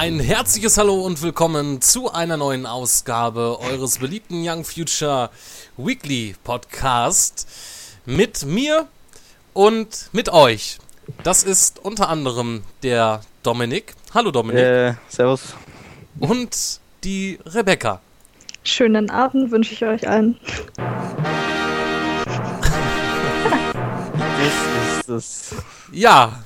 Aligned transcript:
Ein 0.00 0.20
herzliches 0.20 0.78
Hallo 0.78 1.00
und 1.00 1.22
willkommen 1.22 1.80
zu 1.80 2.12
einer 2.12 2.36
neuen 2.36 2.66
Ausgabe 2.66 3.58
eures 3.58 3.98
beliebten 3.98 4.48
Young 4.48 4.64
Future 4.64 5.28
Weekly 5.76 6.36
Podcast 6.44 7.48
mit 8.06 8.44
mir 8.44 8.86
und 9.54 10.08
mit 10.12 10.28
euch. 10.28 10.78
Das 11.24 11.42
ist 11.42 11.80
unter 11.80 12.08
anderem 12.10 12.62
der 12.84 13.22
Dominik. 13.42 13.94
Hallo 14.14 14.30
Dominik. 14.30 14.62
Äh, 14.62 14.94
servus. 15.08 15.56
Und 16.20 16.80
die 17.02 17.40
Rebecca. 17.44 18.00
Schönen 18.62 19.10
Abend 19.10 19.50
wünsche 19.50 19.74
ich 19.74 19.84
euch 19.84 20.08
allen. 20.08 20.38
Das 24.38 25.00
ist 25.00 25.08
das. 25.08 25.54
Ja, 25.90 26.44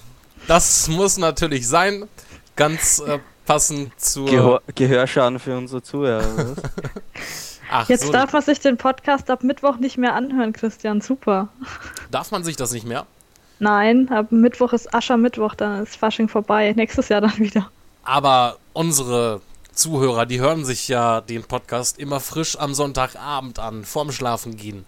das 0.48 0.88
muss 0.88 1.18
natürlich 1.18 1.68
sein. 1.68 2.08
Ganz 2.56 3.00
äh, 3.00 3.18
passend 3.46 3.98
zur. 4.00 4.26
Gehör 4.28 4.62
Gehörschaden 4.74 5.38
für 5.38 5.56
unsere 5.56 5.82
Zuhörer. 5.82 6.54
Ach, 7.70 7.88
Jetzt 7.88 8.04
so, 8.04 8.12
darf 8.12 8.32
man 8.32 8.42
sich 8.42 8.60
den 8.60 8.76
Podcast 8.76 9.30
ab 9.30 9.42
Mittwoch 9.44 9.76
nicht 9.78 9.96
mehr 9.96 10.14
anhören, 10.14 10.52
Christian. 10.52 11.00
Super. 11.00 11.48
darf 12.10 12.30
man 12.30 12.44
sich 12.44 12.56
das 12.56 12.72
nicht 12.72 12.86
mehr? 12.86 13.06
Nein, 13.60 14.10
ab 14.10 14.30
Mittwoch 14.30 14.72
ist 14.72 14.92
Aschermittwoch, 14.94 15.54
dann 15.54 15.82
ist 15.82 15.96
Fasching 15.96 16.28
vorbei. 16.28 16.72
Nächstes 16.76 17.08
Jahr 17.08 17.20
dann 17.22 17.38
wieder. 17.38 17.70
Aber 18.04 18.58
unsere 18.74 19.40
Zuhörer, 19.72 20.26
die 20.26 20.40
hören 20.40 20.64
sich 20.66 20.88
ja 20.88 21.20
den 21.22 21.44
Podcast 21.44 21.98
immer 21.98 22.20
frisch 22.20 22.58
am 22.58 22.74
Sonntagabend 22.74 23.58
an, 23.58 23.84
vorm 23.84 24.12
Schlafengehen. 24.12 24.84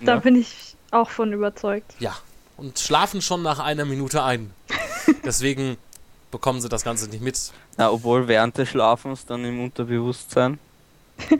Da 0.00 0.14
Ja. 0.14 0.20
bin 0.20 0.36
ich 0.36 0.74
auch 0.90 1.08
von 1.10 1.32
überzeugt. 1.32 1.94
Ja. 1.98 2.14
Und 2.58 2.78
schlafen 2.78 3.22
schon 3.22 3.42
nach 3.42 3.60
einer 3.60 3.84
Minute 3.84 4.22
ein. 4.24 4.50
Deswegen 5.24 5.76
bekommen 6.30 6.60
sie 6.60 6.68
das 6.68 6.84
Ganze 6.84 7.08
nicht 7.08 7.22
mit. 7.22 7.52
Na, 7.76 7.90
obwohl 7.90 8.28
während 8.28 8.56
des 8.58 8.68
Schlafens 8.68 9.24
dann 9.26 9.44
im 9.44 9.62
Unterbewusstsein. 9.62 10.58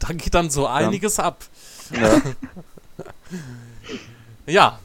Da 0.00 0.12
geht 0.12 0.32
dann 0.32 0.48
so 0.48 0.68
einiges 0.68 1.18
ab. 1.18 1.44
Ja. 1.90 2.20
Ja, 4.46 4.78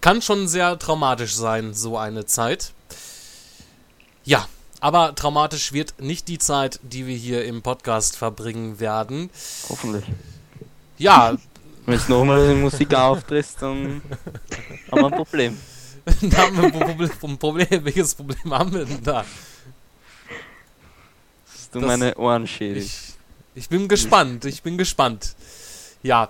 kann 0.00 0.20
schon 0.22 0.48
sehr 0.48 0.76
traumatisch 0.78 1.36
sein, 1.36 1.72
so 1.72 1.96
eine 1.96 2.26
Zeit. 2.26 2.72
Ja, 4.24 4.48
aber 4.80 5.14
traumatisch 5.14 5.72
wird 5.72 6.00
nicht 6.00 6.26
die 6.26 6.38
Zeit, 6.38 6.80
die 6.82 7.06
wir 7.06 7.16
hier 7.16 7.44
im 7.44 7.62
Podcast 7.62 8.16
verbringen 8.16 8.80
werden. 8.80 9.30
Hoffentlich. 9.68 10.04
Ja, 10.98 11.36
Wenn 11.86 11.94
es 11.94 12.08
nochmal 12.08 12.40
in 12.50 12.62
Musik 12.62 12.92
auftrittst, 12.94 13.62
dann 13.62 14.02
haben 14.90 15.00
wir 15.00 15.06
ein 15.06 15.12
Problem. 15.12 15.58
da 16.22 16.36
haben 16.38 16.56
wir 16.56 16.64
ein 16.64 16.72
Problem, 16.72 17.10
ein 17.22 17.38
Problem. 17.38 17.84
Welches 17.84 18.14
Problem 18.14 18.52
haben 18.52 18.72
wir 18.72 18.84
denn 18.84 19.02
da? 19.02 19.24
Dass 21.46 21.70
du 21.70 21.80
Das- 21.80 21.86
meine 21.86 22.14
Ohren 22.16 22.46
schädigst. 22.46 23.16
Ich, 23.54 23.62
ich 23.64 23.68
bin 23.68 23.88
gespannt, 23.88 24.44
ich 24.44 24.62
bin 24.62 24.76
gespannt. 24.78 25.34
Ja. 26.02 26.28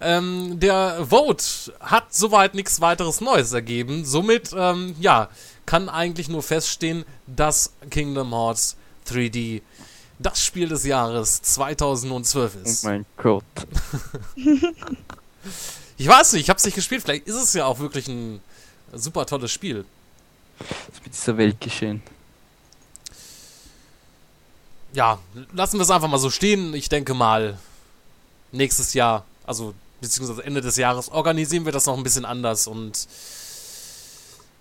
Ähm, 0.00 0.60
der 0.60 1.06
Vote 1.08 1.42
hat 1.80 2.12
soweit 2.14 2.54
nichts 2.54 2.80
weiteres 2.82 3.20
Neues 3.22 3.52
ergeben. 3.52 4.04
Somit, 4.04 4.50
ähm, 4.56 4.94
ja, 5.00 5.28
kann 5.64 5.88
eigentlich 5.88 6.28
nur 6.28 6.42
feststehen, 6.42 7.04
dass 7.26 7.72
Kingdom 7.90 8.32
Hearts 8.32 8.76
3D 9.08 9.62
das 10.18 10.42
Spiel 10.42 10.68
des 10.68 10.84
Jahres 10.84 11.40
2012 11.42 12.56
Oh 12.56 12.68
ist. 12.68 12.84
mein 12.84 13.04
Gott. 13.16 13.44
Ich 15.98 16.06
weiß 16.08 16.34
nicht, 16.34 16.42
ich 16.42 16.50
hab's 16.50 16.64
nicht 16.66 16.74
gespielt. 16.74 17.02
Vielleicht 17.02 17.26
ist 17.26 17.36
es 17.36 17.54
ja 17.54 17.64
auch 17.64 17.78
wirklich 17.78 18.06
ein 18.08 18.40
super 18.92 19.26
tolles 19.26 19.52
Spiel. 19.52 19.84
Was 20.58 20.68
ist 20.94 21.04
mit 21.04 21.14
dieser 21.14 21.36
Welt 21.36 21.60
geschehen? 21.60 22.02
Ja, 24.92 25.18
lassen 25.52 25.78
wir 25.78 25.82
es 25.82 25.90
einfach 25.90 26.08
mal 26.08 26.18
so 26.18 26.30
stehen. 26.30 26.72
Ich 26.74 26.88
denke 26.88 27.12
mal, 27.12 27.58
nächstes 28.52 28.94
Jahr, 28.94 29.24
also 29.46 29.74
beziehungsweise 30.00 30.42
Ende 30.42 30.60
des 30.60 30.76
Jahres, 30.76 31.10
organisieren 31.10 31.64
wir 31.64 31.72
das 31.72 31.86
noch 31.86 31.96
ein 31.96 32.02
bisschen 32.02 32.24
anders 32.24 32.66
und 32.66 33.06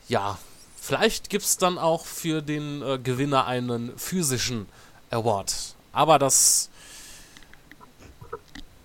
ja, 0.07 0.37
vielleicht 0.79 1.29
gibt 1.29 1.45
es 1.45 1.57
dann 1.57 1.77
auch 1.77 2.05
für 2.05 2.41
den 2.41 2.81
äh, 2.81 2.99
Gewinner 2.99 3.45
einen 3.45 3.97
physischen 3.97 4.67
Award. 5.09 5.55
Aber 5.93 6.19
das 6.19 6.69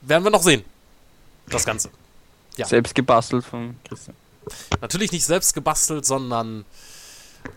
werden 0.01 0.25
wir 0.25 0.31
noch 0.31 0.43
sehen. 0.43 0.65
Das 1.49 1.65
Ganze. 1.65 1.91
Ja. 2.57 2.67
Selbst 2.67 2.95
gebastelt 2.95 3.45
von 3.45 3.77
Christian. 3.85 4.17
Natürlich 4.81 5.13
nicht 5.13 5.25
selbst 5.25 5.55
gebastelt, 5.55 6.05
sondern 6.05 6.65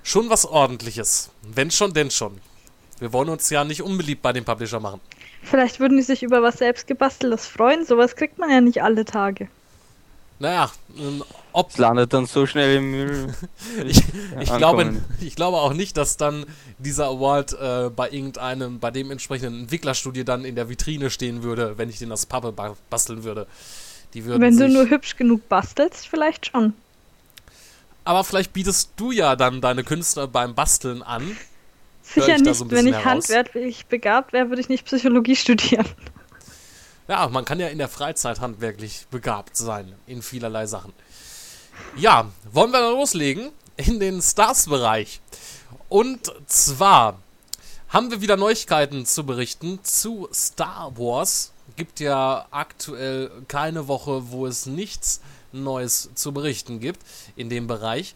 schon 0.04 0.30
was 0.30 0.46
ordentliches. 0.46 1.30
Wenn 1.42 1.72
schon, 1.72 1.94
denn 1.94 2.12
schon. 2.12 2.40
Wir 3.00 3.12
wollen 3.14 3.30
uns 3.30 3.50
ja 3.50 3.64
nicht 3.64 3.81
unbeliebt 3.81 4.22
bei 4.22 4.34
dem 4.34 4.46
Publisher 4.46 4.80
machen. 4.80 5.02
Vielleicht 5.42 5.80
würden 5.80 5.98
die 5.98 6.04
sich 6.04 6.24
über 6.24 6.42
was 6.42 6.58
selbstgebasteltes 6.58 7.48
freuen. 7.48 7.86
Sowas 7.86 8.16
kriegt 8.16 8.38
man 8.38 8.50
ja 8.50 8.62
nicht 8.62 8.81
alle 8.81 9.04
Tage. 9.04 9.50
Naja, 10.40 10.72
ähm, 10.98 11.24
ob 11.52 11.70
Es 11.70 11.78
landet 11.78 12.14
dann 12.14 12.26
so 12.26 12.46
schnell 12.46 12.78
im 12.78 12.92
Müll. 12.92 13.34
ich, 13.86 14.02
ich, 14.40 14.58
glaube, 14.58 15.02
ich 15.22 15.36
glaube 15.36 15.58
auch 15.58 15.74
nicht, 15.74 15.96
dass 15.96 16.18
dann 16.18 16.46
dieser 16.80 17.08
Award 17.08 17.54
äh, 17.54 17.90
bei 17.90 18.10
irgendeinem, 18.10 18.80
bei 18.80 18.92
dem 18.92 19.12
entsprechenden 19.12 19.62
Entwicklerstudie 19.62 20.25
dann 20.25 20.44
in 20.44 20.56
der 20.56 20.70
Vitrine 20.70 21.10
stehen 21.10 21.44
würde, 21.44 21.78
wenn 21.78 21.90
ich 21.90 22.00
den 22.00 22.12
aus 22.12 22.25
Pappe 22.25 22.52
ba 22.52 22.75
basteln 22.90 23.24
würde. 23.24 23.48
Die 24.14 24.25
würden 24.25 24.42
Wenn 24.42 24.58
du 24.58 24.68
nur 24.68 24.90
hübsch 24.90 25.16
genug 25.16 25.48
bastelst, 25.50 26.08
vielleicht 26.08 26.48
schon. 26.48 26.74
Aber 28.03 28.24
vielleicht 28.24 28.53
bietest 28.53 28.91
du 28.97 29.12
ja 29.12 29.36
dann 29.36 29.62
deine 29.62 29.84
Künstler 29.84 30.28
beim 30.28 30.56
Basteln 30.56 31.02
an. 31.02 31.38
Sicher 32.02 32.38
nicht. 32.38 32.56
so 32.56 32.69
Wenn 32.69 32.88
ich 32.88 32.94
heraus? 32.94 33.06
handwerklich 33.06 33.86
begabt 33.88 34.34
wäre, 34.34 34.50
würde 34.50 34.62
ich 34.62 34.69
nicht 34.69 34.86
Psychologie 34.86 35.36
studieren. 35.36 35.88
Ja, 37.08 37.28
man 37.28 37.46
kann 37.46 37.59
ja 37.59 37.68
in 37.68 37.78
der 37.78 37.90
Freizeit 37.90 38.40
handwerklich 38.40 39.08
begabt 39.12 39.58
sein 39.58 39.94
in 40.08 40.22
vielerlei 40.22 40.68
Sachen. 40.68 40.94
Ja, 41.96 42.30
wollen 42.52 42.72
wir 42.72 42.80
dann 42.80 42.94
loslegen 42.94 43.52
in 43.78 44.00
den 44.00 44.22
Stars-Bereich. 44.22 45.22
Und 45.90 46.31
zwar 46.47 47.19
haben 47.90 48.09
wir 48.09 48.22
wieder 48.22 48.38
Neuigkeiten 48.38 49.06
zu 49.06 49.25
berichten 49.25 49.80
zu 49.84 50.28
Star 50.34 50.97
Wars. 50.97 51.52
Gibt 51.75 52.00
ja 52.00 52.47
aktuell 52.52 53.31
keine 53.47 53.88
Woche, 53.88 54.31
wo 54.31 54.46
es 54.46 54.66
nichts 54.66 55.22
Neues 55.53 56.09
zu 56.16 56.31
berichten 56.31 56.80
gibt 56.80 57.02
in 57.36 57.50
dem 57.50 57.68
Bereich. 57.68 58.16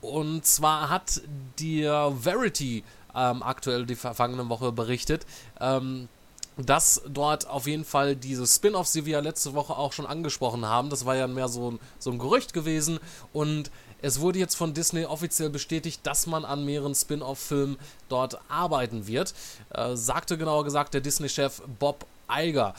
Und 0.00 0.44
zwar 0.46 0.88
hat 0.88 1.20
der 1.60 2.12
Verity 2.20 2.84
ähm, 3.14 3.42
aktuell 3.42 3.86
die 3.86 3.96
vergangene 3.96 4.48
Woche 4.48 4.72
berichtet, 4.72 5.26
ähm, 5.60 6.08
dass 6.56 7.02
dort 7.08 7.48
auf 7.48 7.66
jeden 7.66 7.84
Fall 7.84 8.16
diese 8.16 8.46
Spin-offs, 8.46 8.92
die 8.92 9.06
wir 9.06 9.14
ja 9.14 9.20
letzte 9.20 9.54
Woche 9.54 9.76
auch 9.76 9.92
schon 9.92 10.06
angesprochen 10.06 10.66
haben, 10.66 10.90
das 10.90 11.04
war 11.04 11.14
ja 11.14 11.26
mehr 11.26 11.48
so 11.48 11.72
ein, 11.72 11.80
so 11.98 12.10
ein 12.10 12.18
Gerücht 12.18 12.52
gewesen 12.52 12.98
und 13.32 13.70
es 14.00 14.20
wurde 14.20 14.38
jetzt 14.38 14.54
von 14.54 14.74
Disney 14.74 15.04
offiziell 15.04 15.50
bestätigt, 15.50 16.00
dass 16.04 16.26
man 16.26 16.44
an 16.44 16.64
mehreren 16.64 16.94
Spin-off-Filmen 16.94 17.78
dort 18.08 18.38
arbeiten 18.48 19.06
wird, 19.06 19.34
äh, 19.70 19.96
sagte 19.96 20.38
genauer 20.38 20.64
gesagt 20.64 20.94
der 20.94 21.00
Disney-Chef 21.00 21.62
Bob 21.78 22.06
Iger. 22.30 22.74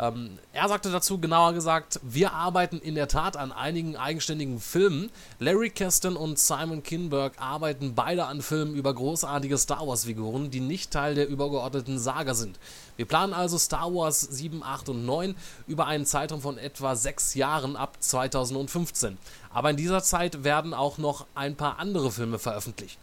Ähm, 0.00 0.38
er 0.52 0.68
sagte 0.68 0.92
dazu 0.92 1.18
genauer 1.18 1.54
gesagt, 1.54 1.98
wir 2.02 2.32
arbeiten 2.32 2.78
in 2.78 2.94
der 2.94 3.08
Tat 3.08 3.36
an 3.36 3.50
einigen 3.50 3.96
eigenständigen 3.96 4.60
Filmen. 4.60 5.10
Larry 5.40 5.70
Kasten 5.70 6.16
und 6.16 6.38
Simon 6.38 6.82
Kinberg 6.84 7.40
arbeiten 7.40 7.94
beide 7.94 8.26
an 8.26 8.40
Filmen 8.40 8.74
über 8.74 8.94
großartige 8.94 9.58
Star 9.58 9.86
Wars-Figuren, 9.86 10.50
die 10.50 10.60
nicht 10.60 10.92
Teil 10.92 11.16
der 11.16 11.28
übergeordneten 11.28 11.98
Saga 11.98 12.34
sind. 12.34 12.58
Wir 12.96 13.06
planen 13.06 13.32
also 13.32 13.58
Star 13.58 13.92
Wars 13.92 14.20
7, 14.20 14.62
8 14.62 14.90
und 14.90 15.04
9 15.04 15.34
über 15.66 15.86
einen 15.86 16.06
Zeitraum 16.06 16.40
von 16.40 16.58
etwa 16.58 16.94
sechs 16.94 17.34
Jahren 17.34 17.74
ab 17.74 17.96
2015. 17.98 19.18
Aber 19.52 19.70
in 19.70 19.76
dieser 19.76 20.02
Zeit 20.02 20.44
werden 20.44 20.74
auch 20.74 20.98
noch 20.98 21.26
ein 21.34 21.56
paar 21.56 21.78
andere 21.78 22.12
Filme 22.12 22.38
veröffentlicht. 22.38 22.98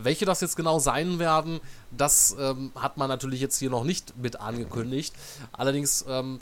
Welche 0.00 0.24
das 0.24 0.40
jetzt 0.40 0.54
genau 0.54 0.78
sein 0.78 1.18
werden, 1.18 1.60
das 1.90 2.36
ähm, 2.38 2.70
hat 2.76 2.96
man 2.98 3.08
natürlich 3.08 3.40
jetzt 3.40 3.58
hier 3.58 3.68
noch 3.68 3.82
nicht 3.82 4.16
mit 4.16 4.40
angekündigt. 4.40 5.12
Allerdings 5.52 6.04
ähm, 6.08 6.38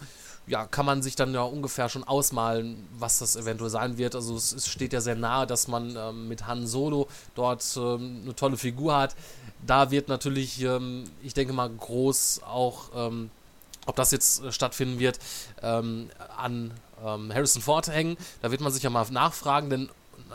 ja, 0.47 0.67
kann 0.67 0.87
man 0.87 1.03
sich 1.03 1.17
dann 1.17 1.33
ja 1.35 1.41
ungefähr 1.43 1.89
schon 1.89 2.05
ausmalen, 2.05 2.87
was 2.99 3.19
das 3.19 3.35
eventuell 3.35 3.71
sein 3.71 3.97
wird. 3.99 4.15
Also 4.15 4.37
es, 4.37 4.53
es 4.53 4.69
steht 4.69 4.93
ja 4.93 5.01
sehr 5.01 5.17
nahe, 5.17 5.47
dass 5.47 5.69
man 5.69 5.97
ähm, 5.97 6.29
mit 6.29 6.47
Han 6.47 6.67
Solo 6.67 7.09
dort 7.35 7.65
ähm, 7.77 8.21
eine 8.25 8.37
tolle 8.37 8.57
Figur 8.59 8.95
hat. 8.95 9.17
Da 9.67 9.91
wird 9.91 10.09
natürlich, 10.09 10.61
ähm, 10.61 11.05
ich 11.23 11.35
denke 11.35 11.53
mal, 11.53 11.71
groß 11.71 12.43
auch, 12.47 12.91
ähm, 12.95 13.31
ob 13.87 13.97
das 13.97 14.11
jetzt 14.11 14.45
äh, 14.45 14.53
stattfinden 14.53 14.99
wird, 14.99 15.19
an 15.63 16.73
Harrison 17.03 17.63
Ford 17.63 17.89
hängen. 17.89 18.17
Da 18.43 18.51
wird 18.51 18.61
man 18.61 18.73
sich 18.73 18.83
ja 18.83 18.91
mal 18.91 19.07
nachfragen, 19.11 19.71
denn 19.71 19.89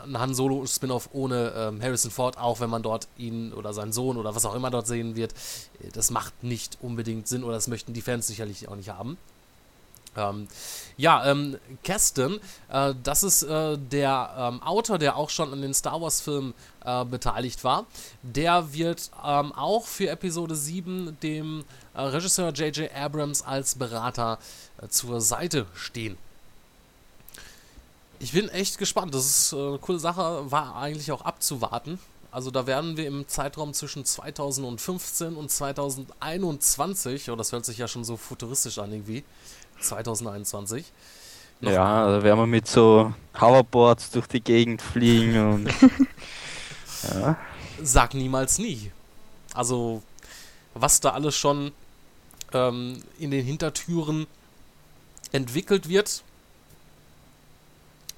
ein 0.04 0.18
Han 0.18 0.34
Solo 0.34 0.66
Spin-off 0.66 1.10
ohne 1.12 1.52
ähm, 1.56 1.82
Harrison 1.82 2.10
Ford, 2.10 2.38
auch 2.38 2.60
wenn 2.60 2.70
man 2.70 2.82
dort 2.82 3.08
ihn 3.18 3.52
oder 3.52 3.72
seinen 3.72 3.92
Sohn 3.92 4.16
oder 4.16 4.34
was 4.34 4.44
auch 4.44 4.54
immer 4.54 4.70
dort 4.70 4.86
sehen 4.86 5.16
wird, 5.16 5.32
äh, 5.80 5.88
das 5.92 6.10
macht 6.10 6.42
nicht 6.42 6.78
unbedingt 6.80 7.28
Sinn 7.28 7.44
oder 7.44 7.54
das 7.54 7.68
möchten 7.68 7.92
die 7.92 8.02
Fans 8.02 8.26
sicherlich 8.26 8.68
auch 8.68 8.76
nicht 8.76 8.90
haben. 8.90 9.18
Ähm, 10.16 10.46
ja, 10.96 11.24
ähm, 11.30 11.58
Keston, 11.82 12.38
äh, 12.68 12.94
das 13.02 13.22
ist 13.22 13.44
äh, 13.44 13.78
der 13.78 14.34
ähm, 14.36 14.62
Autor, 14.62 14.98
der 14.98 15.16
auch 15.16 15.30
schon 15.30 15.52
an 15.52 15.62
den 15.62 15.72
Star 15.72 16.00
Wars-Filmen 16.00 16.52
äh, 16.84 17.04
beteiligt 17.04 17.64
war. 17.64 17.86
Der 18.22 18.74
wird 18.74 19.10
ähm, 19.24 19.52
auch 19.52 19.86
für 19.86 20.10
Episode 20.10 20.54
7 20.54 21.16
dem 21.22 21.64
äh, 21.94 22.02
Regisseur 22.02 22.52
J.J. 22.52 22.94
Abrams 22.94 23.42
als 23.42 23.74
Berater 23.74 24.38
äh, 24.82 24.88
zur 24.88 25.20
Seite 25.20 25.66
stehen. 25.74 26.18
Ich 28.22 28.32
bin 28.32 28.48
echt 28.48 28.78
gespannt. 28.78 29.14
Das 29.14 29.26
ist 29.26 29.52
äh, 29.52 29.56
eine 29.56 29.78
coole 29.78 29.98
Sache, 29.98 30.50
war 30.50 30.76
eigentlich 30.76 31.10
auch 31.10 31.22
abzuwarten. 31.22 31.98
Also 32.30 32.50
da 32.52 32.66
werden 32.66 32.96
wir 32.96 33.06
im 33.08 33.26
Zeitraum 33.28 33.74
zwischen 33.74 34.04
2015 34.04 35.34
und 35.36 35.50
2021, 35.50 37.30
oh, 37.30 37.36
das 37.36 37.50
hört 37.52 37.64
sich 37.66 37.78
ja 37.78 37.88
schon 37.88 38.04
so 38.04 38.16
futuristisch 38.16 38.78
an 38.78 38.92
irgendwie, 38.92 39.24
2021. 39.80 40.86
noch- 41.60 41.70
Ja, 41.72 42.06
da 42.10 42.22
werden 42.22 42.38
wir 42.38 42.46
mit 42.46 42.68
so 42.68 43.12
Hoverboards 43.38 44.12
durch 44.12 44.28
die 44.28 44.40
Gegend 44.40 44.80
fliegen 44.80 45.52
und. 45.52 45.68
ja. 47.12 47.36
Sag 47.82 48.14
niemals 48.14 48.58
nie. 48.58 48.92
Also, 49.52 50.02
was 50.74 51.00
da 51.00 51.10
alles 51.10 51.36
schon 51.36 51.72
ähm, 52.54 53.02
in 53.18 53.30
den 53.32 53.44
Hintertüren 53.44 54.26
entwickelt 55.32 55.88
wird. 55.88 56.22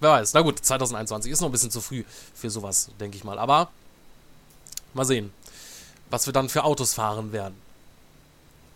Wer 0.05 0.11
weiß. 0.11 0.35
Na 0.35 0.43
gut, 0.43 0.59
2021 0.59 1.33
ist 1.33 1.41
noch 1.41 1.49
ein 1.49 1.53
bisschen 1.53 1.71
zu 1.71 1.81
früh 1.81 2.05
für 2.35 2.51
sowas, 2.51 2.91
denke 3.01 3.17
ich 3.17 3.25
mal. 3.25 3.39
Aber 3.39 3.71
mal 4.93 5.07
sehen, 5.07 5.33
was 6.11 6.27
wir 6.27 6.35
dann 6.35 6.51
für 6.51 6.65
Autos 6.65 6.93
fahren 6.93 7.33
werden. 7.33 7.55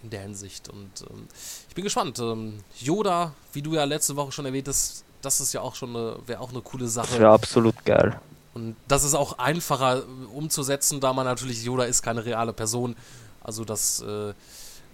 In 0.02 0.08
der 0.08 0.22
Hinsicht. 0.22 0.70
Und 0.70 0.90
ähm, 1.02 1.28
ich 1.69 1.75
bin 1.75 1.84
gespannt. 1.84 2.19
Ähm, 2.19 2.60
Yoda, 2.78 3.34
wie 3.52 3.60
du 3.60 3.75
ja 3.75 3.84
letzte 3.84 4.16
Woche 4.16 4.32
schon 4.32 4.46
erwähnt 4.46 4.69
hast, 4.69 5.04
das 5.20 5.42
ist 5.42 5.52
ja 5.52 5.60
auch 5.60 5.75
schon 5.75 5.94
eine, 5.94 6.16
wäre 6.25 6.40
auch 6.40 6.48
eine 6.48 6.62
coole 6.62 6.88
Sache. 6.88 7.08
Das 7.10 7.19
wäre 7.19 7.32
absolut 7.32 7.84
geil. 7.84 8.19
Und 8.54 8.76
das 8.86 9.04
ist 9.04 9.14
auch 9.14 9.38
einfacher 9.38 9.98
äh, 9.98 10.02
umzusetzen, 10.32 10.98
da 10.98 11.12
man 11.12 11.26
natürlich, 11.26 11.62
Yoda 11.62 11.84
ist 11.84 12.00
keine 12.00 12.24
reale 12.24 12.54
Person. 12.54 12.96
Also 13.42 13.66
das 13.66 14.00
äh, 14.00 14.32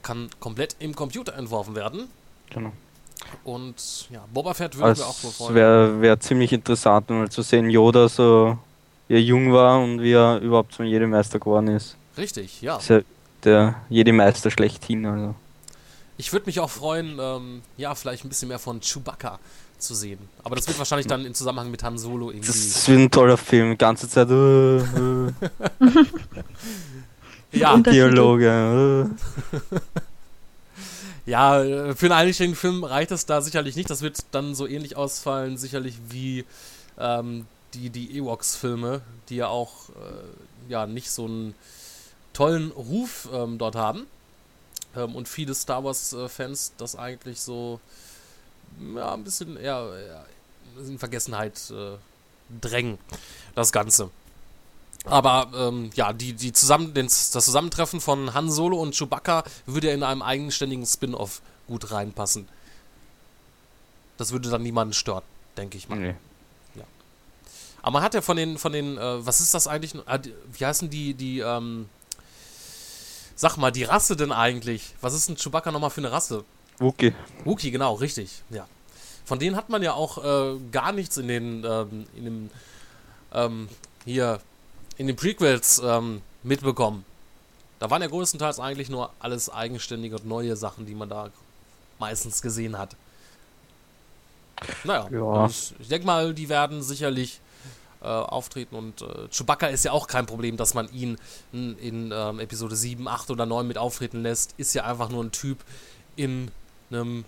kann 0.03 0.31
komplett 0.41 0.75
im 0.81 0.97
Computer 0.97 1.35
entworfen 1.35 1.77
werden. 1.77 2.09
Genau. 2.51 2.73
Und 3.45 4.09
ja, 4.11 4.25
Boba 4.33 4.55
Fett 4.55 4.77
würden 4.77 4.97
wir 4.97 5.07
auch 5.07 5.15
freuen. 5.15 5.55
wäre 5.55 6.01
wär 6.01 6.21
ziemlich 6.21 6.53
interessant, 6.53 7.11
mal 7.11 7.31
zu 7.31 7.43
sehen, 7.43 7.69
Yoda 7.71 8.09
so, 8.09 8.59
wie 9.09 9.15
er 9.15 9.21
jung 9.21 9.53
war 9.53 9.81
und 9.81 10.01
wie 10.01 10.13
er 10.13 10.39
überhaupt 10.41 10.75
zum 10.75 10.87
Jedi-Meister 10.87 11.39
geworden 11.39 11.69
ist. 11.69 11.97
Richtig, 12.17 12.63
ja. 12.63 12.77
Ist 12.77 12.89
ja 12.89 13.01
der 13.45 13.75
Jedi-Meister 13.91 14.51
schlechthin, 14.51 15.05
also. 15.07 15.35
Ich 16.17 16.33
würde 16.33 16.47
mich 16.47 16.61
auch 16.61 16.71
freuen, 16.71 17.19
ähm, 17.21 17.63
ja, 17.77 17.95
vielleicht 17.95 18.25
ein 18.25 18.29
bisschen 18.29 18.49
mehr 18.49 18.61
von 18.61 18.81
Chewbacca 18.81 19.41
zu 19.79 19.95
sehen. 19.95 20.19
Aber 20.45 20.55
das 20.57 20.67
wird 20.69 20.79
wahrscheinlich 20.79 21.09
dann 21.09 21.25
im 21.25 21.35
Zusammenhang 21.35 21.71
mit 21.71 21.83
Han 21.83 21.99
Solo 21.99 22.31
irgendwie. 22.31 22.47
Das 22.47 22.89
wird 22.89 22.99
ein 23.01 23.11
toller 23.11 23.37
Film, 23.37 23.73
die 23.73 23.79
ganze 23.79 24.09
Zeit 24.09 24.31
äh, 24.31 24.77
äh, 24.79 25.33
Ja. 27.53 27.77
Dialoge. 27.77 29.11
Äh. 29.53 29.59
ja, 31.27 31.63
äh, 31.63 31.95
für 31.95 32.07
einen 32.07 32.13
einständigen 32.13 32.57
Film 32.59 32.85
reicht 32.85 33.11
es 33.11 33.27
da 33.27 33.41
sicherlich 33.41 33.77
nicht. 33.77 33.91
Das 33.91 34.03
wird 34.03 34.25
dann 34.33 34.55
so 34.55 34.67
ähnlich 34.67 34.97
ausfallen, 34.97 35.57
sicherlich 35.57 35.97
wie 36.09 36.45
ähm, 36.99 37.47
die, 37.73 37.91
die 37.91 38.17
Ewoks-Filme, 38.19 39.01
die 39.29 39.37
ja 39.37 39.49
auch 39.49 39.89
äh, 39.91 40.71
ja 40.71 40.87
nicht 40.87 41.11
so 41.11 41.25
einen 41.25 41.55
tollen 42.33 42.71
Ruf 42.73 43.29
ähm, 43.33 43.59
dort 43.59 43.77
haben. 43.77 44.07
Ähm, 44.97 45.15
und 45.15 45.29
viele 45.29 45.55
Star 45.55 45.83
Wars-Fans 45.83 46.73
das 46.79 46.97
eigentlich 46.97 47.41
so 47.41 47.81
ja, 48.95 49.15
ein 49.15 49.25
bisschen 49.25 49.57
eher, 49.57 49.91
eher 49.97 50.27
in 50.87 50.99
Vergessenheit 50.99 51.71
äh, 51.71 51.97
drängen, 52.61 52.99
das 53.55 53.73
Ganze. 53.73 54.11
Aber 55.05 55.51
ähm, 55.55 55.91
ja, 55.95 56.13
die, 56.13 56.33
die 56.33 56.53
zusammen, 56.53 56.95
den, 56.95 57.07
das 57.07 57.31
Zusammentreffen 57.31 58.01
von 58.01 58.33
Han 58.35 58.51
Solo 58.51 58.81
und 58.81 58.95
Chewbacca 58.97 59.45
würde 59.67 59.91
in 59.91 60.03
einem 60.03 60.23
eigenständigen 60.23 60.87
Spin-off 60.87 61.43
gut 61.67 61.91
reinpassen. 61.91 62.49
Das 64.17 64.33
würde 64.33 64.49
dann 64.49 64.63
niemanden 64.63 64.95
stören, 64.95 65.23
denke 65.57 65.77
ich 65.77 65.89
mal. 65.89 65.99
Nee. 65.99 66.15
Aber 67.83 67.91
man 67.93 68.03
hat 68.03 68.15
ja 68.15 68.23
von 68.23 68.39
den, 68.39 68.57
von 68.57 68.73
den, 68.73 68.97
äh, 68.97 69.27
was 69.27 69.43
ist 69.43 69.53
das 69.53 69.67
eigentlich? 69.69 69.93
Die- 69.93 70.35
Wie 70.55 70.65
heißen 70.65 70.89
die, 70.89 71.13
die, 71.13 71.41
ähm, 71.41 71.87
sag 73.37 73.59
mal, 73.59 73.71
die 73.71 73.85
Rasse 73.85 74.17
denn 74.17 74.33
eigentlich? 74.33 74.95
Was 75.03 75.13
ist 75.13 75.29
ein 75.29 75.37
Chewbacca 75.37 75.71
nochmal 75.71 75.91
für 75.91 76.01
eine 76.01 76.11
Rasse? 76.11 76.45
Wookie. 76.79 77.13
Wookie, 77.45 77.71
genau, 77.71 77.93
richtig, 77.97 78.43
ja. 78.49 78.67
Von 79.27 79.39
denen 79.39 79.55
hat 79.55 79.69
man 79.69 79.83
ja 79.83 79.93
auch 79.93 80.17
äh, 80.25 80.59
gar 80.73 80.93
nichts 80.93 81.19
in 81.19 81.29
den, 81.29 81.63
ähm, 81.65 82.07
in 82.17 82.25
dem, 82.25 82.51
ähm, 83.35 83.69
hier, 84.07 84.41
in 84.97 85.07
den 85.07 85.17
Prequels 85.17 85.81
ähm, 85.85 86.23
mitbekommen. 86.43 87.05
Da 87.79 87.91
waren 87.91 88.03
ja 88.03 88.09
größtenteils 88.09 88.61
eigentlich 88.61 88.89
nur 88.89 89.11
alles 89.19 89.51
eigenständige 89.51 90.17
und 90.17 90.27
neue 90.27 90.57
Sachen, 90.57 90.87
die 90.87 90.95
man 90.95 91.09
da 91.09 91.31
meistens 91.99 92.41
gesehen 92.43 92.79
hat. 92.79 92.97
Naja, 94.85 95.09
Ja. 95.11 95.47
ich 95.47 95.89
denke 95.89 96.07
mal, 96.07 96.33
die 96.33 96.49
werden 96.49 96.83
sicherlich 96.83 97.41
äh, 98.03 98.07
auftreten 98.07 98.77
und 98.77 99.03
äh, 99.03 99.29
Chewbacca 99.31 99.67
ist 99.67 99.85
ja 99.85 99.93
auch 99.93 100.07
kein 100.07 100.27
Problem, 100.27 100.57
dass 100.57 100.75
man 100.75 100.91
ihn 100.93 101.19
in, 101.53 101.77
in 101.79 102.13
ähm, 102.13 102.39
Episode 102.39 102.77
7, 102.77 103.09
8 103.09 103.31
oder 103.31 103.47
9 103.47 103.67
mit 103.67 103.79
auftreten 103.79 104.23
lässt. 104.23 104.55
Ist 104.57 104.75
ja 104.75 104.85
einfach 104.85 105.09
nur 105.09 105.25
ein 105.25 105.33
Typ 105.33 105.59
in 106.17 106.51
einem 106.91 107.25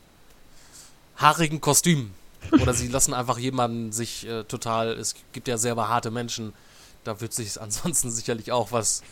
haarigen 1.16 1.60
Kostüm. 1.60 2.12
Oder 2.60 2.74
sie 2.74 2.88
lassen 2.88 3.12
einfach 3.12 3.38
jemanden 3.38 3.90
sich 3.90 4.26
äh, 4.26 4.44
total. 4.44 4.92
Es 4.92 5.16
gibt 5.32 5.48
ja 5.48 5.58
sehr 5.58 5.74
behaarte 5.74 6.10
Menschen. 6.12 6.52
Da 7.06 7.20
wird 7.20 7.32
sich 7.32 7.60
ansonsten 7.60 8.10
sicherlich 8.10 8.52
auch 8.52 8.72
was 8.72 9.02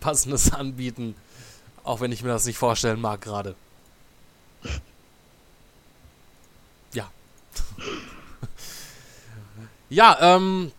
Passendes 0.00 0.52
anbieten. 0.52 1.14
Auch 1.84 2.00
wenn 2.00 2.12
ich 2.12 2.22
mir 2.22 2.30
das 2.30 2.44
nicht 2.44 2.58
vorstellen 2.58 3.00
mag 3.00 3.20
gerade. 3.20 3.54
Ja. 6.92 7.10
ja, 9.90 10.36
ähm. 10.36 10.72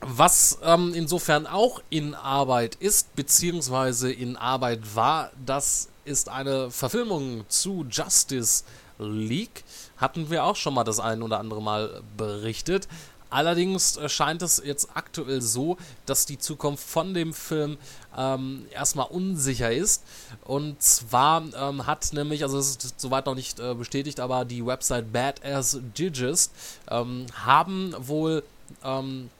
Was 0.00 0.58
ähm, 0.62 0.94
insofern 0.94 1.48
auch 1.48 1.82
in 1.90 2.14
Arbeit 2.14 2.76
ist, 2.76 3.16
beziehungsweise 3.16 4.12
in 4.12 4.36
Arbeit 4.36 4.94
war, 4.94 5.32
das 5.44 5.88
ist 6.04 6.28
eine 6.28 6.70
Verfilmung 6.70 7.44
zu 7.48 7.84
Justice 7.90 8.62
League. 8.98 9.64
Hatten 9.96 10.30
wir 10.30 10.44
auch 10.44 10.54
schon 10.54 10.74
mal 10.74 10.84
das 10.84 11.00
ein 11.00 11.20
oder 11.20 11.40
andere 11.40 11.60
Mal 11.60 12.00
berichtet. 12.16 12.86
Allerdings 13.30 13.96
äh, 13.96 14.08
scheint 14.08 14.42
es 14.42 14.62
jetzt 14.64 14.88
aktuell 14.94 15.42
so, 15.42 15.76
dass 16.06 16.26
die 16.26 16.38
Zukunft 16.38 16.88
von 16.88 17.14
dem 17.14 17.34
Film 17.34 17.76
ähm, 18.16 18.66
erstmal 18.70 19.06
unsicher 19.06 19.72
ist. 19.72 20.02
Und 20.44 20.82
zwar 20.82 21.42
ähm, 21.54 21.86
hat 21.86 22.12
nämlich, 22.12 22.42
also 22.42 22.58
es 22.58 22.76
ist 22.76 23.00
soweit 23.00 23.26
noch 23.26 23.34
nicht 23.34 23.60
äh, 23.60 23.74
bestätigt, 23.74 24.20
aber 24.20 24.44
die 24.44 24.64
Website 24.64 25.12
Badass 25.12 25.78
Digest 25.96 26.52
ähm, 26.90 27.26
haben 27.44 27.94
wohl 27.98 28.42
ähm, 28.82 29.30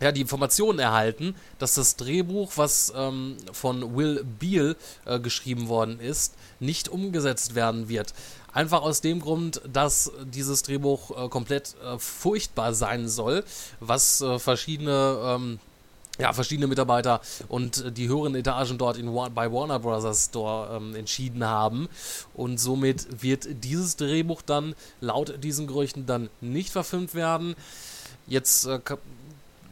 ja, 0.00 0.12
die 0.12 0.22
Informationen 0.22 0.78
erhalten, 0.78 1.34
dass 1.58 1.74
das 1.74 1.96
Drehbuch, 1.96 2.52
was 2.56 2.92
ähm, 2.96 3.36
von 3.52 3.96
Will 3.96 4.24
Beal 4.38 4.76
äh, 5.04 5.20
geschrieben 5.20 5.68
worden 5.68 6.00
ist, 6.00 6.34
nicht 6.58 6.88
umgesetzt 6.88 7.54
werden 7.54 7.88
wird. 7.88 8.14
Einfach 8.52 8.82
aus 8.82 9.00
dem 9.00 9.20
Grund, 9.20 9.60
dass 9.70 10.10
dieses 10.24 10.62
Drehbuch 10.62 11.10
äh, 11.10 11.28
komplett 11.28 11.76
äh, 11.84 11.98
furchtbar 11.98 12.74
sein 12.74 13.08
soll, 13.08 13.44
was 13.78 14.20
äh, 14.20 14.38
verschiedene, 14.38 15.18
ähm, 15.22 15.58
ja, 16.18 16.32
verschiedene 16.32 16.66
Mitarbeiter 16.66 17.20
und 17.48 17.84
äh, 17.84 17.92
die 17.92 18.08
höheren 18.08 18.34
Etagen 18.34 18.76
dort 18.76 18.96
in, 18.96 19.14
bei 19.34 19.52
Warner 19.52 19.78
Bros. 19.78 20.24
Store 20.26 20.76
ähm, 20.76 20.96
entschieden 20.96 21.44
haben. 21.44 21.88
Und 22.34 22.58
somit 22.58 23.22
wird 23.22 23.46
dieses 23.64 23.96
Drehbuch 23.96 24.42
dann 24.42 24.74
laut 25.00 25.42
diesen 25.44 25.66
Gerüchten 25.66 26.06
dann 26.06 26.28
nicht 26.40 26.70
verfilmt 26.70 27.14
werden. 27.14 27.54
Jetzt 28.26 28.66
äh, 28.66 28.80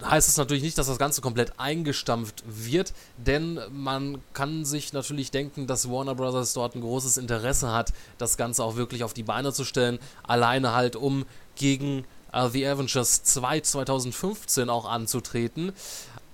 heißt 0.04 0.28
es 0.28 0.36
natürlich 0.36 0.62
nicht, 0.62 0.78
dass 0.78 0.86
das 0.86 0.98
Ganze 0.98 1.20
komplett 1.20 1.58
eingestampft 1.58 2.42
wird, 2.46 2.92
denn 3.16 3.60
man 3.70 4.22
kann 4.32 4.64
sich 4.64 4.92
natürlich 4.92 5.30
denken, 5.30 5.66
dass 5.66 5.90
Warner 5.90 6.14
Bros. 6.14 6.52
dort 6.52 6.74
ein 6.74 6.80
großes 6.80 7.16
Interesse 7.16 7.72
hat, 7.72 7.92
das 8.18 8.36
Ganze 8.36 8.64
auch 8.64 8.76
wirklich 8.76 9.04
auf 9.04 9.14
die 9.14 9.22
Beine 9.22 9.52
zu 9.52 9.64
stellen, 9.64 9.98
alleine 10.22 10.74
halt 10.74 10.96
um 10.96 11.24
gegen 11.56 12.04
äh, 12.32 12.48
The 12.48 12.66
Avengers 12.66 13.22
2 13.24 13.60
2015 13.60 14.70
auch 14.70 14.88
anzutreten. 14.88 15.72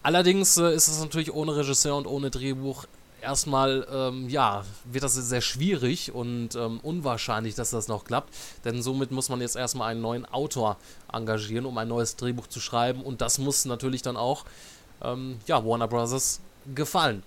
Allerdings 0.02 0.56
äh, 0.59 0.75
ist 0.75 0.88
es 0.88 1.00
natürlich 1.00 1.33
ohne 1.33 1.56
Regisseur 1.56 1.97
und 1.97 2.06
ohne 2.06 2.30
Drehbuch 2.30 2.85
erstmal, 3.25 3.87
ähm, 3.90 4.28
ja, 4.28 4.64
wird 4.85 5.02
das 5.02 5.14
sehr 5.14 5.40
schwierig 5.40 6.12
und 6.12 6.54
ähm, 6.54 6.78
unwahrscheinlich, 6.83 7.54
dass 7.54 7.71
das 7.71 7.88
noch 7.88 8.04
klappt, 8.04 8.33
denn 8.64 8.83
somit 8.83 9.11
muss 9.11 9.28
man 9.28 9.40
jetzt 9.40 9.57
erstmal 9.57 9.90
einen 9.90 10.00
neuen 10.00 10.26
Autor 10.26 10.76
engagieren, 11.12 11.66
um 11.66 11.76
ein 11.78 11.88
neues 11.88 12.16
Drehbuch 12.16 12.47
zu 12.47 12.61
schreiben 12.61 13.02
und 13.02 13.21
das 13.21 13.38
muss 13.38 13.64
natürlich 13.64 14.02
dann 14.02 14.16
auch, 14.16 14.45
ähm, 15.02 15.38
ja, 15.47 15.64
Warner 15.64 15.88
Bros. 15.88 16.40
gefallen. 16.75 17.23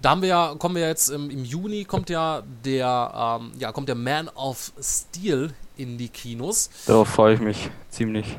da 0.00 0.10
haben 0.10 0.22
wir 0.22 0.28
ja, 0.30 0.54
kommen 0.58 0.76
wir 0.76 0.86
jetzt 0.86 1.10
im, 1.10 1.28
im 1.30 1.44
Juni 1.44 1.84
kommt 1.84 2.08
ja 2.08 2.42
der, 2.64 3.38
ähm, 3.40 3.52
ja, 3.58 3.72
kommt 3.72 3.88
der 3.88 3.96
Man 3.96 4.28
of 4.28 4.72
Steel 4.80 5.52
in 5.76 5.98
die 5.98 6.08
Kinos. 6.08 6.70
Darauf 6.86 7.08
freue 7.08 7.34
ich 7.34 7.40
mich 7.40 7.70
ziemlich. 7.90 8.38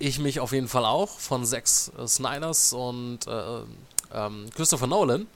Ich 0.00 0.18
mich 0.18 0.40
auf 0.40 0.52
jeden 0.52 0.68
Fall 0.68 0.84
auch 0.84 1.18
von 1.18 1.44
Zack 1.44 1.64
äh, 1.98 2.06
Snyders 2.06 2.72
und 2.72 3.26
äh, 3.26 3.62
ähm, 4.12 4.46
Christopher 4.54 4.86
Nolan. 4.86 5.26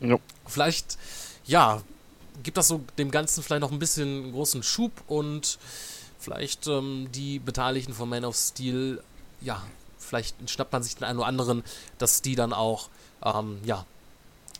Ja. 0.00 0.16
Vielleicht, 0.46 0.98
ja, 1.44 1.82
gibt 2.42 2.56
das 2.56 2.68
so 2.68 2.80
dem 2.98 3.10
Ganzen 3.10 3.42
vielleicht 3.42 3.60
noch 3.60 3.72
ein 3.72 3.78
bisschen 3.78 4.32
großen 4.32 4.62
Schub 4.62 4.92
und 5.06 5.58
vielleicht 6.18 6.66
ähm, 6.66 7.08
die 7.12 7.38
Beteiligten 7.38 7.92
von 7.92 8.08
Man 8.08 8.24
of 8.24 8.36
Steel, 8.36 9.02
ja, 9.40 9.62
vielleicht 9.98 10.50
schnappt 10.50 10.72
man 10.72 10.82
sich 10.82 10.96
den 10.96 11.04
einen 11.04 11.18
oder 11.18 11.28
anderen, 11.28 11.64
dass 11.98 12.22
die 12.22 12.34
dann 12.34 12.52
auch, 12.52 12.88
ähm, 13.24 13.58
ja, 13.64 13.84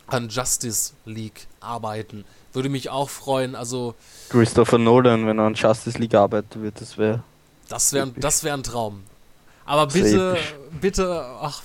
an 0.07 0.29
Justice 0.29 0.93
League 1.05 1.47
arbeiten. 1.59 2.25
Würde 2.53 2.69
mich 2.69 2.89
auch 2.89 3.09
freuen. 3.09 3.55
Also, 3.55 3.95
Christopher 4.29 4.77
Nolan, 4.77 5.25
wenn 5.25 5.39
er 5.39 5.45
an 5.45 5.53
Justice 5.53 5.97
League 5.97 6.15
arbeiten 6.15 6.61
wird, 6.61 6.81
das 6.81 6.97
wäre. 6.97 7.23
das 7.69 7.93
wäre 7.93 8.11
das 8.17 8.43
wär 8.43 8.53
ein 8.53 8.63
Traum. 8.63 9.03
Aber 9.65 9.87
bitte, 9.87 10.37
bitte, 10.81 11.23
ach, 11.39 11.63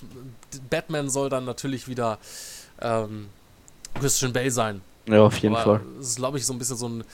Batman 0.71 1.09
soll 1.09 1.29
dann 1.29 1.45
natürlich 1.45 1.89
wieder 1.89 2.19
ähm, 2.81 3.29
Christian 3.95 4.33
Bale 4.33 4.51
sein. 4.51 4.81
Ja, 5.09 5.23
auf 5.23 5.39
jeden 5.39 5.55
aber 5.55 5.65
Fall. 5.65 5.81
Das 5.99 6.09
ist, 6.09 6.17
glaube 6.17 6.39
ich, 6.39 6.47
so 6.47 6.53
ein 6.53 6.59
bisschen 6.59 6.77
so 6.77 6.89
ein 6.89 7.05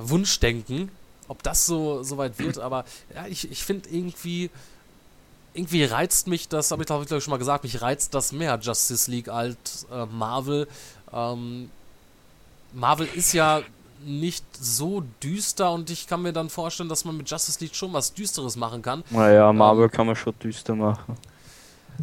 Wunschdenken, 0.00 0.90
ob 1.28 1.42
das 1.42 1.66
so, 1.66 2.02
so 2.02 2.18
weit 2.18 2.38
wird. 2.38 2.58
Aber 2.60 2.84
ja, 3.14 3.26
ich, 3.26 3.50
ich 3.50 3.64
finde 3.64 3.88
irgendwie, 3.90 4.50
irgendwie 5.54 5.84
reizt 5.84 6.26
mich 6.26 6.48
das, 6.48 6.70
habe 6.70 6.82
ich 6.82 6.86
glaube 6.86 7.04
ich 7.04 7.24
schon 7.24 7.30
mal 7.30 7.38
gesagt, 7.38 7.64
mich 7.64 7.80
reizt 7.80 8.14
das 8.14 8.32
mehr 8.32 8.58
Justice 8.60 9.10
League 9.10 9.28
als 9.28 9.86
äh, 9.90 10.06
Marvel. 10.06 10.68
Ähm, 11.12 11.70
Marvel 12.72 13.08
ist 13.14 13.32
ja 13.32 13.62
nicht 14.04 14.44
so 14.52 15.02
düster 15.22 15.72
und 15.72 15.90
ich 15.90 16.06
kann 16.06 16.22
mir 16.22 16.32
dann 16.32 16.50
vorstellen, 16.50 16.88
dass 16.88 17.04
man 17.04 17.16
mit 17.16 17.28
Justice 17.28 17.58
League 17.60 17.74
schon 17.74 17.92
was 17.92 18.14
Düsteres 18.14 18.56
machen 18.56 18.82
kann. 18.82 19.02
Naja, 19.10 19.52
Marvel 19.52 19.88
kann 19.88 20.06
man 20.06 20.14
schon 20.14 20.34
düster 20.38 20.74
machen. 20.74 21.16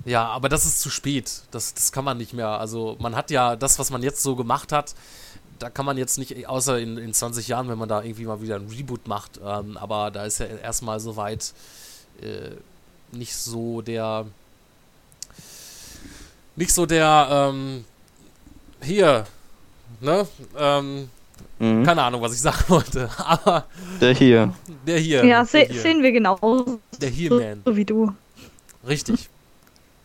Ja, 0.03 0.25
aber 0.27 0.49
das 0.49 0.65
ist 0.65 0.81
zu 0.81 0.89
spät. 0.89 1.31
Das, 1.51 1.73
das 1.73 1.91
kann 1.91 2.03
man 2.03 2.17
nicht 2.17 2.33
mehr. 2.33 2.49
Also 2.49 2.97
man 2.99 3.15
hat 3.15 3.31
ja 3.31 3.55
das, 3.55 3.79
was 3.79 3.89
man 3.91 4.03
jetzt 4.03 4.21
so 4.21 4.35
gemacht 4.35 4.71
hat, 4.73 4.93
da 5.59 5.69
kann 5.69 5.85
man 5.85 5.97
jetzt 5.97 6.17
nicht, 6.17 6.47
außer 6.49 6.79
in, 6.79 6.97
in 6.97 7.13
20 7.13 7.47
Jahren, 7.47 7.69
wenn 7.69 7.77
man 7.77 7.87
da 7.87 8.01
irgendwie 8.03 8.25
mal 8.25 8.41
wieder 8.41 8.57
ein 8.57 8.67
Reboot 8.67 9.07
macht, 9.07 9.39
ähm, 9.43 9.77
aber 9.77 10.11
da 10.11 10.25
ist 10.25 10.39
ja 10.39 10.47
erstmal 10.47 10.99
soweit 10.99 11.53
äh, 12.21 12.51
nicht 13.15 13.35
so 13.35 13.81
der 13.81 14.25
nicht 16.57 16.73
so 16.73 16.85
der 16.85 17.27
ähm, 17.53 17.85
hier, 18.81 19.25
ne? 20.01 20.27
Ähm, 20.57 21.09
Mhm. 21.57 21.83
keine 21.85 22.01
Ahnung, 22.03 22.21
was 22.21 22.33
ich 22.33 22.41
sagen 22.41 22.63
wollte, 22.67 23.09
aber 23.17 23.65
Der 24.01 24.13
hier. 24.13 24.53
der 24.85 24.99
hier. 24.99 25.23
Ja, 25.25 25.45
se 25.45 25.59
der 25.59 25.67
hier, 25.69 25.81
sehen 25.81 26.03
wir 26.03 26.11
genauso 26.11 26.81
der 26.99 27.09
He-Man. 27.09 27.61
so 27.65 27.75
wie 27.77 27.85
du. 27.85 28.13
Richtig. 28.85 29.29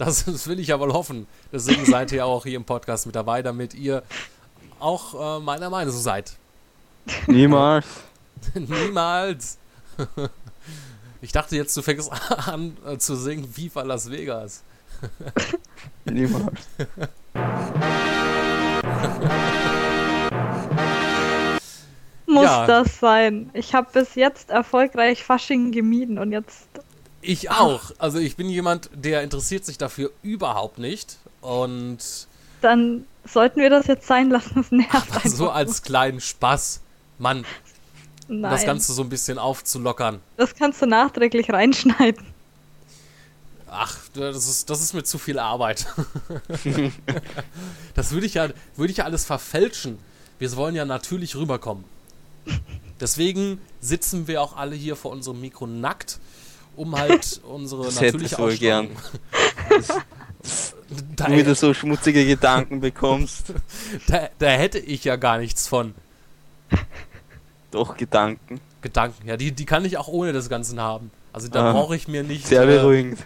Das, 0.00 0.24
das 0.24 0.48
will 0.48 0.58
ich 0.58 0.68
ja 0.68 0.80
wohl 0.80 0.94
hoffen. 0.94 1.26
Deswegen 1.52 1.84
seid 1.84 2.10
ihr 2.12 2.24
auch 2.24 2.44
hier 2.44 2.56
im 2.56 2.64
Podcast 2.64 3.04
mit 3.04 3.14
dabei, 3.14 3.42
damit 3.42 3.74
ihr 3.74 4.02
auch 4.78 5.36
äh, 5.36 5.40
meiner 5.40 5.68
Meinung 5.68 5.92
seid. 5.94 6.32
Niemals. 7.26 7.84
Niemals. 8.54 9.58
Ich 11.22 11.32
dachte 11.32 11.54
jetzt, 11.54 11.76
du 11.76 11.82
fängst 11.82 12.10
an 12.48 12.78
äh, 12.86 12.96
zu 12.96 13.14
singen 13.14 13.46
Viva 13.54 13.82
Las 13.82 14.10
Vegas. 14.10 14.62
Niemals. 16.06 16.60
Muss 22.26 22.44
Ja. 22.44 22.66
das 22.66 23.00
sein? 23.00 23.50
Ich 23.54 23.74
habe 23.74 23.88
bis 23.92 24.14
jetzt 24.14 24.50
erfolgreich 24.50 25.24
Fasching 25.24 25.72
gemieden 25.72 26.18
und 26.18 26.32
jetzt. 26.32 26.68
Ich 27.22 27.50
auch. 27.50 27.92
Also 27.98 28.18
ich 28.18 28.36
bin 28.36 28.48
jemand, 28.48 28.90
der 28.94 29.22
interessiert 29.22 29.64
sich 29.64 29.78
dafür 29.78 30.10
überhaupt 30.22 30.78
nicht. 30.78 31.18
Und 31.40 31.98
Dann 32.60 33.04
sollten 33.24 33.60
wir 33.60 33.70
das 33.70 33.86
jetzt 33.86 34.06
sein 34.06 34.30
lassen. 34.30 34.52
Das 34.54 34.70
nervt 34.70 34.94
einfach. 34.94 35.26
so 35.26 35.50
als 35.50 35.82
kleinen 35.82 36.20
Spaß, 36.20 36.80
Mann, 37.18 37.44
um 38.28 38.42
das 38.42 38.64
Ganze 38.64 38.92
so 38.92 39.02
ein 39.02 39.08
bisschen 39.08 39.38
aufzulockern. 39.38 40.20
das 40.36 40.54
kannst 40.54 40.80
du 40.80 40.86
nachträglich 40.86 41.50
reinschneiden. 41.50 42.24
Ach, 43.72 43.96
das 44.14 44.48
ist, 44.48 44.68
das 44.68 44.80
ist 44.80 44.94
mir 44.94 45.04
zu 45.04 45.18
viel 45.18 45.38
Arbeit. 45.38 45.86
das 47.94 48.10
würde 48.10 48.26
ich 48.26 48.34
ja, 48.34 48.48
würde 48.76 48.90
ich 48.90 48.98
ja 48.98 49.04
alles 49.04 49.24
verfälschen. 49.24 49.98
Wir 50.40 50.54
wollen 50.56 50.74
ja 50.74 50.84
natürlich 50.84 51.36
rüberkommen. 51.36 51.84
Deswegen 53.00 53.60
sitzen 53.80 54.26
wir 54.26 54.42
auch 54.42 54.56
alle 54.56 54.74
hier 54.74 54.96
vor 54.96 55.12
unserem 55.12 55.40
Mikro 55.40 55.66
nackt, 55.66 56.18
um 56.76 56.96
halt 56.98 57.40
unsere 57.48 57.84
Das 57.84 58.00
hätte 58.00 58.18
natürliche 58.18 58.34
ich 58.34 58.38
wohl 58.40 58.56
gern. 58.56 58.88
Ausstrahlung. 59.78 60.02
Da, 61.14 61.26
Du 61.26 61.36
wieder 61.36 61.54
so 61.54 61.72
schmutzige 61.74 62.26
Gedanken 62.26 62.80
bekommst. 62.80 63.52
da, 64.08 64.28
da 64.38 64.46
hätte 64.48 64.78
ich 64.80 65.04
ja 65.04 65.14
gar 65.16 65.38
nichts 65.38 65.68
von. 65.68 65.94
Doch, 67.70 67.96
Gedanken. 67.96 68.58
Gedanken. 68.82 69.28
Ja, 69.28 69.36
die, 69.36 69.52
die 69.52 69.66
kann 69.66 69.84
ich 69.84 69.98
auch 69.98 70.08
ohne 70.08 70.32
das 70.32 70.48
Ganze 70.48 70.76
haben. 70.80 71.10
Also 71.32 71.46
da 71.48 71.68
Ah, 71.70 71.72
brauche 71.74 71.94
ich 71.94 72.08
mir 72.08 72.24
nicht. 72.24 72.46
Sehr 72.46 72.62
äh, 72.62 72.66
beruhigend. 72.66 73.20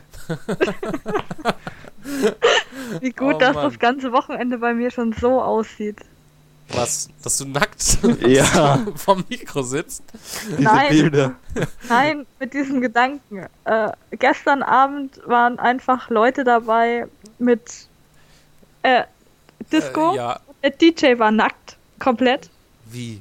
Wie 3.00 3.10
gut, 3.12 3.36
Oh 3.36 3.38
dass 3.38 3.54
Mann. 3.54 3.64
das 3.70 3.78
ganze 3.78 4.12
Wochenende 4.12 4.58
bei 4.58 4.74
mir 4.74 4.90
schon 4.90 5.12
so 5.14 5.40
aussieht. 5.40 6.00
Was, 6.68 7.08
dass 7.22 7.36
du 7.36 7.44
nackt 7.46 7.98
Ja. 8.26 8.84
vom 8.96 9.24
Mikro 9.28 9.62
sitzt. 9.62 10.02
Diese 10.48 10.62
Nein. 10.62 10.88
Bilder. 10.90 11.34
Nein, 11.88 12.26
mit 12.40 12.52
diesem 12.54 12.80
Gedanken. 12.80 13.46
Äh, 13.64 13.90
gestern 14.12 14.62
Abend 14.62 15.20
waren 15.26 15.58
einfach 15.58 16.10
Leute 16.10 16.42
dabei 16.44 17.06
mit 17.38 17.60
äh, 18.82 19.04
Disco. 19.70 20.12
Äh, 20.14 20.16
ja, 20.16 20.40
Der 20.62 20.70
DJ 20.70 21.18
war 21.18 21.30
nackt, 21.30 21.76
komplett. 21.98 22.50
wie? 22.86 23.20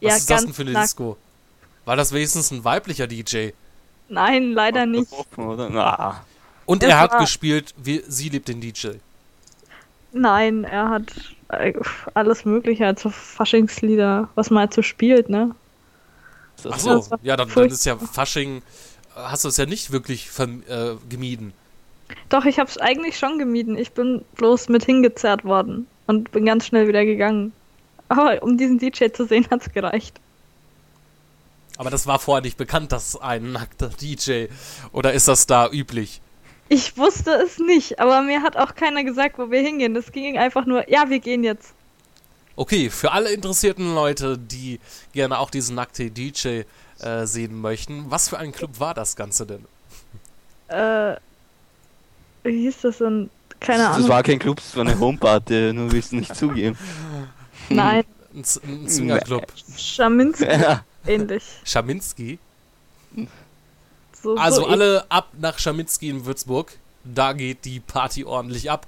ja, 0.00 0.10
Was 0.12 0.18
ist 0.20 0.30
das 0.30 0.44
denn 0.44 0.54
für 0.54 0.62
eine 0.62 0.72
nackt. 0.72 0.84
Disco? 0.86 1.16
War 1.84 1.96
das 1.96 2.12
wenigstens 2.12 2.50
ein 2.50 2.64
weiblicher 2.64 3.06
DJ? 3.06 3.50
Nein, 4.08 4.52
leider 4.52 4.86
nicht. 4.86 5.10
Und 6.66 6.82
er 6.82 6.98
hat 6.98 7.18
gespielt, 7.18 7.74
wie, 7.76 8.02
sie 8.08 8.30
liebt 8.30 8.48
den 8.48 8.60
DJ. 8.60 8.88
Nein, 10.12 10.64
er 10.64 10.88
hat 10.90 11.12
alles 12.14 12.44
Mögliche, 12.44 12.86
also 12.86 13.10
Faschingslieder, 13.10 14.28
was 14.34 14.50
man 14.50 14.60
halt 14.60 14.74
so 14.74 14.82
spielt, 14.82 15.28
ne? 15.28 15.54
Ach 16.68 16.78
so, 16.78 17.04
ja, 17.22 17.36
dann, 17.36 17.48
dann 17.54 17.66
ist 17.66 17.84
ja 17.84 17.96
Fasching, 17.96 18.58
äh, 18.58 18.60
hast 19.16 19.44
du 19.44 19.48
es 19.48 19.56
ja 19.56 19.66
nicht 19.66 19.90
wirklich 19.90 20.28
äh, 20.38 20.94
gemieden. 21.08 21.52
Doch, 22.28 22.44
ich 22.44 22.58
hab's 22.58 22.78
eigentlich 22.78 23.18
schon 23.18 23.38
gemieden. 23.38 23.76
Ich 23.76 23.92
bin 23.92 24.24
bloß 24.36 24.68
mit 24.68 24.84
hingezerrt 24.84 25.44
worden 25.44 25.86
und 26.06 26.32
bin 26.32 26.46
ganz 26.46 26.66
schnell 26.66 26.88
wieder 26.88 27.04
gegangen. 27.04 27.52
Aber 28.08 28.42
um 28.42 28.56
diesen 28.56 28.78
DJ 28.78 29.08
zu 29.12 29.26
sehen, 29.26 29.46
hat's 29.50 29.72
gereicht. 29.72 30.20
Aber 31.76 31.90
das 31.90 32.06
war 32.06 32.18
vorher 32.18 32.42
nicht 32.42 32.56
bekannt, 32.56 32.92
dass 32.92 33.16
ein 33.20 33.52
nackter 33.52 33.88
DJ, 33.88 34.46
oder 34.92 35.12
ist 35.12 35.26
das 35.26 35.46
da 35.46 35.68
üblich? 35.68 36.20
Ich 36.68 36.96
wusste 36.96 37.30
es 37.32 37.58
nicht, 37.58 38.00
aber 38.00 38.22
mir 38.22 38.42
hat 38.42 38.56
auch 38.56 38.74
keiner 38.74 39.04
gesagt, 39.04 39.38
wo 39.38 39.50
wir 39.50 39.60
hingehen. 39.60 39.94
Es 39.96 40.10
ging 40.10 40.38
einfach 40.38 40.64
nur, 40.66 40.88
ja, 40.90 41.08
wir 41.10 41.18
gehen 41.20 41.44
jetzt. 41.44 41.74
Okay, 42.56 42.88
für 42.88 43.12
alle 43.12 43.30
interessierten 43.32 43.94
Leute, 43.94 44.38
die 44.38 44.80
gerne 45.12 45.38
auch 45.38 45.50
diesen 45.50 45.74
nackten 45.74 46.12
DJ 46.14 46.62
äh, 47.00 47.26
sehen 47.26 47.60
möchten, 47.60 48.06
was 48.10 48.28
für 48.28 48.38
ein 48.38 48.52
Club 48.52 48.78
war 48.80 48.94
das 48.94 49.16
Ganze 49.16 49.44
denn? 49.46 49.64
Äh, 50.68 51.16
wie 52.44 52.62
hieß 52.62 52.80
das 52.82 52.98
denn? 52.98 53.28
Keine 53.60 53.82
Das 53.84 53.96
Ahnung. 53.96 54.08
war 54.08 54.22
kein 54.22 54.38
Club, 54.38 54.56
das 54.56 54.74
war 54.76 54.86
eine 54.86 54.98
Homeparty, 54.98 55.72
nur 55.74 55.90
willst 55.92 56.12
du 56.12 56.16
nicht 56.16 56.34
zugeben. 56.34 56.78
Nein, 57.68 58.04
Ein, 58.34 58.44
Z- 58.44 58.62
ein 58.64 58.88
Swingerclub. 58.88 59.46
Schaminski 59.76 60.44
Ja. 60.48 60.84
ähnlich. 61.06 61.42
Schaminski. 61.64 62.38
So, 64.24 64.36
Also 64.36 64.62
so 64.62 64.66
alle 64.66 65.04
ab 65.08 65.28
nach 65.38 65.58
Schaminski 65.58 66.08
in 66.08 66.26
Würzburg. 66.26 66.72
Da 67.04 67.32
geht 67.34 67.64
die 67.64 67.80
Party 67.80 68.24
ordentlich 68.24 68.70
ab. 68.70 68.86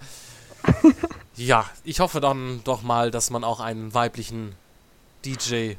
ja, 1.37 1.67
ich 1.85 2.01
hoffe 2.01 2.21
dann 2.21 2.63
doch 2.65 2.83
mal, 2.83 3.11
dass 3.11 3.31
man 3.31 3.45
auch 3.45 3.61
einen 3.61 3.95
weiblichen 3.95 4.55
DJ 5.25 5.75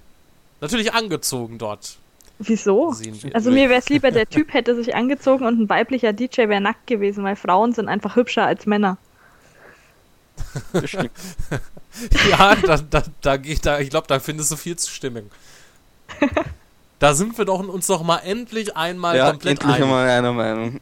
natürlich 0.61 0.93
angezogen 0.93 1.57
dort 1.57 1.97
Wieso? 2.39 2.93
Also 3.33 3.49
mir 3.49 3.69
wäre 3.69 3.79
es 3.79 3.89
lieber, 3.89 4.11
der 4.11 4.29
Typ 4.29 4.53
hätte 4.53 4.75
sich 4.75 4.93
angezogen 4.93 5.45
und 5.45 5.59
ein 5.59 5.69
weiblicher 5.69 6.13
DJ 6.13 6.41
wäre 6.49 6.61
nackt 6.61 6.85
gewesen, 6.85 7.23
weil 7.23 7.35
Frauen 7.35 7.73
sind 7.73 7.87
einfach 7.89 8.15
hübscher 8.15 8.45
als 8.45 8.65
Männer. 8.65 8.97
Ja, 12.29 12.55
da, 12.55 12.77
da, 12.77 13.03
da 13.21 13.37
geht 13.37 13.65
da, 13.65 13.79
ich 13.79 13.89
glaube, 13.89 14.05
da 14.05 14.19
findest 14.19 14.51
du 14.51 14.55
viel 14.55 14.75
Zustimmung. 14.75 15.31
Da 16.99 17.13
sind 17.13 17.37
wir 17.37 17.45
doch 17.45 17.59
uns 17.59 17.87
doch 17.87 18.03
mal 18.03 18.17
endlich 18.19 18.75
einmal 18.75 19.15
Ja, 19.17 19.29
komplett 19.31 19.59
endlich 19.59 19.75
einig. 19.75 19.83
einmal 19.83 20.09
einer 20.09 20.33
Meinung. 20.33 20.81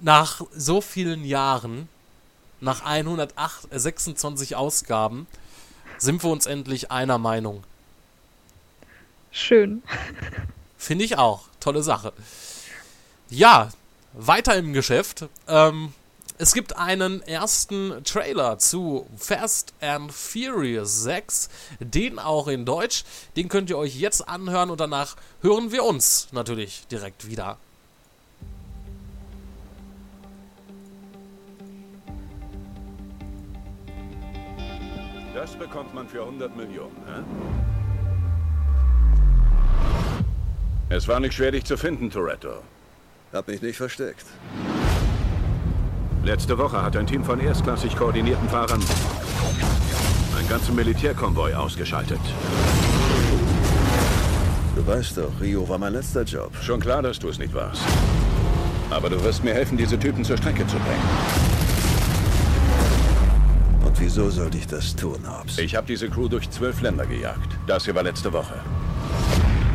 Nach 0.00 0.42
so 0.54 0.80
vielen 0.80 1.24
Jahren 1.24 1.88
nach 2.60 2.84
126 2.84 4.56
Ausgaben 4.56 5.26
sind 5.98 6.22
wir 6.22 6.30
uns 6.30 6.46
endlich 6.46 6.90
einer 6.90 7.18
Meinung. 7.18 7.64
Schön. 9.30 9.82
Finde 10.78 11.04
ich 11.04 11.18
auch. 11.18 11.44
Tolle 11.60 11.82
Sache. 11.82 12.12
Ja, 13.28 13.70
weiter 14.12 14.56
im 14.56 14.72
Geschäft. 14.72 15.26
Ähm, 15.48 15.92
es 16.38 16.52
gibt 16.52 16.76
einen 16.76 17.22
ersten 17.22 18.04
Trailer 18.04 18.58
zu 18.58 19.06
Fast 19.16 19.72
and 19.80 20.12
Furious 20.12 21.02
6, 21.02 21.48
den 21.80 22.18
auch 22.18 22.48
in 22.48 22.66
Deutsch. 22.66 23.04
Den 23.36 23.48
könnt 23.48 23.70
ihr 23.70 23.78
euch 23.78 23.96
jetzt 23.96 24.28
anhören 24.28 24.68
und 24.70 24.78
danach 24.80 25.16
hören 25.40 25.72
wir 25.72 25.84
uns 25.84 26.28
natürlich 26.32 26.86
direkt 26.88 27.26
wieder. 27.26 27.56
Das 35.34 35.54
bekommt 35.54 35.94
man 35.94 36.08
für 36.08 36.20
100 36.20 36.56
Millionen, 36.56 36.96
hä? 37.06 37.22
Es 40.88 41.08
war 41.08 41.20
nicht 41.20 41.34
schwer, 41.34 41.52
dich 41.52 41.64
zu 41.64 41.76
finden, 41.76 42.10
Toretto. 42.10 42.62
Hab 43.32 43.48
mich 43.48 43.60
nicht 43.60 43.76
versteckt. 43.76 44.24
Letzte 46.26 46.58
Woche 46.58 46.82
hat 46.82 46.96
ein 46.96 47.06
Team 47.06 47.22
von 47.22 47.38
erstklassig 47.38 47.94
koordinierten 47.94 48.48
Fahrern 48.48 48.80
einen 50.36 50.48
ganzen 50.48 50.74
Militärkonvoi 50.74 51.54
ausgeschaltet. 51.54 52.18
Du 54.74 54.84
weißt 54.84 55.18
doch, 55.18 55.30
Rio 55.40 55.68
war 55.68 55.78
mein 55.78 55.92
letzter 55.92 56.24
Job. 56.24 56.50
Schon 56.60 56.80
klar, 56.80 57.00
dass 57.00 57.20
du 57.20 57.28
es 57.28 57.38
nicht 57.38 57.54
warst. 57.54 57.80
Aber 58.90 59.08
du 59.08 59.22
wirst 59.22 59.44
mir 59.44 59.54
helfen, 59.54 59.78
diese 59.78 59.96
Typen 59.96 60.24
zur 60.24 60.36
Strecke 60.36 60.66
zu 60.66 60.74
bringen. 60.78 61.08
Und 63.84 64.00
wieso 64.00 64.28
sollte 64.28 64.58
ich 64.58 64.66
das 64.66 64.96
tun, 64.96 65.20
Hobbs? 65.28 65.58
Ich 65.58 65.76
habe 65.76 65.86
diese 65.86 66.10
Crew 66.10 66.26
durch 66.26 66.50
zwölf 66.50 66.80
Länder 66.80 67.06
gejagt. 67.06 67.56
Das 67.68 67.84
hier 67.84 67.94
war 67.94 68.02
letzte 68.02 68.32
Woche. 68.32 68.54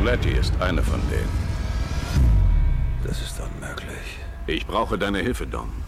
Letty 0.04 0.32
ist 0.32 0.54
eine 0.60 0.84
von 0.84 1.00
denen. 1.10 1.30
Das 3.08 3.22
ist 3.22 3.40
unmöglich. 3.40 4.20
Ich 4.48 4.68
brauche 4.68 4.98
deine 4.98 5.20
Hilfe, 5.20 5.48
Dom. 5.48 5.81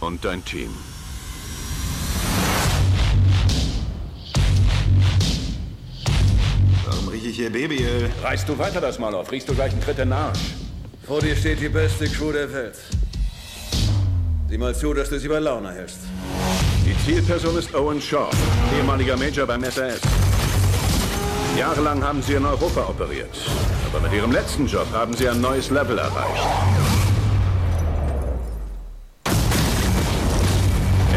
Und 0.00 0.24
dein 0.24 0.44
Team. 0.44 0.70
Warum 6.84 7.08
rieche 7.08 7.28
ich 7.28 7.36
hier 7.36 7.50
Babyöl? 7.50 8.10
Reißt 8.22 8.48
du 8.48 8.58
weiter 8.58 8.80
das 8.80 8.98
Mal 8.98 9.14
auf, 9.14 9.32
riechst 9.32 9.48
du 9.48 9.54
gleich 9.54 9.72
einen 9.72 9.80
Tritt 9.80 9.98
in 9.98 10.10
den 10.10 10.12
Arsch. 10.12 10.38
Vor 11.06 11.20
dir 11.20 11.34
steht 11.36 11.60
die 11.60 11.68
beste 11.68 12.08
Crew 12.08 12.32
der 12.32 12.52
Welt. 12.52 12.76
Sieh 14.48 14.58
mal 14.58 14.74
zu, 14.74 14.92
dass 14.92 15.08
du 15.08 15.18
sie 15.18 15.28
bei 15.28 15.38
Laune 15.38 15.72
hältst. 15.72 15.98
Die 16.84 16.96
Zielperson 17.04 17.56
ist 17.56 17.74
Owen 17.74 18.00
Shaw, 18.00 18.30
ehemaliger 18.76 19.16
Major 19.16 19.46
beim 19.46 19.64
SAS. 19.64 20.00
Jahrelang 21.56 22.02
haben 22.04 22.22
sie 22.22 22.34
in 22.34 22.44
Europa 22.44 22.88
operiert. 22.88 23.34
Aber 23.90 24.00
mit 24.00 24.12
ihrem 24.12 24.30
letzten 24.30 24.66
Job 24.66 24.86
haben 24.92 25.14
sie 25.14 25.28
ein 25.28 25.40
neues 25.40 25.70
Level 25.70 25.98
erreicht. 25.98 27.05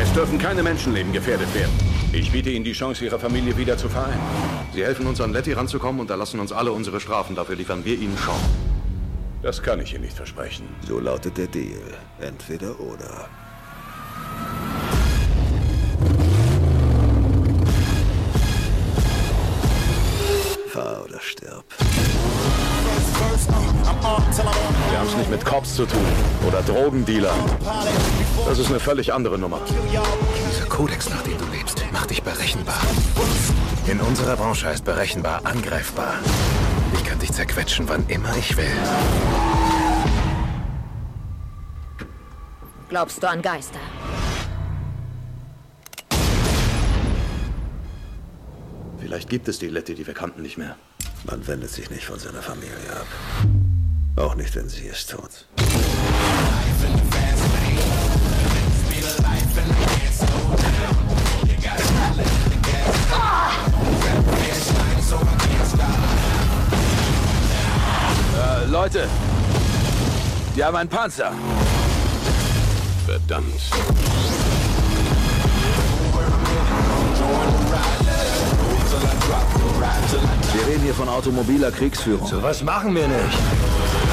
Es 0.09 0.15
dürfen 0.15 0.39
keine 0.39 0.63
Menschenleben 0.63 1.13
gefährdet 1.13 1.53
werden. 1.53 1.71
Ich 2.11 2.31
biete 2.31 2.49
Ihnen 2.49 2.65
die 2.65 2.71
Chance, 2.71 3.05
Ihre 3.05 3.19
Familie 3.19 3.55
wieder 3.55 3.77
zu 3.77 3.87
vereinen. 3.87 4.19
Sie 4.73 4.83
helfen 4.83 5.05
uns 5.05 5.21
an 5.21 5.31
Letty 5.31 5.53
ranzukommen 5.53 6.01
und 6.01 6.09
erlassen 6.09 6.39
uns 6.39 6.51
alle 6.51 6.71
unsere 6.71 6.99
Strafen. 6.99 7.35
Dafür 7.35 7.55
liefern 7.55 7.85
wir 7.85 7.93
Ihnen 7.93 8.17
Shaw. 8.17 8.33
Das 9.43 9.61
kann 9.61 9.79
ich 9.79 9.93
Ihnen 9.93 10.05
nicht 10.05 10.17
versprechen. 10.17 10.67
So 10.87 10.99
lautet 10.99 11.37
der 11.37 11.45
Deal. 11.45 11.93
Entweder 12.19 12.79
oder. 12.79 13.29
Fahr 20.69 21.05
oder 21.05 21.19
stirb. 21.19 21.65
Wir 23.47 24.99
haben 24.99 25.07
es 25.07 25.15
nicht 25.15 25.29
mit 25.29 25.45
Cops 25.45 25.75
zu 25.75 25.85
tun 25.85 26.05
oder 26.47 26.61
Drogendealern. 26.61 27.39
Das 28.45 28.59
ist 28.59 28.69
eine 28.69 28.79
völlig 28.79 29.13
andere 29.13 29.37
Nummer. 29.37 29.61
Dieser 30.49 30.65
Kodex, 30.65 31.09
nach 31.09 31.21
dem 31.21 31.37
du 31.37 31.45
lebst, 31.45 31.83
macht 31.91 32.09
dich 32.09 32.23
berechenbar. 32.23 32.79
In 33.87 33.99
unserer 34.01 34.35
Branche 34.35 34.67
heißt 34.67 34.85
berechenbar 34.85 35.41
angreifbar. 35.45 36.15
Ich 36.93 37.03
kann 37.03 37.19
dich 37.19 37.31
zerquetschen, 37.31 37.87
wann 37.87 38.05
immer 38.07 38.35
ich 38.37 38.55
will. 38.57 38.71
Glaubst 42.89 43.21
du 43.21 43.29
an 43.29 43.41
Geister? 43.41 43.79
Vielleicht 48.99 49.29
gibt 49.29 49.47
es 49.47 49.59
die 49.59 49.67
Letty, 49.67 49.95
die 49.95 50.05
wir 50.05 50.13
kannten, 50.13 50.41
nicht 50.41 50.57
mehr. 50.57 50.75
Man 51.25 51.45
wendet 51.47 51.71
sich 51.71 51.89
nicht 51.89 52.05
von 52.05 52.19
seiner 52.19 52.41
Familie 52.41 52.75
ab. 52.91 53.07
Auch 54.15 54.35
nicht, 54.35 54.55
wenn 54.55 54.67
sie 54.67 54.87
es 54.87 55.05
tut. 55.05 55.45
Leute, 68.69 69.09
die 70.55 70.63
haben 70.63 70.75
einen 70.75 70.89
Panzer. 70.89 71.31
Verdammt. 73.05 73.61
Wir 79.29 80.67
reden 80.67 80.83
hier 80.83 80.93
von 80.93 81.07
automobiler 81.07 81.71
Kriegsführung. 81.71 82.27
So 82.27 82.41
was 82.41 82.63
machen 82.63 82.95
wir 82.95 83.07
nicht. 83.07 84.08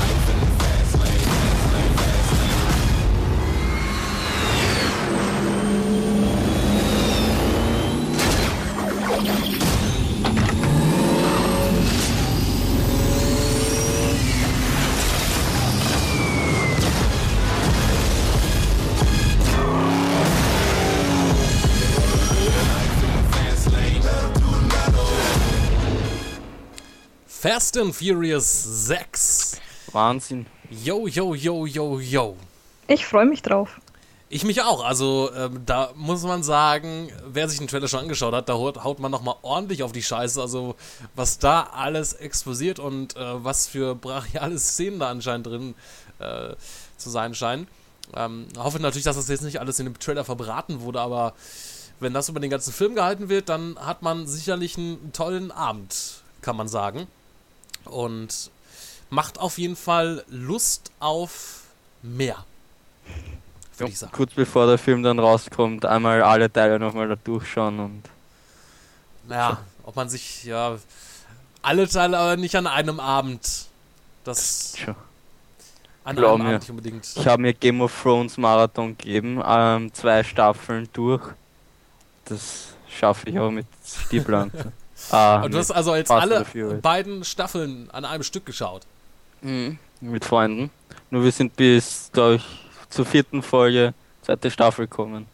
Fast 27.46 27.76
and 27.76 27.94
Furious 27.94 28.44
6. 28.88 29.60
Wahnsinn. 29.92 30.46
Yo, 30.68 31.06
yo, 31.06 31.32
yo, 31.32 31.64
yo, 31.64 32.00
yo. 32.00 32.36
Ich 32.88 33.06
freue 33.06 33.24
mich 33.24 33.40
drauf. 33.40 33.80
Ich 34.28 34.42
mich 34.42 34.62
auch. 34.62 34.84
Also, 34.84 35.30
ähm, 35.32 35.62
da 35.64 35.92
muss 35.94 36.24
man 36.24 36.42
sagen, 36.42 37.08
wer 37.24 37.48
sich 37.48 37.58
den 37.58 37.68
Trailer 37.68 37.86
schon 37.86 38.00
angeschaut 38.00 38.34
hat, 38.34 38.48
da 38.48 38.54
haut, 38.54 38.82
haut 38.82 38.98
man 38.98 39.12
nochmal 39.12 39.36
ordentlich 39.42 39.84
auf 39.84 39.92
die 39.92 40.02
Scheiße. 40.02 40.42
Also, 40.42 40.74
was 41.14 41.38
da 41.38 41.68
alles 41.72 42.14
explodiert 42.14 42.80
und 42.80 43.14
äh, 43.14 43.44
was 43.44 43.68
für 43.68 43.94
brachiale 43.94 44.58
Szenen 44.58 44.98
da 44.98 45.08
anscheinend 45.10 45.46
drin 45.46 45.76
äh, 46.18 46.56
zu 46.96 47.10
sein 47.10 47.32
scheinen. 47.32 47.68
Ähm, 48.16 48.48
hoffe 48.58 48.80
natürlich, 48.80 49.04
dass 49.04 49.14
das 49.14 49.28
jetzt 49.28 49.42
nicht 49.42 49.60
alles 49.60 49.78
in 49.78 49.86
dem 49.86 49.96
Trailer 50.00 50.24
verbraten 50.24 50.80
wurde, 50.80 51.00
aber 51.00 51.32
wenn 52.00 52.12
das 52.12 52.28
über 52.28 52.40
den 52.40 52.50
ganzen 52.50 52.72
Film 52.72 52.96
gehalten 52.96 53.28
wird, 53.28 53.48
dann 53.48 53.78
hat 53.78 54.02
man 54.02 54.26
sicherlich 54.26 54.76
einen 54.76 55.12
tollen 55.12 55.52
Abend, 55.52 56.24
kann 56.40 56.56
man 56.56 56.66
sagen. 56.66 57.06
Und 57.86 58.50
macht 59.10 59.38
auf 59.38 59.58
jeden 59.58 59.76
Fall 59.76 60.24
Lust 60.28 60.90
auf 61.00 61.62
mehr. 62.02 62.44
Würde 63.78 63.92
ich 63.92 63.98
sagen. 63.98 64.12
Kurz 64.12 64.32
bevor 64.34 64.66
der 64.66 64.78
Film 64.78 65.02
dann 65.02 65.18
rauskommt, 65.18 65.84
einmal 65.84 66.22
alle 66.22 66.50
Teile 66.50 66.78
nochmal 66.78 67.08
da 67.08 67.16
durchschauen 67.16 67.78
und 67.78 68.02
Naja, 69.28 69.58
ob 69.84 69.96
man 69.96 70.08
sich, 70.08 70.44
ja, 70.44 70.78
alle 71.62 71.88
Teile 71.88 72.18
aber 72.18 72.36
nicht 72.36 72.56
an 72.56 72.66
einem 72.66 73.00
Abend. 73.00 73.66
Das 74.24 74.72
tja. 74.72 74.96
an 76.04 76.16
glaub 76.16 76.34
einem 76.34 76.42
mir. 76.42 76.48
Abend 76.48 76.62
nicht 76.62 76.70
unbedingt. 76.70 77.12
Ich 77.16 77.26
habe 77.26 77.42
mir 77.42 77.52
Game 77.52 77.80
of 77.80 78.02
Thrones 78.02 78.38
Marathon 78.38 78.96
gegeben, 78.96 79.42
ähm, 79.44 79.92
zwei 79.92 80.24
Staffeln 80.24 80.88
durch. 80.92 81.22
Das 82.24 82.68
schaffe 82.88 83.28
ich 83.28 83.38
auch 83.38 83.50
mit 83.50 83.66
Stiefel 83.84 84.50
ah, 85.10 85.36
Aber 85.38 85.48
du 85.48 85.58
hast 85.58 85.70
also 85.70 85.94
jetzt 85.94 86.10
alle 86.10 86.44
beiden 86.82 87.24
Staffeln 87.24 87.90
an 87.90 88.04
einem 88.04 88.22
Stück 88.22 88.46
geschaut. 88.46 88.82
Mhm, 89.42 89.78
mit 90.00 90.24
Freunden. 90.24 90.70
Nur 91.10 91.24
wir 91.24 91.32
sind 91.32 91.54
bis, 91.56 92.10
glaube 92.12 92.36
ich, 92.36 92.44
zur 92.90 93.06
vierten 93.06 93.42
Folge, 93.42 93.94
zweite 94.22 94.50
Staffel 94.50 94.86
gekommen. 94.86 95.26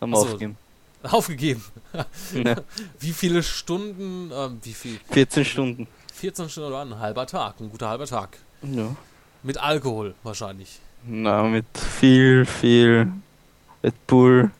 Haben 0.00 0.10
wir 0.10 0.16
Ach 0.16 0.20
so. 0.22 0.26
aufgegeben. 0.26 0.56
Aufgegeben. 1.02 1.64
Ja, 2.34 2.54
Wie 3.00 3.12
viele 3.12 3.42
Stunden, 3.42 4.30
ähm, 4.32 4.60
wie 4.62 4.74
viel? 4.74 5.00
14 5.10 5.44
Stunden. 5.44 5.88
14 6.14 6.48
Stunden 6.48 6.68
oder 6.68 6.82
ein 6.82 6.98
halber 7.00 7.26
Tag, 7.26 7.58
ein 7.58 7.68
guter 7.70 7.88
halber 7.88 8.06
Tag. 8.06 8.38
Ja. 8.62 8.94
Mit 9.42 9.58
Alkohol 9.58 10.14
wahrscheinlich. 10.22 10.78
Na, 11.04 11.42
mit 11.42 11.64
viel, 11.98 12.46
viel 12.46 13.10
Red 13.82 14.06
Bull, 14.06 14.50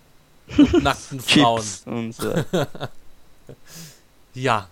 und 0.57 0.83
nackten 0.83 1.21
Frauen. 1.21 1.61
Chips 1.61 1.83
und 1.87 2.19
äh, 2.21 2.67
Ja. 4.35 4.69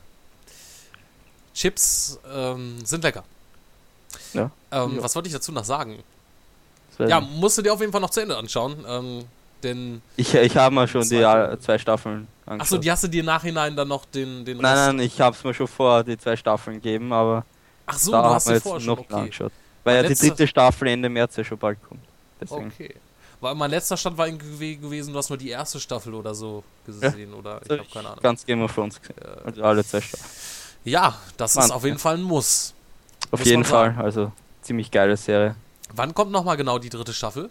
Chips 1.54 2.18
ähm, 2.32 2.84
sind 2.84 3.02
lecker. 3.02 3.24
Ja. 4.32 4.50
Ähm. 4.70 4.98
Was 5.00 5.14
wollte 5.14 5.28
ich 5.28 5.34
dazu 5.34 5.52
noch 5.52 5.64
sagen? 5.64 6.02
Ja, 6.98 7.20
musst 7.20 7.56
du 7.58 7.62
dir 7.62 7.72
auf 7.72 7.80
jeden 7.80 7.92
Fall 7.92 8.00
noch 8.00 8.10
zu 8.10 8.20
Ende 8.20 8.36
anschauen. 8.36 8.84
Ähm, 8.88 9.24
denn, 9.62 10.02
ich, 10.16 10.34
ich 10.34 10.56
habe 10.56 10.74
mal 10.74 10.86
schon 10.88 11.08
die 11.08 11.16
äh, 11.16 11.58
zwei 11.60 11.78
Staffeln 11.78 12.26
angeschaut. 12.46 12.60
achso, 12.62 12.78
die 12.78 12.90
hast 12.90 13.04
du 13.04 13.08
dir 13.08 13.22
Nachhinein 13.24 13.74
dann 13.76 13.88
noch 13.88 14.04
den, 14.04 14.44
den 14.44 14.58
Nein, 14.58 14.76
Rest- 14.76 14.86
nein, 14.86 15.00
ich 15.00 15.20
habe 15.20 15.36
es 15.36 15.44
mir 15.44 15.54
schon 15.54 15.66
vor 15.68 16.02
die 16.04 16.16
zwei 16.18 16.36
Staffeln 16.36 16.76
gegeben, 16.76 17.12
aber 17.12 17.44
Ach 17.86 17.98
so, 17.98 18.12
da 18.12 18.22
du 18.22 18.28
hast 18.34 18.48
jetzt 18.48 18.62
vorher 18.62 18.86
noch 18.86 18.96
schon, 18.96 19.06
mal 19.08 19.14
okay. 19.14 19.22
angeschaut. 19.22 19.52
Weil 19.84 19.96
ja 19.96 20.08
die 20.08 20.14
dritte 20.14 20.46
Staffel 20.46 20.88
Ende 20.88 21.08
März 21.08 21.36
ja 21.36 21.44
schon 21.44 21.58
bald 21.58 21.78
kommt. 21.88 22.04
Deswegen. 22.40 22.66
Okay. 22.66 22.94
Weil 23.40 23.54
mein 23.54 23.70
letzter 23.70 23.96
Stand 23.96 24.18
war 24.18 24.26
irgendwie 24.26 24.76
gewesen, 24.76 25.12
du 25.12 25.18
hast 25.18 25.28
nur 25.28 25.38
die 25.38 25.50
erste 25.50 25.78
Staffel 25.78 26.14
oder 26.14 26.34
so 26.34 26.64
gesehen, 26.84 27.34
oder? 27.34 27.60
Ich 27.62 27.70
habe 27.70 27.84
keine 27.92 28.08
Ahnung. 28.08 28.22
Ganz 28.22 28.44
Game 28.44 28.62
of 28.62 28.74
Thrones 28.74 29.00
gesehen. 29.00 29.16
Also 29.44 29.62
alle 29.62 29.84
zwei 29.84 30.00
Staffeln. 30.00 30.30
Ja, 30.84 31.16
das 31.36 31.52
ist 31.52 31.56
Mann. 31.56 31.70
auf 31.70 31.84
jeden 31.84 31.98
Fall 31.98 32.14
ein 32.16 32.22
Muss. 32.22 32.74
Auf 33.30 33.40
Muss 33.40 33.48
jeden 33.48 33.64
Fall, 33.64 33.94
also 33.98 34.32
ziemlich 34.62 34.90
geile 34.90 35.16
Serie. 35.16 35.54
Wann 35.94 36.14
kommt 36.14 36.32
nochmal 36.32 36.56
genau 36.56 36.78
die 36.78 36.88
dritte 36.88 37.12
Staffel? 37.12 37.50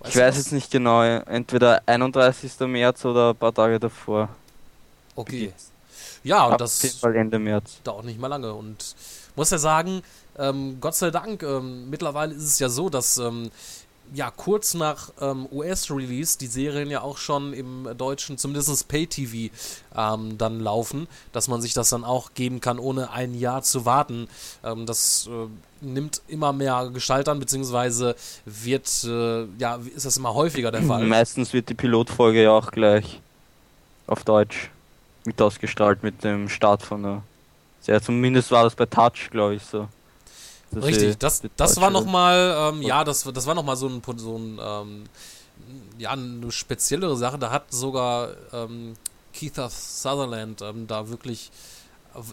Weißt 0.00 0.14
ich 0.14 0.20
weiß 0.20 0.34
das? 0.34 0.44
jetzt 0.44 0.52
nicht 0.52 0.70
genau, 0.70 1.02
entweder 1.02 1.82
31. 1.86 2.58
März 2.60 3.04
oder 3.04 3.30
ein 3.30 3.36
paar 3.36 3.54
Tage 3.54 3.78
davor. 3.78 4.28
Okay. 5.14 5.52
Ja, 6.22 6.46
und 6.46 6.60
das 6.60 6.80
Fall 7.00 7.16
Ende 7.16 7.38
März. 7.38 7.80
dauert 7.84 8.04
nicht 8.04 8.20
mal 8.20 8.28
lange. 8.28 8.52
Und 8.52 8.94
muss 9.34 9.50
ja 9.50 9.58
sagen, 9.58 10.02
ähm, 10.38 10.78
Gott 10.80 10.94
sei 10.94 11.10
Dank, 11.10 11.42
ähm, 11.42 11.90
mittlerweile 11.90 12.34
ist 12.34 12.44
es 12.44 12.58
ja 12.58 12.68
so, 12.68 12.88
dass 12.88 13.18
ähm, 13.18 13.50
ja 14.14 14.30
kurz 14.30 14.74
nach 14.74 15.10
ähm, 15.20 15.46
US-Release 15.50 16.38
die 16.38 16.46
Serien 16.46 16.90
ja 16.90 17.02
auch 17.02 17.18
schon 17.18 17.52
im 17.52 17.88
deutschen, 17.96 18.38
zumindest 18.38 18.88
Pay-TV, 18.88 19.52
ähm, 19.96 20.38
dann 20.38 20.60
laufen, 20.60 21.08
dass 21.32 21.48
man 21.48 21.60
sich 21.60 21.74
das 21.74 21.90
dann 21.90 22.04
auch 22.04 22.34
geben 22.34 22.60
kann, 22.60 22.78
ohne 22.78 23.10
ein 23.10 23.34
Jahr 23.34 23.62
zu 23.62 23.84
warten. 23.84 24.28
Ähm, 24.64 24.86
das 24.86 25.28
äh, 25.28 25.84
nimmt 25.84 26.22
immer 26.28 26.52
mehr 26.52 26.90
Gestalt 26.92 27.28
an, 27.28 27.38
beziehungsweise 27.38 28.16
wird, 28.44 28.88
äh, 29.04 29.44
ja, 29.58 29.78
ist 29.94 30.06
das 30.06 30.16
immer 30.16 30.34
häufiger 30.34 30.70
der 30.70 30.82
Fall. 30.82 31.04
Meistens 31.04 31.52
wird 31.52 31.68
die 31.68 31.74
Pilotfolge 31.74 32.42
ja 32.44 32.50
auch 32.50 32.70
gleich 32.70 33.20
auf 34.06 34.24
Deutsch 34.24 34.70
mit 35.24 35.40
ausgestrahlt 35.40 36.02
mit 36.02 36.24
dem 36.24 36.48
Start 36.48 36.82
von 36.82 37.02
der 37.02 37.22
Serie. 37.80 38.00
Zumindest 38.00 38.50
war 38.50 38.64
das 38.64 38.74
bei 38.74 38.86
Touch, 38.86 39.30
glaube 39.30 39.56
ich, 39.56 39.62
so. 39.62 39.88
Dass 40.70 40.84
Richtig, 40.84 41.18
das, 41.18 41.40
das 41.56 41.70
deutsche- 41.74 41.80
war 41.80 41.90
nochmal, 41.90 42.72
ähm, 42.74 42.82
ja, 42.82 43.02
das, 43.04 43.22
das 43.22 43.46
war 43.46 43.54
nochmal 43.54 43.76
so 43.76 43.88
ein, 43.88 44.02
so 44.16 44.36
ein 44.36 44.58
ähm, 44.62 45.04
ja, 45.98 46.10
eine 46.10 46.52
speziellere 46.52 47.16
Sache. 47.16 47.38
Da 47.38 47.50
hat 47.50 47.72
sogar 47.72 48.30
ähm, 48.52 48.94
Keith 49.32 49.56
Sutherland 49.70 50.62
ähm, 50.62 50.86
da 50.86 51.08
wirklich, 51.08 51.50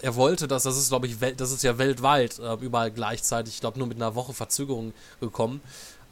er 0.02 0.16
wollte 0.16 0.48
das, 0.48 0.64
das 0.64 0.78
ist 0.78 0.90
glaube 0.90 1.08
ich, 1.08 1.18
das 1.38 1.52
ist 1.52 1.64
ja 1.64 1.78
weltweit 1.78 2.40
äh, 2.40 2.54
überall 2.56 2.92
gleichzeitig, 2.92 3.56
ich 3.56 3.62
glaube 3.62 3.80
nur 3.80 3.88
mit 3.88 3.98
einer 3.98 4.16
Woche 4.16 4.34
Verzögerung 4.34 4.94
gekommen. 5.20 5.62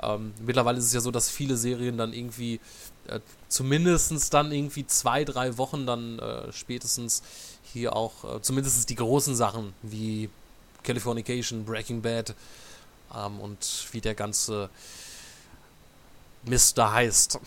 Ähm, 0.01 0.33
mittlerweile 0.41 0.77
ist 0.77 0.85
es 0.85 0.93
ja 0.93 1.01
so, 1.01 1.11
dass 1.11 1.29
viele 1.29 1.55
Serien 1.57 1.97
dann 1.97 2.13
irgendwie 2.13 2.59
äh, 3.07 3.19
zumindestens 3.47 4.29
dann 4.29 4.51
irgendwie 4.51 4.87
zwei, 4.87 5.23
drei 5.23 5.57
Wochen 5.57 5.85
dann 5.85 6.19
äh, 6.19 6.51
spätestens 6.51 7.21
hier 7.63 7.95
auch, 7.95 8.23
äh, 8.37 8.41
zumindest 8.41 8.89
die 8.89 8.95
großen 8.95 9.35
Sachen 9.35 9.73
wie 9.81 10.29
Californication, 10.83 11.65
Breaking 11.65 12.01
Bad 12.01 12.35
ähm, 13.15 13.39
und 13.39 13.87
wie 13.91 14.01
der 14.01 14.15
ganze 14.15 14.69
Mist 16.43 16.77
da 16.77 16.91
heißt. 16.91 17.39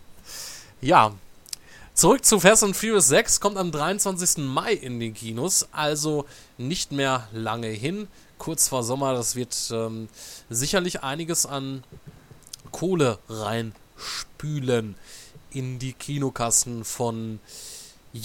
ja, 0.80 1.14
zurück 1.94 2.24
zu 2.24 2.40
Fast 2.40 2.64
and 2.64 2.76
Furious 2.76 3.08
6 3.08 3.40
kommt 3.40 3.56
am 3.56 3.70
23. 3.70 4.38
Mai 4.38 4.72
in 4.72 4.98
den 4.98 5.14
Kinos, 5.14 5.68
also 5.72 6.26
nicht 6.56 6.92
mehr 6.92 7.28
lange 7.32 7.68
hin. 7.68 8.08
Kurz 8.38 8.68
vor 8.68 8.82
Sommer, 8.82 9.14
das 9.14 9.34
wird 9.36 9.56
ähm, 9.72 10.08
sicherlich 10.48 11.02
einiges 11.02 11.46
an 11.46 11.84
Kohle 12.70 13.18
reinspülen 13.28 14.94
in 15.50 15.78
die 15.78 15.92
Kinokassen 15.92 16.84
von 16.84 17.40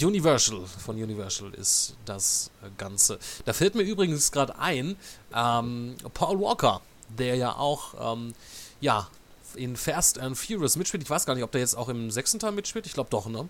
Universal. 0.02 0.62
Von 0.84 0.96
Universal 1.02 1.52
ist 1.54 1.96
das 2.04 2.50
Ganze. 2.78 3.18
Da 3.44 3.52
fällt 3.52 3.74
mir 3.74 3.82
übrigens 3.82 4.32
gerade 4.32 4.58
ein, 4.58 4.96
ähm, 5.34 5.96
Paul 6.14 6.40
Walker, 6.40 6.80
der 7.08 7.36
ja 7.36 7.56
auch, 7.56 8.14
ähm, 8.14 8.34
ja, 8.80 9.08
in 9.56 9.76
Fast 9.76 10.18
and 10.18 10.36
Furious 10.36 10.76
mitspielt. 10.76 11.02
Ich 11.02 11.10
weiß 11.10 11.26
gar 11.26 11.34
nicht, 11.34 11.44
ob 11.44 11.52
der 11.52 11.60
jetzt 11.60 11.76
auch 11.76 11.88
im 11.88 12.10
sechsten 12.10 12.38
Teil 12.38 12.52
mitspielt. 12.52 12.86
Ich 12.86 12.92
glaube 12.94 13.10
doch, 13.10 13.26
ne? 13.26 13.48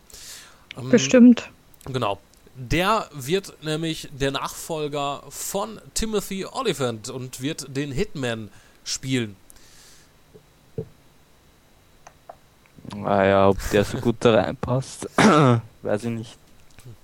Ähm, 0.76 0.90
Bestimmt. 0.90 1.50
Genau. 1.86 2.18
Der 2.56 3.08
wird 3.12 3.64
nämlich 3.64 4.08
der 4.12 4.30
Nachfolger 4.30 5.24
von 5.28 5.80
Timothy 5.94 6.44
Oliphant 6.44 7.08
und 7.08 7.40
wird 7.40 7.76
den 7.76 7.90
Hitman 7.90 8.50
spielen. 8.84 9.36
Naja, 12.94 13.48
ob 13.48 13.58
der 13.70 13.84
so 13.84 13.98
gut 13.98 14.16
da 14.20 14.34
reinpasst, 14.34 15.08
weiß 15.82 16.04
ich 16.04 16.10
nicht. 16.10 16.36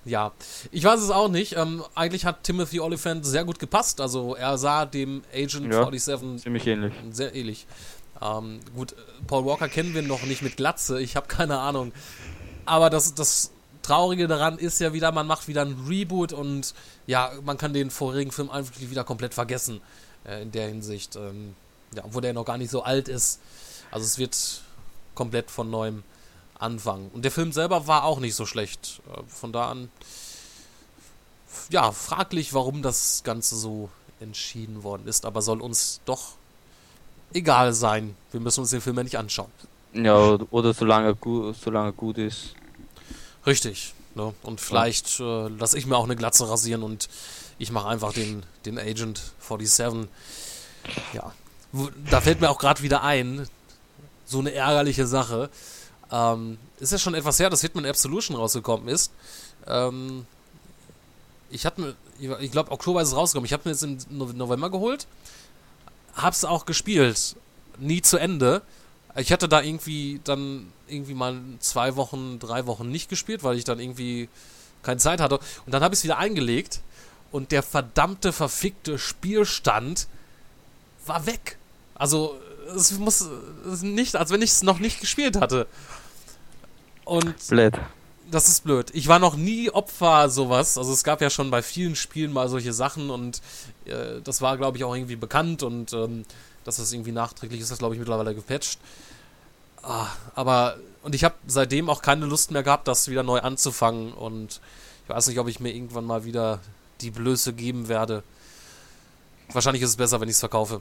Ja, 0.05 0.33
ich 0.71 0.85
weiß 0.85 1.01
es 1.01 1.11
auch 1.11 1.29
nicht. 1.29 1.57
Ähm, 1.57 1.83
eigentlich 1.95 2.25
hat 2.27 2.43
Timothy 2.45 2.81
Oliphant 2.81 3.25
sehr 3.25 3.45
gut 3.45 3.59
gepasst. 3.59 4.01
Also 4.01 4.35
er 4.35 4.59
sah 4.59 4.85
dem 4.85 5.23
Agent 5.35 5.73
Ja. 5.73 5.85
47 5.85 6.43
Ziemlich 6.43 6.67
ähnlich. 6.67 6.93
sehr 7.11 7.35
ähnlich. 7.35 7.67
Ähm, 8.21 8.61
gut, 8.75 8.95
Paul 9.27 9.47
Walker 9.47 9.69
kennen 9.69 9.95
wir 9.95 10.03
noch 10.03 10.23
nicht 10.25 10.43
mit 10.43 10.57
Glatze. 10.57 11.01
Ich 11.01 11.17
habe 11.17 11.29
keine 11.29 11.59
Ahnung. 11.59 11.93
Aber 12.67 12.91
das, 12.91 13.15
das 13.15 13.51
Traurige 13.83 14.29
daran 14.29 14.59
ist 14.59 14.81
ja 14.81 14.93
wieder, 14.93 15.13
man 15.13 15.27
macht 15.27 15.49
wieder 15.49 15.63
ein 15.63 15.77
Reboot 15.89 16.33
und 16.35 16.75
ja, 17.07 17.33
man 17.45 17.57
kann 17.57 17.73
den 17.73 17.91
vorigen 17.91 18.31
Film 18.33 18.51
einfach 18.51 18.79
wieder 18.81 19.05
komplett 19.05 19.33
vergessen. 19.33 19.81
Äh, 20.25 20.43
in 20.43 20.53
der 20.53 20.69
Hinsicht. 20.69 21.17
Ähm, 21.17 21.55
ja, 21.95 22.05
obwohl 22.05 22.23
der 22.23 22.33
noch 22.35 22.45
gar 22.45 22.59
nicht 22.59 22.71
so 22.71 22.83
alt 22.83 23.09
ist. 23.09 23.41
Also 23.91 24.05
es 24.05 24.19
wird 24.19 24.63
komplett 25.21 25.51
von 25.51 25.69
neuem 25.69 26.03
anfangen. 26.59 27.11
Und 27.13 27.27
der 27.27 27.31
Film 27.31 27.53
selber 27.53 27.87
war 27.87 28.05
auch 28.05 28.21
nicht 28.21 28.35
so 28.35 28.47
schlecht. 28.47 29.03
Äh, 29.13 29.21
von 29.29 29.53
da 29.53 29.69
an, 29.71 29.91
ja, 31.69 31.93
fraglich, 31.93 32.55
warum 32.55 32.81
das 32.81 33.21
Ganze 33.23 33.55
so 33.57 33.91
entschieden 34.19 34.83
worden 34.83 35.07
ist, 35.07 35.27
aber 35.27 35.43
soll 35.43 35.61
uns 35.61 36.01
doch 36.07 36.37
egal 37.35 37.75
sein. 37.75 38.17
Wir 38.31 38.41
müssen 38.41 38.61
uns 38.61 38.71
den 38.71 38.81
Film 38.81 38.97
ja 38.97 39.03
nicht 39.03 39.19
anschauen. 39.19 39.51
Ja, 39.93 40.39
oder, 40.51 40.73
solange 40.73 41.15
gut, 41.15 41.55
solange 41.63 41.93
gut 41.93 42.17
ist. 42.17 42.55
Richtig. 43.45 43.93
Ne? 44.15 44.33
Und 44.43 44.59
vielleicht 44.63 45.21
äh, 45.21 45.49
lasse 45.49 45.77
ich 45.77 45.85
mir 45.85 45.99
auch 45.99 46.05
eine 46.05 46.17
Glatze 46.17 46.49
rasieren 46.49 46.83
und 46.83 47.11
ich 47.59 47.71
mache 47.73 47.89
einfach 47.89 48.15
den, 48.15 48.43
den 48.65 48.79
Agent 48.79 49.21
47. 49.47 50.09
Ja. 51.13 51.35
Da 52.11 52.23
fällt 52.23 52.41
mir 52.41 52.49
auch 52.49 52.59
gerade 52.59 52.83
wieder 52.83 53.03
ein, 53.03 53.47
so 54.31 54.39
eine 54.39 54.53
ärgerliche 54.53 55.07
Sache. 55.07 55.51
Ähm, 56.13 56.59
ist 56.79 56.93
ja 56.93 56.99
schon 56.99 57.15
etwas 57.15 57.39
her, 57.39 57.51
dass 57.51 57.61
Hitman 57.61 57.85
Absolution 57.85 58.37
rausgekommen 58.37 58.89
ist. 58.89 59.13
Ähm, 59.67 60.27
ich 61.51 61.67
hatte 61.67 61.81
mir, 61.81 62.39
ich 62.41 62.53
glaube, 62.53 62.71
Oktober 62.71 63.03
ist 63.03 63.09
es 63.09 63.17
rausgekommen. 63.17 63.47
Ich 63.47 63.53
habe 63.53 63.63
mir 63.65 63.73
jetzt 63.73 63.83
im 63.83 63.99
No- 64.09 64.27
November 64.33 64.71
geholt. 64.71 65.07
Hab's 66.15 66.45
auch 66.45 66.65
gespielt. 66.65 67.37
Nie 67.79 68.03
zu 68.03 68.19
Ende. 68.19 68.63
Ich 69.17 69.33
hatte 69.33 69.49
da 69.49 69.61
irgendwie 69.61 70.21
dann 70.23 70.73
irgendwie 70.87 71.15
mal 71.15 71.41
zwei 71.59 71.97
Wochen, 71.97 72.39
drei 72.39 72.67
Wochen 72.67 72.89
nicht 72.91 73.09
gespielt, 73.09 73.43
weil 73.43 73.57
ich 73.57 73.65
dann 73.65 73.81
irgendwie 73.81 74.29
keine 74.83 74.99
Zeit 74.99 75.21
hatte. 75.21 75.41
Und 75.67 75.73
dann 75.73 75.83
habe 75.83 75.95
ich 75.95 76.01
es 76.01 76.05
wieder 76.05 76.19
eingelegt 76.19 76.81
und 77.33 77.53
der 77.53 77.63
verdammte, 77.63 78.33
verfickte 78.33 78.99
Spielstand 78.99 80.07
war 81.07 81.27
weg. 81.27 81.57
Also, 81.95 82.37
es 82.75 82.99
muss 82.99 83.27
es 83.71 83.83
nicht, 83.83 84.17
als 84.17 84.31
wenn 84.31 84.43
ich 84.43 84.51
es 84.51 84.63
noch 84.63 84.79
nicht 84.79 85.01
gespielt 85.01 85.41
hatte. 85.41 85.67
Und 87.05 87.49
Blöd. 87.49 87.79
das 88.31 88.49
ist 88.49 88.65
blöd. 88.65 88.91
Ich 88.93 89.09
war 89.09 89.19
noch 89.19 89.37
nie 89.37 89.71
Opfer 89.71 90.29
sowas. 90.29 90.79
Also 90.79 90.93
es 90.93 91.03
gab 91.05 91.21
ja 91.21 91.31
schon 91.31 91.51
bei 91.51 91.63
vielen 91.63 91.97
Spielen 91.97 92.33
mal 92.33 92.49
solche 92.49 92.73
Sachen 92.73 93.11
und 93.11 93.41
äh, 93.85 94.21
das 94.23 94.41
war, 94.41 94.57
glaube 94.57 94.79
ich, 94.79 94.85
auch 94.85 94.95
irgendwie 94.95 95.17
bekannt 95.17 95.63
und 95.63 95.93
ähm, 95.93 96.25
dass 96.65 96.77
das 96.77 96.93
irgendwie 96.93 97.13
nachträglich 97.13 97.61
ist, 97.61 97.71
das 97.71 97.79
glaube 97.79 97.95
ich 97.95 97.99
mittlerweile 97.99 98.35
gepatcht. 98.35 98.79
Ah, 99.83 100.09
aber 100.35 100.77
und 101.03 101.15
ich 101.15 101.25
habe 101.25 101.35
seitdem 101.47 101.89
auch 101.89 102.03
keine 102.03 102.27
Lust 102.27 102.51
mehr 102.51 102.63
gehabt, 102.63 102.87
das 102.87 103.09
wieder 103.09 103.23
neu 103.23 103.41
anzufangen 103.41 104.13
und 104.13 104.61
ich 105.05 105.09
weiß 105.09 105.29
nicht, 105.29 105.39
ob 105.39 105.49
ich 105.49 105.59
mir 105.59 105.75
irgendwann 105.75 106.05
mal 106.05 106.25
wieder 106.25 106.61
die 107.01 107.11
Blöße 107.11 107.55
geben 107.55 107.89
werde. 107.89 108.23
Wahrscheinlich 109.53 109.83
ist 109.83 109.91
es 109.91 109.97
besser, 109.97 110.21
wenn 110.21 110.29
ich 110.29 110.35
es 110.35 110.41
verkaufe. 110.41 110.81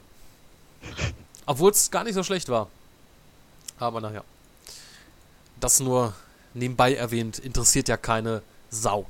Obwohl 1.50 1.72
es 1.72 1.90
gar 1.90 2.04
nicht 2.04 2.14
so 2.14 2.22
schlecht 2.22 2.48
war. 2.48 2.68
Aber 3.80 4.00
naja. 4.00 4.22
Das 5.58 5.80
nur 5.80 6.14
nebenbei 6.54 6.94
erwähnt, 6.94 7.40
interessiert 7.40 7.88
ja 7.88 7.96
keine 7.96 8.40
Sau. 8.70 9.06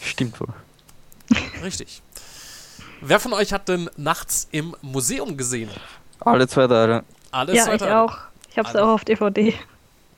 Stimmt 0.00 0.40
wohl. 0.40 0.48
Richtig. 1.62 2.00
Wer 3.02 3.20
von 3.20 3.34
euch 3.34 3.52
hat 3.52 3.68
denn 3.68 3.90
nachts 3.98 4.48
im 4.50 4.74
Museum 4.80 5.36
gesehen? 5.36 5.68
Alle 6.20 6.48
zwei 6.48 6.68
Teile. 6.68 7.04
Alles 7.30 7.56
Ja, 7.56 7.64
ich 7.74 7.80
weiter? 7.82 8.02
auch. 8.02 8.16
Ich 8.50 8.56
hab's 8.58 8.70
Alle. 8.74 8.84
auch 8.84 8.94
auf 8.94 9.04
DVD. 9.04 9.54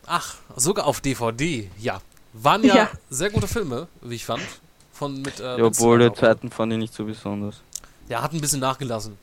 Ach, 0.07 0.37
sogar 0.55 0.87
auf 0.87 1.01
DVD, 1.01 1.69
ja. 1.79 2.01
Waren 2.33 2.62
ja, 2.62 2.77
Ja. 2.77 2.90
sehr 3.11 3.31
gute 3.31 3.49
Filme, 3.49 3.88
wie 4.03 4.14
ich 4.14 4.25
fand. 4.25 4.42
Von 4.92 5.21
mit, 5.23 5.40
äh, 5.40 5.59
Ja, 5.59 5.64
obwohl 5.64 5.99
der 5.99 6.14
zweiten 6.14 6.51
fand 6.53 6.73
ich 6.75 6.79
nicht 6.79 6.95
so 6.95 7.05
besonders. 7.05 7.57
Ja, 8.09 8.23
hat 8.23 8.33
ein 8.33 8.40
bisschen 8.40 8.61
nachgelassen. 8.61 9.19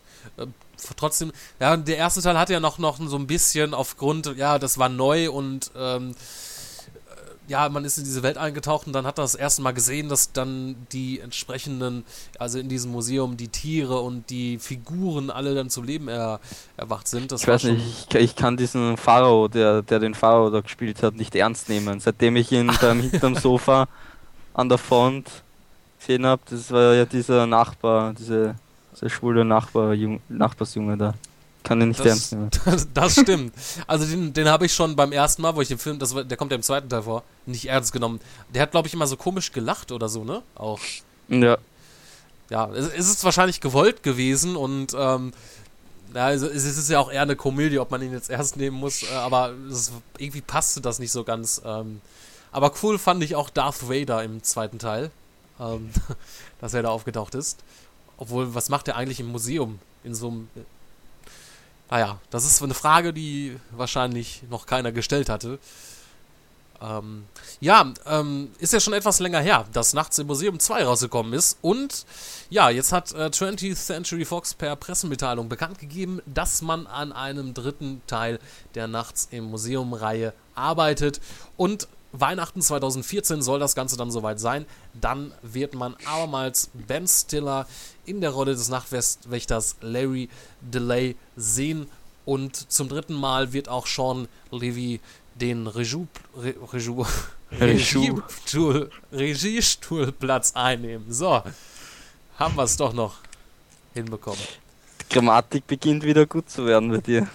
Trotzdem, 0.96 1.32
ja, 1.60 1.76
der 1.78 1.98
erste 1.98 2.22
Teil 2.22 2.38
hatte 2.38 2.54
ja 2.54 2.60
noch, 2.60 2.78
noch 2.78 2.98
so 3.00 3.18
ein 3.18 3.28
bisschen 3.28 3.74
aufgrund, 3.74 4.36
ja, 4.38 4.60
das 4.60 4.78
war 4.78 4.90
neu 4.90 5.32
und 5.32 5.72
ähm, 5.78 6.12
äh, 6.12 7.52
ja, 7.52 7.68
man 7.70 7.86
ist 7.86 7.98
in 7.98 8.04
diese 8.04 8.24
Welt 8.24 8.38
eingetaucht 8.38 8.88
und 8.88 8.94
dann 8.94 9.06
hat 9.06 9.20
er 9.20 9.24
das 9.24 9.36
erste 9.36 9.62
Mal 9.62 9.74
gesehen, 9.74 10.10
dass 10.10 10.32
dann 10.32 10.76
die 10.92 11.20
entsprechenden, 11.20 12.04
also 12.40 12.60
in 12.60 12.70
diesem 12.70 12.92
Museum 12.92 13.38
die 13.38 13.50
Tiere 13.50 14.00
und 14.00 14.30
die 14.30 14.60
Figuren 14.60 15.30
alle 15.30 15.56
dann 15.56 15.70
zum 15.70 15.84
Leben 15.84 16.08
er, 16.08 16.40
erwacht 16.78 17.08
sind. 17.08 17.32
Das 17.32 17.42
Ich 17.42 17.48
weiß 17.48 17.64
nicht, 17.66 18.08
ich, 18.10 18.16
ich 18.16 18.36
kann 18.36 18.58
diesen 18.58 18.98
Pharao, 18.98 19.48
der, 19.48 19.82
der 19.82 20.00
den 20.00 20.14
Pharao 20.14 20.50
da 20.50 20.62
gespielt 20.62 21.04
hat, 21.04 21.16
nicht 21.16 21.36
ernst 21.36 21.70
nehmen. 21.70 22.00
Seitdem 22.00 22.36
ich 22.36 22.52
ihn 22.52 22.72
beim 22.82 23.02
hinterm 23.02 23.36
Sofa 23.36 23.88
an 24.54 24.70
der 24.70 24.78
Front 24.78 25.30
gesehen 26.00 26.26
habe, 26.26 26.42
das 26.50 26.72
war 26.72 26.94
ja 26.94 27.06
dieser 27.06 27.48
Nachbar, 27.48 28.14
diese, 28.14 28.56
dieser 28.96 29.10
schwule 29.10 29.46
Nachbar, 29.46 29.94
Jung, 29.94 30.22
Nachbarsjunge 30.30 30.98
da. 30.98 31.14
Kann 31.64 31.82
ihn 31.82 31.90
nicht 31.90 32.00
Das, 32.02 32.08
ernst 32.08 32.32
nehmen. 32.34 32.50
das, 32.66 32.88
das 32.94 33.14
stimmt. 33.14 33.54
Also 33.88 34.06
den, 34.06 34.34
den 34.34 34.50
habe 34.50 34.66
ich 34.66 34.74
schon 34.74 34.96
beim 34.96 35.12
ersten 35.12 35.42
Mal, 35.42 35.56
wo 35.56 35.62
ich 35.62 35.70
den 35.70 35.78
Film, 35.78 35.98
das 35.98 36.14
der 36.14 36.38
kommt 36.38 36.52
ja 36.52 36.58
im 36.58 36.64
zweiten 36.64 36.90
Teil 36.90 37.04
vor, 37.04 37.24
nicht 37.46 37.68
ernst 37.70 37.94
genommen. 37.94 38.20
Der 38.54 38.62
hat, 38.62 38.72
glaube 38.72 38.88
ich, 38.88 38.94
immer 38.94 39.08
so 39.08 39.16
komisch 39.16 39.52
gelacht 39.52 39.92
oder 39.92 40.10
so, 40.10 40.24
ne? 40.26 40.42
Auch. 40.56 40.80
Ja, 41.30 41.58
Ja, 42.50 42.70
es, 42.72 42.88
es 42.88 43.10
ist 43.10 43.24
wahrscheinlich 43.24 43.62
gewollt 43.62 44.04
gewesen 44.04 44.58
und 44.58 44.94
ähm, 44.98 45.32
ja, 46.14 46.26
also 46.26 46.48
es 46.48 46.66
ist 46.66 46.90
ja 46.90 47.00
auch 47.00 47.12
eher 47.12 47.22
eine 47.22 47.36
Komödie, 47.36 47.80
ob 47.80 47.92
man 47.92 48.02
ihn 48.02 48.12
jetzt 48.12 48.30
ernst 48.30 48.58
nehmen 48.58 48.78
muss, 48.78 49.04
äh, 49.04 49.16
aber 49.16 49.54
es, 49.70 49.92
irgendwie 50.18 50.42
passte 50.42 50.82
das 50.82 51.00
nicht 51.00 51.12
so 51.12 51.24
ganz. 51.24 51.62
Ähm, 51.66 52.02
aber 52.52 52.72
cool 52.84 53.00
fand 53.00 53.24
ich 53.24 53.36
auch 53.36 53.50
Darth 53.50 53.90
Vader 53.90 54.24
im 54.24 54.44
zweiten 54.44 54.80
Teil, 54.80 55.12
ähm, 55.60 55.90
dass 56.62 56.74
er 56.74 56.84
da 56.84 56.90
aufgetaucht 56.90 57.36
ist. 57.36 57.64
Obwohl, 58.24 58.56
was 58.56 58.70
macht 58.70 58.88
er 58.88 58.96
eigentlich 58.96 59.20
im 59.20 59.28
Museum? 59.28 59.80
In 60.06 60.16
so 60.16 60.30
einem. 60.30 60.48
Naja, 61.90 62.22
das 62.30 62.46
ist 62.46 62.64
eine 62.64 62.74
Frage, 62.74 63.12
die 63.12 63.58
wahrscheinlich 63.72 64.44
noch 64.50 64.66
keiner 64.66 64.94
gestellt 64.94 65.28
hatte. 65.28 65.60
Ähm, 66.82 67.26
ja, 67.60 67.94
ähm, 68.06 68.52
ist 68.60 68.72
ja 68.72 68.80
schon 68.80 68.94
etwas 68.94 69.20
länger 69.20 69.42
her, 69.42 69.66
dass 69.74 69.92
Nachts 69.92 70.20
im 70.20 70.28
Museum 70.28 70.58
2 70.58 70.86
rausgekommen 70.86 71.34
ist. 71.34 71.58
Und 71.62 72.06
ja, 72.50 72.70
jetzt 72.70 72.94
hat 72.94 73.12
äh, 73.12 73.26
20th 73.26 73.76
Century 73.76 74.24
Fox 74.24 74.54
per 74.54 74.78
Pressemitteilung 74.78 75.50
bekannt 75.50 75.78
gegeben, 75.78 76.22
dass 76.26 76.62
man 76.62 76.88
an 76.88 77.12
einem 77.12 77.54
dritten 77.54 78.02
Teil 78.08 78.40
der 78.74 78.88
Nachts 78.88 79.28
im 79.32 79.52
Museum-Reihe 79.52 80.32
arbeitet. 80.56 81.20
Und 81.58 81.90
Weihnachten 82.14 82.62
2014 82.62 83.42
soll 83.42 83.60
das 83.60 83.76
Ganze 83.76 83.98
dann 83.98 84.12
soweit 84.12 84.40
sein. 84.40 84.66
Dann 84.94 85.34
wird 85.42 85.74
man 85.74 85.96
abermals 86.06 86.70
Ben 86.74 87.08
Stiller 87.08 87.68
in 88.06 88.22
der 88.22 88.30
Rolle 88.30 88.54
des 88.54 88.70
Nachtwächters 88.70 89.78
Larry 89.82 90.30
DeLay 90.62 91.16
sehen. 91.36 91.88
Und 92.26 92.72
zum 92.72 92.88
dritten 92.88 93.16
Mal 93.16 93.52
wird 93.52 93.68
auch 93.68 93.88
Sean 93.88 94.28
Levy 94.52 95.02
den 95.36 95.68
Regie, 95.68 96.08
Re. 96.38 96.56
Regiestuhl, 97.60 98.90
Regiestuhlplatz 99.12 100.54
einnehmen. 100.56 101.12
So, 101.12 101.42
haben 102.38 102.56
wir 102.56 102.64
es 102.64 102.78
doch 102.78 102.94
noch 102.94 103.16
hinbekommen. 103.94 104.40
die 105.02 105.14
Grammatik 105.14 105.68
beginnt 105.68 106.04
wieder 106.04 106.26
gut 106.26 106.50
zu 106.50 106.66
werden 106.66 106.92
bei 106.92 106.98
dir. 106.98 107.28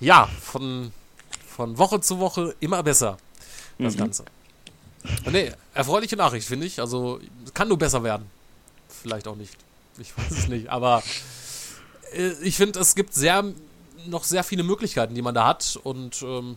Ja, 0.00 0.28
von, 0.40 0.92
von 1.46 1.78
Woche 1.78 2.00
zu 2.00 2.18
Woche 2.18 2.54
immer 2.60 2.82
besser, 2.82 3.16
das 3.78 3.94
Mhm. 3.94 3.98
Ganze. 3.98 4.24
Nee, 5.30 5.52
erfreuliche 5.74 6.16
Nachricht, 6.16 6.46
finde 6.48 6.66
ich. 6.66 6.80
Also, 6.80 7.20
kann 7.52 7.68
nur 7.68 7.78
besser 7.78 8.02
werden. 8.02 8.26
Vielleicht 8.88 9.28
auch 9.28 9.36
nicht. 9.36 9.54
Ich 9.98 10.12
weiß 10.18 10.30
es 10.30 10.48
nicht. 10.48 10.68
Aber 10.70 11.02
äh, 12.12 12.32
ich 12.42 12.56
finde, 12.56 12.78
es 12.80 12.94
gibt 12.94 13.14
sehr, 13.14 13.44
noch 14.06 14.24
sehr 14.24 14.44
viele 14.44 14.62
Möglichkeiten, 14.62 15.14
die 15.14 15.22
man 15.22 15.34
da 15.34 15.46
hat. 15.46 15.78
Und 15.82 16.22
ähm, 16.22 16.56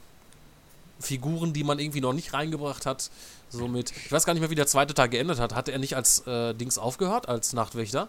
Figuren, 1.00 1.54
die 1.54 1.64
man 1.64 1.80
irgendwie 1.80 2.02
noch 2.02 2.14
nicht 2.14 2.34
reingebracht 2.34 2.86
hat. 2.86 3.10
Somit, 3.50 3.92
ich 4.06 4.12
weiß 4.12 4.26
gar 4.26 4.34
nicht 4.34 4.42
mehr, 4.42 4.50
wie 4.50 4.56
der 4.56 4.68
zweite 4.68 4.94
Tag 4.94 5.12
geendet 5.12 5.40
hat. 5.40 5.54
Hatte 5.56 5.72
er 5.72 5.80
nicht 5.80 5.96
als 5.96 6.26
äh, 6.28 6.54
Dings 6.54 6.78
aufgehört, 6.78 7.30
als 7.30 7.54
Nachtwächter? 7.54 8.08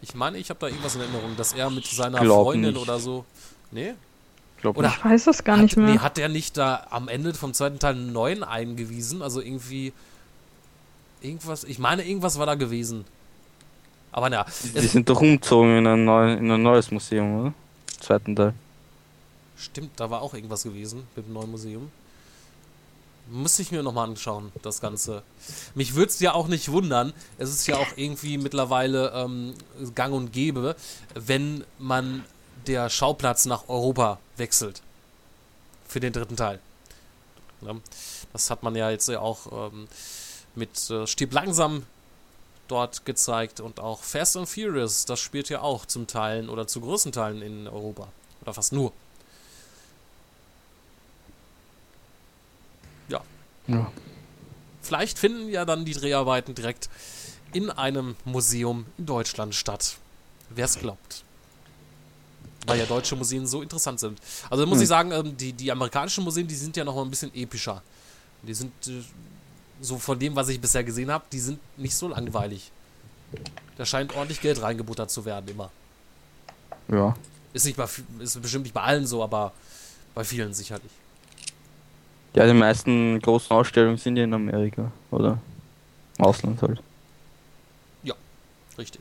Ich 0.00 0.14
meine, 0.14 0.38
ich 0.38 0.50
habe 0.50 0.60
da 0.60 0.68
irgendwas 0.68 0.94
in 0.94 1.00
Erinnerung, 1.02 1.36
dass 1.36 1.52
er 1.52 1.70
mit 1.70 1.86
seiner 1.86 2.18
Freundin 2.18 2.72
nicht. 2.74 2.80
oder 2.82 2.98
so. 3.00 3.24
Nee? 3.72 3.94
Glaub 4.60 4.76
Oder 4.76 4.88
nicht. 4.88 4.98
Ich 4.98 5.04
weiß 5.04 5.26
es 5.28 5.44
gar 5.44 5.56
hat, 5.56 5.62
nicht 5.62 5.76
mehr. 5.76 5.86
Nee, 5.86 5.98
hat 5.98 6.16
der 6.16 6.28
nicht 6.28 6.56
da 6.56 6.86
am 6.90 7.08
Ende 7.08 7.32
vom 7.34 7.54
zweiten 7.54 7.78
Teil 7.78 7.94
einen 7.94 8.12
neuen 8.12 8.42
eingewiesen? 8.42 9.22
Also 9.22 9.40
irgendwie. 9.40 9.92
Irgendwas. 11.20 11.64
Ich 11.64 11.78
meine, 11.78 12.04
irgendwas 12.04 12.38
war 12.38 12.46
da 12.46 12.54
gewesen. 12.54 13.04
Aber 14.12 14.30
na, 14.30 14.46
Die 14.74 14.86
sind 14.86 15.08
doch 15.08 15.20
umgezogen 15.20 15.78
in 15.78 15.86
ein, 15.86 16.04
neu, 16.04 16.32
in 16.32 16.50
ein 16.50 16.62
neues 16.62 16.90
Museum, 16.90 17.40
oder? 17.40 17.54
Zweiten 18.00 18.34
Teil. 18.34 18.54
stimmt, 19.56 19.90
da 19.96 20.08
war 20.10 20.22
auch 20.22 20.34
irgendwas 20.34 20.62
gewesen 20.62 21.06
mit 21.14 21.26
dem 21.26 21.34
neuen 21.34 21.50
Museum. 21.50 21.90
Müsste 23.30 23.60
ich 23.60 23.70
mir 23.70 23.82
nochmal 23.82 24.08
anschauen, 24.08 24.50
das 24.62 24.80
Ganze. 24.80 25.22
Mich 25.74 25.94
würde 25.94 26.08
es 26.08 26.18
ja 26.20 26.32
auch 26.32 26.48
nicht 26.48 26.72
wundern. 26.72 27.12
Es 27.36 27.50
ist 27.50 27.66
ja 27.66 27.76
auch 27.76 27.88
irgendwie 27.96 28.38
mittlerweile 28.38 29.12
ähm, 29.14 29.52
gang 29.94 30.14
und 30.14 30.32
gäbe, 30.32 30.76
wenn 31.14 31.62
man 31.78 32.24
der 32.68 32.90
Schauplatz 32.90 33.46
nach 33.46 33.68
Europa 33.68 34.18
wechselt. 34.36 34.82
Für 35.86 36.00
den 36.00 36.12
dritten 36.12 36.36
Teil. 36.36 36.60
Das 38.32 38.50
hat 38.50 38.62
man 38.62 38.76
ja 38.76 38.90
jetzt 38.90 39.08
ja 39.08 39.20
auch 39.20 39.72
ähm, 39.72 39.88
mit 40.54 40.90
äh, 40.90 41.06
Stirb 41.06 41.32
langsam 41.32 41.84
dort 42.68 43.06
gezeigt 43.06 43.60
und 43.60 43.80
auch 43.80 44.02
Fast 44.02 44.36
and 44.36 44.48
Furious, 44.48 45.06
das 45.06 45.18
spielt 45.18 45.48
ja 45.48 45.62
auch 45.62 45.86
zum 45.86 46.06
Teilen 46.06 46.50
oder 46.50 46.66
zu 46.66 46.80
größten 46.80 47.12
Teilen 47.12 47.42
in 47.42 47.66
Europa. 47.66 48.08
Oder 48.42 48.52
fast 48.54 48.72
nur. 48.72 48.92
Ja. 53.08 53.22
Ja. 53.66 53.90
Vielleicht 54.82 55.18
finden 55.18 55.48
ja 55.48 55.64
dann 55.64 55.84
die 55.84 55.92
Dreharbeiten 55.92 56.54
direkt 56.54 56.88
in 57.52 57.70
einem 57.70 58.16
Museum 58.24 58.86
in 58.98 59.06
Deutschland 59.06 59.54
statt. 59.54 59.96
Wer 60.50 60.66
es 60.66 60.78
glaubt. 60.78 61.24
Weil 62.68 62.78
ja 62.78 62.86
deutsche 62.86 63.16
Museen 63.16 63.46
so 63.46 63.62
interessant 63.62 63.98
sind. 64.00 64.18
Also 64.50 64.66
muss 64.66 64.76
Hm. 64.76 64.82
ich 64.82 64.88
sagen, 64.88 65.12
ähm, 65.12 65.36
die, 65.36 65.52
die 65.52 65.70
amerikanischen 65.72 66.24
Museen, 66.24 66.46
die 66.46 66.54
sind 66.54 66.76
ja 66.76 66.84
noch 66.84 66.94
mal 66.94 67.02
ein 67.02 67.10
bisschen 67.10 67.34
epischer. 67.34 67.82
Die 68.42 68.54
sind 68.54 68.72
äh, 68.86 69.02
so 69.80 69.98
von 69.98 70.18
dem, 70.18 70.36
was 70.36 70.48
ich 70.48 70.60
bisher 70.60 70.84
gesehen 70.84 71.10
habe, 71.10 71.24
die 71.32 71.40
sind 71.40 71.58
nicht 71.76 71.94
so 71.94 72.08
langweilig. 72.08 72.70
Da 73.76 73.84
scheint 73.84 74.14
ordentlich 74.14 74.40
Geld 74.40 74.60
reingebuttert 74.62 75.10
zu 75.10 75.24
werden 75.24 75.48
immer. 75.48 75.70
Ja. 76.88 77.16
Ist 77.52 77.64
nicht 77.66 77.76
bei, 77.76 77.86
ist 78.20 78.40
bestimmt 78.40 78.64
nicht 78.64 78.74
bei 78.74 78.82
allen 78.82 79.06
so, 79.06 79.22
aber 79.22 79.52
bei 80.14 80.24
vielen 80.24 80.54
sicherlich. 80.54 80.90
Ja, 82.34 82.46
die 82.46 82.52
meisten 82.52 83.20
großen 83.20 83.50
Ausstellungen 83.50 83.96
sind 83.98 84.16
ja 84.16 84.24
in 84.24 84.34
Amerika, 84.34 84.90
oder? 85.10 85.38
Im 86.18 86.24
Ausland 86.24 86.60
halt. 86.62 86.80
Richtig. 88.78 89.00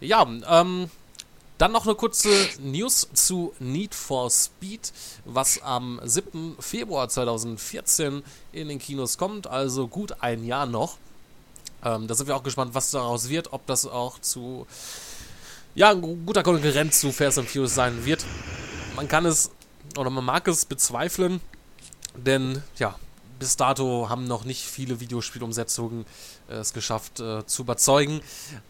Ja, 0.00 0.24
ähm, 0.48 0.88
dann 1.58 1.72
noch 1.72 1.86
eine 1.86 1.94
kurze 1.94 2.28
News 2.60 3.08
zu 3.14 3.54
Need 3.58 3.94
for 3.94 4.30
Speed, 4.30 4.92
was 5.24 5.62
am 5.62 6.00
7. 6.04 6.56
Februar 6.60 7.08
2014 7.08 8.22
in 8.52 8.68
den 8.68 8.78
Kinos 8.78 9.16
kommt, 9.16 9.46
also 9.46 9.88
gut 9.88 10.20
ein 10.20 10.44
Jahr 10.44 10.66
noch. 10.66 10.98
Ähm, 11.84 12.06
da 12.08 12.14
sind 12.14 12.26
wir 12.26 12.36
auch 12.36 12.42
gespannt, 12.42 12.74
was 12.74 12.90
daraus 12.90 13.28
wird, 13.28 13.52
ob 13.52 13.66
das 13.66 13.86
auch 13.86 14.18
zu 14.18 14.66
ja, 15.74 15.90
ein 15.90 16.00
gu- 16.00 16.16
guter 16.26 16.42
Konkurrent 16.42 16.94
zu 16.94 17.12
Fast 17.12 17.38
and 17.38 17.48
Furious 17.48 17.74
sein 17.74 18.04
wird. 18.04 18.24
Man 18.94 19.08
kann 19.08 19.24
es 19.26 19.50
oder 19.96 20.10
man 20.10 20.24
mag 20.24 20.46
es 20.48 20.64
bezweifeln, 20.64 21.40
denn 22.14 22.62
ja, 22.78 22.96
bis 23.38 23.56
dato 23.56 24.08
haben 24.08 24.24
noch 24.24 24.44
nicht 24.44 24.64
viele 24.64 25.00
Videospielumsetzungen 25.00 26.06
äh, 26.48 26.54
es 26.54 26.72
geschafft 26.72 27.20
äh, 27.20 27.44
zu 27.46 27.62
überzeugen. 27.62 28.20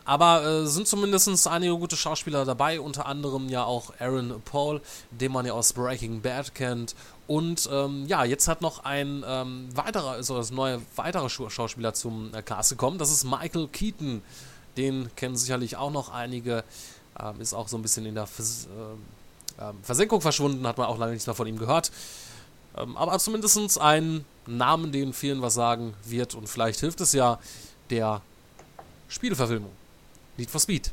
Aber 0.04 0.44
äh, 0.44 0.66
sind 0.66 0.88
zumindest 0.88 1.46
einige 1.48 1.76
gute 1.76 1.96
Schauspieler 1.96 2.44
dabei, 2.44 2.80
unter 2.80 3.06
anderem 3.06 3.48
ja 3.48 3.64
auch 3.64 3.92
Aaron 3.98 4.40
Paul, 4.44 4.80
den 5.10 5.32
man 5.32 5.46
ja 5.46 5.52
aus 5.52 5.72
Breaking 5.72 6.20
Bad 6.20 6.54
kennt. 6.54 6.94
Und 7.26 7.68
ähm, 7.72 8.06
ja, 8.06 8.24
jetzt 8.24 8.46
hat 8.48 8.62
noch 8.62 8.84
ein 8.84 9.24
ähm, 9.26 9.68
weiterer, 9.74 10.12
also 10.12 10.36
das 10.36 10.50
neue 10.50 10.80
weitere 10.94 11.28
Schauspieler 11.28 11.94
zum 11.94 12.32
äh, 12.34 12.42
Cast 12.42 12.70
gekommen. 12.70 12.98
Das 12.98 13.10
ist 13.10 13.24
Michael 13.24 13.68
Keaton. 13.68 14.22
Den 14.76 15.10
kennen 15.16 15.36
sicherlich 15.36 15.76
auch 15.76 15.90
noch 15.90 16.10
einige. 16.10 16.62
Ähm, 17.18 17.40
ist 17.40 17.54
auch 17.54 17.68
so 17.68 17.78
ein 17.78 17.82
bisschen 17.82 18.06
in 18.06 18.14
der 18.14 18.26
Vers 18.26 18.68
ähm, 18.70 19.02
ähm, 19.60 19.76
Versenkung 19.82 20.20
verschwunden, 20.20 20.66
hat 20.66 20.78
man 20.78 20.86
auch 20.86 20.98
lange 20.98 21.12
nichts 21.12 21.26
mehr 21.26 21.34
von 21.34 21.46
ihm 21.46 21.58
gehört. 21.58 21.90
Ähm, 22.76 22.96
aber 22.96 23.18
zumindest 23.18 23.80
ein 23.80 24.24
Namen, 24.46 24.92
den 24.92 25.12
vielen 25.12 25.42
was 25.42 25.54
sagen 25.54 25.94
wird 26.04 26.34
und 26.34 26.48
vielleicht 26.48 26.80
hilft 26.80 27.00
es 27.00 27.12
ja 27.12 27.38
der 27.90 28.22
Spieleverfilmung. 29.08 29.70
Need 30.36 30.50
for 30.50 30.60
Speed. 30.60 30.92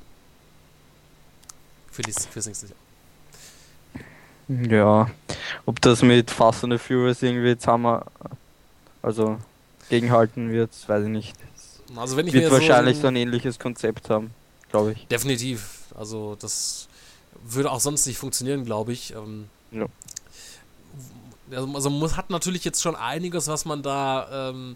Für 1.91 2.02
dies, 2.02 2.26
fürs 2.26 2.46
nächste 2.48 2.67
Jahr. 2.67 2.76
Ja. 4.72 5.10
Ob 5.65 5.82
das 5.82 6.02
mit 6.02 6.32
Fast 6.32 6.63
and 6.63 6.74
the 6.74 6.80
Furious 6.80 7.22
irgendwie 7.22 7.58
zusammen, 7.58 8.02
also 9.02 9.38
gegenhalten 9.89 10.52
wird, 10.52 10.72
weiß 10.88 11.04
ich 11.04 11.10
nicht. 11.10 11.34
Also 11.96 12.17
wenn 12.17 12.28
ich 12.28 12.34
Wird 12.34 12.46
mir 12.46 12.52
wahrscheinlich 12.52 12.96
so 12.96 13.04
so 13.04 13.08
ein, 13.08 13.15
ein 13.15 13.22
ähnliches 13.22 13.60
Konzept 13.60 14.10
haben, 14.10 14.32
glaube 14.72 14.93
ich. 14.93 15.08
definitiv, 15.08 15.84
also 15.96 16.36
das 16.39 16.88
würde 17.43 17.69
auch 17.72 17.80
sonst 17.80 18.06
nicht 18.08 18.17
funktionieren, 18.17 18.65
glaube 18.65 18.93
ich. 18.93 19.13
Ähm, 19.13 19.50
Ja. 19.72 19.86
Also 21.51 21.73
also 21.73 21.89
muss, 21.89 22.15
hat 22.15 22.29
natürlich 22.29 22.63
jetzt 22.63 22.82
schon 22.82 22.95
einiges, 22.95 23.47
was 23.47 23.65
man 23.65 23.84
da 23.84 24.49
ähm, 24.49 24.75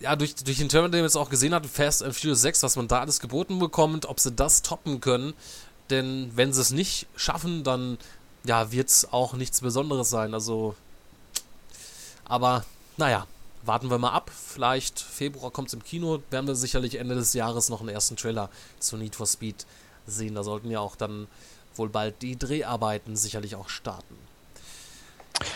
ja, 0.00 0.16
durch, 0.16 0.34
durch 0.36 0.58
den 0.58 0.68
man 0.80 0.92
jetzt 0.92 1.16
auch 1.16 1.30
gesehen 1.30 1.54
hat, 1.54 1.66
Fast 1.66 2.02
and 2.02 2.14
Furious 2.14 2.40
6, 2.42 2.62
was 2.62 2.76
man 2.76 2.88
da 2.88 3.00
alles 3.00 3.20
geboten 3.20 3.58
bekommt, 3.58 4.06
ob 4.06 4.20
sie 4.20 4.32
das 4.32 4.62
toppen 4.62 5.00
können. 5.00 5.34
Denn 5.90 6.30
wenn 6.34 6.52
sie 6.52 6.60
es 6.60 6.70
nicht 6.70 7.06
schaffen, 7.16 7.64
dann 7.64 7.98
ja, 8.44 8.70
wird 8.70 8.88
es 8.88 9.12
auch 9.12 9.34
nichts 9.34 9.60
Besonderes 9.60 10.10
sein. 10.10 10.34
Also, 10.34 10.74
aber 12.24 12.64
naja, 12.96 13.26
warten 13.64 13.90
wir 13.90 13.98
mal 13.98 14.12
ab. 14.12 14.30
Vielleicht 14.30 15.00
Februar 15.00 15.50
kommt 15.50 15.68
es 15.68 15.74
im 15.74 15.82
Kino. 15.82 16.22
Werden 16.30 16.46
wir 16.46 16.54
sicherlich 16.54 16.96
Ende 16.96 17.14
des 17.14 17.32
Jahres 17.32 17.68
noch 17.68 17.80
einen 17.80 17.88
ersten 17.88 18.16
Trailer 18.16 18.50
zu 18.78 18.96
Need 18.96 19.16
for 19.16 19.26
Speed 19.26 19.66
sehen. 20.06 20.34
Da 20.34 20.42
sollten 20.42 20.70
ja 20.70 20.80
auch 20.80 20.96
dann 20.96 21.26
wohl 21.74 21.88
bald 21.88 22.22
die 22.22 22.38
Dreharbeiten 22.38 23.16
sicherlich 23.16 23.56
auch 23.56 23.68
starten. 23.68 24.16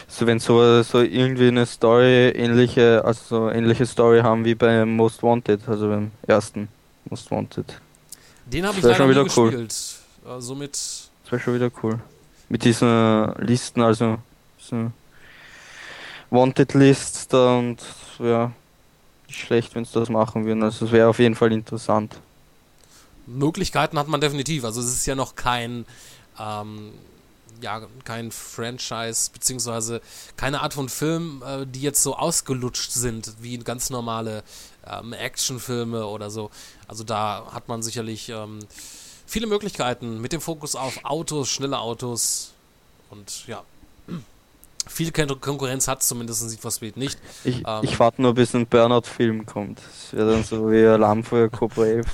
So 0.09 0.27
wenn 0.27 0.39
so, 0.39 0.83
so 0.83 1.01
irgendwie 1.01 1.49
eine 1.49 1.67
Story 1.67 2.31
ähnliche, 2.31 3.05
also 3.05 3.21
so 3.29 3.51
ähnliche 3.51 3.87
Story 3.87 4.21
haben 4.21 4.45
wie 4.45 4.55
beim 4.55 4.97
Most 4.97 5.23
Wanted, 5.23 5.69
also 5.69 5.89
beim 5.89 6.11
ersten 6.27 6.69
Most 7.09 7.31
Wanted. 7.31 7.81
Den 8.47 8.67
habe 8.67 8.79
ich 8.79 8.85
leider 8.85 8.97
schon 8.97 9.11
wieder 9.11 9.27
cool. 9.37 9.51
gespielt. 9.51 9.75
Äh, 10.27 10.41
somit 10.41 10.73
Das 10.73 11.33
wäre 11.33 11.41
schon 11.41 11.55
wieder 11.55 11.71
cool. 11.83 11.99
Mit 12.49 12.65
diesen 12.65 13.33
Listen, 13.39 13.81
also 13.83 14.19
so 14.59 14.93
Wanted 16.31 16.75
Lists 16.75 17.29
da 17.29 17.59
und 17.59 17.79
ja, 18.19 18.53
nicht 19.27 19.41
schlecht, 19.41 19.75
wenn 19.75 19.85
sie 19.85 19.93
das 19.93 20.09
machen 20.09 20.45
würden. 20.45 20.63
Also 20.63 20.87
es 20.87 20.93
wäre 20.93 21.09
auf 21.09 21.19
jeden 21.19 21.35
Fall 21.35 21.53
interessant. 21.53 22.17
Möglichkeiten 23.27 23.99
hat 23.99 24.09
man 24.09 24.21
definitiv. 24.21 24.65
Also 24.65 24.81
es 24.81 24.89
ist 24.89 25.07
ja 25.07 25.15
noch 25.15 25.35
kein, 25.35 25.85
ähm, 26.39 26.93
ja, 27.63 27.87
kein 28.05 28.31
Franchise, 28.31 29.31
beziehungsweise 29.33 30.01
keine 30.37 30.61
Art 30.61 30.75
von 30.75 30.89
Film, 30.89 31.43
äh, 31.47 31.67
die 31.67 31.81
jetzt 31.81 32.03
so 32.03 32.17
ausgelutscht 32.17 32.93
sind, 32.93 33.33
wie 33.41 33.59
ganz 33.59 33.91
normale 33.91 34.43
ähm, 34.87 35.13
Actionfilme 35.13 36.07
oder 36.07 36.31
so. 36.31 36.51
Also 36.89 37.05
da 37.05 37.47
hat 37.53 37.69
man 37.69 37.83
sicherlich 37.83 38.29
ähm, 38.29 38.59
viele 39.27 39.47
Möglichkeiten 39.47 40.21
mit 40.21 40.33
dem 40.33 40.41
Fokus 40.41 40.77
auf 40.77 41.05
Autos, 41.05 41.49
schnelle 41.49 41.79
Autos 41.79 42.53
und 43.11 43.47
ja. 43.47 43.63
Viel 44.89 45.13
Kon- 45.13 45.41
Konkurrenz 45.41 45.87
hat 45.89 46.03
zumindest 46.03 46.43
Need 46.49 46.61
for 46.61 46.71
Speed 46.71 46.97
nicht. 46.97 47.19
Ich, 47.45 47.59
Ähm. 47.67 47.81
ich 47.83 47.99
warte 48.01 48.21
nur, 48.23 48.35
bis 48.35 48.55
ein 48.55 48.67
Burnout-Film 48.67 49.47
kommt. 49.47 49.79
Das 49.79 50.13
wäre 50.19 50.33
dann 50.33 50.45
so 50.45 50.71
wie 50.71 50.85
Alarm 50.87 51.23
für 51.25 51.49
Cobra 51.51 51.87
11. 51.87 52.07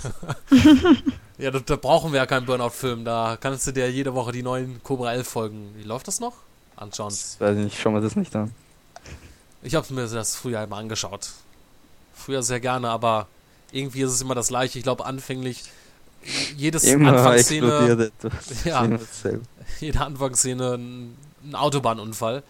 Ja, 1.39 1.51
da, 1.51 1.61
da 1.61 1.77
brauchen 1.77 2.13
wir 2.13 2.19
ja 2.19 2.27
keinen 2.27 2.47
Burnout-Film. 2.47 3.05
Da 3.05 3.37
kannst 3.41 3.67
du 3.67 3.73
dir 3.73 3.91
jede 3.91 4.13
Woche 4.15 4.33
die 4.33 4.43
neuen 4.43 4.83
Cobra 4.83 5.13
11 5.15 5.29
Folgen. 5.29 5.71
Wie 5.77 5.85
läuft 5.85 6.09
das 6.09 6.21
noch? 6.21 6.35
Anschauen. 6.77 7.13
Weiß 7.13 7.57
ich 7.57 7.65
nicht, 7.65 7.79
schau 7.81 7.91
mir 7.91 8.01
das 8.01 8.17
nicht 8.17 8.35
an. 8.37 8.53
Ich 9.63 9.75
habe 9.75 9.93
mir 9.95 10.07
das 10.07 10.37
früher 10.37 10.63
immer 10.63 10.77
angeschaut. 10.77 11.31
Früher 12.15 12.43
sehr 12.43 12.61
gerne, 12.61 12.91
aber 12.91 13.27
irgendwie 13.73 14.03
ist 14.03 14.13
es 14.13 14.21
immer 14.21 14.35
das 14.35 14.49
gleiche. 14.49 14.79
Ich 14.79 14.85
glaube, 14.85 15.05
anfänglich 15.07 15.65
jedes 16.57 16.85
Immer 16.85 17.13
Anfangsszene, 17.13 17.67
explodiert 17.67 18.13
etwas. 18.25 18.65
Ja. 18.65 18.87
Jede 19.81 20.01
Anfangsszene 20.01 20.75
ein 20.75 21.55
Autobahnunfall. 21.55 22.43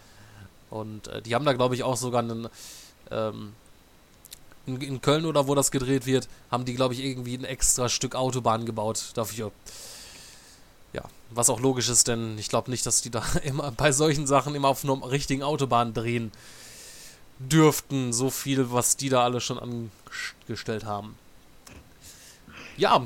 Und 0.69 1.07
äh, 1.07 1.21
die 1.21 1.35
haben 1.35 1.45
da, 1.45 1.53
glaube 1.53 1.75
ich, 1.75 1.83
auch 1.83 1.97
sogar 1.97 2.21
einen 2.21 2.47
ähm, 3.11 3.53
in, 4.65 4.81
in 4.81 5.01
Köln 5.01 5.25
oder 5.25 5.47
wo 5.47 5.55
das 5.55 5.71
gedreht 5.71 6.05
wird, 6.05 6.27
haben 6.51 6.65
die, 6.65 6.75
glaube 6.75 6.93
ich, 6.93 7.03
irgendwie 7.03 7.35
ein 7.35 7.43
extra 7.43 7.89
Stück 7.89 8.15
Autobahn 8.15 8.65
gebaut 8.65 9.11
dafür. 9.15 9.51
Ja, 10.93 11.03
was 11.31 11.49
auch 11.49 11.59
logisch 11.59 11.89
ist, 11.89 12.07
denn 12.07 12.37
ich 12.37 12.49
glaube 12.49 12.71
nicht, 12.71 12.85
dass 12.85 13.01
die 13.01 13.09
da 13.09 13.23
immer 13.43 13.71
bei 13.71 13.91
solchen 13.91 14.27
Sachen 14.27 14.55
immer 14.55 14.69
auf 14.69 14.83
einer 14.83 15.09
richtigen 15.09 15.43
Autobahn 15.43 15.93
drehen 15.93 16.31
dürften. 17.39 18.13
So 18.13 18.29
viel, 18.29 18.71
was 18.71 18.97
die 18.97 19.09
da 19.09 19.23
alle 19.23 19.41
schon 19.41 19.59
angestellt 19.59 20.85
haben. 20.85 21.15
Ja, 22.77 23.05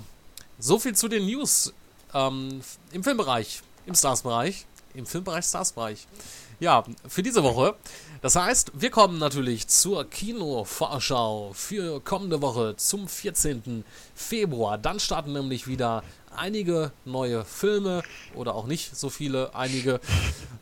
so 0.59 0.79
viel 0.79 0.95
zu 0.95 1.07
den 1.07 1.25
News 1.25 1.73
ähm, 2.13 2.61
im 2.91 3.03
Filmbereich, 3.03 3.61
im 3.85 3.95
Stars-Bereich, 3.95 4.65
im 4.93 5.05
Filmbereich, 5.05 5.45
Stars-Bereich. 5.45 6.07
Ja, 6.63 6.85
für 7.09 7.21
diese 7.21 7.43
Woche. 7.43 7.75
Das 8.21 8.37
heißt, 8.37 8.71
wir 8.75 8.89
kommen 8.89 9.19
natürlich 9.19 9.67
zur 9.67 10.09
Kino-Vorschau 10.09 11.51
für 11.53 11.99
kommende 11.99 12.41
Woche 12.41 12.75
zum 12.77 13.09
14. 13.09 13.83
Februar. 14.15 14.77
Dann 14.77 15.01
starten 15.01 15.33
nämlich 15.33 15.67
wieder 15.67 16.05
einige 16.33 16.93
neue 17.03 17.43
Filme 17.43 18.01
oder 18.33 18.55
auch 18.55 18.65
nicht 18.65 18.95
so 18.95 19.09
viele, 19.09 19.53
einige. 19.53 19.99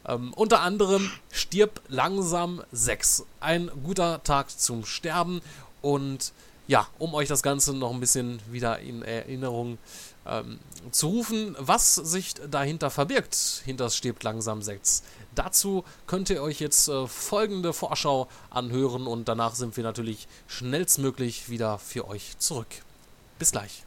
Ähm, 0.08 0.34
unter 0.34 0.62
anderem 0.62 1.12
Stirb 1.32 1.80
langsam 1.88 2.64
6. 2.72 3.26
Ein 3.40 3.70
guter 3.84 4.24
Tag 4.24 4.50
zum 4.50 4.84
Sterben. 4.84 5.44
Und 5.84 6.34
ja, 6.72 6.88
um 7.00 7.14
euch 7.14 7.28
das 7.28 7.44
Ganze 7.44 7.74
noch 7.74 7.92
ein 7.92 8.00
bisschen 8.00 8.40
wieder 8.50 8.80
in 8.80 9.02
Erinnerung 9.02 9.78
ähm, 10.26 10.58
zu 10.92 11.10
rufen, 11.10 11.54
was 11.60 11.96
sich 11.96 12.34
dahinter 12.50 12.90
verbirgt, 12.90 13.36
hinter 13.66 13.90
Stirbt 13.90 14.24
langsam 14.24 14.62
6. 14.62 15.04
Dazu 15.36 15.84
könnt 16.08 16.30
ihr 16.30 16.42
euch 16.42 16.62
jetzt 16.62 16.88
äh, 16.88 17.08
folgende 17.08 17.74
Vorschau 17.74 18.30
anhören 18.52 19.06
und 19.06 19.28
danach 19.28 19.54
sind 19.54 19.76
wir 19.76 19.84
natürlich 19.84 20.30
schnellstmöglich 20.48 21.50
wieder 21.50 21.78
für 21.78 22.08
euch 22.08 22.38
zurück. 22.38 22.70
Bis 23.38 23.52
gleich. 23.52 23.84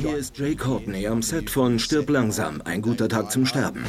Hier 0.00 0.16
ist 0.16 0.36
Jay 0.36 0.56
Courtney 0.56 1.06
am 1.06 1.22
Set 1.22 1.48
von 1.48 1.78
Stirb 1.78 2.10
langsam, 2.10 2.60
ein 2.64 2.82
guter 2.82 3.08
Tag 3.08 3.30
zum 3.30 3.46
Sterben. 3.46 3.84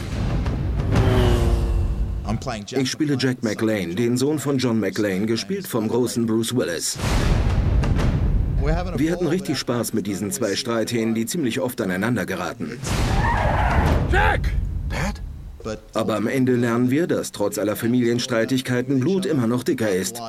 Ich 2.72 2.92
spiele 2.92 3.18
Jack 3.20 3.44
McLean, 3.44 3.96
den 3.96 4.18
Sohn 4.18 4.40
von 4.40 4.58
John 4.58 4.80
McLean, 4.80 5.28
gespielt 5.28 5.68
vom 5.68 5.88
großen 5.88 6.26
Bruce 6.26 6.56
Willis. 6.56 6.98
Wir 8.96 9.12
hatten 9.12 9.28
richtig 9.28 9.58
Spaß 9.58 9.94
mit 9.94 10.06
diesen 10.08 10.32
zwei 10.32 10.56
Streithähnen, 10.56 11.16
die 11.16 11.26
ziemlich 11.26 11.60
oft 11.60 11.82
aneinander 11.82 12.26
geraten. 12.26 12.80
Jack! 14.12 14.52
Pat? 14.90 15.22
Aber 15.94 16.16
am 16.16 16.28
Ende 16.28 16.56
lernen 16.56 16.90
wir, 16.90 17.08
dass 17.08 17.32
trotz 17.32 17.58
aller 17.58 17.76
Familienstreitigkeiten 17.76 19.00
Blut 19.00 19.26
immer 19.26 19.48
noch 19.48 19.64
dicker 19.64 19.90
ist. 19.90 20.22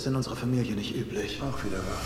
Ist 0.00 0.06
in 0.06 0.16
unserer 0.16 0.36
Familie 0.36 0.74
nicht 0.74 0.96
üblich. 0.96 1.40
Auch 1.42 1.62
wieder 1.64 1.76
wahr. 1.76 2.00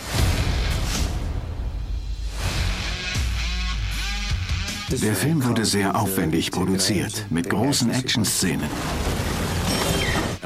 Der 4.90 5.14
Film 5.14 5.44
wurde 5.44 5.64
sehr 5.64 5.96
aufwendig 5.96 6.50
produziert, 6.50 7.26
mit 7.30 7.48
großen 7.48 7.90
Action-Szenen. 7.90 8.68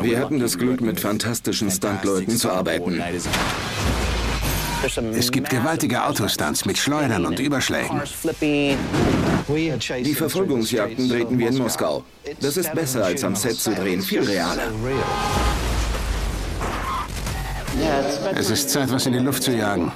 Wir 0.01 0.21
hatten 0.21 0.39
das 0.39 0.59
Glück, 0.59 0.81
mit 0.81 1.01
fantastischen 1.01 1.71
Stuntleuten 1.71 2.37
zu 2.37 2.51
arbeiten. 2.51 3.03
Es 5.13 5.33
gibt 5.33 5.51
gewaltige 5.51 6.05
Autostunts 6.05 6.65
mit 6.67 6.79
Schleudern 6.79 7.27
und 7.27 7.41
Überschlägen. 7.41 8.01
Die 8.41 10.15
Verfolgungsjagden 10.15 11.09
drehten 11.09 11.39
wir 11.39 11.49
in 11.49 11.59
Moskau. 11.59 12.05
Das 12.41 12.57
ist 12.57 12.73
besser 12.75 13.07
als 13.07 13.25
am 13.25 13.35
Set 13.35 13.57
zu 13.57 13.75
drehen, 13.75 14.03
viel 14.03 14.23
realer. 14.23 14.71
Es 18.35 18.51
ist 18.51 18.71
Zeit, 18.71 18.91
was 18.91 19.07
in 19.07 19.13
die 19.13 19.19
Luft 19.19 19.43
zu 19.43 19.53
jagen. 19.53 19.93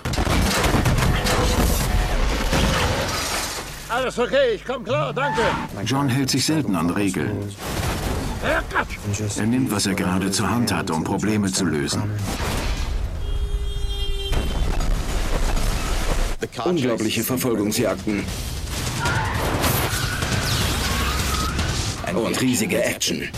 Alles 3.89 4.19
okay, 4.19 4.55
ich 4.55 4.65
komm 4.65 4.85
klar, 4.85 5.13
danke. 5.13 5.43
John 5.85 6.09
hält 6.09 6.31
sich 6.31 6.45
selten 6.45 6.75
an 6.75 6.91
Regeln. 6.91 7.55
Er 9.37 9.47
nimmt, 9.47 9.71
was 9.71 9.87
er 9.87 9.95
gerade 9.95 10.31
zur 10.31 10.51
Hand 10.51 10.73
hat, 10.73 10.91
um 10.91 11.05
Probleme 11.05 11.53
zu 11.53 11.65
lösen. 11.65 12.03
Unglaubliche 16.65 17.23
Verfolgungsjagden. 17.23 18.25
Und 22.15 22.41
riesige 22.41 22.83
Action. 22.83 23.29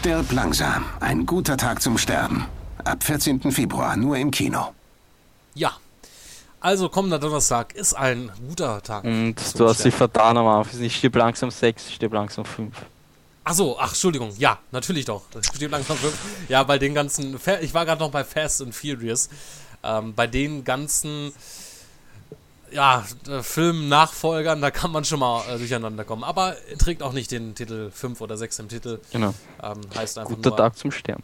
Stirb 0.00 0.32
langsam. 0.32 0.84
Ein 1.00 1.26
guter 1.26 1.56
Tag 1.58 1.82
zum 1.82 1.98
Sterben. 1.98 2.46
Ab 2.84 3.04
14. 3.04 3.52
Februar 3.52 3.96
nur 3.96 4.16
im 4.16 4.30
Kino. 4.30 4.72
Ja, 5.54 5.72
Also 6.60 6.88
kommender 6.88 7.18
Donnerstag 7.18 7.74
ist 7.74 7.92
ein 7.94 8.30
guter 8.48 8.82
Tag. 8.82 9.04
Und 9.04 9.38
zum 9.38 9.58
du 9.58 9.68
hast 9.68 9.84
dich 9.84 9.94
vertan 9.94 10.36
am 10.38 10.46
Anfang. 10.46 10.80
Ich 10.82 10.96
stirb 10.96 11.16
langsam 11.16 11.50
6, 11.50 11.88
ich 11.88 11.94
stirb 11.96 12.12
langsam 12.14 12.44
5. 12.46 12.74
Ach 13.44 13.52
so, 13.54 13.78
ach, 13.78 13.88
Entschuldigung. 13.88 14.32
Ja, 14.38 14.58
natürlich 14.70 15.04
doch. 15.04 15.22
Das 15.32 15.46
steht 15.46 15.70
langsam 15.70 15.96
fünf. 15.96 16.14
Ja, 16.48 16.62
bei 16.62 16.78
den 16.78 16.94
ganzen. 16.94 17.38
Fa- 17.38 17.58
Ich 17.60 17.72
war 17.74 17.84
gerade 17.86 18.00
noch 18.00 18.10
bei 18.10 18.22
Fast 18.22 18.60
and 18.62 18.74
Furious. 18.74 19.28
Ähm, 19.82 20.14
bei 20.14 20.26
den 20.26 20.62
ganzen. 20.62 21.32
Ja, 22.72 23.04
äh, 23.28 23.42
Film-Nachfolgern, 23.42 24.60
da 24.60 24.70
kann 24.70 24.92
man 24.92 25.04
schon 25.04 25.20
mal 25.20 25.42
äh, 25.48 25.58
durcheinander 25.58 26.04
kommen. 26.04 26.24
Aber 26.24 26.56
trägt 26.78 27.02
auch 27.02 27.12
nicht 27.12 27.30
den 27.30 27.54
Titel 27.54 27.90
5 27.90 28.20
oder 28.20 28.36
6 28.36 28.58
im 28.60 28.68
Titel. 28.68 29.00
Genau. 29.12 29.34
Ähm, 29.62 29.80
heißt 29.94 30.18
einfach 30.18 30.34
Guter 30.34 30.50
nur. 30.50 30.56
Tag 30.56 30.76
zum 30.76 30.92
Sterben. 30.92 31.22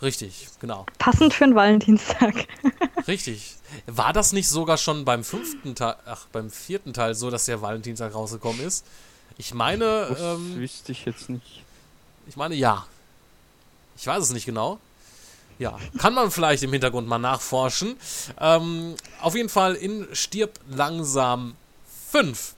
Richtig, 0.00 0.48
genau. 0.60 0.86
Passend 0.98 1.34
für 1.34 1.44
einen 1.44 1.54
Valentinstag. 1.54 2.46
Richtig. 3.08 3.56
War 3.86 4.12
das 4.12 4.32
nicht 4.32 4.48
sogar 4.48 4.78
schon 4.78 5.04
beim 5.04 5.24
fünften 5.24 5.74
Teil, 5.74 5.96
ach, 6.06 6.26
beim 6.32 6.50
vierten 6.50 6.92
Teil 6.94 7.14
so, 7.14 7.30
dass 7.30 7.46
der 7.46 7.60
Valentinstag 7.60 8.14
rausgekommen 8.14 8.60
ist? 8.64 8.86
Ich 9.36 9.54
meine, 9.54 10.06
Das 10.08 10.20
ähm, 10.20 10.56
wüsste 10.56 10.92
ich 10.92 11.04
jetzt 11.04 11.28
nicht. 11.28 11.64
Ich 12.28 12.36
meine 12.36 12.54
ja. 12.54 12.86
Ich 13.96 14.06
weiß 14.06 14.22
es 14.22 14.32
nicht 14.32 14.46
genau. 14.46 14.78
Ja, 15.58 15.78
kann 15.98 16.14
man 16.14 16.30
vielleicht 16.30 16.62
im 16.62 16.72
Hintergrund 16.72 17.08
mal 17.08 17.18
nachforschen. 17.18 17.96
Ähm, 18.40 18.94
auf 19.20 19.34
jeden 19.34 19.48
Fall 19.48 19.74
in 19.74 20.06
Stirb 20.12 20.52
langsam 20.70 21.56
5. 22.12 22.54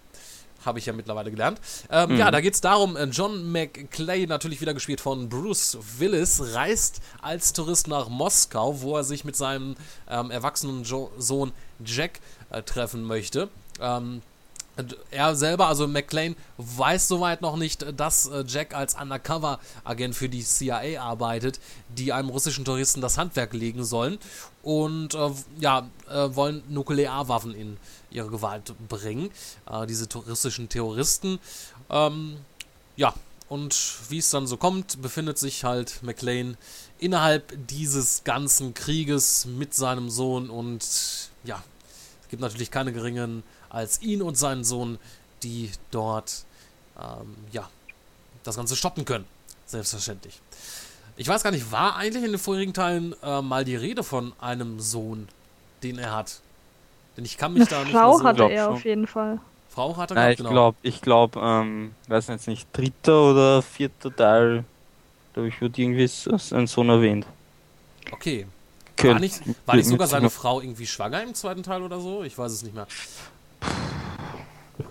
Habe 0.66 0.78
ich 0.78 0.84
ja 0.84 0.92
mittlerweile 0.92 1.30
gelernt. 1.30 1.58
Ähm, 1.90 2.10
Mhm. 2.10 2.18
Ja, 2.18 2.30
da 2.30 2.42
geht 2.42 2.52
es 2.52 2.60
darum, 2.60 2.94
äh, 2.96 3.04
John 3.04 3.50
McClay, 3.50 4.26
natürlich 4.26 4.60
wieder 4.60 4.74
gespielt 4.74 5.00
von 5.00 5.30
Bruce 5.30 5.78
Willis, 5.98 6.54
reist 6.54 7.00
als 7.22 7.54
Tourist 7.54 7.88
nach 7.88 8.10
Moskau, 8.10 8.82
wo 8.82 8.96
er 8.98 9.04
sich 9.04 9.24
mit 9.24 9.36
seinem 9.36 9.76
ähm, 10.08 10.30
erwachsenen 10.30 10.84
jo 10.84 11.10
Sohn 11.16 11.52
Jack 11.82 12.20
äh, 12.50 12.62
treffen 12.62 13.04
möchte. 13.04 13.48
Ähm, 13.80 14.20
er 15.10 15.34
selber, 15.36 15.66
also 15.66 15.86
McLean, 15.86 16.36
weiß 16.56 17.08
soweit 17.08 17.42
noch 17.42 17.56
nicht, 17.56 17.86
dass 17.98 18.26
äh, 18.28 18.44
Jack 18.46 18.74
als 18.74 18.94
Undercover-Agent 18.94 20.14
für 20.14 20.28
die 20.28 20.42
CIA 20.42 21.02
arbeitet, 21.02 21.60
die 21.88 22.12
einem 22.12 22.28
russischen 22.28 22.64
Touristen 22.64 23.00
das 23.00 23.18
Handwerk 23.18 23.52
legen 23.52 23.84
sollen 23.84 24.18
und 24.62 25.14
äh, 25.14 25.30
ja, 25.58 25.88
äh, 26.08 26.34
wollen 26.34 26.62
Nuklearwaffen 26.68 27.54
in 27.54 27.76
ihre 28.10 28.28
Gewalt 28.28 28.74
bringen, 28.88 29.30
äh, 29.70 29.86
diese 29.86 30.08
touristischen 30.08 30.68
Terroristen. 30.68 31.38
Ähm, 31.90 32.38
ja, 32.96 33.14
und 33.48 33.96
wie 34.08 34.18
es 34.18 34.30
dann 34.30 34.46
so 34.46 34.56
kommt, 34.56 35.02
befindet 35.02 35.38
sich 35.38 35.64
halt 35.64 36.02
McLean 36.02 36.56
innerhalb 36.98 37.52
dieses 37.66 38.22
ganzen 38.24 38.74
Krieges 38.74 39.46
mit 39.46 39.74
seinem 39.74 40.10
Sohn 40.10 40.50
und 40.50 40.84
ja, 41.44 41.62
es 42.22 42.28
gibt 42.28 42.42
natürlich 42.42 42.70
keine 42.70 42.92
geringen 42.92 43.42
als 43.70 44.02
ihn 44.02 44.20
und 44.22 44.36
seinen 44.36 44.64
Sohn, 44.64 44.98
die 45.42 45.70
dort 45.90 46.44
ähm, 46.98 47.34
ja, 47.52 47.68
das 48.44 48.56
Ganze 48.56 48.76
stoppen 48.76 49.04
können. 49.04 49.24
Selbstverständlich. 49.66 50.40
Ich 51.16 51.28
weiß 51.28 51.42
gar 51.42 51.50
nicht, 51.50 51.70
war 51.72 51.96
eigentlich 51.96 52.24
in 52.24 52.32
den 52.32 52.38
vorherigen 52.38 52.74
Teilen 52.74 53.14
äh, 53.22 53.40
mal 53.42 53.64
die 53.64 53.76
Rede 53.76 54.02
von 54.04 54.32
einem 54.40 54.80
Sohn, 54.80 55.28
den 55.82 55.98
er 55.98 56.14
hat? 56.14 56.40
Denn 57.16 57.24
ich 57.24 57.36
kann 57.36 57.52
mich 57.52 57.62
Eine 57.62 57.70
da 57.70 57.82
nicht 57.84 57.92
Frau 57.92 58.18
so... 58.18 58.24
hatte 58.24 58.36
Glaub 58.36 58.50
er 58.50 58.64
schon. 58.64 58.74
auf 58.74 58.84
jeden 58.84 59.06
Fall. 59.06 59.38
Frau 59.68 59.96
hat 59.96 60.10
er 60.10 60.14
Nein, 60.14 60.24
gehabt, 60.24 60.32
ich 60.32 60.38
genau. 60.38 60.50
glaube, 60.50 60.76
ich 60.82 61.00
glaube, 61.00 61.40
ähm, 61.40 61.94
weiß 62.08 62.26
jetzt 62.28 62.48
nicht, 62.48 62.66
dritter 62.72 63.30
oder 63.30 63.62
vierter 63.62 64.14
Teil, 64.14 64.64
glaube 65.32 65.48
ich, 65.48 65.60
wird 65.60 65.78
irgendwie 65.78 66.06
so- 66.08 66.36
ein 66.56 66.66
Sohn 66.66 66.88
erwähnt. 66.88 67.26
Okay. 68.10 68.46
War 69.02 69.18
nicht, 69.18 69.40
war 69.64 69.76
nicht 69.76 69.86
sogar 69.86 70.06
seine 70.08 70.28
Frau 70.28 70.60
irgendwie 70.60 70.86
schwanger 70.86 71.22
im 71.22 71.34
zweiten 71.34 71.62
Teil 71.62 71.82
oder 71.82 72.00
so? 72.00 72.22
Ich 72.22 72.36
weiß 72.36 72.52
es 72.52 72.62
nicht 72.62 72.74
mehr. 72.74 72.86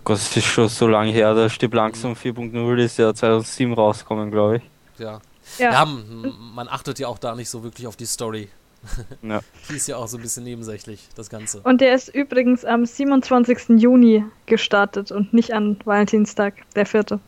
Gott, 0.04 0.18
das 0.18 0.36
ist 0.36 0.46
schon 0.46 0.70
so 0.70 0.88
lange 0.88 1.12
her, 1.12 1.34
der 1.34 1.50
Stirb 1.50 1.74
langsam 1.74 2.14
4.0 2.14 2.78
ist 2.78 2.98
ja 2.98 3.14
2007 3.14 3.74
rausgekommen, 3.74 4.32
glaube 4.32 4.58
ich. 4.58 4.64
Ja. 5.00 5.22
Ja. 5.58 5.72
Ja, 5.72 5.86
man 5.86 6.68
achtet 6.68 7.00
ja 7.00 7.08
auch 7.08 7.18
da 7.18 7.36
nicht 7.36 7.50
so 7.50 7.64
wirklich 7.64 7.88
auf 7.88 7.96
die 7.96 8.06
Story. 8.06 8.50
Ja. 9.22 9.42
Die 9.70 9.76
ist 9.76 9.88
ja 9.88 9.98
auch 9.98 10.08
so 10.08 10.18
ein 10.18 10.24
bisschen 10.24 10.46
nebensächlich, 10.46 11.10
das 11.16 11.30
Ganze. 11.30 11.60
Und 11.62 11.82
der 11.82 11.94
ist 11.96 12.08
übrigens 12.08 12.64
am 12.64 12.86
27. 12.86 13.82
Juni 13.82 14.24
gestartet 14.46 15.12
und 15.12 15.34
nicht 15.34 15.54
an 15.54 15.78
Valentinstag, 15.84 16.54
der 16.76 16.86
vierte. 16.86 17.20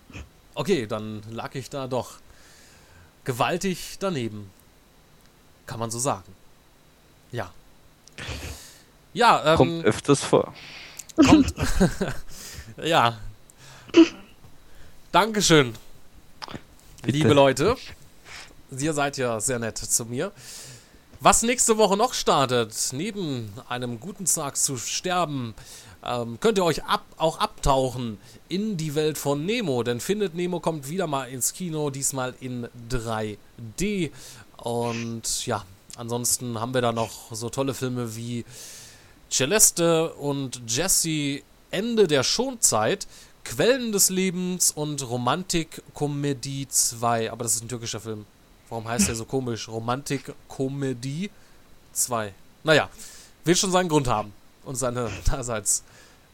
Okay, 0.55 0.88
dann 0.88 1.22
lag 1.30 1.53
ich 1.55 1.70
da 1.70 1.88
doch 1.88 2.20
gewaltig 3.26 3.97
daneben. 3.99 4.49
Kann 5.66 5.80
man 5.80 5.91
so 5.91 5.99
sagen. 5.99 6.34
Ja. 7.34 7.51
Ja, 9.14 9.51
ähm, 9.51 9.57
Kommt 9.57 9.86
öfters 9.86 10.24
vor. 10.24 10.53
kommt. 11.18 11.53
ja. 12.84 13.17
Dankeschön, 15.11 15.73
Bitte. 17.01 17.17
liebe 17.17 17.34
Leute. 17.34 17.75
Ihr 18.77 18.93
seid 18.93 19.17
ja 19.17 19.39
sehr 19.41 19.59
nett 19.59 19.77
zu 19.77 20.05
mir. 20.05 20.32
Was 21.19 21.43
nächste 21.43 21.77
Woche 21.77 21.97
noch 21.97 22.13
startet, 22.13 22.73
neben 22.93 23.51
einem 23.67 23.99
guten 23.99 24.25
Tag 24.25 24.57
zu 24.57 24.77
sterben, 24.77 25.53
ähm, 26.03 26.39
könnt 26.39 26.57
ihr 26.57 26.63
euch 26.63 26.84
ab, 26.86 27.03
auch 27.17 27.39
abtauchen 27.39 28.17
in 28.49 28.77
die 28.77 28.95
Welt 28.95 29.17
von 29.17 29.45
Nemo. 29.45 29.84
Denn 29.84 29.99
Findet 29.99 30.34
Nemo 30.34 30.59
kommt 30.59 30.89
wieder 30.89 31.07
mal 31.07 31.25
ins 31.25 31.53
Kino, 31.53 31.89
diesmal 31.89 32.34
in 32.39 32.67
3D. 32.89 34.11
Und 34.57 35.45
ja, 35.45 35.65
ansonsten 35.97 36.59
haben 36.59 36.73
wir 36.73 36.82
da 36.82 36.91
noch 36.91 37.34
so 37.36 37.49
tolle 37.49 37.73
Filme 37.73 38.15
wie 38.15 38.45
Celeste 39.29 40.13
und 40.13 40.61
Jesse 40.67 41.41
Ende 41.72 42.07
der 42.07 42.24
Schonzeit, 42.24 43.07
Quellen 43.43 43.91
des 43.91 44.09
Lebens 44.09 44.72
und 44.72 45.07
Romantik-Komödie 45.07 46.67
2. 46.69 47.32
Aber 47.32 47.43
das 47.43 47.55
ist 47.55 47.63
ein 47.63 47.69
türkischer 47.69 47.99
Film. 47.99 48.26
Warum 48.69 48.88
heißt 48.88 49.07
der 49.07 49.15
so 49.15 49.26
komisch? 49.26 49.67
Romantik-Komödie 49.67 51.30
2. 51.93 52.34
Naja, 52.63 52.89
wird 53.43 53.57
schon 53.57 53.72
seinen 53.72 53.89
Grund 53.89 54.07
haben. 54.07 54.34
Und 54.63 54.76
seine 54.76 55.09
Daseinsberechtigung, 55.26 55.86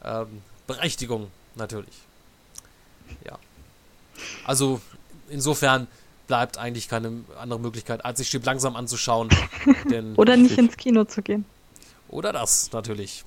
ähm, 0.04 0.42
Berechtigung 0.66 1.30
natürlich. 1.54 1.94
Ja. 3.24 3.38
Also, 4.44 4.80
insofern 5.30 5.86
bleibt 6.26 6.58
eigentlich 6.58 6.88
keine 6.88 7.24
andere 7.40 7.58
Möglichkeit, 7.58 8.04
als 8.04 8.18
sich 8.18 8.28
Stirb 8.28 8.44
langsam 8.44 8.76
anzuschauen. 8.76 9.30
Oder 10.16 10.36
nicht 10.36 10.58
ins 10.58 10.76
Kino 10.76 11.04
zu 11.04 11.22
gehen. 11.22 11.46
oder 12.10 12.32
das, 12.32 12.70
natürlich. 12.72 13.24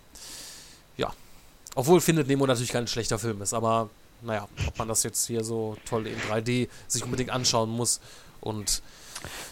Obwohl 1.76 2.02
Findet 2.02 2.28
Nemo 2.28 2.46
natürlich 2.46 2.72
kein 2.72 2.88
schlechter 2.88 3.18
Film 3.18 3.42
ist, 3.42 3.54
aber 3.54 3.90
naja, 4.22 4.48
ob 4.68 4.78
man 4.78 4.88
das 4.88 5.04
jetzt 5.04 5.28
hier 5.28 5.44
so 5.44 5.78
toll 5.86 6.08
in 6.08 6.18
3D 6.30 6.68
sich 6.88 7.04
unbedingt 7.04 7.30
anschauen 7.30 7.70
muss 7.70 8.00
und 8.42 8.82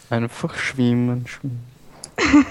Einfach 0.09 0.55
schwimmen, 0.55 1.28
schwimmen. 1.28 1.63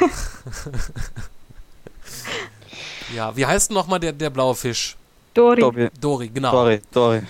ja, 3.15 3.37
wie 3.37 3.45
heißt 3.45 3.71
denn 3.71 3.75
nochmal 3.75 3.99
der, 3.99 4.13
der 4.13 4.31
blaue 4.31 4.55
Fisch? 4.55 4.97
Dori. 5.35 5.61
Dory, 5.61 5.91
Dori, 6.01 6.29
genau. 6.29 6.53
Dory, 6.53 6.81
Dory. 6.93 7.23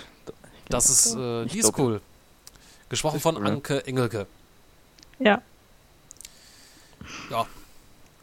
Das 0.67 0.89
ist, 0.89 1.15
äh, 1.15 1.45
die 1.45 1.59
ist 1.59 1.77
cool. 1.77 1.99
Gesprochen 2.89 3.19
von. 3.19 3.43
Anke 3.45 3.85
Engelke. 3.85 4.27
Ja. 5.19 5.41
Ja. 7.29 7.47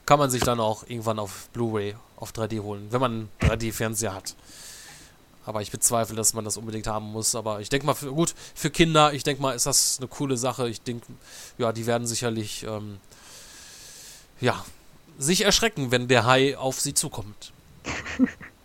Kann 0.06 0.18
man 0.18 0.30
sich 0.30 0.42
dann 0.42 0.60
auch 0.60 0.84
irgendwann 0.88 1.18
auf 1.18 1.48
Blu-ray 1.52 1.96
auf 2.16 2.32
3D 2.32 2.62
holen, 2.62 2.86
wenn 2.90 3.00
man 3.00 3.28
einen 3.40 3.50
3D-Fernseher 3.50 4.14
hat. 4.14 4.34
Aber 5.44 5.62
ich 5.62 5.70
bezweifle, 5.70 6.16
dass 6.16 6.34
man 6.34 6.44
das 6.44 6.56
unbedingt 6.56 6.86
haben 6.86 7.06
muss. 7.06 7.34
Aber 7.34 7.60
ich 7.60 7.68
denke 7.68 7.86
mal, 7.86 7.94
für, 7.94 8.12
gut, 8.12 8.34
für 8.54 8.70
Kinder, 8.70 9.12
ich 9.12 9.22
denke 9.22 9.42
mal, 9.42 9.54
ist 9.54 9.66
das 9.66 9.98
eine 9.98 10.08
coole 10.08 10.36
Sache. 10.36 10.68
Ich 10.68 10.80
denke, 10.80 11.06
ja, 11.58 11.72
die 11.72 11.86
werden 11.86 12.06
sicherlich, 12.06 12.64
ähm, 12.64 12.98
ja, 14.40 14.64
sich 15.18 15.44
erschrecken, 15.44 15.90
wenn 15.92 16.08
der 16.08 16.24
Hai 16.24 16.56
auf 16.56 16.80
sie 16.80 16.94
zukommt. 16.94 17.52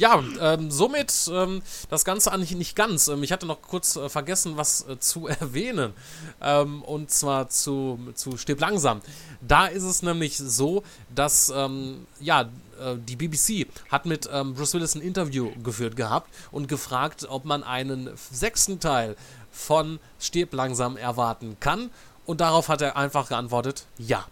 Ja, 0.00 0.24
ähm, 0.40 0.70
somit 0.70 1.12
ähm, 1.30 1.60
das 1.90 2.06
Ganze 2.06 2.32
eigentlich 2.32 2.54
nicht 2.54 2.74
ganz. 2.74 3.08
Ähm, 3.08 3.22
ich 3.22 3.32
hatte 3.32 3.44
noch 3.44 3.60
kurz 3.60 3.96
äh, 3.96 4.08
vergessen, 4.08 4.56
was 4.56 4.88
äh, 4.88 4.98
zu 4.98 5.26
erwähnen. 5.26 5.92
Ähm, 6.40 6.82
und 6.82 7.10
zwar 7.10 7.50
zu, 7.50 7.98
zu 8.14 8.38
Stirb 8.38 8.60
langsam. 8.60 9.02
Da 9.42 9.66
ist 9.66 9.82
es 9.82 10.02
nämlich 10.02 10.38
so, 10.38 10.84
dass 11.14 11.52
ähm, 11.54 12.06
ja, 12.18 12.48
äh, 12.80 12.96
die 12.96 13.14
BBC 13.14 13.66
hat 13.92 14.06
mit 14.06 14.26
ähm, 14.32 14.54
Bruce 14.54 14.72
Willis 14.72 14.94
ein 14.94 15.02
Interview 15.02 15.50
geführt 15.62 15.96
gehabt 15.96 16.30
und 16.50 16.66
gefragt, 16.66 17.26
ob 17.28 17.44
man 17.44 17.62
einen 17.62 18.08
sechsten 18.32 18.80
Teil 18.80 19.16
von 19.52 19.98
Stirb 20.18 20.54
langsam 20.54 20.96
erwarten 20.96 21.58
kann. 21.60 21.90
Und 22.24 22.40
darauf 22.40 22.70
hat 22.70 22.80
er 22.80 22.96
einfach 22.96 23.28
geantwortet, 23.28 23.84
ja. 23.98 24.26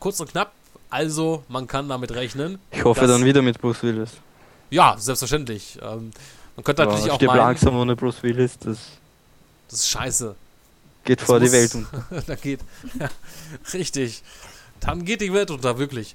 Kurz 0.00 0.20
und 0.20 0.32
knapp, 0.32 0.52
also 0.90 1.44
man 1.48 1.66
kann 1.66 1.88
damit 1.88 2.12
rechnen. 2.12 2.58
Ich 2.72 2.84
hoffe 2.84 3.06
dann 3.06 3.24
wieder 3.24 3.40
mit 3.40 3.58
Bruce 3.58 3.82
Willis. 3.82 4.10
Ja, 4.70 4.96
selbstverständlich. 4.98 5.78
Ähm, 5.82 6.10
man 6.56 6.64
könnte 6.64 6.82
Aber 6.82 6.92
natürlich 6.92 7.10
auch 7.12 7.16
stirb 7.16 7.28
meinen, 7.30 7.38
langsam 7.38 7.76
ohne 7.76 7.96
Bruce 7.96 8.22
Willis, 8.22 8.58
das 8.58 8.78
das 9.68 9.80
ist 9.80 9.88
scheiße. 9.90 10.34
geht 11.04 11.20
Das 11.20 11.26
vor 11.26 11.38
die 11.40 11.46
muss- 11.46 11.52
Welt 11.52 11.74
unter. 11.74 12.04
da 12.26 12.34
geht, 12.36 12.60
ja, 12.98 13.08
richtig. 13.72 14.22
Dann 14.80 15.04
geht 15.04 15.20
die 15.20 15.32
Welt 15.32 15.50
unter, 15.50 15.78
wirklich. 15.78 16.14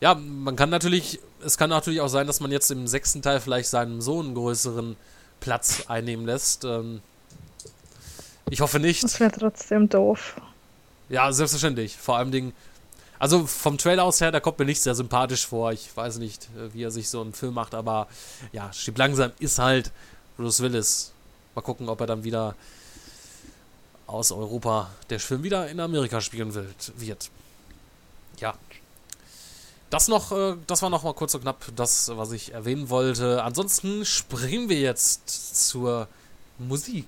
Ja, 0.00 0.14
man 0.14 0.56
kann 0.56 0.70
natürlich, 0.70 1.20
es 1.44 1.56
kann 1.58 1.70
natürlich 1.70 2.00
auch 2.00 2.08
sein, 2.08 2.26
dass 2.26 2.40
man 2.40 2.50
jetzt 2.52 2.70
im 2.70 2.86
sechsten 2.86 3.22
Teil 3.22 3.40
vielleicht 3.40 3.68
seinem 3.68 4.00
Sohn 4.00 4.26
einen 4.26 4.34
größeren 4.34 4.96
Platz 5.40 5.84
einnehmen 5.88 6.26
lässt. 6.26 6.64
Ähm, 6.64 7.00
ich 8.50 8.60
hoffe 8.60 8.78
nicht. 8.78 9.02
Das 9.02 9.18
wäre 9.20 9.32
trotzdem 9.32 9.88
doof. 9.88 10.36
Ja, 11.08 11.32
selbstverständlich. 11.32 11.96
Vor 11.96 12.16
allem 12.18 12.30
Dingen, 12.30 12.52
also 13.18 13.46
vom 13.46 13.78
Trailer 13.78 14.04
aus 14.04 14.20
her, 14.20 14.32
da 14.32 14.40
kommt 14.40 14.58
mir 14.58 14.64
nicht 14.64 14.82
sehr 14.82 14.94
sympathisch 14.94 15.46
vor. 15.46 15.72
Ich 15.72 15.94
weiß 15.94 16.18
nicht, 16.18 16.48
äh, 16.56 16.72
wie 16.74 16.82
er 16.82 16.90
sich 16.90 17.08
so 17.08 17.20
einen 17.20 17.32
Film 17.32 17.54
macht, 17.54 17.74
aber 17.74 18.08
ja, 18.52 18.72
Stieb 18.72 18.98
langsam 18.98 19.32
ist 19.38 19.58
halt 19.58 19.90
Bruce 20.36 20.60
Willis. 20.60 21.12
Mal 21.54 21.62
gucken, 21.62 21.88
ob 21.88 22.00
er 22.00 22.06
dann 22.06 22.24
wieder 22.24 22.54
aus 24.06 24.30
Europa 24.30 24.90
der 25.10 25.20
Film 25.20 25.42
wieder 25.42 25.68
in 25.68 25.80
Amerika 25.80 26.20
spielen 26.20 26.54
wird. 26.54 26.92
wird. 26.96 27.30
Ja. 28.38 28.54
Das 29.90 30.08
noch, 30.08 30.32
äh, 30.32 30.56
das 30.66 30.82
war 30.82 30.90
noch 30.90 31.04
mal 31.04 31.14
kurz 31.14 31.34
und 31.34 31.42
knapp 31.42 31.64
das, 31.74 32.10
was 32.14 32.32
ich 32.32 32.52
erwähnen 32.52 32.90
wollte. 32.90 33.42
Ansonsten 33.42 34.04
springen 34.04 34.68
wir 34.68 34.78
jetzt 34.80 35.68
zur 35.68 36.08
Musik, 36.58 37.06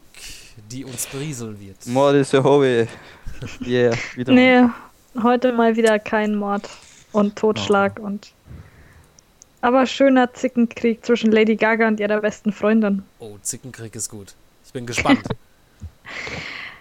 die 0.70 0.84
uns 0.84 1.06
berieseln 1.06 1.60
wird. 1.60 1.86
Mord 1.86 2.14
ist 2.14 2.32
ihr 2.32 2.44
Hobby. 2.44 2.86
Yeah, 3.60 3.96
wieder. 4.14 4.32
Nee, 4.32 4.68
heute 5.22 5.52
mal 5.52 5.76
wieder 5.76 5.98
kein 5.98 6.34
Mord 6.34 6.68
und 7.12 7.36
Totschlag 7.36 7.98
und. 7.98 8.32
Aber 9.60 9.86
schöner 9.86 10.32
Zickenkrieg 10.32 11.04
zwischen 11.04 11.32
Lady 11.32 11.56
Gaga 11.56 11.88
und 11.88 11.98
ihrer 11.98 12.20
besten 12.20 12.52
Freundin. 12.52 13.02
Oh, 13.18 13.36
Zickenkrieg 13.42 13.94
ist 13.96 14.08
gut. 14.08 14.34
Ich 14.64 14.72
bin 14.72 14.86
gespannt. 14.86 15.22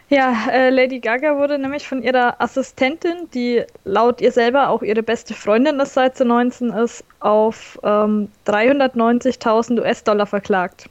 Ja, 0.10 0.48
äh, 0.50 0.70
Lady 0.70 1.00
Gaga 1.00 1.38
wurde 1.38 1.60
nämlich 1.60 1.86
von 1.86 2.02
ihrer 2.02 2.40
Assistentin, 2.40 3.30
die 3.34 3.64
laut 3.84 4.22
ihr 4.22 4.32
selber 4.32 4.70
auch 4.70 4.82
ihre 4.82 5.04
beste 5.04 5.34
Freundin 5.34 5.82
ist, 5.82 5.96
seit 5.96 6.16
sie 6.16 6.24
19 6.24 6.70
ist, 6.70 7.04
auf 7.20 7.78
ähm, 7.84 8.30
390.000 8.46 9.82
US-Dollar 9.82 10.26
verklagt. 10.26 10.90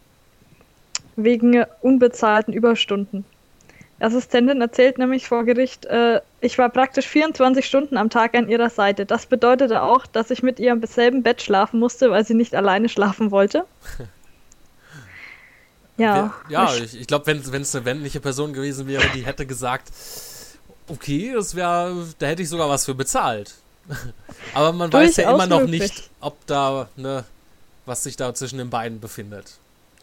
Wegen 1.16 1.64
unbezahlten 1.80 2.52
Überstunden. 2.52 3.24
Die 3.98 4.04
Assistentin 4.04 4.60
erzählt 4.60 4.98
nämlich 4.98 5.26
vor 5.26 5.44
Gericht, 5.44 5.86
äh, 5.86 6.20
ich 6.46 6.58
war 6.58 6.70
praktisch 6.70 7.06
24 7.08 7.66
Stunden 7.66 7.96
am 7.96 8.08
Tag 8.08 8.34
an 8.36 8.48
ihrer 8.48 8.70
Seite. 8.70 9.04
Das 9.04 9.26
bedeutete 9.26 9.82
auch, 9.82 10.06
dass 10.06 10.30
ich 10.30 10.42
mit 10.44 10.60
ihr 10.60 10.72
im 10.72 10.86
selben 10.86 11.24
Bett 11.24 11.42
schlafen 11.42 11.80
musste, 11.80 12.10
weil 12.10 12.24
sie 12.24 12.34
nicht 12.34 12.54
alleine 12.54 12.88
schlafen 12.88 13.30
wollte. 13.30 13.64
Ja, 15.98 16.34
ja, 16.50 16.74
ich, 16.74 17.00
ich 17.00 17.06
glaube, 17.06 17.26
wenn 17.26 17.62
es 17.62 17.74
eine 17.74 17.84
männliche 17.86 18.20
Person 18.20 18.52
gewesen 18.52 18.86
wäre, 18.86 19.02
die 19.14 19.24
hätte 19.24 19.46
gesagt, 19.46 19.90
okay, 20.88 21.32
das 21.34 21.54
wäre, 21.54 22.06
da 22.18 22.26
hätte 22.26 22.42
ich 22.42 22.50
sogar 22.50 22.68
was 22.68 22.84
für 22.84 22.94
bezahlt. 22.94 23.54
Aber 24.52 24.72
man 24.72 24.92
weiß 24.92 25.16
ja 25.16 25.32
immer 25.32 25.46
noch 25.46 25.60
möglich. 25.60 25.80
nicht, 25.80 26.10
ob 26.20 26.44
da, 26.44 26.90
ne, 26.96 27.24
was 27.86 28.02
sich 28.02 28.14
da 28.14 28.34
zwischen 28.34 28.58
den 28.58 28.68
beiden 28.68 29.00
befindet. 29.00 29.56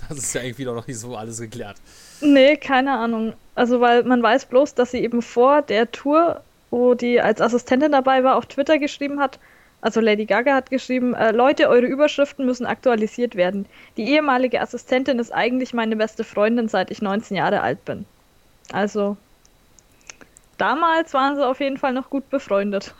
Das 0.09 0.17
ist 0.17 0.33
ja 0.33 0.41
irgendwie 0.41 0.65
noch 0.65 0.85
nicht 0.87 0.99
so 0.99 1.15
alles 1.15 1.39
geklärt. 1.39 1.77
Nee, 2.21 2.57
keine 2.57 2.91
Ahnung. 2.91 3.33
Also, 3.55 3.81
weil 3.81 4.03
man 4.03 4.21
weiß 4.23 4.45
bloß, 4.45 4.75
dass 4.75 4.91
sie 4.91 4.99
eben 4.99 5.21
vor 5.21 5.61
der 5.61 5.91
Tour, 5.91 6.41
wo 6.71 6.93
die 6.93 7.21
als 7.21 7.41
Assistentin 7.41 7.91
dabei 7.91 8.23
war, 8.23 8.35
auf 8.35 8.45
Twitter 8.45 8.79
geschrieben 8.79 9.19
hat, 9.19 9.39
also 9.83 9.99
Lady 9.99 10.25
Gaga 10.25 10.55
hat 10.55 10.69
geschrieben, 10.69 11.13
äh, 11.13 11.31
Leute, 11.31 11.67
eure 11.67 11.85
Überschriften 11.85 12.45
müssen 12.45 12.65
aktualisiert 12.65 13.35
werden. 13.35 13.65
Die 13.97 14.09
ehemalige 14.09 14.61
Assistentin 14.61 15.19
ist 15.19 15.33
eigentlich 15.33 15.73
meine 15.73 15.97
beste 15.97 16.23
Freundin, 16.23 16.69
seit 16.69 16.89
ich 16.89 17.01
19 17.01 17.35
Jahre 17.35 17.59
alt 17.59 17.83
bin. 17.83 18.05
Also, 18.71 19.17
damals 20.57 21.13
waren 21.13 21.35
sie 21.35 21.45
auf 21.45 21.59
jeden 21.59 21.77
Fall 21.77 21.91
noch 21.91 22.09
gut 22.09 22.29
befreundet. 22.29 22.93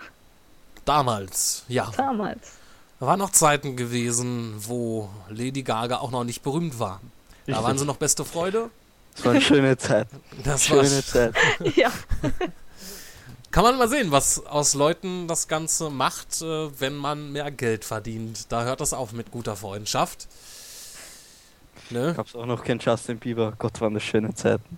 Damals, 0.84 1.64
ja. 1.70 1.90
Damals. 1.96 2.58
Da 3.04 3.08
waren 3.08 3.20
noch 3.20 3.32
Zeiten 3.32 3.76
gewesen, 3.76 4.56
wo 4.60 5.10
Lady 5.28 5.62
Gaga 5.62 5.98
auch 5.98 6.10
noch 6.10 6.24
nicht 6.24 6.42
berühmt 6.42 6.80
war. 6.80 7.02
Da 7.46 7.62
waren 7.62 7.78
sie 7.78 7.84
noch 7.84 7.98
beste 7.98 8.24
Freude. 8.24 8.70
Das 9.16 9.26
war 9.26 9.32
eine 9.34 9.42
schöne 9.42 9.78
Zeit. 9.78 10.08
Das 10.46 10.64
schöne 10.64 10.90
war 10.90 11.04
Zeit. 11.04 11.36
ja. 11.76 11.92
Kann 13.52 13.64
man 13.66 13.78
mal 13.78 13.90
sehen, 13.90 14.12
was 14.12 14.46
aus 14.46 14.74
Leuten 14.74 15.28
das 15.28 15.50
Ganze 15.50 15.90
macht, 15.90 16.42
äh, 16.42 16.80
wenn 16.80 16.96
man 16.96 17.34
mehr 17.34 17.52
Geld 17.52 17.84
verdient. 17.84 18.50
Da 18.54 18.64
hört 18.64 18.80
das 18.80 18.94
auf 18.94 19.12
mit 19.12 19.32
guter 19.32 19.58
Freundschaft. 19.58 20.30
Ne? 21.90 22.14
Gab's 22.16 22.38
auch 22.38 22.46
noch 22.46 22.64
kein 22.64 22.80
Justin 22.80 23.20
Bieber. 23.20 23.52
Gott, 23.60 23.82
waren 23.82 23.96
das 23.96 24.04
schöne 24.04 24.34
Zeiten. 24.34 24.78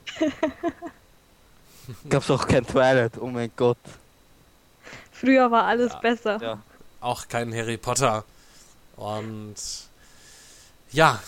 Gab's 2.10 2.32
auch 2.32 2.48
kein 2.48 2.66
Twilight. 2.66 3.20
Oh 3.22 3.28
mein 3.28 3.52
Gott. 3.56 3.78
Früher 5.12 5.52
war 5.52 5.66
alles 5.66 5.94
ja, 5.94 6.00
besser. 6.00 6.42
Ja. 6.42 6.60
Auch 7.06 7.28
kein 7.28 7.54
Harry 7.54 7.78
Potter. 7.78 8.24
Und 8.96 9.54
ja. 10.92 11.22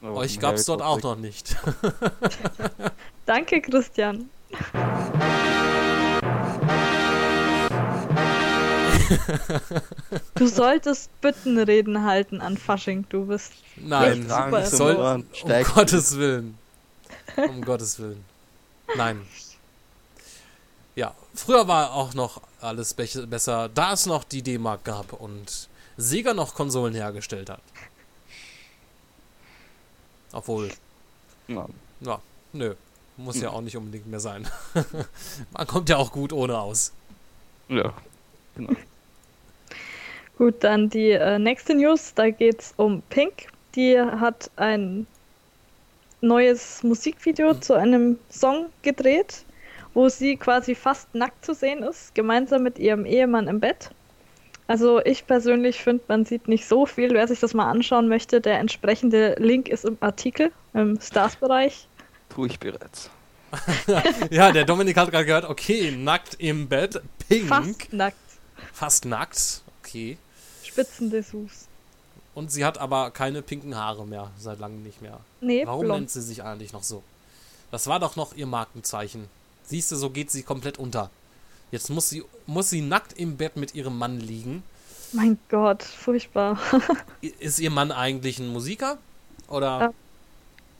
Oh, 0.00 0.14
Euch 0.14 0.40
gab's 0.40 0.64
dort 0.64 0.80
auch 0.80 1.02
noch 1.02 1.16
nicht. 1.16 1.56
Danke, 3.26 3.60
Christian. 3.60 4.30
du 10.36 10.46
solltest 10.46 11.10
Büttenreden 11.20 12.02
halten 12.02 12.40
an 12.40 12.56
Fasching, 12.56 13.04
du 13.10 13.26
bist. 13.26 13.52
Nein, 13.76 14.26
super 14.26 14.64
soll, 14.64 14.96
um 14.96 15.26
Gottes 15.74 16.16
Willen. 16.16 16.56
Um 17.36 17.60
Gottes 17.60 17.98
Willen. 17.98 18.24
Nein. 18.96 19.20
Ja, 20.94 21.14
früher 21.34 21.68
war 21.68 21.92
auch 21.92 22.14
noch 22.14 22.40
alles 22.62 22.94
be 22.94 23.06
besser, 23.26 23.68
da 23.68 23.92
es 23.92 24.06
noch 24.06 24.24
die 24.24 24.42
D-Mark 24.42 24.84
gab 24.84 25.12
und 25.12 25.68
Sega 25.96 26.34
noch 26.34 26.54
Konsolen 26.54 26.94
hergestellt 26.94 27.50
hat. 27.50 27.60
Obwohl. 30.32 30.70
Ja. 31.48 31.66
Ja, 32.00 32.20
nö. 32.52 32.74
Muss 33.16 33.40
ja 33.40 33.50
hm. 33.50 33.56
auch 33.56 33.60
nicht 33.60 33.76
unbedingt 33.76 34.06
mehr 34.06 34.20
sein. 34.20 34.48
Man 35.52 35.66
kommt 35.66 35.88
ja 35.88 35.98
auch 35.98 36.12
gut 36.12 36.32
ohne 36.32 36.58
aus. 36.58 36.92
Ja, 37.68 37.92
genau. 38.56 38.72
Gut, 40.38 40.64
dann 40.64 40.88
die 40.88 41.10
äh, 41.10 41.38
nächste 41.38 41.74
News. 41.74 42.14
Da 42.14 42.30
geht 42.30 42.60
es 42.60 42.74
um 42.76 43.02
Pink. 43.10 43.48
Die 43.74 44.00
hat 44.00 44.50
ein 44.56 45.06
neues 46.20 46.82
Musikvideo 46.82 47.54
mhm. 47.54 47.62
zu 47.62 47.74
einem 47.74 48.18
Song 48.30 48.66
gedreht, 48.82 49.44
wo 49.94 50.08
sie 50.08 50.36
quasi 50.36 50.74
fast 50.74 51.14
nackt 51.14 51.44
zu 51.44 51.54
sehen 51.54 51.82
ist, 51.82 52.14
gemeinsam 52.14 52.62
mit 52.62 52.78
ihrem 52.78 53.04
Ehemann 53.04 53.48
im 53.48 53.60
Bett. 53.60 53.90
Also 54.66 55.04
ich 55.04 55.26
persönlich 55.26 55.82
finde, 55.82 56.04
man 56.08 56.24
sieht 56.24 56.48
nicht 56.48 56.66
so 56.66 56.86
viel. 56.86 57.10
Wer 57.10 57.28
sich 57.28 57.40
das 57.40 57.52
mal 57.52 57.70
anschauen 57.70 58.08
möchte, 58.08 58.40
der 58.40 58.58
entsprechende 58.58 59.34
Link 59.38 59.68
ist 59.68 59.84
im 59.84 59.98
Artikel 60.00 60.52
im 60.72 60.98
Stars-Bereich. 61.00 61.86
Tue 62.30 62.46
ich 62.46 62.58
bereits. 62.58 63.10
ja, 64.30 64.50
der 64.50 64.64
Dominik 64.64 64.96
hat 64.96 65.10
gerade 65.10 65.26
gehört, 65.26 65.44
okay, 65.44 65.90
nackt 65.90 66.36
im 66.38 66.68
Bett, 66.68 67.02
pink. 67.28 67.48
Fast 67.48 67.92
nackt. 67.92 68.16
Fast 68.72 69.04
nackt, 69.04 69.62
okay. 69.82 70.16
Spitzendessous. 70.64 71.68
Und 72.34 72.50
sie 72.50 72.64
hat 72.64 72.78
aber 72.78 73.10
keine 73.10 73.42
pinken 73.42 73.76
Haare 73.76 74.06
mehr, 74.06 74.30
seit 74.38 74.58
langem 74.58 74.82
nicht 74.82 75.02
mehr. 75.02 75.20
Nee, 75.42 75.66
Warum 75.66 75.84
blond. 75.84 76.00
nennt 76.00 76.10
sie 76.10 76.22
sich 76.22 76.42
eigentlich 76.42 76.72
noch 76.72 76.82
so? 76.82 77.02
Das 77.70 77.86
war 77.88 78.00
doch 78.00 78.16
noch 78.16 78.34
ihr 78.34 78.46
Markenzeichen. 78.46 79.28
Siehst 79.64 79.92
du, 79.92 79.96
so 79.96 80.10
geht 80.10 80.30
sie 80.30 80.42
komplett 80.42 80.78
unter. 80.78 81.10
Jetzt 81.70 81.90
muss 81.90 82.08
sie, 82.08 82.24
muss 82.46 82.70
sie 82.70 82.82
nackt 82.82 83.18
im 83.18 83.36
Bett 83.36 83.56
mit 83.56 83.74
ihrem 83.74 83.96
Mann 83.96 84.20
liegen. 84.20 84.62
Mein 85.12 85.38
Gott, 85.48 85.82
furchtbar. 85.82 86.58
ist 87.38 87.58
ihr 87.58 87.70
Mann 87.70 87.92
eigentlich 87.92 88.38
ein 88.38 88.48
Musiker? 88.48 88.98
Oder? 89.48 89.86
Äh, 89.86 89.90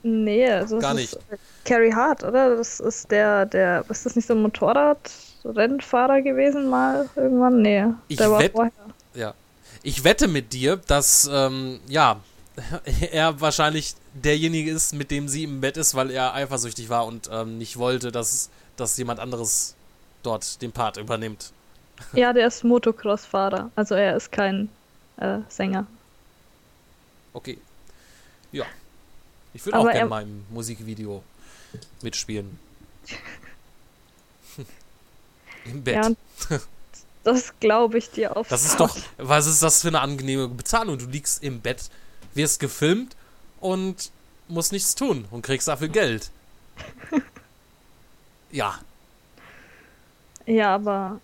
Nee, 0.02 0.50
also 0.50 0.78
Gar 0.78 0.94
nicht. 0.94 1.16
Carrie 1.64 1.92
Hart, 1.92 2.24
oder? 2.24 2.56
Das 2.56 2.80
ist 2.80 3.10
der, 3.10 3.46
der, 3.46 3.84
ist 3.88 4.04
das 4.04 4.16
nicht 4.16 4.26
so 4.26 4.34
ein 4.34 4.42
Motorradrennfahrer 4.42 6.22
gewesen 6.22 6.68
mal 6.68 7.08
irgendwann? 7.14 7.62
Nee, 7.62 7.86
ich 8.08 8.16
der 8.16 8.30
war 8.30 8.42
vorher. 8.42 8.72
Ja. 9.14 9.34
Ich 9.84 10.02
wette 10.02 10.26
mit 10.28 10.52
dir, 10.52 10.76
dass, 10.76 11.30
ähm, 11.32 11.78
ja, 11.86 12.20
er 13.12 13.40
wahrscheinlich 13.40 13.94
derjenige 14.12 14.72
ist, 14.72 14.92
mit 14.92 15.10
dem 15.10 15.28
sie 15.28 15.44
im 15.44 15.60
Bett 15.60 15.76
ist, 15.76 15.94
weil 15.94 16.10
er 16.10 16.34
eifersüchtig 16.34 16.88
war 16.88 17.06
und 17.06 17.30
ähm, 17.32 17.58
nicht 17.58 17.78
wollte, 17.78 18.10
dass, 18.10 18.50
dass 18.76 18.96
jemand 18.96 19.20
anderes 19.20 19.74
dort 20.22 20.60
den 20.62 20.72
Part 20.72 20.96
übernimmt. 20.96 21.52
Ja, 22.12 22.32
der 22.32 22.46
ist 22.46 22.64
Motocross-Fahrer. 22.64 23.70
Also 23.76 23.94
er 23.94 24.16
ist 24.16 24.32
kein 24.32 24.68
äh, 25.18 25.38
Sänger. 25.48 25.86
Okay. 27.32 27.58
Ja. 28.50 28.64
Ich 29.54 29.64
würde 29.64 29.78
auch 29.78 29.90
gerne 29.90 30.08
mal 30.08 30.22
im 30.22 30.44
Musikvideo 30.50 31.22
mitspielen. 32.02 32.58
Im 35.64 35.82
Bett. 35.84 36.16
Ja, 36.50 36.58
das 37.24 37.52
glaube 37.60 37.98
ich 37.98 38.10
dir 38.10 38.36
auf. 38.36 38.48
Das 38.48 38.64
ist 38.64 38.80
doch, 38.80 38.96
was 39.16 39.46
ist 39.46 39.62
das 39.62 39.82
für 39.82 39.88
eine 39.88 40.00
angenehme 40.00 40.48
Bezahlung? 40.48 40.98
Du 40.98 41.06
liegst 41.06 41.42
im 41.42 41.60
Bett, 41.60 41.88
wirst 42.34 42.58
gefilmt 42.58 43.14
und 43.60 44.10
musst 44.48 44.72
nichts 44.72 44.96
tun 44.96 45.26
und 45.30 45.42
kriegst 45.42 45.68
dafür 45.68 45.88
Geld. 45.88 46.30
ja. 48.52 48.78
Ja, 50.46 50.74
aber 50.74 51.20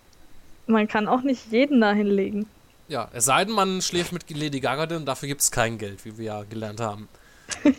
man 0.67 0.87
kann 0.87 1.07
auch 1.07 1.21
nicht 1.21 1.51
jeden 1.51 1.81
dahin 1.81 2.07
legen. 2.07 2.45
Ja, 2.87 3.09
es 3.13 3.25
sei 3.25 3.45
denn, 3.45 3.53
man 3.53 3.81
schläft 3.81 4.11
mit 4.11 4.29
Lady 4.29 4.59
Gaga, 4.59 4.85
denn 4.85 5.05
dafür 5.05 5.27
gibt 5.27 5.41
es 5.41 5.51
kein 5.51 5.77
Geld, 5.77 6.03
wie 6.05 6.17
wir 6.17 6.25
ja 6.25 6.43
gelernt 6.43 6.79
haben. 6.81 7.07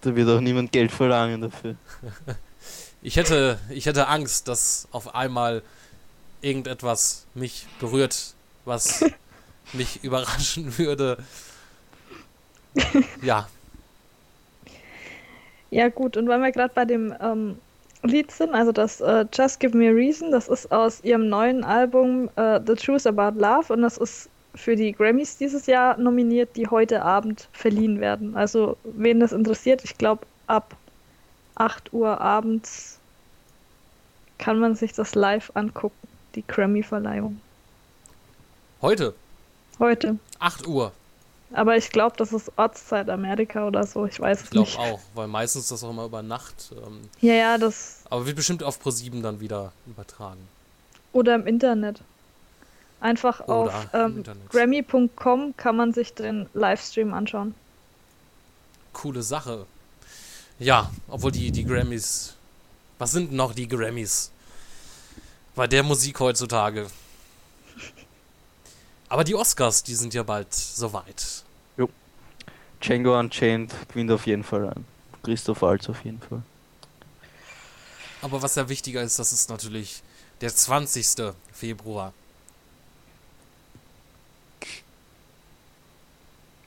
Da 0.00 0.14
wird 0.14 0.28
auch 0.28 0.40
niemand 0.40 0.70
Geld 0.70 0.92
verlangen 0.92 1.40
dafür. 1.42 1.76
Ich 3.00 3.16
hätte, 3.16 3.58
ich 3.68 3.84
hätte 3.84 4.08
Angst, 4.08 4.48
dass 4.48 4.88
auf 4.90 5.14
einmal 5.14 5.62
irgendetwas 6.40 7.26
mich 7.34 7.66
berührt, 7.78 8.32
was 8.64 9.04
mich 9.74 10.02
überraschen 10.02 10.78
würde. 10.78 11.18
Ja, 13.20 13.46
Ja, 15.70 15.88
gut, 15.88 16.16
und 16.16 16.28
weil 16.28 16.40
wir 16.40 16.52
gerade 16.52 16.72
bei 16.72 16.84
dem 16.84 17.12
ähm, 17.20 17.58
Lied 18.04 18.30
sind, 18.30 18.54
also 18.54 18.70
das 18.70 19.00
äh, 19.00 19.24
Just 19.32 19.60
Give 19.60 19.76
Me 19.76 19.88
a 19.88 19.92
Reason, 19.92 20.30
das 20.30 20.48
ist 20.48 20.70
aus 20.70 21.02
ihrem 21.02 21.28
neuen 21.28 21.64
Album 21.64 22.28
äh, 22.36 22.60
The 22.64 22.74
Truth 22.74 23.06
About 23.06 23.40
Love 23.40 23.72
und 23.72 23.82
das 23.82 23.96
ist 23.96 24.28
für 24.54 24.76
die 24.76 24.92
Grammys 24.92 25.36
dieses 25.36 25.66
Jahr 25.66 25.96
nominiert, 25.96 26.54
die 26.54 26.66
heute 26.68 27.02
Abend 27.02 27.48
verliehen 27.52 28.00
werden. 28.00 28.36
Also, 28.36 28.76
wen 28.84 29.20
das 29.20 29.32
interessiert, 29.32 29.82
ich 29.84 29.98
glaube, 29.98 30.26
ab 30.46 30.76
8 31.56 31.92
Uhr 31.92 32.20
abends 32.20 32.98
kann 34.38 34.58
man 34.58 34.74
sich 34.74 34.92
das 34.92 35.14
live 35.14 35.50
angucken, 35.54 35.96
die 36.34 36.44
Grammy-Verleihung. 36.46 37.40
heute, 38.80 39.14
Heute. 39.78 40.18
8 40.38 40.66
Uhr. 40.68 40.92
Aber 41.54 41.76
ich 41.76 41.90
glaube, 41.90 42.16
das 42.16 42.32
ist 42.32 42.50
Ortszeit 42.56 43.08
Amerika 43.08 43.66
oder 43.66 43.86
so, 43.86 44.06
ich 44.06 44.18
weiß 44.18 44.38
Ich 44.38 44.44
es 44.46 44.50
glaube 44.50 44.66
nicht. 44.68 44.78
auch, 44.78 45.00
weil 45.14 45.28
meistens 45.28 45.68
das 45.68 45.84
auch 45.84 45.90
immer 45.90 46.04
über 46.04 46.22
Nacht. 46.22 46.72
Ähm, 46.72 47.08
Ja, 47.20 47.34
ja, 47.34 47.58
das. 47.58 48.00
aber 48.10 48.26
wird 48.26 48.36
bestimmt 48.36 48.62
auf 48.64 48.84
Pro7 48.84 49.22
dann 49.22 49.38
wieder 49.40 49.72
übertragen. 49.86 50.40
Oder 51.12 51.36
im 51.36 51.46
Internet. 51.46 52.00
Einfach 53.00 53.40
Oder 53.46 53.52
auf 53.52 53.86
ähm. 53.92 54.24
Grammy.com 54.50 55.54
kann 55.56 55.76
man 55.76 55.92
sich 55.92 56.12
den 56.14 56.48
Livestream 56.54 57.14
anschauen. 57.14 57.54
Coole 58.92 59.22
Sache. 59.22 59.66
Ja, 60.58 60.90
obwohl 61.08 61.30
die, 61.32 61.50
die 61.52 61.64
Grammys. 61.64 62.34
Was 62.98 63.12
sind 63.12 63.32
noch 63.32 63.54
die 63.54 63.68
Grammys? 63.68 64.30
Bei 65.54 65.66
der 65.66 65.82
Musik 65.82 66.18
heutzutage. 66.20 66.86
Aber 69.14 69.22
die 69.22 69.36
Oscars, 69.36 69.84
die 69.84 69.94
sind 69.94 70.12
ja 70.12 70.24
bald 70.24 70.52
soweit. 70.52 71.44
Django 72.80 73.16
Unchained 73.16 73.72
gewinnt 73.86 74.10
auf 74.10 74.26
jeden 74.26 74.42
Fall 74.42 74.68
ein. 74.70 74.84
Christoph 75.22 75.62
Waltz 75.62 75.88
auf 75.88 76.04
jeden 76.04 76.18
Fall. 76.20 76.42
Aber 78.22 78.42
was 78.42 78.56
ja 78.56 78.68
wichtiger 78.68 79.02
ist, 79.02 79.20
das 79.20 79.32
ist 79.32 79.50
natürlich 79.50 80.02
der 80.40 80.52
20. 80.52 81.32
Februar. 81.52 82.12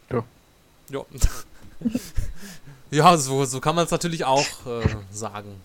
Ja. 0.09 0.23
Ja. 0.87 1.05
ja, 2.91 3.17
so, 3.17 3.43
so 3.43 3.59
kann 3.59 3.75
man 3.75 3.83
es 3.83 3.91
natürlich 3.91 4.23
auch 4.23 4.65
äh, 4.65 4.95
sagen. 5.11 5.61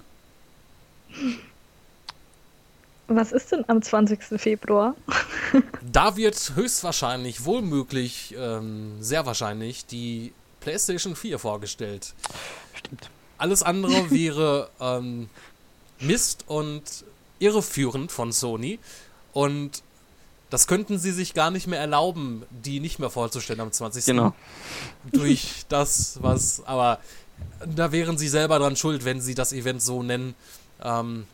Was 3.15 3.33
ist 3.33 3.53
denn 3.53 3.65
am 3.69 3.83
20. 3.83 4.41
Februar? 4.41 4.95
Da 5.93 6.17
wird 6.17 6.53
höchstwahrscheinlich, 6.55 7.45
wohl 7.45 7.61
möglich, 7.61 8.35
ähm, 8.39 8.95
sehr 9.01 9.27
wahrscheinlich 9.27 9.85
die 9.85 10.33
PlayStation 10.61 11.15
4 11.15 11.39
vorgestellt. 11.39 12.15
Stimmt. 12.75 13.11
Alles 13.37 13.63
andere 13.63 14.11
wäre 14.11 14.71
ähm, 14.81 15.29
Mist 16.01 16.45
und 16.47 16.83
irreführend 17.39 18.11
von 18.11 18.33
Sony. 18.33 18.79
Und 19.33 19.83
das 20.49 20.67
könnten 20.67 20.99
sie 20.99 21.13
sich 21.13 21.35
gar 21.35 21.51
nicht 21.51 21.67
mehr 21.67 21.81
erlauben, 21.81 22.45
die 22.51 22.81
nicht 22.81 22.99
mehr 22.99 23.11
vorzustellen 23.11 23.61
am 23.61 23.73
20. 23.73 24.05
Genau. 24.05 24.35
Durch 25.11 25.65
das, 25.69 26.19
was. 26.23 26.63
Aber 26.67 26.99
da 27.67 27.93
wären 27.93 28.19
sie 28.19 28.29
selber 28.29 28.59
dran 28.59 28.77
schuld, 28.77 29.05
wenn 29.05 29.21
sie 29.21 29.35
das 29.35 29.53
Event 29.53 29.83
so 29.83 30.03
nennen. 30.03 30.35
Ähm, 30.83 31.27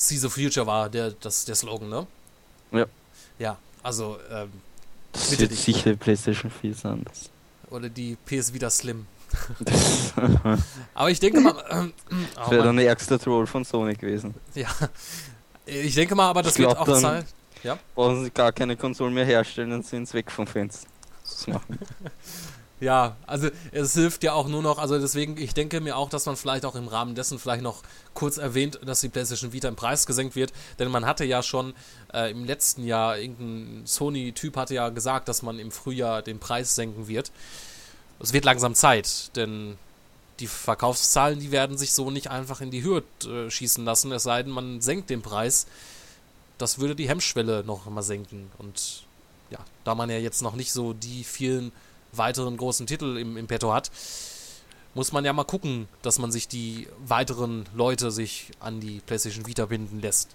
See 0.00 0.16
the 0.16 0.28
Future 0.30 0.64
war 0.66 0.88
der, 0.88 1.10
das, 1.10 1.44
der 1.44 1.54
Slogan, 1.56 1.88
ne? 1.88 2.06
Ja. 2.72 2.86
Ja, 3.38 3.58
also, 3.82 4.16
ähm, 4.30 4.48
Das 5.12 5.38
wird 5.38 5.50
dich. 5.50 5.60
sicher 5.60 5.94
PlayStation 5.96 6.50
4 6.50 6.74
sein. 6.74 7.02
Das- 7.04 7.28
oder 7.70 7.88
die 7.90 8.16
PS 8.24 8.52
Vita 8.54 8.70
Slim. 8.70 9.06
Aber 10.94 11.10
ich 11.10 11.20
denke 11.20 11.40
mal. 11.40 11.54
Ähm, 11.70 11.92
Das 12.34 12.46
oh 12.46 12.50
wäre 12.50 12.58
Mann. 12.60 12.66
dann 12.68 12.76
der 12.76 12.86
ärgste 12.86 13.18
Troll 13.18 13.46
von 13.46 13.64
Sony 13.64 13.94
gewesen. 13.94 14.34
Ja. 14.54 14.68
Ich 15.66 15.94
denke 15.94 16.14
mal, 16.14 16.30
aber 16.30 16.42
das 16.42 16.54
Ich 16.54 16.60
wird 16.60 16.70
glaub, 16.74 16.88
auch 16.88 16.98
Zeit. 17.00 17.26
Ja. 17.62 17.78
Brauchen 17.94 18.24
sie 18.24 18.30
gar 18.30 18.52
keine 18.52 18.74
Konsolen 18.76 19.12
mehr 19.12 19.26
herstellen 19.26 19.72
und 19.72 19.84
sind 19.86 20.10
weg 20.14 20.30
vom 20.30 20.46
Fenster. 20.46 20.86
Das 21.24 21.46
machen. 21.48 21.78
Ja, 22.80 23.16
also 23.26 23.48
es 23.72 23.94
hilft 23.94 24.22
ja 24.22 24.34
auch 24.34 24.46
nur 24.46 24.62
noch, 24.62 24.78
also 24.78 25.00
deswegen, 25.00 25.36
ich 25.36 25.52
denke 25.52 25.80
mir 25.80 25.96
auch, 25.96 26.08
dass 26.08 26.26
man 26.26 26.36
vielleicht 26.36 26.64
auch 26.64 26.76
im 26.76 26.86
Rahmen 26.86 27.16
dessen 27.16 27.40
vielleicht 27.40 27.62
noch 27.62 27.82
kurz 28.14 28.36
erwähnt, 28.36 28.78
dass 28.84 29.00
die 29.00 29.08
PlayStation 29.08 29.52
Vita 29.52 29.66
im 29.66 29.74
Preis 29.74 30.06
gesenkt 30.06 30.36
wird, 30.36 30.52
denn 30.78 30.88
man 30.88 31.04
hatte 31.04 31.24
ja 31.24 31.42
schon 31.42 31.74
äh, 32.14 32.30
im 32.30 32.44
letzten 32.44 32.84
Jahr, 32.84 33.18
irgendein 33.18 33.84
Sony-Typ 33.84 34.56
hatte 34.56 34.74
ja 34.74 34.90
gesagt, 34.90 35.28
dass 35.28 35.42
man 35.42 35.58
im 35.58 35.72
Frühjahr 35.72 36.22
den 36.22 36.38
Preis 36.38 36.76
senken 36.76 37.08
wird. 37.08 37.32
Es 38.20 38.32
wird 38.32 38.44
langsam 38.44 38.76
Zeit, 38.76 39.34
denn 39.34 39.76
die 40.38 40.46
Verkaufszahlen, 40.46 41.40
die 41.40 41.50
werden 41.50 41.76
sich 41.76 41.92
so 41.92 42.12
nicht 42.12 42.30
einfach 42.30 42.60
in 42.60 42.70
die 42.70 42.82
Höhe 42.82 43.02
äh, 43.24 43.50
schießen 43.50 43.84
lassen, 43.84 44.12
es 44.12 44.22
sei 44.22 44.44
denn, 44.44 44.52
man 44.52 44.80
senkt 44.80 45.10
den 45.10 45.22
Preis. 45.22 45.66
Das 46.58 46.78
würde 46.78 46.94
die 46.94 47.08
Hemmschwelle 47.08 47.64
noch 47.64 47.86
mal 47.86 48.02
senken 48.02 48.52
und 48.58 49.02
ja, 49.50 49.58
da 49.82 49.96
man 49.96 50.10
ja 50.10 50.18
jetzt 50.18 50.42
noch 50.42 50.54
nicht 50.54 50.72
so 50.72 50.92
die 50.92 51.24
vielen 51.24 51.72
weiteren 52.12 52.56
großen 52.56 52.86
Titel 52.86 53.16
im, 53.18 53.36
im 53.36 53.46
Petto 53.46 53.72
hat, 53.72 53.90
muss 54.94 55.12
man 55.12 55.24
ja 55.24 55.32
mal 55.32 55.44
gucken, 55.44 55.88
dass 56.02 56.18
man 56.18 56.32
sich 56.32 56.48
die 56.48 56.88
weiteren 57.06 57.66
Leute 57.74 58.10
sich 58.10 58.50
an 58.60 58.80
die 58.80 59.00
PlayStation 59.06 59.46
Vita 59.46 59.66
binden 59.66 60.00
lässt. 60.00 60.34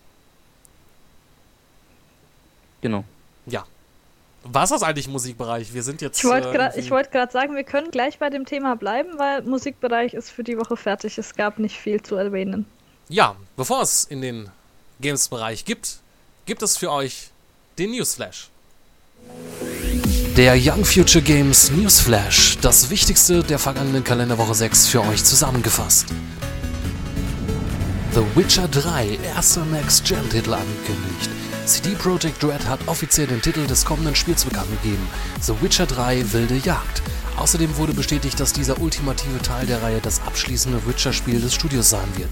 Genau. 2.82 3.04
Ja. 3.46 3.66
Was 4.44 4.72
ist 4.72 4.82
das 4.82 4.84
eigentlich 4.84 5.06
im 5.08 5.14
Musikbereich? 5.14 5.74
Wir 5.74 5.84
sind 5.84 6.02
jetzt. 6.02 6.20
Ich 6.20 6.30
wollte 6.30 6.50
äh, 6.50 6.54
gerade 6.54 6.90
wollt 6.90 7.32
sagen, 7.32 7.56
wir 7.56 7.64
können 7.64 7.92
gleich 7.92 8.20
bei 8.20 8.30
dem 8.30 8.46
Thema 8.46 8.76
bleiben, 8.76 9.18
weil 9.18 9.42
Musikbereich 9.44 10.14
ist 10.14 10.30
für 10.30 10.44
die 10.44 10.58
Woche 10.58 10.76
fertig. 10.76 11.18
Es 11.18 11.36
gab 11.36 11.60
nicht 11.60 11.80
viel 11.80 12.02
zu 12.02 12.16
erwähnen. 12.16 12.66
Ja, 13.08 13.36
bevor 13.56 13.82
es 13.82 14.04
in 14.04 14.22
den 14.22 14.50
Games-Bereich 15.00 15.66
gibt, 15.66 16.00
gibt 16.46 16.62
es 16.62 16.78
für 16.78 16.92
euch 16.92 17.30
den 17.78 17.92
Newsflash. 17.92 18.50
Der 20.38 20.56
Young 20.56 20.84
Future 20.84 21.24
Games 21.24 21.70
Newsflash, 21.70 22.58
das 22.60 22.90
Wichtigste 22.90 23.44
der 23.44 23.60
vergangenen 23.60 24.04
Kalenderwoche 24.04 24.56
6 24.56 24.88
für 24.88 25.02
euch 25.02 25.24
zusammengefasst. 25.24 26.08
The 28.16 28.22
Witcher 28.34 28.68
3, 28.68 29.20
erster 29.36 29.64
Next-Gen-Titel 29.66 30.56
angekündigt. 30.56 31.30
CD 31.68 31.92
Projekt 31.92 32.44
Red 32.44 32.68
hat 32.68 32.80
offiziell 32.88 33.28
den 33.28 33.44
Titel 33.44 33.68
des 33.68 33.86
kommenden 33.86 34.16
Spiels 34.16 34.44
bekannt 34.44 34.70
gegeben. 34.82 35.08
The 35.40 35.54
Witcher 35.62 35.86
3 35.86 36.26
Wilde 36.34 36.56
Jagd. 36.56 37.04
Außerdem 37.38 37.78
wurde 37.78 37.94
bestätigt, 37.94 38.40
dass 38.40 38.54
dieser 38.54 38.80
ultimative 38.80 39.42
Teil 39.42 39.66
der 39.66 39.82
Reihe 39.82 40.00
das 40.02 40.22
abschließende 40.22 40.86
Witcher-Spiel 40.86 41.42
des 41.42 41.54
Studios 41.54 41.90
sein 41.90 42.08
wird. 42.16 42.30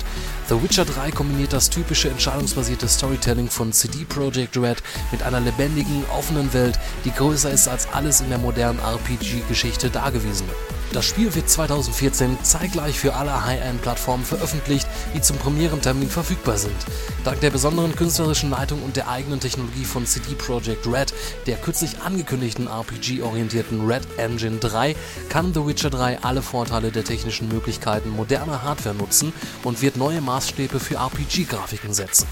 The 0.47 0.62
Witcher 0.62 0.86
3 0.86 1.12
kombiniert 1.12 1.54
das 1.54 1.70
typische 1.70 2.10
entscheidungsbasierte 2.10 2.88
Storytelling 2.88 3.49
von 3.49 3.74
CD 3.74 4.06
Projekt 4.06 4.58
Red 4.58 4.84
mit 5.12 5.24
einer 5.24 5.39
lebendigen, 5.39 6.06
offenen 6.12 6.54
Welt, 6.54 6.80
die 7.04 7.12
größer 7.12 7.52
ist 7.52 7.68
als 7.68 7.91
alles 7.91 8.22
in 8.22 8.30
der 8.30 8.38
modernen 8.38 8.80
RPG-Geschichte 8.80 9.89
Dagewesene. 9.89 10.52
Das 10.93 11.05
Spiel 11.05 11.33
wird 11.33 11.49
2014 11.49 12.43
zeitgleich 12.43 12.99
für 12.99 13.15
alle 13.15 13.45
High-End-Plattformen 13.45 14.25
veröffentlicht, 14.25 14.85
die 15.15 15.21
zum 15.21 15.37
Premierentermin 15.37 16.09
verfügbar 16.09 16.57
sind. 16.57 16.75
Dank 17.23 17.39
der 17.39 17.49
besonderen 17.49 17.95
künstlerischen 17.95 18.49
Leitung 18.49 18.83
und 18.83 18.97
der 18.97 19.07
eigenen 19.07 19.39
Technologie 19.39 19.85
von 19.85 20.05
CD 20.05 20.35
Projekt 20.35 20.85
Red, 20.87 21.13
der 21.47 21.55
kürzlich 21.55 22.01
angekündigten 22.01 22.67
RPG-orientierten 22.67 23.87
Red 23.87 24.05
Engine 24.17 24.57
3, 24.57 24.97
kann 25.29 25.53
The 25.53 25.65
Witcher 25.65 25.91
3 25.91 26.23
alle 26.23 26.41
Vorteile 26.41 26.91
der 26.91 27.05
technischen 27.05 27.47
Möglichkeiten 27.47 28.09
moderner 28.09 28.61
Hardware 28.61 28.95
nutzen 28.95 29.31
und 29.63 29.81
wird 29.81 29.95
neue 29.95 30.19
Maßstäbe 30.19 30.81
für 30.81 30.95
RPG-Grafiken 30.95 31.93
setzen. 31.93 32.27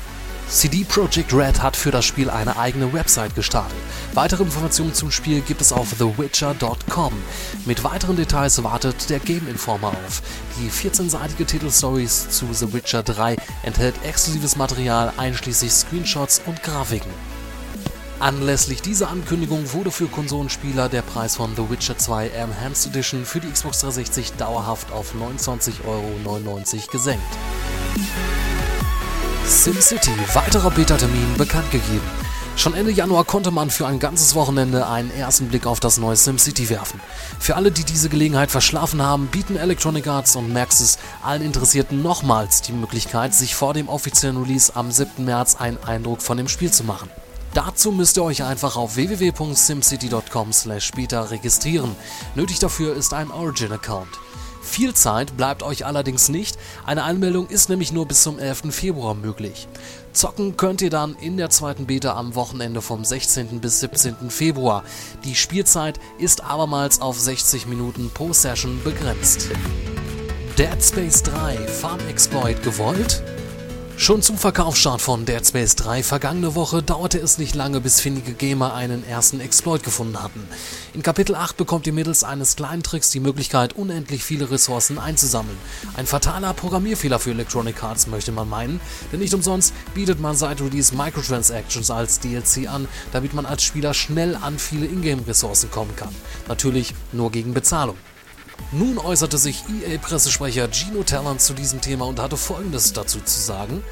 CD 0.50 0.84
Projekt 0.84 1.32
Red 1.32 1.62
hat 1.62 1.78
für 1.78 1.91
das 1.91 2.06
Spiel 2.06 2.28
eine 2.28 2.58
eigene 2.58 2.91
Website 2.91 3.36
gestartet. 3.36 3.78
Weitere 4.16 4.43
Informationen 4.43 4.95
zum 4.95 5.12
Spiel 5.12 5.41
gibt 5.41 5.62
es 5.62 5.72
auf 5.72 5.93
thewitcher.com. 6.00 7.14
Mit 7.66 7.84
weiteren 7.84 8.16
Details 8.16 8.64
wartet 8.64 9.12
der 9.12 9.20
Game 9.20 9.47
Informer 9.47 9.89
auf. 9.89 10.24
Die 10.60 10.72
14-seitige 10.72 11.45
Titelstories 11.45 12.30
zu 12.30 12.52
The 12.52 12.74
Witcher 12.74 13.04
3 13.04 13.38
enthält 13.62 13.93
exklusives 14.04 14.56
Material 14.56 15.14
einschließlich 15.18 15.72
Screenshots 15.72 16.41
und 16.47 16.64
Grafiken. 16.64 17.12
Anlässlich 18.20 18.82
dieser 18.82 19.10
Ankündigung 19.10 19.72
wurde 19.72 19.91
für 19.91 20.08
Konsolenspieler 20.08 20.89
der 20.89 21.04
Preis 21.04 21.36
von 21.36 21.56
The 21.56 21.70
Witcher 21.70 21.97
2 21.97 22.30
Enhanced 22.30 22.88
Edition 22.88 23.24
für 23.24 23.39
die 23.39 23.52
Xbox 23.52 23.82
360 23.82 24.34
dauerhaft 24.34 24.91
auf 24.91 25.14
29,99 25.14 25.86
Euro 25.86 26.62
gesenkt. 26.91 27.38
SimCity, 29.50 30.12
weiterer 30.36 30.70
Beta-Termin 30.70 31.34
bekannt 31.36 31.72
gegeben. 31.72 32.08
Schon 32.56 32.76
Ende 32.76 32.91
Januar 32.91 33.24
konnte 33.24 33.50
man 33.50 33.72
für 33.72 33.88
ein 33.88 33.97
ganzes 33.97 34.36
Wochenende 34.36 34.86
einen 34.86 35.10
ersten 35.10 35.47
Blick 35.47 35.66
auf 35.66 35.80
das 35.80 35.97
neue 35.97 36.16
SimCity 36.16 36.70
werfen. 36.70 37.02
Für 37.39 37.56
alle, 37.56 37.72
die 37.72 37.84
diese 37.84 38.10
Gelegenheit 38.10 38.52
verschlafen 38.52 39.02
haben, 39.02 39.26
bieten 39.26 39.56
Electronic 39.56 40.06
Arts 40.06 40.36
und 40.36 40.54
Maxis 40.54 41.00
allen 41.24 41.41
Interessierten 41.41 42.04
nochmals 42.04 42.62
die 42.62 42.74
Möglichkeit, 42.74 43.34
sich 43.34 43.56
vor 43.56 43.74
dem 43.74 43.89
offiziellen 43.89 44.38
Release 44.38 44.76
am 44.76 44.91
7. 44.91 45.26
März 45.26 45.56
einen 45.56 45.84
Eindruck 45.84 46.22
von 46.22 46.38
dem 46.38 46.47
Spiel 46.47 46.70
zu 46.70 46.84
machen. 46.84 47.10
Dazu 47.56 47.91
müsst 47.91 48.18
ihr 48.18 48.24
euch 48.24 48.43
einfach 48.43 48.78
auf 48.78 48.97
www.simcity.com/beta 48.97 51.24
registrieren. 51.24 51.95
Nötig 52.36 52.60
dafür 52.60 52.95
ist 52.95 53.16
ein 53.16 53.32
Origin-Account. 53.32 54.29
Viel 54.62 54.93
Zeit 54.93 55.38
bleibt 55.38 55.64
euch 55.64 55.86
allerdings 55.86 56.30
nicht, 56.30 56.57
eine 56.86 57.03
Anmeldung 57.03 57.47
ist 57.47 57.70
nämlich 57.70 57.91
nur 57.91 58.07
bis 58.07 58.24
zum 58.24 58.39
11. 58.39 58.74
Februar 58.74 59.16
möglich. 59.16 59.68
Zocken 60.14 60.57
könnt 60.57 60.82
ihr 60.82 60.89
dann 60.89 61.16
in 61.16 61.38
der 61.38 61.49
zweiten 61.49 61.86
Beta 61.86 62.16
am 62.16 62.36
Wochenende 62.36 62.82
vom 62.82 63.05
16. 63.05 63.62
bis 63.62 63.80
17. 63.80 64.30
Februar. 64.30 64.84
Die 65.24 65.36
Spielzeit 65.36 65.99
ist 66.18 66.43
abermals 66.43 66.99
auf 67.01 67.20
60 67.20 67.68
Minuten 67.68 68.12
pro 68.14 68.34
Session 68.34 68.82
begrenzt. 68.84 69.49
Dead 70.57 70.84
Space 70.84 71.24
3 71.24 71.55
Farm 71.68 71.99
Exploit 72.10 72.62
gewollt? 72.64 73.24
Schon 74.00 74.22
zum 74.22 74.38
Verkaufsstart 74.38 75.02
von 75.02 75.26
Dead 75.26 75.45
Space 75.45 75.76
3 75.76 76.04
vergangene 76.04 76.56
Woche 76.56 76.82
dauerte 76.82 77.20
es 77.20 77.38
nicht 77.38 77.54
lange, 77.54 77.82
bis 77.82 78.00
findige 78.00 78.32
Gamer 78.32 78.74
einen 78.74 79.06
ersten 79.06 79.41
Exploit 79.41 79.84
gefunden 79.84 80.24
hatten. 80.24 80.47
In 80.93 81.04
Kapitel 81.04 81.36
8 81.36 81.58
bekommt 81.58 81.86
ihr 81.86 81.91
mittels 81.91 82.24
eines 82.24 82.56
kleinen 82.56 82.82
Tricks 82.82 83.12
die 83.12 83.20
Möglichkeit, 83.20 83.74
unendlich 83.74 84.24
viele 84.24 84.50
Ressourcen 84.50 85.00
einzusammeln. 85.00 85.58
Ein 85.97 86.06
fataler 86.06 86.54
Programmierfehler 86.54 87.20
für 87.20 87.32
Electronic 87.32 87.84
Arts 87.84 88.08
möchte 88.08 88.32
man 88.32 88.47
meinen, 88.47 88.80
denn 89.12 89.20
nicht 89.20 89.34
umsonst 89.34 89.74
bietet 89.93 90.22
man 90.22 90.38
seit 90.38 90.62
Release 90.62 90.95
Microtransactions 90.95 91.91
als 91.91 92.22
DLC 92.22 92.70
an, 92.70 92.88
damit 93.12 93.34
man 93.34 93.45
als 93.45 93.64
Spieler 93.64 93.93
schnell 93.93 94.38
an 94.38 94.60
viele 94.60 94.86
Ingame-Ressourcen 94.86 95.72
kommen 95.72 95.93
kann. 95.97 96.16
Natürlich 96.47 96.93
nur 97.12 97.32
gegen 97.32 97.54
Bezahlung. 97.54 97.97
Nun 98.72 98.97
äußerte 98.97 99.38
sich 99.38 99.64
EA-Pressesprecher 99.68 100.70
Gino 100.72 101.03
Talent 101.03 101.41
zu 101.41 101.53
diesem 101.53 101.82
Thema 101.82 102.05
und 102.05 102.20
hatte 102.20 102.38
folgendes 102.38 102.93
dazu 102.93 103.20
zu 103.20 103.39
sagen. 103.39 103.84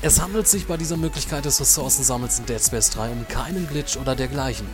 Es 0.00 0.20
handelt 0.20 0.48
sich 0.48 0.66
bei 0.66 0.76
dieser 0.76 0.96
Möglichkeit 0.96 1.44
des 1.44 1.60
Ressourcensammels 1.60 2.38
in 2.38 2.46
Dead 2.46 2.60
Space 2.60 2.90
3 2.90 3.10
um 3.10 3.28
keinen 3.28 3.66
Glitch 3.66 3.96
oder 3.96 4.14
dergleichen. 4.14 4.66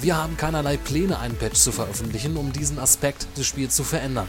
Wir 0.00 0.16
haben 0.16 0.36
keinerlei 0.36 0.76
Pläne, 0.76 1.18
einen 1.18 1.36
Patch 1.36 1.58
zu 1.58 1.72
veröffentlichen, 1.72 2.36
um 2.36 2.52
diesen 2.52 2.78
Aspekt 2.78 3.26
des 3.36 3.46
Spiels 3.46 3.74
zu 3.74 3.84
verändern. 3.84 4.28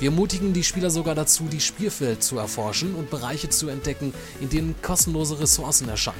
Wir 0.00 0.10
ermutigen 0.10 0.52
die 0.52 0.64
Spieler 0.64 0.90
sogar 0.90 1.14
dazu, 1.14 1.44
die 1.44 1.60
Spielwelt 1.60 2.22
zu 2.22 2.38
erforschen 2.38 2.94
und 2.94 3.10
Bereiche 3.10 3.48
zu 3.48 3.68
entdecken, 3.68 4.12
in 4.40 4.50
denen 4.50 4.74
kostenlose 4.82 5.38
Ressourcen 5.38 5.88
erscheinen. 5.88 6.16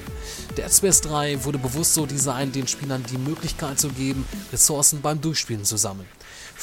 Dead 0.56 0.72
Space 0.72 1.00
3 1.02 1.44
wurde 1.44 1.58
bewusst 1.58 1.94
so 1.94 2.06
designt, 2.06 2.54
den 2.54 2.68
Spielern 2.68 3.04
die 3.10 3.18
Möglichkeit 3.18 3.78
zu 3.80 3.88
geben, 3.88 4.24
Ressourcen 4.52 5.00
beim 5.00 5.20
Durchspielen 5.20 5.64
zu 5.64 5.76
sammeln. 5.76 6.08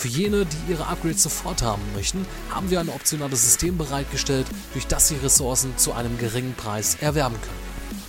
Für 0.02 0.08
jene, 0.08 0.48
die 0.48 0.72
ihre 0.72 0.88
Upgrades 0.88 1.22
sofort 1.22 1.62
haben 1.62 1.84
möchten, 1.94 2.26
haben 2.50 2.72
wir 2.72 2.80
ein 2.80 2.90
optionales 2.90 3.44
System 3.44 3.78
bereitgestellt, 3.78 4.48
durch 4.74 4.88
das 4.88 5.10
sie 5.10 5.16
Ressourcen 5.18 5.78
zu 5.78 5.94
einem 5.94 6.18
geringen 6.18 6.56
Preis 6.56 6.98
erwerben 7.02 7.36
können. 7.40 8.02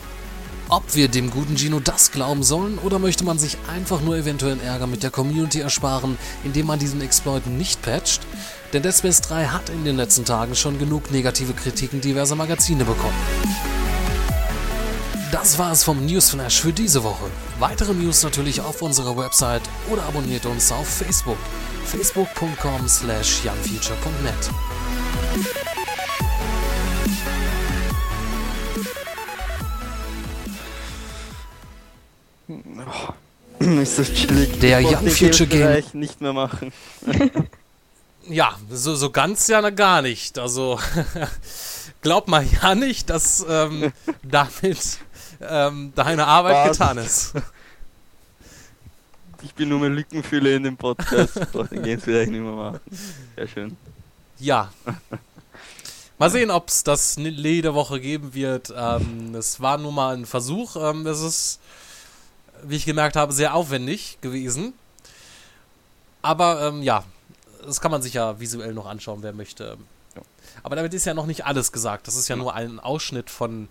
Ob 0.71 0.95
wir 0.95 1.09
dem 1.09 1.31
guten 1.31 1.59
Gino 1.59 1.81
das 1.81 2.11
glauben 2.11 2.45
sollen 2.45 2.79
oder 2.79 2.99
möchte 2.99 3.25
man 3.25 3.39
sich 3.39 3.59
einfach 3.71 4.01
nur 4.01 4.17
eventuellen 4.17 4.63
Ärger 4.63 4.87
mit 4.87 5.03
der 5.03 5.11
Community 5.11 5.61
ersparen, 5.61 6.17
indem 6.45 6.65
man 6.65 6.79
diesen 6.79 7.03
Exploit 7.03 7.47
nicht 7.47 7.83
patcht? 7.83 8.23
Denn 8.73 8.83
Dead 8.83 8.95
Space 8.95 9.21
3 9.21 9.49
hat 9.49 9.69
in 9.69 9.85
den 9.85 9.99
letzten 9.99 10.25
Tagen 10.25 10.55
schon 10.55 10.79
genug 10.79 11.11
negative 11.11 11.53
Kritiken 11.53 12.01
diverser 12.01 12.37
Magazine 12.37 12.87
bekommen. 12.87 13.13
Das 15.31 15.59
war 15.59 15.73
es 15.73 15.85
vom 15.85 16.07
Newsflash 16.07 16.63
für 16.63 16.73
diese 16.73 17.05
Woche. 17.05 17.27
Weitere 17.59 17.93
News 17.93 18.23
natürlich 18.23 18.63
auf 18.63 18.81
unserer 18.81 19.15
Website 19.19 19.63
oder 19.91 20.05
abonniert 20.05 20.47
uns 20.47 20.73
auf 20.73 20.89
Facebook 20.89 21.37
facebook.com 21.85 22.89
slash 22.89 23.45
youngfuture.net. 23.45 24.51
ist 33.83 33.99
das 33.99 34.13
chillig. 34.13 34.61
Der 34.61 34.81
Young 34.81 35.09
Future 35.09 35.47
Game. 35.47 35.83
Nicht 35.93 36.21
mehr 36.21 36.33
machen. 36.33 36.73
Ja, 38.29 38.55
so, 38.71 38.95
so 38.95 39.11
ganz 39.11 39.49
ja 39.49 39.69
gar 39.71 40.03
nicht. 40.03 40.39
Also 40.39 40.79
glaub 42.03 42.29
mal 42.29 42.45
ja 42.63 42.75
nicht, 42.75 43.11
dass 43.11 43.45
ähm, 43.49 43.93
damit 44.23 44.99
ähm, 45.41 45.93
deine 45.95 46.27
Arbeit 46.27 46.69
Was? 46.69 46.79
getan 46.79 46.99
ist. 46.99 47.35
Ich 49.43 49.55
bin 49.55 49.69
nur 49.69 49.81
mehr 49.81 49.91
Lückenfüller 49.91 50.51
in 50.51 50.65
dem 50.65 50.77
Podcast. 50.77 51.41
Doch, 51.53 51.67
den 51.67 51.83
geht's 51.83 52.05
vielleicht 52.05 52.31
nicht 52.31 52.41
mehr 52.41 52.53
machen. 52.53 52.81
Sehr 53.37 53.49
schön. 53.49 53.77
Ja. 54.39 54.73
Mal 56.19 56.31
sehen, 56.31 56.51
ob 56.51 56.69
es 56.69 56.85
das 56.85 57.17
jede 57.17 57.75
Woche 57.75 58.01
geben 58.01 58.35
wird. 58.35 58.73
Ähm, 58.77 59.35
es 59.35 59.61
war 59.61 59.79
nun 59.79 59.95
mal 59.95 60.17
ein 60.17 60.27
Versuch. 60.27 60.77
Ähm, 60.77 61.07
es 61.07 61.21
ist, 61.21 61.61
wie 62.63 62.77
ich 62.77 62.85
gemerkt 62.85 63.17
habe, 63.17 63.33
sehr 63.33 63.55
aufwendig 63.55 64.19
gewesen. 64.21 64.75
Aber 66.23 66.69
ähm, 66.69 66.83
ja, 66.83 67.05
das 67.65 67.81
kann 67.81 67.91
man 67.91 68.03
sich 68.03 68.15
ja 68.15 68.39
visuell 68.39 68.75
noch 68.75 68.87
anschauen, 68.87 69.23
wer 69.23 69.33
möchte. 69.33 69.77
Aber 70.63 70.77
damit 70.77 70.95
ist 70.95 71.05
ja 71.05 71.15
noch 71.15 71.27
nicht 71.27 71.45
alles 71.45 71.73
gesagt. 71.73 72.07
Das 72.07 72.17
ist 72.17 72.29
ja 72.29 72.37
nur 72.37 72.55
ein 72.55 72.79
Ausschnitt 72.79 73.31
von, 73.31 73.69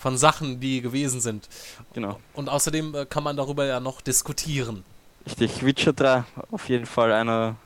von 0.00 0.16
Sachen, 0.16 0.60
die 0.60 0.80
gewesen 0.80 1.20
sind. 1.20 1.48
Genau. 1.92 2.18
Und 2.34 2.48
außerdem 2.48 2.94
äh, 2.94 3.06
kann 3.06 3.22
man 3.22 3.36
darüber 3.36 3.66
ja 3.66 3.80
noch 3.80 4.00
diskutieren. 4.00 4.82
Richtig, 5.26 5.64
Witcher 5.64 5.92
3, 5.92 6.24
auf 6.50 6.68
jeden 6.70 6.86
Fall 6.86 7.12
einer, 7.12 7.56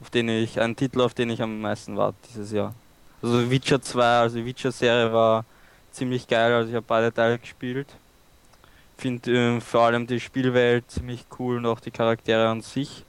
auf 0.00 0.10
den 0.10 0.28
ich, 0.28 0.60
ein 0.60 0.76
Titel, 0.76 1.00
auf 1.00 1.14
den 1.14 1.30
ich 1.30 1.40
am 1.40 1.60
meisten 1.60 1.96
warte 1.96 2.18
dieses 2.28 2.52
Jahr. 2.52 2.74
Also 3.22 3.50
Witcher 3.50 3.80
2, 3.80 4.04
also 4.04 4.36
die 4.36 4.44
Witcher-Serie 4.44 5.10
war 5.12 5.46
ziemlich 5.92 6.28
geil, 6.28 6.52
also 6.52 6.68
ich 6.68 6.74
habe 6.76 6.84
beide 6.86 7.12
Teile 7.12 7.38
gespielt. 7.38 7.88
Finde 8.98 9.56
äh, 9.56 9.60
vor 9.60 9.82
allem 9.82 10.06
die 10.06 10.20
Spielwelt 10.20 10.90
ziemlich 10.90 11.24
cool 11.38 11.56
und 11.56 11.66
auch 11.66 11.80
die 11.80 11.90
Charaktere 11.90 12.48
an 12.48 12.60
sich. 12.60 13.04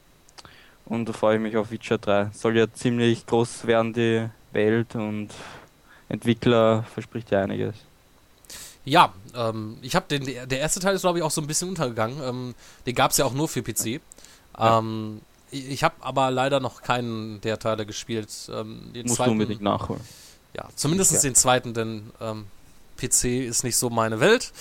Und 0.85 1.09
da 1.09 1.11
freue 1.11 1.35
ich 1.35 1.41
mich 1.41 1.57
auf 1.57 1.69
Witcher 1.69 1.97
3. 1.97 2.29
Soll 2.33 2.57
ja 2.57 2.71
ziemlich 2.71 3.25
groß 3.25 3.67
werden, 3.67 3.91
die 3.91 4.29
Welt 4.53 4.95
und 4.95 5.29
Entwickler 6.07 6.83
verspricht 6.83 7.29
ja 7.31 7.41
einiges. 7.41 7.75
Ja, 8.87 9.13
ähm, 9.35 9.77
ich 9.81 9.95
habe 9.95 10.05
den, 10.07 10.25
der 10.25 10.59
erste 10.59 10.79
Teil 10.79 10.95
ist 10.95 11.01
glaube 11.01 11.19
ich 11.19 11.23
auch 11.23 11.31
so 11.31 11.41
ein 11.41 11.47
bisschen 11.47 11.67
untergegangen. 11.69 12.21
Ähm, 12.23 12.55
den 12.85 12.95
gab 12.95 13.11
es 13.11 13.17
ja 13.17 13.25
auch 13.25 13.33
nur 13.33 13.49
für 13.49 13.61
PC. 13.61 13.99
Ja. 14.57 14.79
Ähm, 14.79 15.21
ich 15.51 15.67
ich 15.69 15.83
habe 15.83 15.95
aber 15.99 16.31
leider 16.31 16.59
noch 16.61 16.81
keinen 16.81 17.41
der 17.41 17.59
Teile 17.59 17.85
gespielt. 17.85 18.29
Ähm, 18.49 18.91
den 18.93 19.03
Musst 19.03 19.11
du 19.11 19.15
zweiten, 19.15 19.31
unbedingt 19.31 19.61
nachholen. 19.61 20.01
Ja, 20.53 20.69
zumindest 20.75 21.11
Ja. 21.11 21.19
den 21.19 21.35
zweiten, 21.35 21.73
denn 21.73 22.11
ähm, 22.21 22.45
PC 22.97 23.25
ist 23.45 23.63
nicht 23.65 23.75
so 23.75 23.89
meine 23.89 24.19
Welt, 24.21 24.53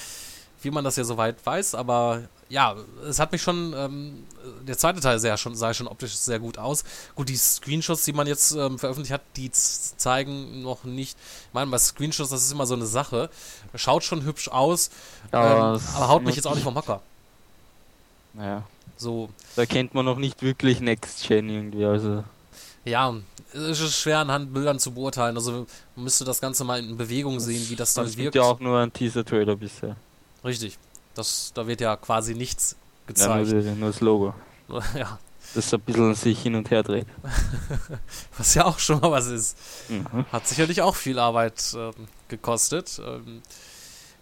wie 0.67 0.71
man 0.73 0.85
das 0.85 0.97
ja 0.97 1.05
soweit 1.05 1.37
weiß. 1.47 1.75
Aber 1.77 2.23
ja, 2.49 2.75
es 3.09 3.19
hat 3.21 3.31
mich 3.33 3.41
schon, 3.41 3.73
ähm, 3.77 4.25
der 4.67 4.77
zweite 4.77 5.01
Teil 5.01 5.19
sah 5.21 5.37
schon, 5.37 5.55
sah 5.57 5.73
schon 5.73 5.87
optisch 5.89 6.14
sehr 6.17 6.39
gut 6.41 6.59
aus. 6.59 6.85
Gut, 7.14 7.29
die 7.29 7.37
Screenshots, 7.37 8.05
die 8.05 8.12
man 8.12 8.27
jetzt 8.27 8.51
ähm, 8.53 8.79
veröffentlicht 8.79 9.12
hat, 9.12 9.23
die 9.37 9.51
zeigen 9.53 10.62
noch 10.62 10.85
nicht. 10.85 11.17
Ich 11.49 11.55
meine, 11.55 11.71
bei 11.71 11.79
Screenshots, 11.79 12.31
das 12.31 12.43
ist 12.45 12.53
immer 12.53 12.67
so 12.67 12.75
eine 12.75 12.87
Sache. 12.87 13.31
Schaut 13.77 14.05
schon 14.05 14.25
hübsch 14.25 14.49
aus, 14.49 14.91
Ja, 15.33 15.71
ähm, 15.71 15.75
es 15.77 15.95
aber 15.95 16.09
haut 16.09 16.25
mich 16.25 16.37
jetzt 16.37 16.47
auch 16.47 16.55
nicht 16.55 16.64
vom 16.64 16.75
Hocker. 16.75 17.01
Naja. 18.35 18.64
So, 18.99 19.29
Da 19.57 19.67
kennt 19.67 19.95
man 19.95 20.05
noch 20.05 20.17
nicht 20.19 20.43
wirklich 20.43 20.81
Next 20.81 21.27
Gen 21.29 21.49
irgendwie, 21.51 21.85
also. 21.85 22.25
ja, 22.85 23.14
es 23.53 23.81
ist 23.81 23.97
schwer 23.99 24.19
anhand 24.21 24.53
Bildern 24.55 24.79
zu 24.79 24.93
beurteilen. 24.93 25.37
Also 25.37 25.67
man 25.95 26.05
müsste 26.05 26.25
das 26.25 26.41
Ganze 26.41 26.64
mal 26.64 26.79
in 26.79 26.97
Bewegung 26.97 27.41
sehen, 27.41 27.67
wie 27.69 27.77
das 27.77 27.95
dann 27.95 28.07
Es 28.07 28.17
wirkt. 28.17 28.33
gibt 28.33 28.35
ja 28.37 28.43
auch 28.51 28.61
nur 28.61 28.79
ein 28.79 28.93
Teaser-Trailer 28.93 29.57
bisher. 29.57 29.97
Richtig. 30.47 30.79
Das, 31.15 31.53
da 31.55 31.67
wird 31.67 31.81
ja 31.81 31.97
quasi 31.97 32.35
nichts 32.35 32.77
Ja, 33.17 33.37
nur, 33.37 33.45
gezeigt. 33.45 33.79
nur 33.79 33.91
das 33.91 34.01
Logo. 34.01 34.35
Ja, 34.99 35.19
Das 35.55 35.73
ein 35.75 35.81
bisschen 35.81 36.15
sich 36.15 36.41
hin 36.43 36.55
und 36.55 36.71
her 36.71 36.83
dreht. 36.83 37.07
was 38.39 38.55
ja 38.55 38.65
auch 38.65 38.79
schon 38.79 39.01
mal 39.01 39.11
was 39.11 39.27
ist. 39.27 39.57
Mhm. 39.89 40.27
Hat 40.33 40.47
sicherlich 40.47 40.83
auch 40.83 40.95
viel 40.97 41.19
Arbeit 41.19 41.63
ähm, 41.77 41.93
gekostet. 42.29 43.01
Ähm, 43.05 43.43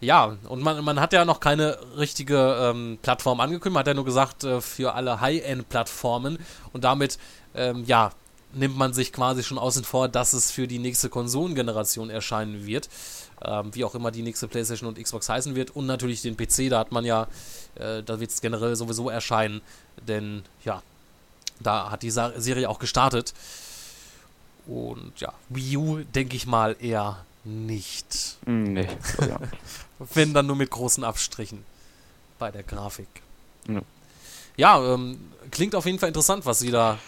ja, 0.00 0.36
und 0.48 0.62
man, 0.62 0.84
man 0.84 1.00
hat 1.00 1.12
ja 1.12 1.24
noch 1.24 1.40
keine 1.40 1.78
richtige 1.96 2.56
ähm, 2.60 2.98
Plattform 3.00 3.40
angekündigt. 3.40 3.72
Man 3.74 3.80
hat 3.80 3.86
ja 3.86 3.94
nur 3.94 4.04
gesagt, 4.04 4.44
äh, 4.44 4.60
für 4.60 4.94
alle 4.94 5.20
High-End-Plattformen. 5.20 6.38
Und 6.72 6.84
damit, 6.84 7.18
ähm, 7.54 7.84
ja, 7.86 8.10
nimmt 8.52 8.76
man 8.76 8.92
sich 8.92 9.12
quasi 9.12 9.42
schon 9.42 9.58
außen 9.58 9.84
vor, 9.84 10.08
dass 10.08 10.32
es 10.32 10.50
für 10.50 10.68
die 10.68 10.78
nächste 10.78 11.08
Konsolengeneration 11.08 12.10
erscheinen 12.10 12.66
wird. 12.66 12.88
Ähm, 13.46 13.74
wie 13.74 13.84
auch 13.84 13.94
immer 13.94 14.10
die 14.10 14.22
nächste 14.22 14.48
PlayStation 14.48 14.88
und 14.88 15.02
Xbox 15.02 15.28
heißen 15.28 15.54
wird. 15.54 15.70
Und 15.76 15.86
natürlich 15.86 16.22
den 16.22 16.36
PC, 16.36 16.70
da 16.70 16.78
hat 16.78 16.92
man 16.92 17.04
ja, 17.04 17.28
äh, 17.74 18.02
da 18.02 18.20
wird 18.20 18.30
es 18.30 18.40
generell 18.40 18.74
sowieso 18.76 19.10
erscheinen. 19.10 19.60
Denn, 20.08 20.44
ja, 20.64 20.82
da 21.60 21.90
hat 21.90 22.02
die 22.02 22.10
Sa 22.10 22.32
Serie 22.36 22.68
auch 22.68 22.78
gestartet. 22.78 23.34
Und 24.66 25.12
ja, 25.18 25.32
Wii 25.50 25.76
U 25.76 25.98
denke 26.14 26.36
ich 26.36 26.46
mal 26.46 26.76
eher 26.80 27.24
nicht. 27.44 28.38
Hm, 28.46 28.72
Nee, 28.72 28.88
auch. 29.18 29.40
Wenn 30.14 30.34
dann 30.34 30.46
nur 30.46 30.56
mit 30.56 30.70
großen 30.70 31.04
Abstrichen 31.04 31.64
bei 32.38 32.50
der 32.50 32.62
Grafik. 32.62 33.08
Ja. 33.68 33.82
Ja, 34.56 34.94
ähm, 34.94 35.18
klingt 35.50 35.74
auf 35.74 35.86
jeden 35.86 35.98
Fall 35.98 36.08
interessant, 36.08 36.46
was 36.46 36.60
sie 36.60 36.70
da 36.70 36.98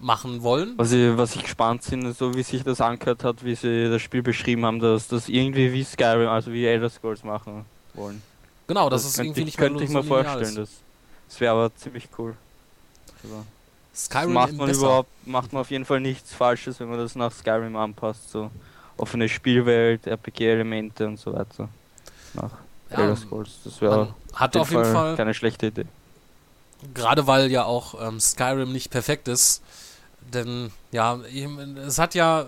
machen 0.00 0.42
wollen. 0.42 0.74
Was 0.76 0.92
ich, 0.92 1.16
was 1.16 1.34
ich 1.36 1.42
gespannt 1.42 1.84
bin, 1.90 2.12
so 2.12 2.34
wie 2.34 2.42
sich 2.42 2.62
das 2.64 2.80
angehört 2.80 3.22
hat, 3.24 3.44
wie 3.44 3.54
sie 3.54 3.88
das 3.90 4.00
Spiel 4.02 4.22
beschrieben 4.22 4.64
haben, 4.64 4.80
dass 4.80 5.08
das 5.08 5.28
irgendwie 5.28 5.72
wie 5.72 5.84
Skyrim, 5.84 6.28
also 6.28 6.52
wie 6.52 6.64
Elder 6.66 6.88
Scrolls 6.90 7.22
machen 7.22 7.64
wollen. 7.94 8.22
Genau, 8.66 8.88
das, 8.88 9.04
ist 9.04 9.16
könnte 9.16 9.26
irgendwie 9.28 9.40
ich, 9.40 9.46
nicht 9.46 9.58
könnte 9.58 9.84
ich 9.84 9.90
so 9.90 9.98
mir 9.98 10.02
linear 10.04 10.24
vorstellen. 10.24 10.44
ist. 10.48 10.58
Das, 10.58 10.70
das 11.28 11.40
wäre 11.40 11.52
aber 11.52 11.74
ziemlich 11.76 12.08
cool. 12.18 12.34
Also, 13.22 13.44
Skyrim 13.94 14.32
macht 14.32 14.52
man 14.54 14.68
besser. 14.68 14.80
überhaupt, 14.80 15.26
macht 15.26 15.52
man 15.52 15.60
auf 15.62 15.70
jeden 15.70 15.84
Fall 15.84 16.00
nichts 16.00 16.32
Falsches, 16.32 16.80
wenn 16.80 16.88
man 16.88 16.98
das 16.98 17.14
nach 17.16 17.32
Skyrim 17.32 17.76
anpasst. 17.76 18.30
So 18.30 18.50
offene 18.96 19.28
Spielwelt, 19.28 20.06
RPG-Elemente 20.06 21.06
und 21.06 21.18
so 21.18 21.32
weiter. 21.34 21.68
Nach 22.34 22.52
Ja, 22.90 22.98
Elder 23.00 23.16
Scrolls. 23.16 23.50
Das 23.64 23.80
wäre 23.80 24.14
hat 24.34 24.56
auf 24.56 24.70
jeden 24.70 24.84
Fall- 24.84 25.16
keine 25.16 25.34
schlechte 25.34 25.66
Idee. 25.66 25.86
Gerade 26.94 27.26
weil 27.26 27.50
ja 27.50 27.64
auch 27.64 28.00
ähm, 28.00 28.20
Skyrim 28.20 28.72
nicht 28.72 28.90
perfekt 28.90 29.28
ist. 29.28 29.60
Denn, 30.32 30.70
ja, 30.92 31.18
es 31.86 31.98
hat 31.98 32.14
ja 32.14 32.46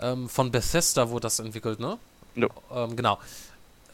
ähm, 0.00 0.28
von 0.28 0.50
Bethesda 0.50 1.08
wurde 1.10 1.22
das 1.22 1.38
entwickelt, 1.38 1.80
ne? 1.80 1.98
Ja. 2.34 2.48
Ähm, 2.74 2.96
genau. 2.96 3.18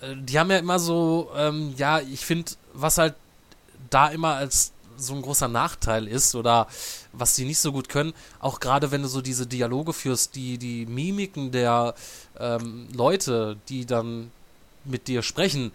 Äh, 0.00 0.16
Die 0.16 0.38
haben 0.38 0.50
ja 0.50 0.58
immer 0.58 0.78
so, 0.78 1.30
ähm, 1.36 1.74
ja, 1.76 2.00
ich 2.00 2.24
finde, 2.26 2.52
was 2.72 2.98
halt 2.98 3.14
da 3.90 4.08
immer 4.08 4.34
als 4.34 4.72
so 4.96 5.14
ein 5.14 5.22
großer 5.22 5.48
Nachteil 5.48 6.06
ist 6.06 6.34
oder 6.34 6.66
was 7.12 7.34
die 7.34 7.44
nicht 7.44 7.58
so 7.58 7.72
gut 7.72 7.88
können, 7.88 8.12
auch 8.40 8.60
gerade 8.60 8.90
wenn 8.90 9.02
du 9.02 9.08
so 9.08 9.20
diese 9.20 9.46
Dialoge 9.46 9.92
führst, 9.92 10.34
die, 10.36 10.58
die 10.58 10.86
Mimiken 10.86 11.50
der 11.50 11.94
ähm, 12.38 12.88
Leute, 12.92 13.56
die 13.68 13.84
dann 13.86 14.30
mit 14.84 15.08
dir 15.08 15.22
sprechen, 15.22 15.72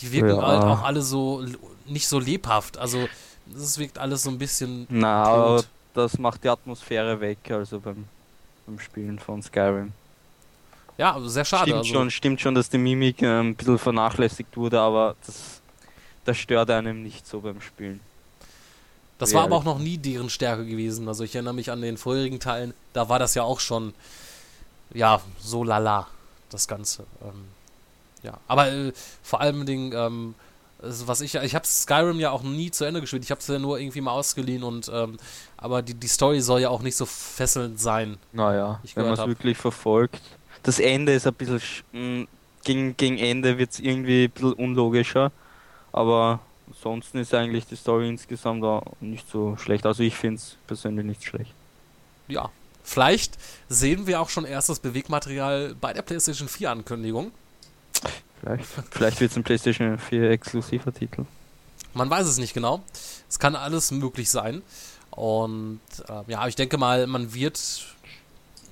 die 0.00 0.12
wirken 0.12 0.36
Ja. 0.36 0.46
halt 0.46 0.62
auch 0.62 0.82
alle 0.82 1.02
so 1.02 1.44
nicht 1.86 2.08
so 2.08 2.18
lebhaft. 2.18 2.76
Also 2.76 3.08
es 3.56 3.78
wirkt 3.78 3.98
alles 3.98 4.22
so 4.24 4.30
ein 4.30 4.38
bisschen 4.38 4.86
Na. 4.90 5.62
Das 5.98 6.18
macht 6.18 6.44
die 6.44 6.48
Atmosphäre 6.48 7.20
weg, 7.20 7.38
also 7.50 7.80
beim, 7.80 8.04
beim 8.66 8.78
Spielen 8.78 9.18
von 9.18 9.42
Skyrim. 9.42 9.92
Ja, 10.96 11.14
also 11.14 11.28
sehr 11.28 11.44
schade. 11.44 11.64
Stimmt, 11.64 11.78
also, 11.78 11.92
schon, 11.92 12.10
stimmt 12.10 12.40
schon, 12.40 12.54
dass 12.54 12.70
die 12.70 12.78
Mimik 12.78 13.22
ähm, 13.22 13.50
ein 13.50 13.54
bisschen 13.54 13.78
vernachlässigt 13.78 14.56
wurde, 14.56 14.80
aber 14.80 15.14
das, 15.24 15.60
das 16.24 16.36
stört 16.38 16.70
einem 16.70 17.02
nicht 17.02 17.26
so 17.26 17.40
beim 17.40 17.60
Spielen. 17.60 18.00
Das 19.18 19.34
war 19.34 19.44
aber 19.44 19.56
auch 19.56 19.64
noch 19.64 19.80
nie 19.80 19.98
deren 19.98 20.30
Stärke 20.30 20.64
gewesen. 20.64 21.08
Also 21.08 21.24
ich 21.24 21.34
erinnere 21.34 21.54
mich 21.54 21.72
an 21.72 21.80
den 21.82 21.96
vorherigen 21.96 22.38
Teilen, 22.38 22.72
da 22.92 23.08
war 23.08 23.18
das 23.18 23.34
ja 23.34 23.42
auch 23.42 23.58
schon, 23.58 23.92
ja, 24.94 25.20
so 25.40 25.64
lala, 25.64 26.06
das 26.50 26.68
Ganze. 26.68 27.04
Ähm, 27.22 27.44
ja, 28.22 28.38
aber 28.46 28.70
äh, 28.70 28.92
vor 29.22 29.40
allem 29.40 29.66
Ding, 29.66 29.92
ähm, 29.92 30.34
also 30.80 31.08
was 31.08 31.20
ich, 31.20 31.34
ich 31.34 31.54
habe 31.54 31.66
Skyrim 31.66 32.20
ja 32.20 32.30
auch 32.30 32.42
nie 32.42 32.70
zu 32.70 32.84
Ende 32.84 33.00
gespielt. 33.00 33.24
Ich 33.24 33.30
habe 33.30 33.40
es 33.40 33.46
ja 33.46 33.58
nur 33.58 33.78
irgendwie 33.78 34.00
mal 34.00 34.12
ausgeliehen 34.12 34.62
und, 34.62 34.90
ähm, 34.92 35.16
aber 35.56 35.82
die, 35.82 35.94
die 35.94 36.06
Story 36.08 36.40
soll 36.40 36.60
ja 36.60 36.68
auch 36.68 36.82
nicht 36.82 36.96
so 36.96 37.06
fesselnd 37.06 37.80
sein. 37.80 38.16
Naja, 38.32 38.80
Ich 38.84 38.94
wenn 38.96 39.04
man 39.04 39.14
es 39.14 39.26
wirklich 39.26 39.58
verfolgt. 39.58 40.20
Das 40.62 40.78
Ende 40.78 41.12
ist 41.14 41.26
ein 41.26 41.34
bisschen, 41.34 41.58
sch- 41.60 41.82
mh, 41.92 42.26
gegen, 42.64 42.96
gegen 42.96 43.18
Ende 43.18 43.58
wird 43.58 43.72
es 43.72 43.80
irgendwie 43.80 44.24
ein 44.24 44.30
bisschen 44.30 44.52
unlogischer, 44.54 45.32
aber 45.92 46.40
ansonsten 46.66 47.18
ist 47.18 47.32
eigentlich 47.34 47.66
die 47.66 47.76
Story 47.76 48.08
insgesamt 48.08 48.62
auch 48.64 48.82
nicht 49.00 49.28
so 49.30 49.56
schlecht. 49.56 49.86
Also 49.86 50.02
ich 50.02 50.14
finde 50.14 50.36
es 50.36 50.56
persönlich 50.66 51.04
nicht 51.06 51.24
schlecht. 51.24 51.52
Ja, 52.28 52.50
vielleicht 52.84 53.38
sehen 53.68 54.06
wir 54.06 54.20
auch 54.20 54.28
schon 54.28 54.44
erstes 54.44 54.78
Bewegmaterial 54.80 55.74
bei 55.80 55.92
der 55.92 56.02
PlayStation 56.02 56.48
4 56.48 56.70
Ankündigung. 56.70 57.32
Vielleicht, 58.40 58.64
vielleicht 58.90 59.20
wird 59.20 59.30
es 59.30 59.36
ein 59.36 59.44
PlayStation 59.44 59.98
4 59.98 60.30
exklusiver 60.30 60.92
Titel. 60.92 61.24
Man 61.94 62.08
weiß 62.10 62.26
es 62.26 62.38
nicht 62.38 62.54
genau. 62.54 62.82
Es 63.28 63.38
kann 63.38 63.56
alles 63.56 63.90
möglich 63.90 64.30
sein. 64.30 64.62
Und 65.10 65.80
äh, 66.08 66.30
ja, 66.30 66.46
ich 66.46 66.54
denke 66.54 66.78
mal, 66.78 67.06
man 67.06 67.34
wird. 67.34 67.58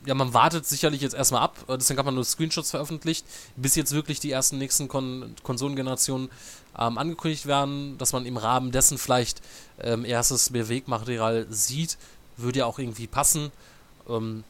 Ja, 0.04 0.14
man 0.14 0.32
wartet 0.32 0.64
sicherlich 0.64 1.00
jetzt 1.00 1.14
erstmal 1.14 1.42
ab. 1.42 1.56
Äh, 1.66 1.78
Deswegen 1.78 1.98
hat 1.98 2.06
man 2.06 2.14
nur 2.14 2.24
Screenshots 2.24 2.70
veröffentlicht, 2.70 3.26
bis 3.56 3.74
jetzt 3.74 3.92
wirklich 3.92 4.20
die 4.20 4.30
ersten 4.30 4.58
nächsten 4.58 4.86
Kon 4.86 5.34
Konsolengenerationen 5.42 6.30
ähm, 6.78 6.98
angekündigt 6.98 7.46
werden, 7.46 7.98
dass 7.98 8.12
man 8.12 8.26
im 8.26 8.36
Rahmen 8.36 8.70
dessen 8.70 8.98
vielleicht 8.98 9.42
ähm, 9.80 10.04
erstes 10.04 10.50
Bewegmaterial 10.50 11.46
sieht. 11.50 11.98
Würde 12.36 12.60
ja 12.60 12.66
auch 12.66 12.78
irgendwie 12.78 13.08
passen. 13.08 13.50
Ähm, 14.08 14.44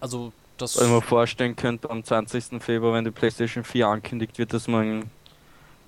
also, 0.00 0.32
das. 0.58 0.80
Mir 0.80 1.00
vorstellen 1.02 1.56
könnte, 1.56 1.88
am 1.90 2.04
20. 2.04 2.62
Februar, 2.62 2.94
wenn 2.94 3.04
die 3.04 3.10
PlayStation 3.10 3.64
4 3.64 3.86
ankündigt 3.88 4.38
wird, 4.38 4.52
dass 4.52 4.68
man 4.68 5.10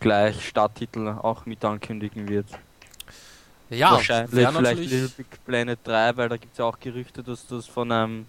gleich 0.00 0.48
Starttitel 0.48 1.08
auch 1.08 1.46
mit 1.46 1.64
ankündigen 1.64 2.28
wird. 2.28 2.46
Ja, 3.68 3.92
Wahrscheinlich 3.92 4.30
vielleicht 4.30 4.78
Little 4.80 5.10
Big 5.16 5.44
Planet 5.44 5.78
3, 5.84 6.16
weil 6.16 6.28
da 6.28 6.36
gibt 6.36 6.52
es 6.52 6.58
ja 6.58 6.64
auch 6.64 6.80
Gerüchte, 6.80 7.22
dass 7.22 7.46
das 7.46 7.66
von 7.66 7.92
einem 7.92 8.26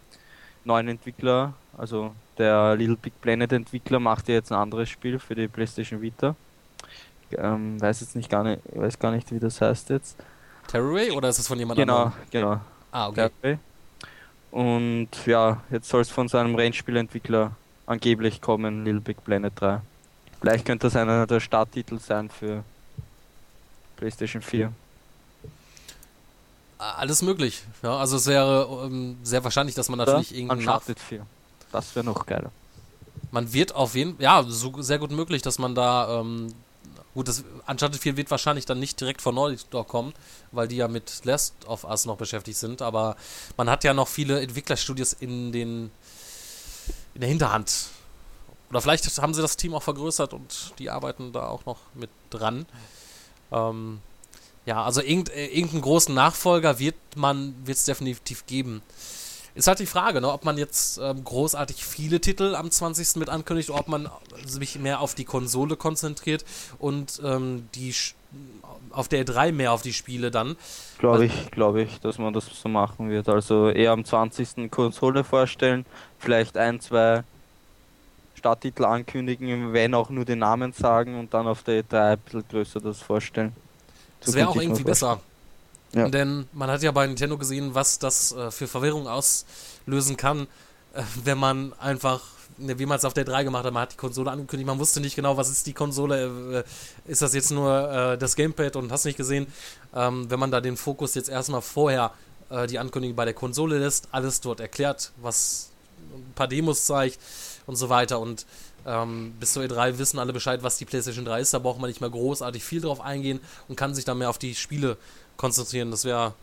neuen 0.65 0.87
Entwickler, 0.87 1.53
also 1.77 2.13
der 2.37 2.75
Little 2.75 2.97
Big 2.97 3.19
Planet 3.21 3.51
Entwickler 3.53 3.99
macht 3.99 4.27
ja 4.27 4.35
jetzt 4.35 4.51
ein 4.51 4.57
anderes 4.59 4.89
Spiel 4.89 5.17
für 5.17 5.33
die 5.33 5.47
PlayStation 5.47 6.01
Vita. 6.01 6.35
Ähm, 7.37 7.81
weiß 7.81 8.01
jetzt 8.01 8.15
nicht 8.15 8.29
gar 8.29 8.43
nicht, 8.43 8.61
weiß 8.75 8.99
gar 8.99 9.11
nicht, 9.11 9.31
wie 9.31 9.39
das 9.39 9.61
heißt 9.61 9.89
jetzt. 9.89 10.17
Terraway 10.67 11.09
oder 11.11 11.29
ist 11.29 11.39
es 11.39 11.47
von 11.47 11.57
jemand 11.57 11.79
Genau, 11.79 12.03
anderem? 12.03 12.13
genau. 12.29 12.61
Ah, 12.91 13.07
okay. 13.07 13.29
Terraway. 13.41 13.59
Und 14.51 15.09
ja, 15.25 15.61
jetzt 15.71 15.87
soll 15.89 16.01
es 16.01 16.09
von 16.09 16.27
seinem 16.27 16.55
Rennspielentwickler 16.55 17.55
angeblich 17.85 18.41
kommen, 18.41 18.83
Little 18.83 19.01
Big 19.01 19.23
Planet 19.23 19.53
3. 19.55 19.81
Vielleicht 20.41 20.65
könnte 20.65 20.87
das 20.87 20.95
einer 20.95 21.25
der 21.25 21.39
Starttitel 21.39 21.99
sein 21.99 22.29
für 22.29 22.63
PlayStation 23.95 24.41
4. 24.41 24.71
Alles 26.77 27.21
möglich. 27.21 27.63
Ja, 27.83 27.97
also 27.97 28.17
es 28.17 28.25
wäre 28.25 28.85
ähm, 28.85 29.17
sehr 29.21 29.43
wahrscheinlich, 29.43 29.75
dass 29.75 29.87
man 29.87 29.99
natürlich 29.99 30.33
irgendeinen 30.33 30.65
Nach 30.65 30.81
Uncharted 30.81 30.99
4. 30.99 31.25
Das 31.71 31.95
wäre 31.95 32.03
noch 32.05 32.25
geiler. 32.25 32.51
Man 33.29 33.53
wird 33.53 33.75
auf 33.75 33.93
jeden 33.95 34.15
ja, 34.19 34.43
so, 34.47 34.81
sehr 34.81 34.97
gut 34.97 35.11
möglich, 35.11 35.43
dass 35.43 35.59
man 35.59 35.75
da, 35.75 36.19
ähm, 36.19 36.53
gut, 37.13 37.27
das 37.27 37.43
Uncharted 37.67 38.01
4 38.01 38.17
wird 38.17 38.31
wahrscheinlich 38.31 38.65
dann 38.65 38.79
nicht 38.79 38.99
direkt 38.99 39.21
von 39.21 39.35
Naughty 39.35 39.57
Dog 39.69 39.87
kommen, 39.87 40.13
weil 40.51 40.67
die 40.67 40.77
ja 40.77 40.87
mit 40.87 41.21
Last 41.23 41.53
of 41.67 41.83
Us 41.83 42.05
noch 42.05 42.17
beschäftigt 42.17 42.57
sind, 42.57 42.81
aber 42.81 43.15
man 43.57 43.69
hat 43.69 43.83
ja 43.83 43.93
noch 43.93 44.07
viele 44.07 44.41
Entwicklerstudios 44.41 45.13
in 45.13 45.51
den, 45.51 45.91
in 47.13 47.21
der 47.21 47.29
Hinterhand. 47.29 47.89
Oder 48.69 48.81
vielleicht 48.81 49.05
haben 49.21 49.33
sie 49.33 49.41
das 49.41 49.57
Team 49.57 49.73
auch 49.73 49.83
vergrößert 49.83 50.33
und 50.33 50.73
die 50.79 50.89
arbeiten 50.89 51.33
da 51.33 51.47
auch 51.47 51.65
noch 51.65 51.79
mit 51.93 52.09
dran. 52.29 52.65
Ähm, 53.51 53.99
ja, 54.65 54.83
also 54.83 55.01
irgend, 55.01 55.29
äh, 55.29 55.47
irgendeinen 55.47 55.81
großen 55.81 56.13
Nachfolger 56.13 56.79
wird 56.79 56.95
man, 57.15 57.55
wird 57.65 57.77
es 57.77 57.85
definitiv 57.85 58.45
geben. 58.45 58.81
Ist 59.53 59.67
halt 59.67 59.79
die 59.79 59.85
Frage, 59.85 60.21
ne, 60.21 60.31
ob 60.31 60.45
man 60.45 60.57
jetzt 60.57 60.97
ähm, 61.01 61.23
großartig 61.23 61.85
viele 61.85 62.21
Titel 62.21 62.55
am 62.55 62.71
20. 62.71 63.17
mit 63.17 63.29
ankündigt, 63.29 63.69
oder 63.69 63.79
ob 63.79 63.87
man 63.87 64.09
sich 64.45 64.79
mehr 64.79 65.01
auf 65.01 65.13
die 65.13 65.25
Konsole 65.25 65.75
konzentriert 65.75 66.45
und 66.79 67.21
ähm, 67.23 67.67
die 67.75 67.93
auf 68.91 69.07
der 69.07 69.25
E3 69.25 69.51
mehr 69.51 69.71
auf 69.73 69.81
die 69.81 69.93
Spiele 69.93 70.31
dann. 70.31 70.55
Glaube 70.99 71.25
ich, 71.25 71.51
glaube 71.51 71.81
ich, 71.81 71.99
dass 71.99 72.17
man 72.17 72.33
das 72.33 72.45
so 72.45 72.69
machen 72.69 73.09
wird. 73.09 73.29
Also 73.29 73.69
eher 73.69 73.91
am 73.91 74.05
20. 74.05 74.69
Konsole 74.71 75.23
vorstellen, 75.23 75.85
vielleicht 76.19 76.57
ein, 76.57 76.79
zwei 76.79 77.23
Starttitel 78.35 78.85
ankündigen, 78.85 79.73
wenn 79.73 79.93
auch 79.93 80.09
nur 80.09 80.25
den 80.25 80.39
Namen 80.39 80.73
sagen 80.73 81.19
und 81.19 81.33
dann 81.33 81.47
auf 81.47 81.63
der 81.63 81.83
E3 81.83 82.13
ein 82.13 82.19
bisschen 82.19 82.43
größer 82.49 82.79
das 82.79 83.01
vorstellen. 83.01 83.53
Das 84.21 84.33
wäre 84.33 84.49
auch 84.49 84.55
irgendwie 84.55 84.83
besser. 84.83 85.19
Ja. 85.93 86.07
Denn 86.07 86.47
man 86.53 86.69
hat 86.69 86.81
ja 86.83 86.91
bei 86.91 87.05
Nintendo 87.05 87.37
gesehen, 87.37 87.73
was 87.75 87.99
das 87.99 88.31
äh, 88.31 88.51
für 88.51 88.67
Verwirrung 88.67 89.07
auslösen 89.07 90.15
kann, 90.17 90.47
äh, 90.93 91.03
wenn 91.23 91.37
man 91.37 91.73
einfach, 91.79 92.21
ne, 92.57 92.79
wie 92.79 92.85
man 92.85 92.97
es 92.97 93.05
auf 93.05 93.13
der 93.13 93.25
3 93.25 93.43
gemacht 93.43 93.65
hat, 93.65 93.73
man 93.73 93.83
hat 93.83 93.93
die 93.93 93.97
Konsole 93.97 94.31
angekündigt, 94.31 94.67
man 94.67 94.79
wusste 94.79 95.01
nicht 95.01 95.15
genau, 95.15 95.35
was 95.35 95.49
ist 95.49 95.67
die 95.67 95.73
Konsole, 95.73 96.63
äh, 97.07 97.11
ist 97.11 97.21
das 97.21 97.33
jetzt 97.33 97.51
nur 97.51 97.91
äh, 97.91 98.17
das 98.17 98.35
Gamepad 98.35 98.77
und 98.77 98.91
hast 98.91 99.03
nicht 99.05 99.17
gesehen, 99.17 99.47
ähm, 99.93 100.29
wenn 100.29 100.39
man 100.39 100.51
da 100.51 100.61
den 100.61 100.77
Fokus 100.77 101.13
jetzt 101.15 101.29
erstmal 101.29 101.61
vorher 101.61 102.11
äh, 102.49 102.67
die 102.67 102.79
Ankündigung 102.79 103.15
bei 103.15 103.25
der 103.25 103.33
Konsole 103.33 103.77
lässt, 103.77 104.07
alles 104.11 104.39
dort 104.39 104.61
erklärt, 104.61 105.11
was 105.21 105.71
ein 106.13 106.33
paar 106.35 106.47
Demos 106.47 106.85
zeigt 106.85 107.19
und 107.67 107.75
so 107.75 107.89
weiter 107.89 108.19
und 108.19 108.45
ähm, 108.85 109.33
bis 109.39 109.53
zur 109.53 109.63
E3 109.63 109.97
wissen 109.97 110.19
alle 110.19 110.33
Bescheid, 110.33 110.63
was 110.63 110.77
die 110.77 110.85
PlayStation 110.85 111.25
3 111.25 111.41
ist. 111.41 111.53
Da 111.53 111.59
braucht 111.59 111.79
man 111.79 111.89
nicht 111.89 112.01
mehr 112.01 112.09
großartig 112.09 112.63
viel 112.63 112.81
drauf 112.81 113.01
eingehen 113.01 113.39
und 113.67 113.75
kann 113.75 113.93
sich 113.93 114.05
dann 114.05 114.17
mehr 114.17 114.29
auf 114.29 114.39
die 114.39 114.55
Spiele 114.55 114.97
konzentrieren. 115.41 115.91
Das 115.91 116.05
wäre 116.05 116.33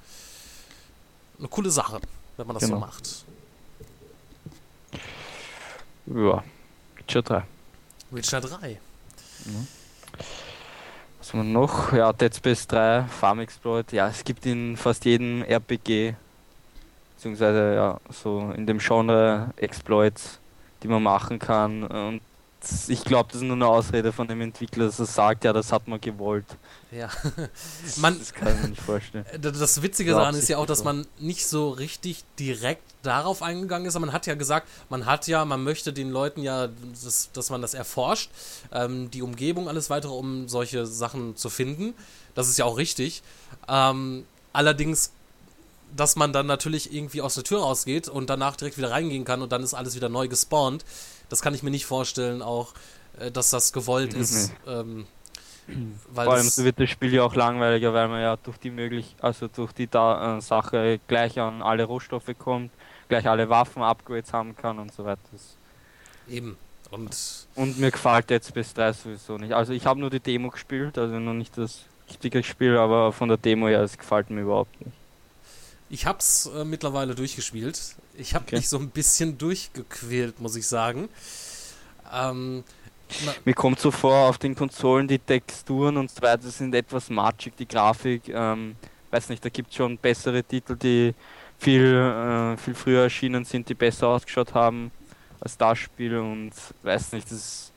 eine 1.38 1.48
coole 1.48 1.70
Sache, 1.70 2.00
wenn 2.36 2.46
man 2.46 2.54
das 2.54 2.64
Genau. 2.64 2.76
so 2.76 2.80
macht. 2.86 3.24
Ja, 6.06 6.42
Witcher 6.96 7.22
3. 7.22 7.42
Witcher 8.10 8.40
3. 8.40 8.78
Was 11.18 11.32
haben 11.32 11.40
wir 11.40 11.44
noch? 11.52 11.92
Ja, 11.92 12.12
Dead 12.12 12.34
Space 12.34 12.66
3, 12.66 13.04
Farm 13.04 13.40
Exploit. 13.40 13.92
Ja, 13.92 14.08
es 14.08 14.24
gibt 14.24 14.44
in 14.46 14.76
fast 14.76 15.04
jedem 15.04 15.42
RPG 15.42 16.14
beziehungsweise 17.16 17.74
ja, 17.74 18.00
so 18.12 18.52
in 18.56 18.66
dem 18.66 18.78
Genre 18.78 19.50
Exploits, 19.56 20.38
die 20.82 20.88
man 20.88 21.02
machen 21.02 21.38
kann. 21.38 21.84
Und 21.84 22.20
ich 22.88 23.04
glaube, 23.04 23.28
das 23.32 23.40
ist 23.40 23.46
nur 23.46 23.56
eine 23.56 23.66
Ausrede 23.66 24.12
von 24.12 24.26
dem 24.26 24.40
Entwickler, 24.40 24.86
dass 24.86 24.98
er 24.98 25.06
sagt, 25.06 25.44
ja, 25.44 25.52
das 25.52 25.70
hat 25.72 25.86
man 25.86 26.00
gewollt. 26.00 26.46
Ja. 26.90 27.08
man, 27.96 28.18
das 28.18 28.32
kann 28.32 28.54
ich 28.54 28.62
mir 28.62 28.68
nicht 28.68 28.82
vorstellen. 28.82 29.24
Das 29.40 29.82
Witzige 29.82 30.12
daran 30.12 30.34
ist 30.34 30.48
ja 30.48 30.58
auch, 30.58 30.66
dass 30.66 30.84
man 30.84 31.06
nicht 31.18 31.46
so 31.46 31.70
richtig 31.70 32.24
direkt 32.38 32.82
darauf 33.02 33.42
eingegangen 33.42 33.86
ist, 33.86 33.94
aber 33.94 34.06
man 34.06 34.14
hat 34.14 34.26
ja 34.26 34.34
gesagt, 34.34 34.68
man 34.88 35.06
hat 35.06 35.26
ja, 35.28 35.44
man 35.44 35.62
möchte 35.62 35.92
den 35.92 36.10
Leuten 36.10 36.42
ja, 36.42 36.68
das, 37.04 37.30
dass 37.32 37.50
man 37.50 37.62
das 37.62 37.74
erforscht, 37.74 38.30
ähm, 38.72 39.10
die 39.10 39.22
Umgebung, 39.22 39.68
alles 39.68 39.88
weitere, 39.90 40.12
um 40.12 40.48
solche 40.48 40.86
Sachen 40.86 41.36
zu 41.36 41.50
finden. 41.50 41.94
Das 42.34 42.48
ist 42.48 42.58
ja 42.58 42.64
auch 42.64 42.76
richtig. 42.76 43.22
Ähm, 43.68 44.24
allerdings, 44.52 45.12
dass 45.96 46.16
man 46.16 46.32
dann 46.32 46.46
natürlich 46.46 46.92
irgendwie 46.92 47.22
aus 47.22 47.34
der 47.34 47.44
Tür 47.44 47.60
rausgeht 47.60 48.08
und 48.08 48.28
danach 48.28 48.56
direkt 48.56 48.78
wieder 48.78 48.90
reingehen 48.90 49.24
kann 49.24 49.42
und 49.42 49.52
dann 49.52 49.62
ist 49.62 49.74
alles 49.74 49.94
wieder 49.94 50.08
neu 50.08 50.28
gespawnt. 50.28 50.84
Das 51.28 51.42
kann 51.42 51.54
ich 51.54 51.62
mir 51.62 51.70
nicht 51.70 51.86
vorstellen, 51.86 52.42
auch, 52.42 52.74
äh, 53.18 53.30
dass 53.30 53.50
das 53.50 53.72
gewollt 53.72 54.14
mhm. 54.14 54.20
ist. 54.20 54.52
Ähm, 54.66 55.06
Vor 56.14 56.32
allem 56.32 56.50
wird 56.56 56.80
das 56.80 56.90
Spiel 56.90 57.12
ja 57.12 57.22
auch 57.22 57.34
langweiliger, 57.34 57.92
weil 57.92 58.08
man 58.08 58.22
ja 58.22 58.36
durch 58.36 58.58
die 58.58 58.70
möglich, 58.70 59.14
also 59.20 59.48
durch 59.48 59.72
die 59.72 59.86
da, 59.86 60.38
äh, 60.38 60.40
Sache 60.40 61.00
gleich 61.08 61.38
an 61.38 61.62
alle 61.62 61.84
Rohstoffe 61.84 62.34
kommt, 62.38 62.70
gleich 63.08 63.28
alle 63.28 63.48
Waffen-Upgrades 63.48 64.32
haben 64.32 64.56
kann 64.56 64.78
und 64.78 64.92
so 64.92 65.04
weiter. 65.04 65.20
Eben. 66.28 66.56
Und, 66.90 67.14
und 67.54 67.78
mir 67.78 67.90
gefällt 67.90 68.30
jetzt 68.30 68.54
bis 68.54 68.72
3 68.72 68.92
sowieso 68.94 69.36
nicht. 69.36 69.52
Also 69.52 69.74
ich 69.74 69.84
habe 69.84 70.00
nur 70.00 70.08
die 70.08 70.20
Demo 70.20 70.48
gespielt, 70.48 70.96
also 70.96 71.18
noch 71.18 71.34
nicht 71.34 71.58
das 71.58 71.84
richtige 72.08 72.42
Spiel, 72.42 72.78
aber 72.78 73.12
von 73.12 73.28
der 73.28 73.36
Demo 73.36 73.68
her, 73.68 73.82
es 73.82 73.98
gefällt 73.98 74.30
mir 74.30 74.40
überhaupt 74.40 74.80
nicht. 74.80 74.96
Ich 75.90 76.06
hab's 76.06 76.46
äh, 76.46 76.64
mittlerweile 76.64 77.14
durchgespielt. 77.14 77.78
Ich 78.18 78.34
habe 78.34 78.44
okay. 78.46 78.56
mich 78.56 78.68
so 78.68 78.78
ein 78.78 78.90
bisschen 78.90 79.38
durchgequält, 79.38 80.40
muss 80.40 80.56
ich 80.56 80.66
sagen. 80.66 81.08
Ähm, 82.12 82.64
mir 83.44 83.54
kommt 83.54 83.78
so 83.78 83.90
vor, 83.90 84.28
auf 84.28 84.38
den 84.38 84.54
Konsolen 84.54 85.06
die 85.06 85.18
Texturen 85.18 85.96
und 85.96 86.10
so 86.10 86.20
weiter 86.20 86.48
sind 86.50 86.74
etwas 86.74 87.10
matschig, 87.10 87.54
die 87.56 87.66
Grafik. 87.66 88.28
Ähm, 88.28 88.74
weiß 89.10 89.28
nicht, 89.28 89.44
da 89.44 89.48
gibt 89.48 89.70
es 89.70 89.76
schon 89.76 89.96
bessere 89.96 90.42
Titel, 90.42 90.76
die 90.76 91.14
viel, 91.58 91.84
äh, 91.84 92.56
viel 92.56 92.74
früher 92.74 93.02
erschienen 93.04 93.44
sind, 93.44 93.68
die 93.68 93.74
besser 93.74 94.08
ausgeschaut 94.08 94.52
haben 94.52 94.90
als 95.40 95.56
das 95.56 95.78
Spiel 95.78 96.16
und 96.18 96.52
weiß 96.82 97.12
nicht, 97.12 97.30
das 97.30 97.70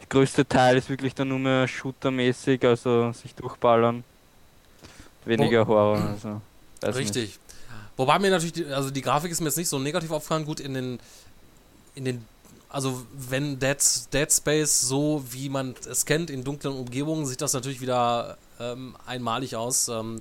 der 0.00 0.08
größte 0.08 0.46
Teil 0.46 0.76
ist 0.76 0.90
wirklich 0.90 1.14
dann 1.14 1.28
nur 1.28 1.38
mehr 1.38 1.66
shootermäßig, 1.66 2.64
also 2.64 3.12
sich 3.12 3.34
durchballern. 3.34 4.04
Weniger 5.24 5.66
Horror, 5.66 5.98
also. 5.98 6.40
Richtig. 6.98 7.22
Nicht. 7.22 7.40
Wobei 8.02 8.18
mir 8.18 8.32
natürlich, 8.32 8.52
die, 8.52 8.66
also 8.66 8.90
die 8.90 9.00
Grafik 9.00 9.30
ist 9.30 9.40
mir 9.40 9.46
jetzt 9.46 9.58
nicht 9.58 9.68
so 9.68 9.78
negativ 9.78 10.10
aufgefallen, 10.10 10.44
gut 10.44 10.58
in 10.58 10.74
den 10.74 10.98
in 11.94 12.04
den 12.04 12.24
also 12.68 13.06
wenn 13.12 13.60
Dead, 13.60 13.78
Dead 14.12 14.32
Space 14.32 14.80
so 14.80 15.22
wie 15.30 15.48
man 15.48 15.76
es 15.88 16.04
kennt 16.04 16.28
in 16.28 16.42
dunklen 16.42 16.74
Umgebungen 16.74 17.26
sieht 17.26 17.40
das 17.40 17.52
natürlich 17.52 17.80
wieder 17.80 18.38
ähm, 18.58 18.96
einmalig 19.06 19.54
aus. 19.54 19.86
Ähm, 19.86 20.20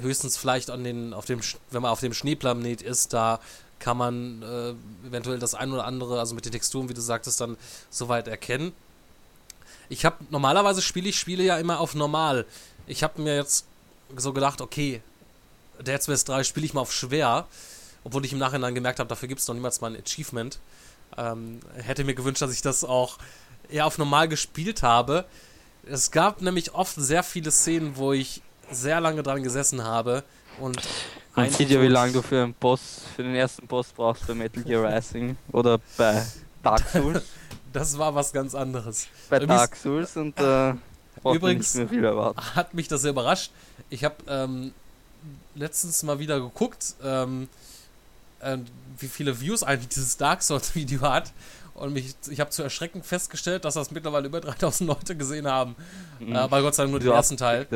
höchstens 0.00 0.38
vielleicht 0.38 0.70
an 0.70 0.82
den, 0.82 1.12
auf 1.12 1.26
dem, 1.26 1.40
wenn 1.70 1.82
man 1.82 1.90
auf 1.90 2.00
dem 2.00 2.14
Schneeplanet 2.14 2.80
ist, 2.80 3.12
da 3.12 3.38
kann 3.80 3.98
man 3.98 4.42
äh, 4.42 5.06
eventuell 5.06 5.38
das 5.38 5.54
ein 5.54 5.70
oder 5.70 5.84
andere, 5.84 6.18
also 6.20 6.34
mit 6.34 6.46
den 6.46 6.52
Texturen, 6.52 6.88
wie 6.88 6.94
du 6.94 7.02
sagtest, 7.02 7.38
dann 7.42 7.58
soweit 7.90 8.28
erkennen. 8.28 8.72
Ich 9.90 10.06
habe 10.06 10.16
normalerweise 10.30 10.80
spiele 10.80 11.10
ich 11.10 11.18
Spiele 11.18 11.44
ja 11.44 11.58
immer 11.58 11.80
auf 11.80 11.94
normal. 11.94 12.46
Ich 12.86 13.02
habe 13.02 13.20
mir 13.20 13.36
jetzt 13.36 13.66
so 14.16 14.32
gedacht, 14.32 14.62
okay, 14.62 15.02
Dead 15.82 16.02
Space 16.02 16.24
3 16.24 16.44
spiele 16.44 16.66
ich 16.66 16.74
mal 16.74 16.80
auf 16.80 16.92
schwer, 16.92 17.46
obwohl 18.04 18.24
ich 18.24 18.32
im 18.32 18.38
Nachhinein 18.38 18.74
gemerkt 18.74 18.98
habe, 18.98 19.08
dafür 19.08 19.28
gibt 19.28 19.40
es 19.40 19.48
noch 19.48 19.54
niemals 19.54 19.80
mal 19.80 19.94
ein 19.94 20.00
Achievement. 20.00 20.58
Ähm, 21.16 21.60
hätte 21.76 22.04
mir 22.04 22.14
gewünscht, 22.14 22.42
dass 22.42 22.52
ich 22.52 22.62
das 22.62 22.84
auch 22.84 23.18
eher 23.68 23.86
auf 23.86 23.98
normal 23.98 24.28
gespielt 24.28 24.82
habe. 24.82 25.24
Es 25.86 26.10
gab 26.10 26.42
nämlich 26.42 26.74
oft 26.74 26.94
sehr 26.96 27.22
viele 27.22 27.50
Szenen, 27.50 27.96
wo 27.96 28.12
ich 28.12 28.42
sehr 28.70 29.00
lange 29.00 29.22
dran 29.22 29.42
gesessen 29.42 29.84
habe 29.84 30.22
und 30.60 30.80
man 31.34 31.50
sieht 31.50 31.70
ja, 31.70 31.80
wie 31.80 31.86
lange 31.86 32.12
du 32.12 32.22
für 32.22 32.42
einen 32.42 32.54
Boss, 32.54 33.02
für 33.14 33.22
den 33.22 33.34
ersten 33.34 33.66
Boss 33.66 33.88
brauchst 33.94 34.26
bei 34.26 34.34
Metal 34.34 34.62
Gear 34.62 34.92
Rising 34.92 35.36
oder 35.52 35.78
bei 35.96 36.26
Dark 36.62 36.88
Souls. 36.92 37.22
das 37.72 37.96
war 37.96 38.14
was 38.14 38.32
ganz 38.32 38.54
anderes. 38.54 39.06
Bei 39.30 39.38
Dark 39.38 39.76
Souls 39.76 40.16
und 40.16 40.38
äh, 40.40 40.74
übrigens 41.24 41.78
hat 42.54 42.74
mich 42.74 42.88
das 42.88 43.02
sehr 43.02 43.12
überrascht. 43.12 43.52
Ich 43.88 44.02
habe 44.02 44.16
ähm, 44.26 44.72
letztens 45.58 46.02
mal 46.02 46.18
wieder 46.18 46.40
geguckt, 46.40 46.94
ähm, 47.02 47.48
äh, 48.40 48.58
wie 48.98 49.08
viele 49.08 49.40
Views 49.40 49.62
eigentlich 49.62 49.88
dieses 49.88 50.16
Dark 50.16 50.42
Souls 50.42 50.74
Video 50.74 51.00
hat. 51.02 51.32
Und 51.74 51.92
mich, 51.92 52.14
ich 52.28 52.40
habe 52.40 52.50
zu 52.50 52.62
erschreckend 52.62 53.06
festgestellt, 53.06 53.64
dass 53.64 53.74
das 53.74 53.90
mittlerweile 53.90 54.26
über 54.26 54.40
3000 54.40 54.88
Leute 54.88 55.16
gesehen 55.16 55.46
haben. 55.46 55.76
Mhm. 56.18 56.34
Äh, 56.34 56.38
aber 56.38 56.62
Gott 56.62 56.74
sei 56.74 56.84
Dank 56.84 56.92
nur 56.92 57.00
den 57.00 57.12
ersten 57.12 57.36
Teil. 57.36 57.66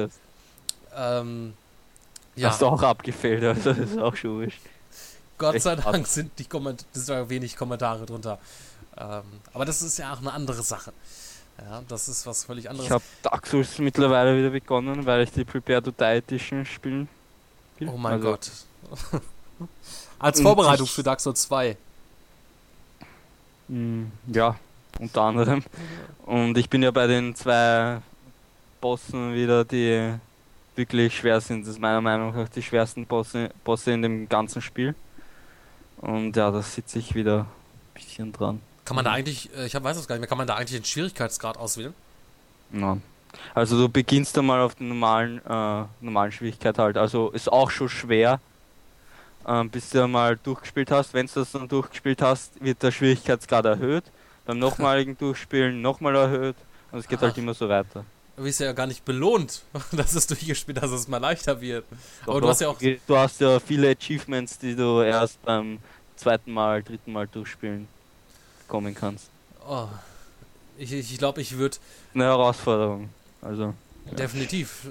Ähm, 0.96 1.54
ja. 2.34 2.48
Hast 2.50 2.62
du 2.62 2.66
auch 2.66 2.82
abgefehlt, 2.82 3.44
also 3.44 3.72
das 3.72 3.90
ist 3.90 3.98
auch 3.98 4.16
schubisch. 4.16 4.58
Gott 5.38 5.60
sei 5.60 5.76
Dank 5.76 6.06
sind 6.06 6.38
die 6.38 6.44
Komment 6.44 6.84
sind 6.92 7.28
wenig 7.28 7.56
Kommentare 7.56 8.06
drunter. 8.06 8.38
Ähm, 8.96 9.22
aber 9.52 9.64
das 9.64 9.82
ist 9.82 9.98
ja 9.98 10.12
auch 10.12 10.18
eine 10.18 10.32
andere 10.32 10.62
Sache. 10.62 10.92
Ja, 11.58 11.82
das 11.88 12.08
ist 12.08 12.26
was 12.26 12.44
völlig 12.44 12.68
anderes. 12.68 12.86
Ich 12.86 12.92
habe 12.92 13.04
Dark 13.22 13.46
Souls 13.46 13.78
mittlerweile 13.78 14.36
wieder 14.36 14.50
begonnen, 14.50 15.04
weil 15.06 15.22
ich 15.22 15.32
die 15.32 15.44
Prepare 15.44 15.82
to 15.82 15.90
Die 15.90 16.04
Edition 16.04 16.64
spielen 16.64 17.08
will. 17.86 17.94
Oh 17.94 17.98
mein 17.98 18.14
also, 18.14 18.30
Gott. 18.30 18.50
Als 20.18 20.40
Vorbereitung 20.40 20.86
für 20.86 21.02
Dark 21.02 21.20
Souls 21.20 21.42
2. 21.42 21.76
Mm, 23.68 24.04
ja, 24.28 24.56
unter 24.98 25.22
anderem. 25.22 25.62
Und 26.26 26.56
ich 26.58 26.68
bin 26.68 26.82
ja 26.82 26.90
bei 26.90 27.06
den 27.06 27.34
zwei 27.34 28.00
Bossen 28.80 29.34
wieder, 29.34 29.64
die 29.64 30.14
wirklich 30.76 31.16
schwer 31.16 31.40
sind. 31.40 31.62
Das 31.62 31.70
ist 31.74 31.80
meiner 31.80 32.00
Meinung 32.00 32.34
nach 32.34 32.48
die 32.48 32.62
schwersten 32.62 33.06
Bosse, 33.06 33.50
Bosse 33.64 33.92
in 33.92 34.02
dem 34.02 34.28
ganzen 34.28 34.62
Spiel. 34.62 34.94
Und 35.98 36.36
ja, 36.36 36.50
da 36.50 36.62
sitze 36.62 36.98
ich 36.98 37.14
wieder 37.14 37.40
ein 37.40 37.46
bisschen 37.94 38.32
dran. 38.32 38.60
Kann 38.84 38.96
man 38.96 39.04
da 39.04 39.12
eigentlich, 39.12 39.54
äh, 39.56 39.66
ich 39.66 39.74
weiß 39.74 39.96
das 39.96 40.08
gar 40.08 40.16
nicht 40.16 40.20
mehr, 40.20 40.28
kann 40.28 40.38
man 40.38 40.46
da 40.46 40.56
eigentlich 40.56 40.80
den 40.80 40.84
Schwierigkeitsgrad 40.84 41.56
auswählen? 41.56 41.94
Ja. 42.72 42.98
Also 43.54 43.78
du 43.78 43.88
beginnst 43.88 44.36
einmal 44.38 44.60
auf 44.60 44.74
der 44.74 44.86
normalen, 44.86 45.40
äh, 45.44 45.84
normalen 46.00 46.32
Schwierigkeit 46.32 46.78
halt. 46.78 46.96
Also 46.96 47.30
ist 47.30 47.50
auch 47.50 47.70
schon 47.70 47.88
schwer, 47.88 48.40
ähm, 49.46 49.70
bis 49.70 49.90
du 49.90 50.02
einmal 50.02 50.36
durchgespielt 50.36 50.90
hast. 50.90 51.14
Wenn 51.14 51.26
du 51.26 51.32
das 51.34 51.52
dann 51.52 51.68
durchgespielt 51.68 52.22
hast, 52.22 52.62
wird 52.62 52.82
der 52.82 52.92
Schwierigkeitsgrad 52.92 53.64
erhöht. 53.64 54.04
Beim 54.44 54.58
nochmaligen 54.58 55.16
Durchspielen 55.18 55.80
nochmal 55.80 56.14
erhöht. 56.16 56.56
Und 56.90 56.98
es 56.98 57.08
geht 57.08 57.18
Ach. 57.18 57.22
halt 57.22 57.38
immer 57.38 57.54
so 57.54 57.68
weiter. 57.68 58.04
Du 58.36 58.44
bist 58.44 58.60
ja 58.60 58.72
gar 58.72 58.86
nicht 58.86 59.04
belohnt, 59.04 59.62
dass 59.92 60.14
es 60.14 60.26
durchgespielt 60.26 60.80
hast, 60.80 60.90
dass 60.90 61.00
es 61.00 61.08
mal 61.08 61.18
leichter 61.18 61.60
wird. 61.60 61.84
Doch, 62.24 62.32
Aber 62.32 62.40
du 62.40 62.48
hast 62.48 62.60
ja 62.60 62.68
auch. 62.68 62.78
Du 62.78 63.16
hast 63.16 63.40
ja 63.40 63.60
viele 63.60 63.90
Achievements, 63.90 64.58
die 64.58 64.74
du 64.74 65.02
erst 65.02 65.42
beim 65.42 65.78
zweiten 66.16 66.52
Mal, 66.52 66.82
dritten 66.82 67.12
Mal 67.12 67.26
durchspielen 67.26 67.88
bekommen 68.72 68.94
kannst. 68.94 69.28
Oh. 69.68 69.86
Ich 70.78 70.88
glaube, 70.88 71.00
ich, 71.02 71.18
glaub, 71.18 71.38
ich 71.38 71.58
würde. 71.58 71.76
Eine 72.14 72.24
Herausforderung. 72.24 73.10
Also. 73.42 73.74
Ja. 74.06 74.14
Definitiv. 74.14 74.88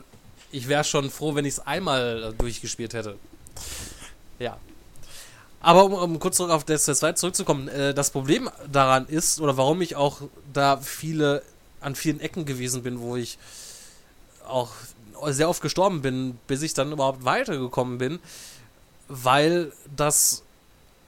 Ich 0.51 0.67
wäre 0.67 0.83
schon 0.83 1.09
froh, 1.09 1.33
wenn 1.33 1.45
ich 1.45 1.53
es 1.55 1.59
einmal 1.59 2.33
durchgespielt 2.37 2.93
hätte. 2.93 3.15
Ja. 4.39 4.57
Aber 5.61 5.85
um, 5.85 5.93
um 5.93 6.19
kurz 6.19 6.37
zurück 6.37 6.51
auf 6.51 6.63
Space 6.63 6.85
2 6.85 7.13
zurückzukommen, 7.13 7.67
äh, 7.67 7.93
das 7.93 8.09
Problem 8.11 8.49
daran 8.71 9.05
ist, 9.07 9.39
oder 9.39 9.57
warum 9.57 9.81
ich 9.81 9.95
auch 9.95 10.21
da 10.53 10.77
viele 10.77 11.43
an 11.79 11.95
vielen 11.95 12.19
Ecken 12.19 12.45
gewesen 12.45 12.83
bin, 12.83 12.99
wo 12.99 13.15
ich 13.15 13.37
auch 14.47 14.71
sehr 15.27 15.49
oft 15.49 15.61
gestorben 15.61 16.01
bin, 16.01 16.37
bis 16.47 16.61
ich 16.61 16.73
dann 16.73 16.91
überhaupt 16.91 17.23
weitergekommen 17.23 17.99
bin, 17.99 18.19
weil 19.07 19.71
das 19.95 20.43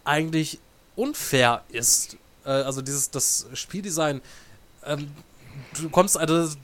eigentlich 0.04 0.60
unfair 0.96 1.64
ist. 1.70 2.18
Äh, 2.46 2.50
also 2.50 2.82
dieses 2.82 3.10
das 3.10 3.48
Spieldesign, 3.54 4.22
ähm, 4.86 5.12
du 5.80 5.90
kommst 5.90 6.18
also, 6.18 6.56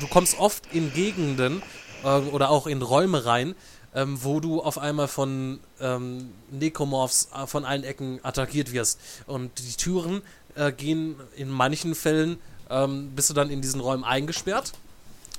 du 0.00 0.06
kommst 0.06 0.38
oft 0.38 0.72
in 0.72 0.92
Gegenden 0.92 1.62
äh, 2.04 2.08
oder 2.08 2.50
auch 2.50 2.66
in 2.66 2.82
Räume 2.82 3.24
rein, 3.24 3.54
ähm, 3.94 4.22
wo 4.22 4.40
du 4.40 4.62
auf 4.62 4.78
einmal 4.78 5.08
von 5.08 5.60
ähm, 5.80 6.30
Necromorphs 6.50 7.28
äh, 7.34 7.46
von 7.46 7.64
allen 7.64 7.84
Ecken 7.84 8.20
attackiert 8.22 8.72
wirst. 8.72 9.00
Und 9.26 9.50
die 9.58 9.76
Türen 9.76 10.22
äh, 10.54 10.72
gehen 10.72 11.16
in 11.36 11.50
manchen 11.50 11.94
Fällen 11.94 12.38
ähm, 12.70 13.12
bist 13.14 13.30
du 13.30 13.34
dann 13.34 13.50
in 13.50 13.62
diesen 13.62 13.80
Räumen 13.80 14.04
eingesperrt, 14.04 14.72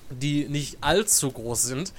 die 0.10 0.48
nicht 0.48 0.80
allzu 0.82 1.32
groß 1.32 1.62
sind. 1.62 1.94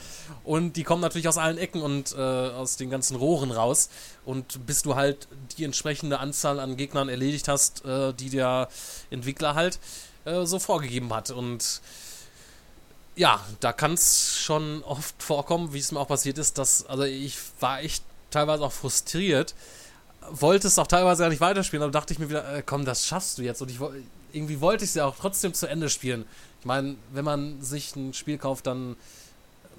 Und 0.45 0.77
die 0.77 0.83
kommen 0.83 1.01
natürlich 1.01 1.29
aus 1.29 1.39
allen 1.39 1.59
Ecken 1.59 1.83
und 1.83 2.15
äh, 2.17 2.21
aus 2.21 2.77
den 2.77 2.91
ganzen 2.91 3.17
Rohren 3.17 3.53
raus. 3.53 3.89
Und 4.25 4.67
bis 4.67 4.83
du 4.83 4.97
halt 4.97 5.29
die 5.57 5.65
entsprechende 5.65 6.19
Anzahl 6.19 6.59
an 6.59 6.77
Gegnern 6.77 7.09
erledigt 7.09 7.47
hast, 7.47 7.85
äh, 7.85 8.13
die 8.13 8.31
der 8.31 8.69
Entwickler 9.11 9.55
halt 9.55 9.79
äh, 10.25 10.45
so 10.45 10.59
vorgegeben 10.59 11.15
hat. 11.15 11.31
Und 11.31 11.81
ja, 13.21 13.39
da 13.61 13.75
kann 13.75 13.93
es 13.93 14.39
schon 14.39 14.83
oft 14.83 15.23
vorkommen, 15.23 15.75
wie 15.75 15.79
es 15.79 15.93
mir 15.93 16.01
auch 16.01 16.09
passiert 16.09 16.39
ist, 16.39 16.57
dass, 16.57 16.87
also 16.87 17.03
ich 17.03 17.37
war 17.61 17.83
echt 17.83 18.03
teilweise 18.31 18.64
auch 18.64 18.73
frustriert. 18.73 19.55
Wollte 20.31 20.68
es 20.68 20.79
auch 20.79 20.87
teilweise 20.87 21.25
gar 21.25 21.29
nicht 21.29 21.43
weiterspielen, 21.43 21.83
aber 21.83 21.93
dachte 21.93 22.14
ich 22.14 22.18
mir 22.18 22.31
wieder, 22.31 22.51
äh, 22.51 22.62
komm, 22.64 22.87
das 22.87 23.07
schaffst 23.07 23.37
du 23.37 23.43
jetzt. 23.43 23.61
Und 23.61 23.71
ich 23.71 23.79
irgendwie 24.33 24.62
wollte 24.62 24.85
ich 24.85 24.91
es 24.91 24.95
ja 24.95 25.05
auch 25.05 25.16
trotzdem 25.21 25.53
zu 25.53 25.66
Ende 25.66 25.91
spielen. 25.91 26.25
Ich 26.61 26.64
meine, 26.64 26.97
wenn 27.12 27.27
man 27.27 27.61
sich 27.61 27.95
ein 27.95 28.14
Spiel 28.14 28.39
kauft, 28.39 28.66
dann 28.66 28.97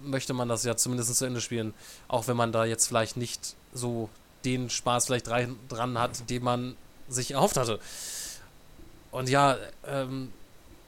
möchte 0.04 0.36
man 0.36 0.48
das 0.48 0.64
ja 0.64 0.78
zumindest 0.78 1.16
zu 1.16 1.26
Ende 1.26 1.42
spielen. 1.42 1.74
Auch 2.10 2.28
wenn 2.28 2.38
man 2.38 2.52
da 2.52 2.66
jetzt 2.66 2.86
vielleicht 2.86 3.18
nicht 3.18 3.56
so 3.74 4.10
den 4.46 4.70
Spaß 4.70 5.08
vielleicht 5.08 5.26
dran 5.26 5.98
hat, 5.98 6.30
den 6.30 6.44
man 6.44 6.76
sich 7.10 7.32
erhofft 7.32 7.58
hatte. 7.58 7.80
Und 9.10 9.30
ja, 9.30 9.58
ähm, 9.88 10.32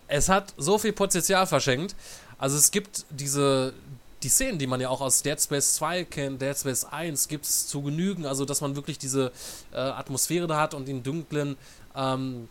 es 0.07 0.29
hat 0.29 0.53
so 0.57 0.77
viel 0.77 0.93
Potenzial 0.93 1.47
verschenkt. 1.47 1.95
Also 2.43 2.57
es 2.57 2.71
gibt 2.71 3.05
diese, 3.09 3.73
die 4.21 4.27
Szenen, 4.27 4.59
die 4.59 4.67
man 4.67 4.81
ja 4.81 4.89
auch 4.89 4.99
aus 4.99 5.21
Dead 5.21 5.39
Space 5.39 5.75
2 5.75 6.03
kennt, 6.03 6.41
Dead 6.41 6.57
Space 6.57 6.83
1, 6.83 7.29
gibt 7.29 7.45
es 7.45 7.67
zu 7.67 7.81
genügen. 7.81 8.25
Also 8.25 8.43
dass 8.43 8.59
man 8.59 8.75
wirklich 8.75 8.97
diese 8.97 9.31
äh, 9.71 9.77
Atmosphäre 9.77 10.45
da 10.45 10.59
hat 10.59 10.73
und 10.73 10.89
in 10.89 11.03
dunklen 11.03 11.55
ähm, 11.95 12.49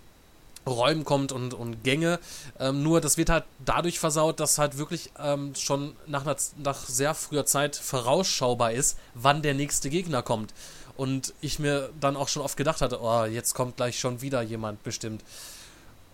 Räumen 0.66 1.04
kommt 1.04 1.30
und, 1.30 1.52
und 1.52 1.84
Gänge. 1.84 2.20
Ähm, 2.58 2.82
nur 2.82 3.02
das 3.02 3.18
wird 3.18 3.28
halt 3.28 3.44
dadurch 3.66 3.98
versaut, 3.98 4.40
dass 4.40 4.56
halt 4.56 4.78
wirklich 4.78 5.10
ähm, 5.18 5.54
schon 5.56 5.94
nach, 6.06 6.22
einer, 6.22 6.36
nach 6.56 6.86
sehr 6.86 7.12
früher 7.12 7.44
Zeit 7.44 7.76
vorausschaubar 7.76 8.72
ist, 8.72 8.96
wann 9.12 9.42
der 9.42 9.52
nächste 9.52 9.90
Gegner 9.90 10.22
kommt. 10.22 10.54
Und 10.96 11.34
ich 11.42 11.58
mir 11.58 11.90
dann 12.00 12.16
auch 12.16 12.28
schon 12.28 12.40
oft 12.40 12.56
gedacht 12.56 12.80
hatte, 12.80 13.02
oh, 13.02 13.24
jetzt 13.26 13.52
kommt 13.52 13.76
gleich 13.76 14.00
schon 14.00 14.22
wieder 14.22 14.40
jemand 14.40 14.82
bestimmt. 14.84 15.22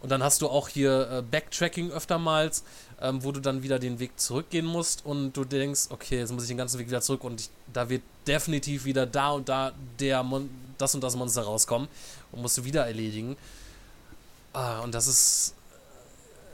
Und 0.00 0.10
dann 0.10 0.22
hast 0.22 0.42
du 0.42 0.48
auch 0.48 0.68
hier 0.68 1.10
äh, 1.10 1.22
Backtracking 1.22 1.90
öftermals, 1.90 2.62
ähm, 3.00 3.22
wo 3.24 3.32
du 3.32 3.40
dann 3.40 3.62
wieder 3.62 3.78
den 3.78 3.98
Weg 3.98 4.18
zurückgehen 4.18 4.66
musst 4.66 5.04
und 5.04 5.32
du 5.32 5.44
denkst, 5.44 5.86
okay, 5.90 6.18
jetzt 6.18 6.32
muss 6.32 6.44
ich 6.44 6.48
den 6.48 6.56
ganzen 6.56 6.78
Weg 6.78 6.86
wieder 6.86 7.00
zurück 7.00 7.24
und 7.24 7.40
ich, 7.40 7.50
da 7.72 7.88
wird 7.88 8.02
definitiv 8.26 8.84
wieder 8.84 9.06
da 9.06 9.30
und 9.30 9.48
da 9.48 9.72
der 9.98 10.22
Mon 10.22 10.50
das 10.78 10.94
und 10.94 11.02
das 11.02 11.16
Monster 11.16 11.42
rauskommen 11.42 11.88
und 12.30 12.42
musst 12.42 12.56
du 12.58 12.64
wieder 12.64 12.86
erledigen. 12.86 13.36
Ah, 14.52 14.80
und 14.80 14.94
das 14.94 15.08
ist 15.08 15.54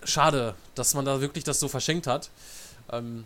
äh, 0.03 0.07
schade, 0.07 0.55
dass 0.75 0.95
man 0.95 1.05
da 1.05 1.21
wirklich 1.21 1.45
das 1.45 1.61
so 1.61 1.69
verschenkt 1.69 2.07
hat. 2.07 2.31
Ähm, 2.91 3.25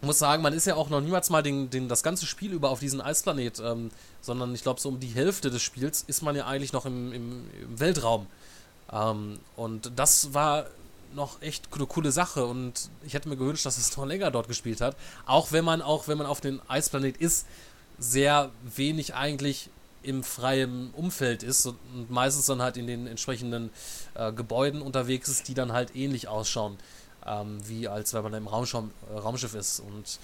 muss 0.00 0.20
sagen, 0.20 0.42
man 0.42 0.52
ist 0.52 0.66
ja 0.66 0.76
auch 0.76 0.90
noch 0.90 1.00
niemals 1.00 1.28
mal 1.30 1.42
den, 1.42 1.70
den, 1.70 1.88
das 1.88 2.04
ganze 2.04 2.26
Spiel 2.26 2.52
über 2.52 2.70
auf 2.70 2.78
diesem 2.78 3.00
Eisplanet, 3.00 3.58
ähm, 3.58 3.90
sondern 4.20 4.54
ich 4.54 4.62
glaube, 4.62 4.80
so 4.80 4.88
um 4.88 5.00
die 5.00 5.08
Hälfte 5.08 5.50
des 5.50 5.62
Spiels 5.62 6.04
ist 6.06 6.22
man 6.22 6.36
ja 6.36 6.46
eigentlich 6.46 6.72
noch 6.72 6.86
im, 6.86 7.12
im, 7.12 7.50
im 7.60 7.80
Weltraum. 7.80 8.26
Ähm, 8.92 9.38
und 9.56 9.92
das 9.96 10.34
war 10.34 10.66
noch 11.14 11.40
echt 11.42 11.68
eine 11.72 11.86
coole 11.86 12.12
Sache 12.12 12.44
und 12.44 12.90
ich 13.04 13.14
hätte 13.14 13.28
mir 13.28 13.36
gewünscht, 13.36 13.64
dass 13.64 13.78
es 13.78 13.96
noch 13.96 14.06
länger 14.06 14.30
dort 14.30 14.48
gespielt 14.48 14.80
hat. 14.80 14.96
Auch 15.26 15.52
wenn 15.52 15.64
man, 15.64 15.82
auch 15.82 16.08
wenn 16.08 16.18
man 16.18 16.26
auf 16.26 16.40
dem 16.40 16.60
Eisplanet 16.68 17.16
ist, 17.16 17.46
sehr 17.98 18.50
wenig 18.62 19.14
eigentlich 19.14 19.70
im 20.02 20.22
freien 20.22 20.90
Umfeld 20.92 21.42
ist 21.42 21.66
und 21.66 22.10
meistens 22.10 22.46
dann 22.46 22.62
halt 22.62 22.76
in 22.76 22.86
den 22.86 23.06
entsprechenden 23.06 23.70
äh, 24.14 24.32
Gebäuden 24.32 24.80
unterwegs 24.80 25.28
ist, 25.28 25.48
die 25.48 25.54
dann 25.54 25.72
halt 25.72 25.96
ähnlich 25.96 26.28
ausschauen, 26.28 26.78
ähm, 27.26 27.60
wie 27.66 27.88
als 27.88 28.14
wenn 28.14 28.22
man 28.22 28.34
im 28.34 28.46
Raumschirm, 28.46 28.90
äh, 29.12 29.18
Raumschiff 29.18 29.54
ist. 29.54 29.80
Und 29.80 30.20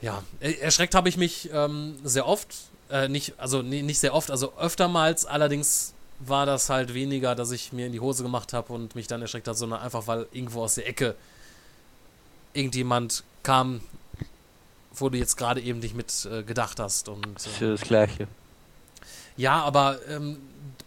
ja, 0.00 0.22
erschreckt 0.40 0.94
habe 0.94 1.08
ich 1.08 1.16
mich 1.16 1.50
ähm, 1.52 1.96
sehr 2.04 2.26
oft, 2.26 2.54
äh, 2.90 3.08
nicht, 3.08 3.34
also 3.38 3.62
nee, 3.62 3.82
nicht 3.82 3.98
sehr 3.98 4.14
oft, 4.14 4.30
also 4.30 4.56
öftermals, 4.56 5.24
allerdings 5.26 5.94
war 6.20 6.46
das 6.46 6.68
halt 6.68 6.94
weniger, 6.94 7.34
dass 7.34 7.50
ich 7.50 7.72
mir 7.72 7.86
in 7.86 7.92
die 7.92 8.00
Hose 8.00 8.22
gemacht 8.22 8.52
habe 8.52 8.72
und 8.72 8.94
mich 8.94 9.06
dann 9.06 9.22
erschreckt 9.22 9.46
hat, 9.48 9.56
sondern 9.56 9.80
einfach, 9.80 10.06
weil 10.06 10.26
irgendwo 10.32 10.62
aus 10.62 10.74
der 10.74 10.88
Ecke 10.88 11.14
irgendjemand 12.54 13.22
kam, 13.42 13.80
wo 14.92 15.08
du 15.08 15.18
jetzt 15.18 15.36
gerade 15.36 15.60
eben 15.60 15.78
nicht 15.78 15.94
mit 15.94 16.28
äh, 16.30 16.42
gedacht 16.42 16.80
hast. 16.80 17.08
Und, 17.08 17.24
äh, 17.24 17.48
Für 17.48 17.70
das 17.72 17.82
Gleiche. 17.82 18.26
Ja, 19.36 19.62
aber 19.62 20.00
ähm, 20.08 20.38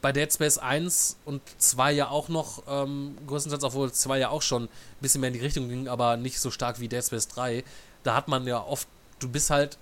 bei 0.02 0.12
Dead 0.12 0.32
Space 0.32 0.58
1 0.58 1.16
und 1.24 1.42
2 1.60 1.94
ja 1.94 2.10
auch 2.10 2.28
noch, 2.28 2.64
ähm, 2.68 3.18
größtenteils, 3.28 3.64
obwohl 3.64 3.92
2 3.92 4.20
ja 4.20 4.30
auch 4.30 4.42
schon 4.42 4.64
ein 4.64 4.70
bisschen 5.00 5.22
mehr 5.22 5.30
in 5.30 5.36
die 5.36 5.40
Richtung 5.40 5.70
ging, 5.70 5.88
aber 5.88 6.18
nicht 6.18 6.40
so 6.40 6.52
stark 6.52 6.80
wie 6.82 6.90
Dead 6.90 7.04
Space 7.04 7.30
3, 7.30 7.64
da 8.04 8.16
hat 8.16 8.28
man 8.28 8.46
ja 8.46 8.62
oft, 8.62 8.88
du 9.20 9.30
bist 9.30 9.50
halt 9.50 9.78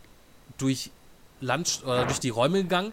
durch 0.58 0.92
Land 1.42 1.82
oder 1.84 2.06
durch 2.06 2.20
die 2.20 2.30
Räume 2.30 2.62
gegangen 2.62 2.92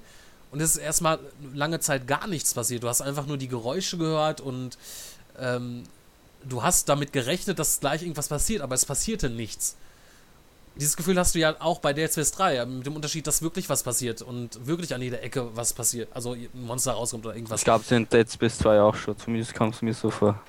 und 0.50 0.60
es 0.60 0.76
ist 0.76 0.82
erstmal 0.82 1.18
lange 1.54 1.80
Zeit 1.80 2.06
gar 2.06 2.26
nichts 2.26 2.54
passiert. 2.54 2.82
Du 2.82 2.88
hast 2.88 3.02
einfach 3.02 3.26
nur 3.26 3.36
die 3.36 3.48
Geräusche 3.48 3.98
gehört 3.98 4.40
und 4.40 4.78
ähm, 5.38 5.84
du 6.44 6.62
hast 6.62 6.88
damit 6.88 7.12
gerechnet, 7.12 7.58
dass 7.58 7.80
gleich 7.80 8.02
irgendwas 8.02 8.28
passiert, 8.28 8.62
aber 8.62 8.74
es 8.74 8.84
passierte 8.84 9.28
nichts 9.28 9.76
dieses 10.76 10.96
Gefühl 10.96 11.18
hast 11.18 11.34
du 11.34 11.38
ja 11.38 11.56
auch 11.58 11.78
bei 11.78 11.92
Dead 11.92 12.10
Space 12.10 12.32
3, 12.32 12.64
mit 12.66 12.86
dem 12.86 12.94
Unterschied, 12.94 13.26
dass 13.26 13.42
wirklich 13.42 13.68
was 13.68 13.82
passiert 13.82 14.22
und 14.22 14.66
wirklich 14.66 14.94
an 14.94 15.02
jeder 15.02 15.22
Ecke 15.22 15.56
was 15.56 15.72
passiert. 15.72 16.08
Also 16.14 16.32
ein 16.32 16.48
Monster 16.52 16.92
rauskommt 16.92 17.24
oder 17.24 17.34
irgendwas. 17.34 17.60
Das 17.60 17.64
gab 17.64 17.82
es 17.82 17.90
in 17.90 18.08
Dead 18.08 18.30
Space 18.30 18.58
2 18.58 18.80
auch 18.80 18.94
schon, 18.94 19.18
zumindest 19.18 19.54
kam 19.54 19.70
es 19.70 19.82
mir 19.82 19.94
so 19.94 20.10
vor. 20.10 20.40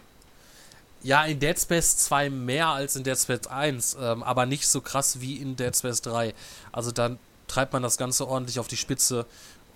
Ja, 1.03 1.23
in 1.23 1.39
Dead 1.39 1.57
Space 1.57 1.97
2 1.97 2.29
mehr 2.29 2.67
als 2.67 2.95
in 2.95 3.03
Dead 3.03 3.17
Space 3.17 3.47
1, 3.47 3.97
ähm, 3.99 4.23
aber 4.23 4.45
nicht 4.45 4.67
so 4.67 4.81
krass 4.81 5.21
wie 5.21 5.37
in 5.37 5.55
Dead 5.55 5.75
Space 5.75 6.01
3. 6.01 6.33
Also 6.71 6.91
dann 6.91 7.17
treibt 7.47 7.71
man 7.71 7.81
das 7.81 7.97
Ganze 7.97 8.27
ordentlich 8.27 8.59
auf 8.59 8.67
die 8.67 8.77
Spitze 8.77 9.25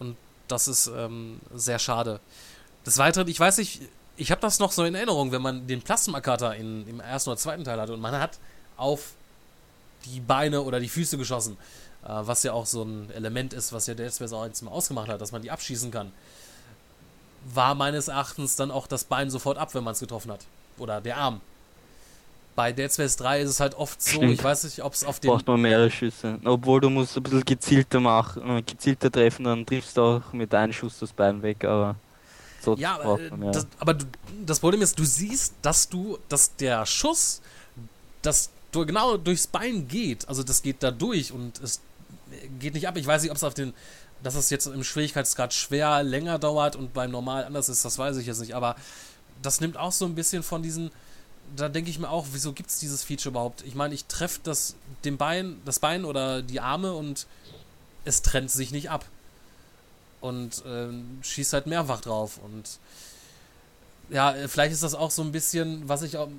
und 0.02 0.18
das 0.48 0.68
ist 0.68 0.88
ähm, 0.88 1.40
sehr 1.54 1.80
schade. 1.80 2.20
Des 2.86 2.98
Weiteren, 2.98 3.28
ich 3.28 3.40
weiß 3.40 3.60
nicht, 3.60 3.82
ich 4.18 4.32
habe 4.32 4.42
das 4.42 4.60
noch 4.60 4.72
so 4.72 4.84
in 4.84 4.96
Erinnerung, 4.96 5.32
wenn 5.32 5.42
man 5.42 5.68
den 5.68 5.82
Plasmakater 5.82 6.56
im 6.56 7.00
ersten 7.00 7.30
oder 7.30 7.38
zweiten 7.38 7.64
Teil 7.64 7.80
hatte 7.80 7.94
und 7.94 8.02
man 8.02 8.20
hat 8.20 8.40
auf 8.78 9.14
die 10.06 10.20
Beine 10.20 10.64
oder 10.64 10.80
die 10.80 10.90
Füße 10.90 11.18
geschossen. 11.18 11.58
Äh, 12.04 12.08
was 12.10 12.42
ja 12.44 12.54
auch 12.54 12.66
so 12.66 12.84
ein 12.84 13.12
Element 13.12 13.54
ist, 13.54 13.72
was 13.74 13.88
ja 13.88 13.94
Dead 13.94 14.12
Space 14.12 14.34
auch 14.34 14.46
jetzt 14.46 14.62
mal 14.64 14.72
ausgemacht 14.72 15.08
hat, 15.08 15.22
dass 15.22 15.32
man 15.32 15.44
die 15.44 15.52
abschießen 15.52 15.92
kann. 15.92 16.12
War 17.54 17.76
meines 17.76 18.08
Erachtens 18.08 18.56
dann 18.56 18.72
auch 18.72 18.88
das 18.88 19.04
Bein 19.04 19.30
sofort 19.30 19.58
ab, 19.58 19.74
wenn 19.76 19.84
man 19.84 19.94
es 19.94 20.00
getroffen 20.00 20.32
hat. 20.32 20.42
Oder 20.78 21.00
der 21.00 21.18
Arm. 21.18 21.42
Bei 22.62 22.72
Dead 22.72 22.94
Space 22.94 23.16
3 23.16 23.42
ist 23.42 23.50
es 23.50 23.60
halt 23.60 23.74
oft 23.74 24.00
so, 24.00 24.18
Stimmt. 24.18 24.34
ich 24.34 24.44
weiß 24.44 24.66
nicht, 24.66 24.84
ob 24.84 24.94
es 24.94 25.04
auf 25.04 25.20
den. 25.20 25.32
Braucht 25.32 25.48
man 25.48 25.62
mehrere 25.62 25.90
Schüsse. 25.90 26.38
Obwohl 26.46 26.80
du 26.80 26.92
musst 26.92 27.18
ein 27.18 27.24
bisschen 27.24 27.44
gezielter 27.44 28.00
machen, 28.00 28.58
äh, 28.58 28.62
gezielter 28.62 29.12
treffen, 29.12 29.46
dann 29.46 29.66
triffst 29.66 29.98
du 29.98 30.02
auch 30.04 30.32
mit 30.32 30.54
einem 30.54 30.72
Schuss 30.72 31.00
das 31.00 31.12
Bein 31.12 31.42
weg, 31.42 31.66
aber. 31.66 31.96
So 32.62 32.76
ja, 32.76 33.00
aber, 33.00 33.18
das, 33.52 33.66
aber 33.80 33.96
du, 33.96 34.06
das 34.46 34.60
Problem 34.60 34.84
ist, 34.84 35.00
du 35.00 35.04
siehst, 35.04 35.56
dass 35.64 35.90
du, 35.90 36.20
dass 36.30 36.56
der 36.56 36.86
Schuss, 36.86 37.42
dass 38.22 38.52
genau 38.72 39.18
durchs 39.18 39.48
Bein 39.48 39.88
geht. 39.88 40.30
Also 40.30 40.44
das 40.44 40.62
geht 40.62 40.84
da 40.84 40.92
durch 40.92 41.32
und 41.32 41.60
es 41.64 41.82
geht 42.60 42.76
nicht 42.76 42.88
ab. 42.88 42.96
Ich 42.96 43.08
weiß 43.08 43.24
nicht, 43.24 43.32
ob 43.32 43.38
es 43.38 43.44
auf 43.44 43.56
den, 43.56 43.74
dass 44.22 44.36
es 44.36 44.52
jetzt 44.52 44.68
im 44.68 44.84
Schwierigkeitsgrad 44.84 45.52
schwer 45.52 46.04
länger 46.04 46.38
dauert 46.38 46.76
und 46.76 46.94
beim 46.94 47.10
Normal 47.10 47.44
anders 47.44 47.70
ist, 47.70 47.84
das 47.84 47.98
weiß 47.98 48.18
ich 48.18 48.28
jetzt 48.28 48.40
nicht. 48.40 48.54
Aber 48.54 48.76
das 49.42 49.62
nimmt 49.62 49.78
auch 49.78 49.92
so 49.92 50.06
ein 50.06 50.14
bisschen 50.14 50.44
von 50.44 50.62
diesen. 50.62 50.92
Da 51.56 51.70
denke 51.70 51.90
ich 51.90 52.00
mir 52.00 52.10
auch, 52.10 52.28
wieso 52.32 52.54
gibt 52.54 52.70
es 52.70 52.80
dieses 52.80 53.04
Feature 53.04 53.32
überhaupt? 53.32 53.64
Ich 53.64 53.76
meine, 53.76 53.94
ich 53.94 54.06
treffe 54.06 54.40
das 54.44 54.76
Bein, 55.04 55.62
das 55.66 55.80
Bein 55.80 56.06
oder 56.06 56.42
die 56.42 56.60
Arme 56.60 56.94
und 56.94 57.28
es 58.06 58.22
trennt 58.22 58.52
sich 58.52 58.72
nicht 58.72 58.90
ab. 58.90 59.06
Und 60.22 60.64
äh, 60.66 60.90
schießt 61.24 61.54
halt 61.54 61.68
mehrfach 61.68 62.02
drauf. 62.02 62.40
Und 62.44 62.80
ja, 64.10 64.36
vielleicht 64.48 64.74
ist 64.74 64.84
das 64.84 64.94
auch 64.94 65.12
so 65.12 65.24
ein 65.24 65.32
bisschen, 65.32 65.88
was 65.90 66.04
ich 66.04 66.18
auch. 66.18 66.30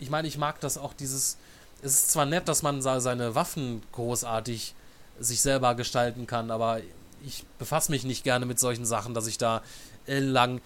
Ich 0.00 0.10
meine, 0.10 0.28
ich 0.28 0.38
mag 0.38 0.60
das 0.60 0.78
auch, 0.78 0.92
dieses 0.92 1.38
es 1.82 1.94
ist 1.94 2.10
zwar 2.10 2.26
nett, 2.26 2.48
dass 2.48 2.62
man 2.62 2.82
seine 2.82 3.34
Waffen 3.34 3.82
großartig 3.92 4.74
sich 5.20 5.40
selber 5.40 5.74
gestalten 5.74 6.26
kann, 6.26 6.50
aber 6.50 6.80
ich 7.24 7.44
befasse 7.58 7.90
mich 7.90 8.04
nicht 8.04 8.24
gerne 8.24 8.46
mit 8.46 8.58
solchen 8.58 8.86
Sachen, 8.86 9.14
dass 9.14 9.26
ich 9.26 9.38
da 9.38 9.62
ellenlang 10.06 10.60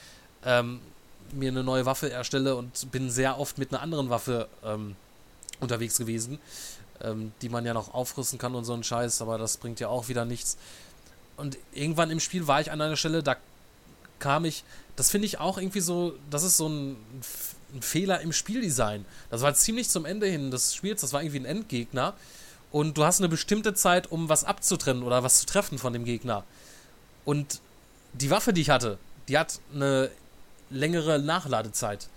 ähm, 0.44 0.80
mir 1.32 1.50
eine 1.50 1.64
neue 1.64 1.86
Waffe 1.86 2.10
erstelle 2.10 2.56
und 2.56 2.90
bin 2.92 3.10
sehr 3.10 3.38
oft 3.38 3.58
mit 3.58 3.72
einer 3.72 3.82
anderen 3.82 4.10
Waffe 4.10 4.48
ähm, 4.64 4.96
unterwegs 5.60 5.98
gewesen, 5.98 6.38
ähm, 7.00 7.32
die 7.42 7.48
man 7.48 7.64
ja 7.64 7.74
noch 7.74 7.94
aufrüsten 7.94 8.38
kann 8.38 8.54
und 8.54 8.64
so 8.64 8.74
ein 8.74 8.84
Scheiß, 8.84 9.22
aber 9.22 9.38
das 9.38 9.56
bringt 9.56 9.80
ja 9.80 9.88
auch 9.88 10.08
wieder 10.08 10.24
nichts. 10.24 10.56
Und 11.36 11.58
irgendwann 11.72 12.10
im 12.10 12.20
Spiel 12.20 12.46
war 12.46 12.60
ich 12.60 12.70
an 12.70 12.80
einer 12.80 12.96
Stelle, 12.96 13.22
da 13.22 13.36
kam 14.18 14.44
ich, 14.44 14.64
das 14.96 15.10
finde 15.10 15.26
ich 15.26 15.38
auch 15.38 15.58
irgendwie 15.58 15.80
so, 15.80 16.14
das 16.30 16.42
ist 16.42 16.56
so 16.56 16.68
ein 16.68 16.96
ein 17.74 17.82
Fehler 17.82 18.20
im 18.20 18.32
Spieldesign. 18.32 19.04
Das 19.30 19.42
war 19.42 19.54
ziemlich 19.54 19.88
zum 19.88 20.04
Ende 20.04 20.26
hin 20.26 20.50
des 20.50 20.74
Spiels, 20.74 21.00
das 21.00 21.12
war 21.12 21.22
irgendwie 21.22 21.40
ein 21.40 21.44
Endgegner. 21.44 22.14
Und 22.70 22.96
du 22.96 23.04
hast 23.04 23.20
eine 23.20 23.28
bestimmte 23.28 23.74
Zeit, 23.74 24.10
um 24.10 24.28
was 24.28 24.44
abzutrennen 24.44 25.02
oder 25.02 25.22
was 25.22 25.40
zu 25.40 25.46
treffen 25.46 25.78
von 25.78 25.92
dem 25.92 26.04
Gegner. 26.04 26.44
Und 27.24 27.60
die 28.14 28.30
Waffe, 28.30 28.52
die 28.52 28.62
ich 28.62 28.70
hatte, 28.70 28.98
die 29.28 29.38
hat 29.38 29.60
eine 29.74 30.10
längere 30.72 31.18
Nachladezeit. 31.18 32.08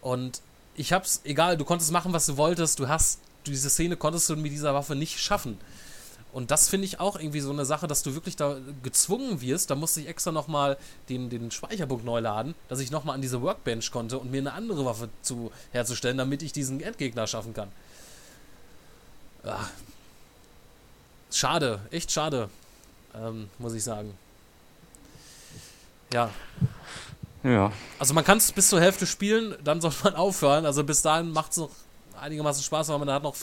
Und 0.00 0.40
ich 0.74 0.92
hab's, 0.92 1.20
egal, 1.24 1.56
du 1.56 1.64
konntest 1.64 1.92
machen, 1.92 2.12
was 2.12 2.26
du 2.26 2.36
wolltest, 2.36 2.78
du 2.78 2.88
hast, 2.88 3.20
diese 3.46 3.70
Szene 3.70 3.96
konntest 3.96 4.28
du 4.28 4.36
mit 4.36 4.52
dieser 4.52 4.74
Waffe 4.74 4.94
nicht 4.94 5.18
schaffen. 5.18 5.58
Und 6.32 6.50
das 6.50 6.68
finde 6.68 6.84
ich 6.84 7.00
auch 7.00 7.18
irgendwie 7.18 7.40
so 7.40 7.50
eine 7.50 7.64
Sache, 7.64 7.86
dass 7.86 8.02
du 8.02 8.12
wirklich 8.12 8.36
da 8.36 8.58
gezwungen 8.82 9.40
wirst. 9.40 9.70
Da 9.70 9.74
musste 9.74 10.02
ich 10.02 10.08
extra 10.08 10.32
nochmal 10.32 10.76
den, 11.08 11.30
den 11.30 11.50
Speicherpunkt 11.50 12.04
neu 12.04 12.20
laden, 12.20 12.54
dass 12.68 12.78
ich 12.80 12.90
nochmal 12.90 13.14
an 13.14 13.22
diese 13.22 13.40
Workbench 13.40 13.90
konnte 13.90 14.18
und 14.18 14.30
mir 14.30 14.40
eine 14.40 14.52
andere 14.52 14.84
Waffe 14.84 15.08
zu, 15.22 15.50
herzustellen, 15.72 16.18
damit 16.18 16.42
ich 16.42 16.52
diesen 16.52 16.82
Endgegner 16.82 17.26
schaffen 17.26 17.54
kann. 17.54 17.72
Ja. 19.44 19.70
Schade, 21.30 21.80
echt 21.90 22.12
schade. 22.12 22.50
ähm, 23.14 23.48
muss 23.58 23.72
ich 23.72 23.82
sagen. 23.82 24.12
Ja. 26.12 26.30
Ja. 27.46 27.70
Also 28.00 28.12
man 28.12 28.24
kann 28.24 28.38
es 28.38 28.50
bis 28.50 28.68
zur 28.68 28.80
Hälfte 28.80 29.06
spielen, 29.06 29.54
dann 29.62 29.80
sollte 29.80 30.02
man 30.02 30.14
aufhören. 30.16 30.66
Also 30.66 30.82
bis 30.82 31.00
dahin 31.02 31.30
macht 31.30 31.52
es 31.52 31.58
noch 31.58 31.70
einigermaßen 32.20 32.62
Spaß, 32.62 32.88
weil 32.88 32.98
man 32.98 33.10
hat 33.10 33.22
noch 33.22 33.36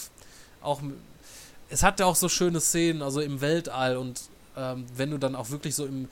auch. 0.61 0.81
Es 1.69 1.83
hat 1.83 1.99
ja 1.99 2.05
auch 2.05 2.15
so 2.15 2.27
schöne 2.27 2.59
Szenen, 2.59 3.01
also 3.01 3.21
im 3.21 3.39
Weltall 3.39 3.97
und 3.97 4.21
ähm, 4.57 4.85
wenn 4.95 5.09
du 5.09 5.17
dann 5.17 5.35
auch 5.35 5.49
wirklich 5.49 5.73
so 5.73 5.85
im, 5.85 6.09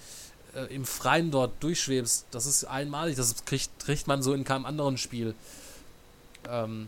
äh, 0.55 0.73
im 0.73 0.85
Freien 0.85 1.29
dort 1.29 1.61
durchschwebst, 1.61 2.27
das 2.31 2.45
ist 2.45 2.63
einmalig, 2.63 3.17
das 3.17 3.45
kriegt, 3.45 3.77
kriegt 3.79 4.07
man 4.07 4.23
so 4.23 4.33
in 4.33 4.45
keinem 4.45 4.65
anderen 4.65 4.97
Spiel. 4.97 5.35
Ähm, 6.49 6.87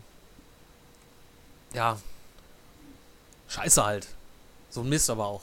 ja. 1.74 2.00
Scheiße 3.50 3.86
halt. 3.86 4.08
So 4.70 4.82
ein 4.82 4.90
Mist 4.90 5.10
aber 5.10 5.26
auch. 5.26 5.42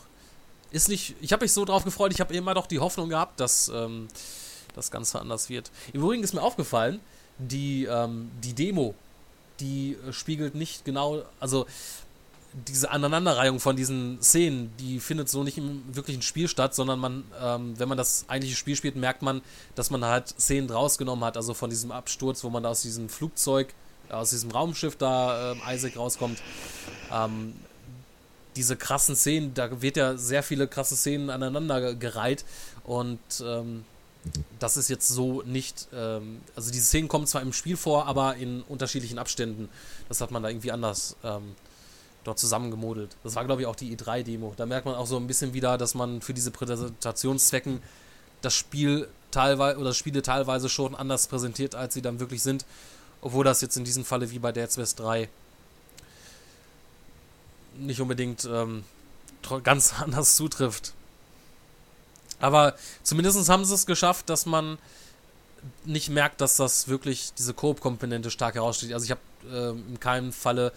Ist 0.72 0.88
nicht. 0.88 1.14
Ich 1.20 1.32
habe 1.32 1.44
mich 1.44 1.52
so 1.52 1.64
drauf 1.64 1.84
gefreut, 1.84 2.12
ich 2.12 2.20
habe 2.20 2.34
immer 2.34 2.54
doch 2.54 2.66
die 2.66 2.80
Hoffnung 2.80 3.10
gehabt, 3.10 3.38
dass 3.38 3.68
ähm, 3.68 4.08
das 4.74 4.90
Ganze 4.90 5.20
anders 5.20 5.48
wird. 5.48 5.70
Im 5.92 6.02
Übrigen 6.02 6.22
ist 6.22 6.34
mir 6.34 6.42
aufgefallen, 6.42 7.00
die, 7.38 7.84
ähm, 7.84 8.30
die 8.42 8.52
Demo, 8.52 8.94
die 9.60 9.96
äh, 10.06 10.12
spiegelt 10.12 10.54
nicht 10.54 10.84
genau, 10.84 11.22
also 11.38 11.66
diese 12.52 12.90
Aneinanderreihung 12.90 13.60
von 13.60 13.76
diesen 13.76 14.20
Szenen, 14.20 14.72
die 14.78 14.98
findet 14.98 15.28
so 15.28 15.44
nicht 15.44 15.56
im 15.56 15.82
wirklichen 15.94 16.22
Spiel 16.22 16.48
statt, 16.48 16.74
sondern 16.74 16.98
man, 16.98 17.24
ähm, 17.40 17.78
wenn 17.78 17.88
man 17.88 17.96
das 17.96 18.24
eigentliche 18.28 18.56
Spiel 18.56 18.74
spielt, 18.74 18.96
merkt 18.96 19.22
man, 19.22 19.40
dass 19.76 19.90
man 19.90 20.04
halt 20.04 20.28
Szenen 20.28 20.68
rausgenommen 20.68 21.24
hat, 21.24 21.36
also 21.36 21.54
von 21.54 21.70
diesem 21.70 21.92
Absturz, 21.92 22.42
wo 22.42 22.50
man 22.50 22.64
da 22.64 22.70
aus 22.70 22.82
diesem 22.82 23.08
Flugzeug, 23.08 23.72
äh, 24.08 24.14
aus 24.14 24.30
diesem 24.30 24.50
Raumschiff 24.50 24.96
da 24.96 25.52
äh, 25.52 25.74
Isaac 25.74 25.96
rauskommt. 25.96 26.42
Ähm, 27.12 27.54
diese 28.56 28.76
krassen 28.76 29.14
Szenen, 29.14 29.54
da 29.54 29.80
wird 29.80 29.96
ja 29.96 30.16
sehr 30.16 30.42
viele 30.42 30.66
krasse 30.66 30.96
Szenen 30.96 31.30
aneinander 31.30 31.94
gereiht 31.94 32.44
und 32.82 33.20
ähm, 33.44 33.84
das 34.58 34.76
ist 34.76 34.88
jetzt 34.88 35.08
so 35.08 35.42
nicht, 35.42 35.88
ähm, 35.94 36.40
also 36.54 36.70
diese 36.70 36.84
Szenen 36.84 37.08
kommen 37.08 37.26
zwar 37.26 37.42
im 37.42 37.52
Spiel 37.52 37.76
vor, 37.76 38.06
aber 38.06 38.36
in 38.36 38.62
unterschiedlichen 38.62 39.18
Abständen. 39.18 39.68
Das 40.08 40.20
hat 40.20 40.30
man 40.30 40.42
da 40.42 40.48
irgendwie 40.50 40.72
anders 40.72 41.16
ähm, 41.24 41.54
dort 42.24 42.38
zusammengemodelt. 42.38 43.16
Das 43.24 43.34
war, 43.34 43.44
glaube 43.44 43.62
ich, 43.62 43.66
auch 43.66 43.76
die 43.76 43.96
E3-Demo. 43.96 44.54
Da 44.56 44.66
merkt 44.66 44.86
man 44.86 44.94
auch 44.94 45.06
so 45.06 45.16
ein 45.16 45.26
bisschen 45.26 45.54
wieder, 45.54 45.78
dass 45.78 45.94
man 45.94 46.20
für 46.20 46.34
diese 46.34 46.50
Präsentationszwecken 46.50 47.82
das 48.42 48.54
Spiel 48.54 49.08
teilweise 49.30 49.78
oder 49.78 49.94
Spiele 49.94 50.22
teilweise 50.22 50.68
schon 50.68 50.94
anders 50.94 51.26
präsentiert, 51.26 51.74
als 51.74 51.94
sie 51.94 52.02
dann 52.02 52.20
wirklich 52.20 52.42
sind. 52.42 52.66
Obwohl 53.22 53.44
das 53.44 53.60
jetzt 53.60 53.76
in 53.76 53.84
diesem 53.84 54.04
Falle 54.04 54.30
wie 54.30 54.38
bei 54.38 54.52
Dead 54.52 54.70
Space 54.70 54.94
3 54.94 55.28
nicht 57.78 58.00
unbedingt 58.00 58.44
ähm, 58.50 58.84
ganz 59.62 59.94
anders 60.00 60.36
zutrifft. 60.36 60.94
Aber 62.40 62.74
zumindest 63.02 63.48
haben 63.48 63.64
sie 63.64 63.74
es 63.74 63.86
geschafft, 63.86 64.28
dass 64.28 64.46
man 64.46 64.78
nicht 65.84 66.08
merkt, 66.08 66.40
dass 66.40 66.56
das 66.56 66.88
wirklich 66.88 67.32
diese 67.36 67.54
Koop-Komponente 67.54 68.30
stark 68.30 68.54
heraussteht. 68.54 68.92
Also 68.92 69.04
ich 69.04 69.10
habe 69.10 69.20
äh, 69.50 69.70
in 69.70 70.00
keinem 70.00 70.32
Falle, 70.32 70.72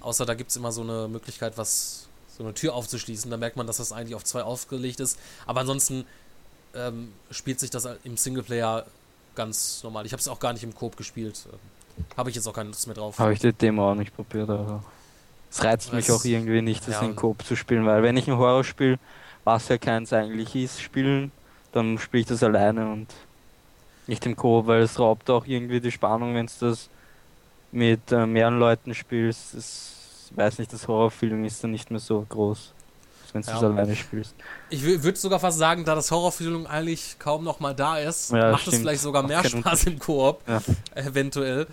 außer 0.00 0.26
da 0.26 0.34
gibt 0.34 0.50
es 0.50 0.56
immer 0.56 0.72
so 0.72 0.82
eine 0.82 1.08
Möglichkeit, 1.08 1.56
was 1.56 2.08
so 2.36 2.44
eine 2.44 2.54
Tür 2.54 2.74
aufzuschließen, 2.74 3.30
da 3.30 3.36
merkt 3.36 3.56
man, 3.56 3.66
dass 3.66 3.78
das 3.78 3.92
eigentlich 3.92 4.14
auf 4.14 4.24
zwei 4.24 4.42
aufgelegt 4.42 5.00
ist. 5.00 5.18
Aber 5.46 5.60
ansonsten 5.60 6.04
ähm, 6.74 7.12
spielt 7.30 7.58
sich 7.60 7.70
das 7.70 7.88
im 8.04 8.16
Singleplayer 8.16 8.86
ganz 9.34 9.82
normal. 9.82 10.06
Ich 10.06 10.12
habe 10.12 10.20
es 10.20 10.28
auch 10.28 10.40
gar 10.40 10.52
nicht 10.52 10.62
im 10.62 10.74
Koop 10.74 10.96
gespielt. 10.96 11.46
Habe 12.16 12.30
ich 12.30 12.36
jetzt 12.36 12.46
auch 12.46 12.52
keine 12.52 12.68
Lust 12.68 12.86
mehr 12.86 12.94
drauf. 12.94 13.18
Habe 13.18 13.32
ich 13.32 13.40
die 13.40 13.52
Demo 13.52 13.90
auch 13.90 13.94
nicht 13.94 14.14
probiert, 14.14 14.50
aber 14.50 14.84
es 15.50 15.64
reizt 15.64 15.92
mich 15.92 16.10
auch 16.10 16.24
irgendwie 16.24 16.62
nicht, 16.62 16.86
das 16.86 16.94
ja. 16.94 17.02
in 17.02 17.16
Koop 17.16 17.44
zu 17.44 17.56
spielen, 17.56 17.86
weil 17.86 18.02
wenn 18.02 18.16
ich 18.16 18.28
ein 18.28 18.36
Horror 18.36 18.64
spiele, 18.64 18.98
was 19.48 19.68
ja 19.68 19.78
keins 19.78 20.12
eigentlich 20.12 20.54
ist, 20.54 20.82
spielen, 20.82 21.32
dann 21.72 21.96
spiele 21.96 22.20
ich 22.20 22.26
das 22.26 22.42
alleine 22.42 22.92
und 22.92 23.06
nicht 24.06 24.26
im 24.26 24.36
Koop, 24.36 24.66
weil 24.66 24.82
es 24.82 24.98
raubt 24.98 25.30
auch 25.30 25.46
irgendwie 25.46 25.80
die 25.80 25.90
Spannung, 25.90 26.34
wenn 26.34 26.46
du 26.46 26.52
das 26.60 26.90
mit 27.72 28.12
äh, 28.12 28.26
mehreren 28.26 28.58
Leuten 28.58 28.94
spielst. 28.94 29.54
Das, 29.54 30.28
ich 30.30 30.36
weiß 30.36 30.58
nicht, 30.58 30.70
das 30.70 30.86
Horrorfeeling 30.86 31.46
ist 31.46 31.64
dann 31.64 31.70
nicht 31.70 31.90
mehr 31.90 31.98
so 31.98 32.26
groß, 32.28 32.74
wenn 33.32 33.40
du 33.40 33.50
ja. 33.50 33.56
es 33.56 33.62
alleine 33.62 33.96
spielst. 33.96 34.34
Ich 34.68 34.82
würde 34.82 35.18
sogar 35.18 35.40
fast 35.40 35.56
sagen, 35.56 35.86
da 35.86 35.94
das 35.94 36.10
Horrorfeeling 36.10 36.66
eigentlich 36.66 37.16
kaum 37.18 37.42
noch 37.42 37.58
mal 37.58 37.74
da 37.74 37.96
ist, 37.96 38.32
ja, 38.32 38.50
macht 38.52 38.68
es 38.68 38.76
vielleicht 38.76 39.00
sogar 39.00 39.22
mehr 39.22 39.42
Spaß 39.48 39.84
im 39.84 39.98
Koop, 39.98 40.42
ja. 40.46 40.60
eventuell. 40.94 41.66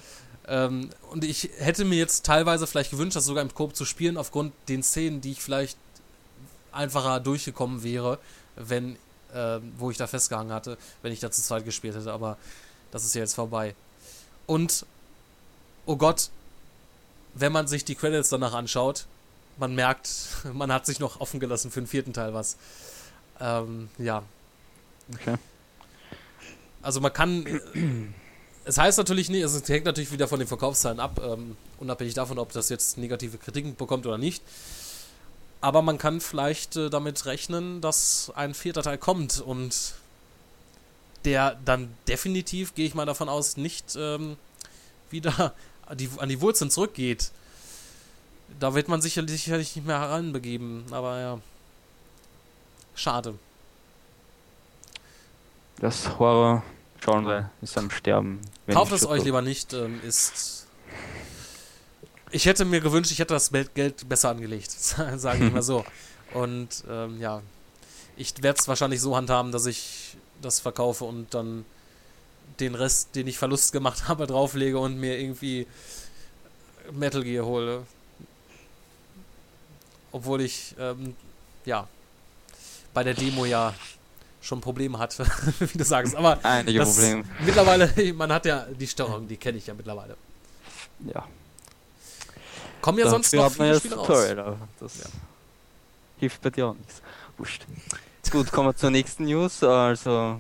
Ähm, 0.48 0.92
und 1.12 1.26
ich 1.26 1.50
hätte 1.58 1.84
mir 1.84 1.98
jetzt 1.98 2.26
teilweise 2.26 2.68
vielleicht 2.68 2.92
gewünscht, 2.92 3.18
das 3.18 3.26
sogar 3.26 3.44
im 3.44 3.54
Koop 3.54 3.76
zu 3.76 3.84
spielen, 3.84 4.16
aufgrund 4.16 4.54
den 4.70 4.82
Szenen, 4.82 5.20
die 5.20 5.34
ich 5.34 5.42
vielleicht 5.42 5.78
einfacher 6.76 7.20
durchgekommen 7.20 7.84
wäre, 7.84 8.20
wenn, 8.56 8.96
äh, 9.34 9.60
wo 9.78 9.92
ich 9.92 9.98
da 9.98 10.08
festgehangen 10.08 10.54
hatte, 10.54 10.78
wenn 11.02 11.12
ich 11.12 11.20
da 11.20 11.32
zu 11.32 11.42
zweit 11.42 11.66
gespielt 11.66 11.96
hätte. 11.96 12.12
Aber 12.12 12.38
das 12.92 13.04
ist 13.04 13.16
ja 13.16 13.22
jetzt 13.22 13.36
vorbei. 13.36 13.76
Und, 14.46 14.86
oh 15.86 15.96
Gott, 15.96 16.30
wenn 17.34 17.52
man 17.52 17.68
sich 17.68 17.86
die 17.86 17.96
Credits 17.96 18.30
danach 18.30 18.54
anschaut, 18.54 19.06
man 19.58 19.74
merkt, 19.76 20.10
man 20.54 20.72
hat 20.72 20.86
sich 20.86 21.00
noch 21.00 21.20
offen 21.20 21.40
gelassen 21.40 21.72
für 21.72 21.82
den 21.82 21.88
vierten 21.88 22.14
Teil 22.14 22.34
was. 22.34 22.58
Ähm, 23.40 23.90
ja. 23.98 24.24
Okay. 25.14 25.36
Also 26.82 27.02
man 27.02 27.12
kann 27.12 27.46
es 28.66 28.78
heißt 28.78 28.98
natürlich 28.98 29.30
nicht, 29.30 29.44
es 29.44 29.70
hängt 29.70 29.86
natürlich 29.86 30.12
wieder 30.12 30.28
von 30.28 30.40
den 30.40 30.48
Verkaufszahlen 30.48 31.00
ab, 31.00 31.22
ähm, 31.24 31.56
unabhängig 31.80 32.16
davon, 32.16 32.40
ob 32.40 32.52
das 32.52 32.70
jetzt 32.70 32.98
negative 32.98 33.38
Kritiken 33.38 33.76
bekommt 33.76 34.08
oder 34.08 34.18
nicht. 34.18 34.44
Aber 35.62 35.82
man 35.82 35.98
kann 35.98 36.22
vielleicht 36.22 36.76
äh, 36.76 36.90
damit 36.90 37.26
rechnen, 37.26 37.82
dass 37.82 38.32
ein 38.36 38.54
vierter 38.54 38.84
Teil 38.84 38.98
kommt 38.98 39.42
und 39.42 39.96
der 41.24 41.58
dann 41.66 41.96
definitiv, 42.08 42.76
gehe 42.76 42.86
ich 42.86 42.94
mal 42.94 43.06
davon 43.06 43.30
aus, 43.30 43.58
nicht 43.58 43.96
ähm, 43.98 44.38
wieder 45.10 45.54
an 45.88 45.98
die, 45.98 46.10
an 46.18 46.30
die 46.30 46.42
Wurzeln 46.42 46.70
zurückgeht. 46.70 47.32
Da 48.60 48.76
wird 48.76 48.88
man 48.88 49.02
sicherlich, 49.02 49.44
sicherlich 49.44 49.76
nicht 49.76 49.88
mehr 49.88 50.00
heranbegeben, 50.00 50.86
aber 50.92 51.20
ja. 51.20 51.40
Schade. 52.94 53.38
Das 55.80 56.18
Horror 56.18 56.64
Genre 57.02 57.50
ist 57.62 57.78
am 57.78 57.92
Sterben. 57.92 58.40
Kauft 58.68 58.94
es 58.94 59.06
euch 59.06 59.24
lieber 59.24 59.42
nicht, 59.42 59.74
ähm, 59.74 60.00
ist. 60.04 60.65
Ich 62.36 62.46
hätte 62.46 62.66
mir 62.66 62.82
gewünscht, 62.82 63.14
ich 63.14 63.20
hätte 63.20 63.34
das 63.34 63.50
Geld 63.50 64.10
besser 64.10 64.28
angelegt, 64.28 64.70
sagen 64.72 65.40
wir 65.40 65.52
mal 65.52 65.62
so. 65.62 65.86
Und 66.34 66.84
ähm, 66.90 67.22
ja, 67.22 67.42
ich 68.18 68.34
werde 68.44 68.60
es 68.60 68.68
wahrscheinlich 68.68 69.00
so 69.00 69.16
handhaben, 69.16 69.54
dass 69.54 69.66
ich 69.66 70.18
das 70.42 70.60
verkaufe 70.60 71.06
und 71.06 71.34
dann 71.34 71.64
den 72.60 72.76
Rest, 72.76 73.16
den 73.16 73.28
ich 73.28 73.38
Verlust 73.38 73.72
gemacht 73.72 74.08
habe, 74.10 74.28
drauflege 74.28 74.78
und 74.78 75.00
mir 75.00 75.18
irgendwie 75.18 75.66
Metal 76.92 77.24
Gear 77.24 77.46
hole. 77.46 77.84
Obwohl 80.12 80.42
ich, 80.42 80.76
ähm, 80.78 81.16
ja, 81.64 81.88
bei 82.94 83.06
der 83.06 83.14
Demo 83.14 83.46
ja 83.46 83.74
schon 84.42 84.60
Probleme 84.60 85.00
hat, 85.00 85.18
wie 85.60 85.78
du 85.78 85.86
sagst. 85.86 86.18
Aber 86.18 86.44
einige 86.44 86.84
Probleme. 86.84 87.24
Mittlerweile, 87.46 88.14
man 88.14 88.34
hat 88.34 88.46
ja 88.46 88.66
die 88.78 88.88
Steuerung, 88.88 89.26
die 89.26 89.38
kenne 89.38 89.58
ich 89.58 89.68
ja 89.68 89.74
mittlerweile. 89.74 90.18
Ja. 91.14 91.26
Kommen 92.86 93.00
ja 93.00 93.10
sonst 93.10 93.34
noch 93.34 93.52
viele 93.52 93.80
Spiele 93.80 93.96
raus. 93.96 94.58
Das 94.80 95.00
ja. 95.00 95.06
hilft 96.20 96.40
bei 96.44 96.52
dir 96.52 96.68
auch 96.68 96.76
nichts. 96.76 97.02
Wurscht. 97.36 97.66
Gut, 98.30 98.52
kommen 98.52 98.70
wir 98.70 98.76
zur 98.76 98.92
nächsten 98.92 99.26
News. 99.26 99.64
Also 99.64 100.40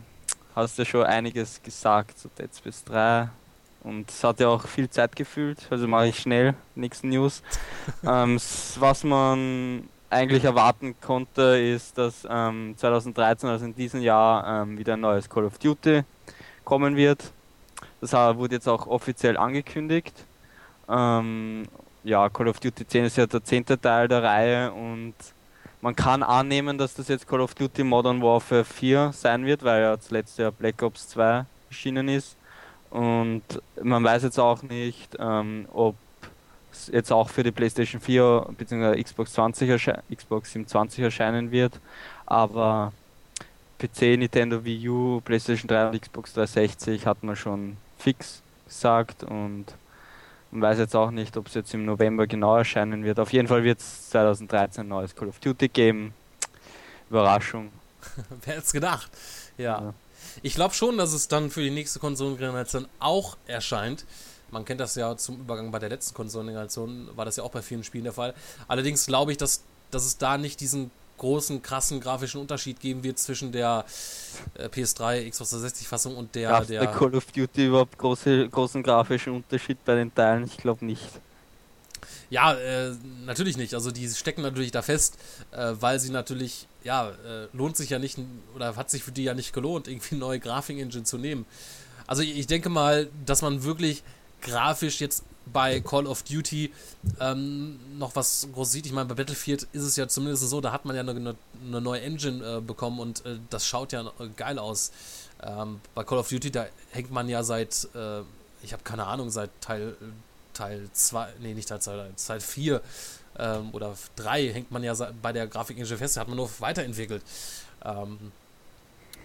hast 0.53 0.77
du 0.77 0.83
ja 0.83 0.85
schon 0.85 1.03
einiges 1.05 1.63
gesagt 1.63 2.19
zu 2.19 2.29
Dead 2.37 2.55
Space 2.55 2.83
3 2.83 3.29
und 3.81 4.11
es 4.11 4.23
hat 4.23 4.39
ja 4.39 4.49
auch 4.49 4.67
viel 4.67 4.87
Zeit 4.87 5.15
gefühlt, 5.15 5.57
also 5.71 5.87
mache 5.87 6.09
ich 6.09 6.19
schnell 6.19 6.53
nächsten 6.75 7.09
News. 7.09 7.41
ähm, 8.03 8.37
was 8.77 9.03
man 9.03 9.89
eigentlich 10.11 10.43
erwarten 10.43 10.93
konnte, 11.01 11.57
ist, 11.57 11.97
dass 11.97 12.27
ähm, 12.29 12.75
2013, 12.77 13.49
also 13.49 13.65
in 13.65 13.73
diesem 13.73 14.01
Jahr, 14.01 14.61
ähm, 14.61 14.77
wieder 14.77 14.93
ein 14.93 15.01
neues 15.01 15.27
Call 15.27 15.45
of 15.45 15.57
Duty 15.57 16.03
kommen 16.63 16.95
wird. 16.95 17.23
Das 18.01 18.13
wurde 18.13 18.53
jetzt 18.53 18.69
auch 18.69 18.85
offiziell 18.85 19.35
angekündigt. 19.35 20.13
Ähm, 20.87 21.67
ja, 22.05 22.29
Call 22.29 22.47
of 22.47 22.59
Duty 22.59 22.87
10 22.87 23.05
ist 23.05 23.17
ja 23.17 23.25
der 23.25 23.43
zehnte 23.43 23.79
Teil 23.79 24.07
der 24.07 24.23
Reihe 24.23 24.71
und 24.71 25.13
man 25.81 25.95
kann 25.95 26.23
annehmen, 26.23 26.77
dass 26.77 26.93
das 26.93 27.07
jetzt 27.07 27.27
Call 27.27 27.41
of 27.41 27.55
Duty 27.55 27.83
Modern 27.83 28.21
Warfare 28.21 28.63
4 28.63 29.11
sein 29.11 29.45
wird, 29.45 29.63
weil 29.63 29.81
ja 29.81 29.99
zuletzt 29.99 30.37
ja 30.37 30.51
Black 30.51 30.81
Ops 30.81 31.09
2 31.09 31.45
erschienen 31.69 32.07
ist. 32.07 32.37
Und 32.91 33.43
man 33.81 34.03
weiß 34.03 34.23
jetzt 34.23 34.39
auch 34.39 34.61
nicht, 34.61 35.17
ähm, 35.19 35.67
ob 35.73 35.95
jetzt 36.91 37.11
auch 37.11 37.29
für 37.29 37.43
die 37.43 37.51
PlayStation 37.51 37.99
4 37.99 38.47
bzw. 38.57 39.01
Xbox 39.01 39.33
20 39.33 40.03
Xbox 40.15 40.51
27 40.51 41.03
erscheinen 41.03 41.51
wird, 41.51 41.79
aber 42.25 42.93
PC, 43.79 44.17
Nintendo 44.17 44.63
Wii 44.63 44.89
U, 44.89 45.21
PlayStation 45.21 45.67
3 45.67 45.89
und 45.89 46.01
Xbox 46.01 46.33
360 46.33 47.05
hat 47.05 47.23
man 47.23 47.35
schon 47.35 47.77
fix 47.97 48.41
gesagt 48.67 49.23
und 49.23 49.65
man 50.51 50.61
weiß 50.61 50.79
jetzt 50.79 50.95
auch 50.95 51.11
nicht, 51.11 51.35
ob 51.37 51.47
es 51.47 51.53
jetzt 51.53 51.73
im 51.73 51.85
November 51.85 52.27
genau 52.27 52.55
erscheinen 52.55 53.03
wird. 53.03 53.19
Auf 53.19 53.33
jeden 53.33 53.47
Fall 53.47 53.63
wird 53.63 53.79
es 53.79 54.09
2013 54.09 54.85
ein 54.85 54.87
neues 54.87 55.15
Call 55.15 55.27
of 55.27 55.39
Duty 55.39 55.67
geben. 55.67 56.13
Überraschung. 57.09 57.71
Wer 58.43 58.55
hätte 58.55 58.65
es 58.65 58.71
gedacht? 58.71 59.11
Ja. 59.57 59.81
ja. 59.81 59.93
Ich 60.41 60.55
glaube 60.55 60.73
schon, 60.73 60.97
dass 60.97 61.13
es 61.13 61.27
dann 61.27 61.49
für 61.49 61.61
die 61.61 61.71
nächste 61.71 61.99
Konsolengeneration 61.99 62.87
auch 62.99 63.37
erscheint. 63.47 64.05
Man 64.51 64.65
kennt 64.65 64.79
das 64.79 64.95
ja 64.95 65.17
zum 65.17 65.39
Übergang 65.39 65.71
bei 65.71 65.79
der 65.79 65.89
letzten 65.89 66.13
Konsolengeneration, 66.13 67.09
war 67.15 67.25
das 67.25 67.35
ja 67.37 67.43
auch 67.43 67.51
bei 67.51 67.61
vielen 67.61 67.83
Spielen 67.83 68.03
der 68.03 68.13
Fall. 68.13 68.33
Allerdings 68.67 69.05
glaube 69.05 69.31
ich, 69.31 69.37
dass, 69.37 69.63
dass 69.91 70.05
es 70.05 70.17
da 70.17 70.37
nicht 70.37 70.59
diesen 70.59 70.91
großen, 71.17 71.61
krassen 71.61 71.99
grafischen 71.99 72.41
Unterschied 72.41 72.79
geben 72.79 73.03
wird 73.03 73.19
zwischen 73.19 73.51
der 73.51 73.85
äh, 74.55 74.67
PS3, 74.67 75.29
Xbox 75.29 75.51
360 75.51 75.87
Fassung 75.87 76.17
und 76.17 76.35
der, 76.35 76.49
Gab's 76.49 76.67
der 76.67 76.85
bei 76.85 76.87
Call 76.87 77.15
of 77.15 77.25
Duty 77.31 77.67
überhaupt 77.67 77.97
große, 77.97 78.49
großen 78.49 78.83
grafischen 78.83 79.33
Unterschied 79.33 79.83
bei 79.85 79.95
den 79.95 80.13
Teilen? 80.13 80.45
Ich 80.45 80.57
glaube 80.57 80.85
nicht. 80.85 81.03
Ja, 82.29 82.53
äh, 82.53 82.93
natürlich 83.25 83.57
nicht. 83.57 83.73
Also 83.73 83.91
die 83.91 84.09
stecken 84.09 84.41
natürlich 84.41 84.71
da 84.71 84.81
fest, 84.81 85.17
äh, 85.51 85.73
weil 85.79 85.99
sie 85.99 86.11
natürlich, 86.11 86.67
ja, 86.83 87.09
äh, 87.09 87.47
lohnt 87.53 87.77
sich 87.77 87.89
ja 87.89 87.99
nicht, 87.99 88.17
oder 88.55 88.75
hat 88.75 88.89
sich 88.89 89.03
für 89.03 89.11
die 89.11 89.23
ja 89.23 89.33
nicht 89.33 89.53
gelohnt, 89.53 89.87
irgendwie 89.87 90.15
eine 90.15 90.19
neue 90.19 90.39
Grafik-Engine 90.39 91.03
zu 91.03 91.17
nehmen. 91.17 91.45
Also 92.07 92.23
ich, 92.23 92.37
ich 92.37 92.47
denke 92.47 92.69
mal, 92.69 93.09
dass 93.25 93.41
man 93.41 93.63
wirklich 93.63 94.03
grafisch 94.41 94.99
jetzt 95.01 95.23
bei 95.51 95.79
Call 95.79 96.07
of 96.07 96.23
Duty 96.23 96.71
ähm, 97.19 97.79
noch 97.97 98.15
was 98.15 98.47
groß 98.53 98.71
sieht. 98.71 98.85
Ich 98.85 98.91
meine, 98.91 99.07
bei 99.07 99.15
Battlefield 99.15 99.67
ist 99.73 99.83
es 99.83 99.95
ja 99.95 100.07
zumindest 100.07 100.49
so, 100.49 100.61
da 100.61 100.71
hat 100.71 100.85
man 100.85 100.95
ja 100.95 101.01
eine, 101.01 101.35
eine 101.65 101.81
neue 101.81 102.01
Engine 102.01 102.57
äh, 102.57 102.61
bekommen 102.61 102.99
und 102.99 103.25
äh, 103.25 103.37
das 103.49 103.65
schaut 103.65 103.91
ja 103.91 104.11
geil 104.35 104.59
aus. 104.59 104.91
Ähm, 105.43 105.81
bei 105.93 106.03
Call 106.03 106.17
of 106.17 106.29
Duty, 106.29 106.51
da 106.51 106.67
hängt 106.91 107.11
man 107.11 107.29
ja 107.29 107.43
seit, 107.43 107.87
äh, 107.93 108.21
ich 108.63 108.73
habe 108.73 108.83
keine 108.83 109.05
Ahnung, 109.05 109.29
seit 109.29 109.49
Teil 109.61 109.95
Teil 110.55 110.89
2, 110.91 111.33
nee, 111.41 111.53
nicht 111.53 111.67
Teil 111.69 111.81
2, 111.81 112.11
Teil 112.15 112.39
4 112.39 112.81
ähm, 113.37 113.69
oder 113.73 113.95
3 114.15 114.53
hängt 114.53 114.71
man 114.71 114.83
ja 114.83 114.95
bei 115.21 115.31
der 115.33 115.47
Grafik-Engine 115.47 115.97
fest, 115.97 116.17
hat 116.17 116.27
man 116.27 116.37
nur 116.37 116.49
weiterentwickelt. 116.59 117.21
Ähm, 117.83 118.31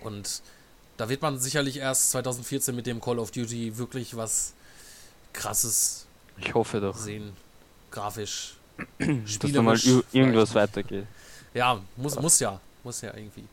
und 0.02 0.42
da 0.97 1.09
wird 1.09 1.22
man 1.22 1.38
sicherlich 1.38 1.78
erst 1.78 2.10
2014 2.10 2.74
mit 2.74 2.86
dem 2.86 3.01
Call 3.01 3.18
of 3.18 3.30
Duty 3.30 3.78
wirklich 3.78 4.16
was 4.16 4.52
krasses 5.32 6.06
ich 6.39 6.55
hoffe 6.55 6.81
doch. 6.81 6.97
sehen. 6.97 7.32
Grafisch. 7.90 8.55
Dass 8.98 9.52
da 9.52 9.62
mal 9.62 9.78
irgendwas 10.12 10.55
weitergeht. 10.55 11.07
Ja, 11.55 11.81
muss, 11.97 12.19
muss 12.19 12.40
ja. 12.40 12.61
Muss 12.82 13.01
ja 13.02 13.15
irgendwie. 13.15 13.44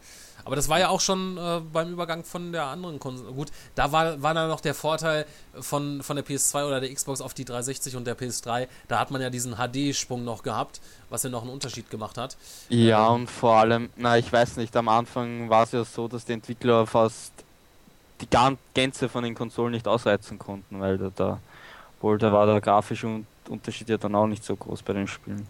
Aber 0.47 0.55
das 0.55 0.69
war 0.69 0.79
ja 0.79 0.87
auch 0.87 1.01
schon 1.01 1.37
äh, 1.37 1.59
beim 1.73 1.91
Übergang 1.91 2.23
von 2.23 2.53
der 2.53 2.67
anderen 2.67 3.01
Konsole. 3.01 3.33
Gut, 3.33 3.49
da 3.75 3.91
war, 3.91 4.21
war 4.21 4.33
dann 4.33 4.47
noch 4.47 4.61
der 4.61 4.73
Vorteil 4.73 5.25
von, 5.59 6.01
von 6.01 6.15
der 6.15 6.25
PS2 6.25 6.65
oder 6.65 6.79
der 6.79 6.93
Xbox 6.93 7.19
auf 7.19 7.33
die 7.33 7.43
360 7.43 7.97
und 7.97 8.07
der 8.07 8.17
PS3. 8.17 8.69
Da 8.87 8.99
hat 8.99 9.11
man 9.11 9.21
ja 9.21 9.29
diesen 9.29 9.55
HD-Sprung 9.55 10.23
noch 10.23 10.43
gehabt, 10.43 10.79
was 11.09 11.23
ja 11.23 11.29
noch 11.29 11.41
einen 11.41 11.51
Unterschied 11.51 11.89
gemacht 11.89 12.17
hat. 12.17 12.37
Ja, 12.69 13.09
ähm, 13.09 13.15
und 13.15 13.29
vor 13.29 13.57
allem, 13.57 13.89
na, 13.97 14.17
ich 14.17 14.31
weiß 14.31 14.55
nicht, 14.55 14.73
am 14.77 14.87
Anfang 14.87 15.49
war 15.49 15.63
es 15.63 15.73
ja 15.73 15.83
so, 15.83 16.07
dass 16.07 16.23
die 16.23 16.31
Entwickler 16.31 16.87
fast 16.87 17.33
die 18.21 18.27
Gänze 18.73 19.09
von 19.09 19.25
den 19.25 19.35
Konsolen 19.35 19.73
nicht 19.73 19.85
ausreizen 19.85 20.39
konnten, 20.39 20.79
weil 20.79 20.97
da, 20.97 21.11
da 21.13 21.39
wohl 22.01 22.17
da 22.17 22.31
war 22.31 22.45
der 22.45 22.61
grafische 22.61 23.23
Unterschied 23.49 23.89
ja 23.89 23.97
dann 23.97 24.15
auch 24.15 24.27
nicht 24.27 24.43
so 24.43 24.55
groß 24.55 24.83
bei 24.83 24.93
den 24.93 25.07
Spielen 25.07 25.47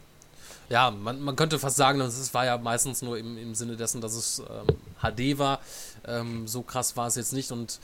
ja, 0.70 0.92
man, 0.92 1.22
man 1.22 1.36
könnte 1.36 1.60
fast 1.60 1.78
sagen, 1.78 2.02
es 2.02 2.34
war 2.34 2.46
ja 2.46 2.58
meistens 2.58 3.02
nur 3.02 3.18
im, 3.18 3.38
im 3.38 3.56
Sinne 3.56 3.78
dessen, 3.78 4.02
dass 4.02 4.16
es 4.16 4.40
ähm, 4.40 4.76
HD 5.02 5.38
war. 5.38 5.60
Ähm, 6.06 6.48
so 6.48 6.62
krass 6.62 6.98
war 6.98 7.08
es 7.08 7.16
jetzt 7.16 7.34
nicht 7.34 7.52
und 7.52 7.80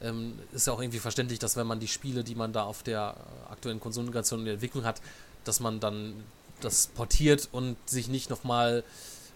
ähm, 0.00 0.38
ist 0.52 0.66
ja 0.66 0.72
auch 0.72 0.80
irgendwie 0.80 1.00
verständlich, 1.00 1.40
dass 1.40 1.56
wenn 1.56 1.66
man 1.66 1.80
die 1.80 1.88
Spiele, 1.88 2.22
die 2.22 2.36
man 2.36 2.52
da 2.52 2.62
auf 2.62 2.82
der 2.82 3.16
äh, 3.16 3.52
aktuellen 3.52 3.80
Konsolengeneration 3.80 4.40
in 4.40 4.44
der 4.44 4.54
Entwicklung 4.54 4.84
hat, 4.84 5.00
dass 5.44 5.58
man 5.58 5.80
dann 5.80 6.14
das 6.60 6.88
portiert 6.88 7.48
und 7.50 7.76
sich 7.86 8.08
nicht 8.08 8.30
nochmal 8.30 8.84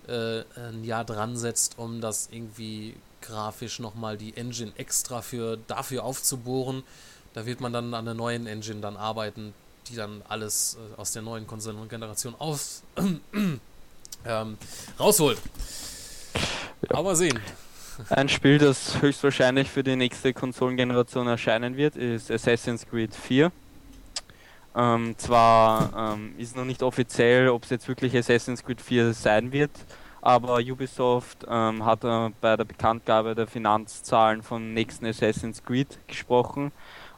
äh, 0.07 0.43
ein 0.57 0.85
Jahr 0.85 1.05
dran 1.05 1.37
setzt, 1.37 1.79
um 1.79 2.01
das 2.01 2.29
irgendwie 2.31 2.95
grafisch 3.21 3.81
nochmal 3.81 4.17
die 4.17 4.37
Engine 4.37 4.73
extra 4.77 5.23
für 5.23 5.59
dafür 5.67 6.05
aufzubohren. 6.05 6.85
Da 7.35 7.47
wird 7.47 7.61
man 7.61 7.73
dann 7.73 7.95
an 7.95 8.05
der 8.05 8.15
neuen 8.15 8.47
Engine 8.47 8.81
dann 8.81 8.97
arbeiten, 8.97 9.55
die 9.89 9.97
dann 9.97 10.23
alles 10.29 10.77
äh, 10.77 11.01
aus 11.01 11.13
der 11.13 11.23
neuen 11.23 11.47
Konsolengeneration 11.47 12.35
aus 12.39 12.83
ähm, 14.27 14.59
rausholt. 15.01 15.39
Ja. 16.89 16.97
Aber 16.99 17.17
sehen. 17.17 17.41
Ein 18.09 18.29
Spiel, 18.29 18.59
das 18.59 19.01
höchstwahrscheinlich 19.01 19.71
für 19.71 19.83
die 19.83 19.97
nächste 19.97 20.33
Konsolengeneration 20.33 21.27
erscheinen 21.27 21.77
wird, 21.77 21.97
ist 21.97 22.31
Assassin's 22.31 22.87
Creed 22.89 23.15
4. 23.15 23.53
Ähm, 24.75 25.15
zwar 25.19 26.15
ähm, 26.15 26.35
ist 26.39 26.57
noch 26.57 26.65
nicht 26.65 26.83
offiziell, 26.83 27.49
ob 27.49 27.65
es 27.65 27.71
jetzt 27.71 27.89
wirklich 27.89 28.17
Assassin's 28.17 28.65
Creed 28.65 28.81
4 28.81 29.13
sein 29.13 29.53
wird, 29.53 29.71
aber 30.23 30.59
Ubisoft 30.59 31.47
ähm, 31.49 31.85
hat 31.85 32.05
äh, 32.05 32.31
bei 32.41 32.57
der 32.57 32.65
Bekanntgabe 32.65 33.35
der 33.35 33.47
Finanzzahlen 33.47 34.43
vom 34.43 34.73
nächsten 34.73 35.05
Assassin's 35.05 35.63
Creed 35.63 35.99
gesprochen 36.07 36.73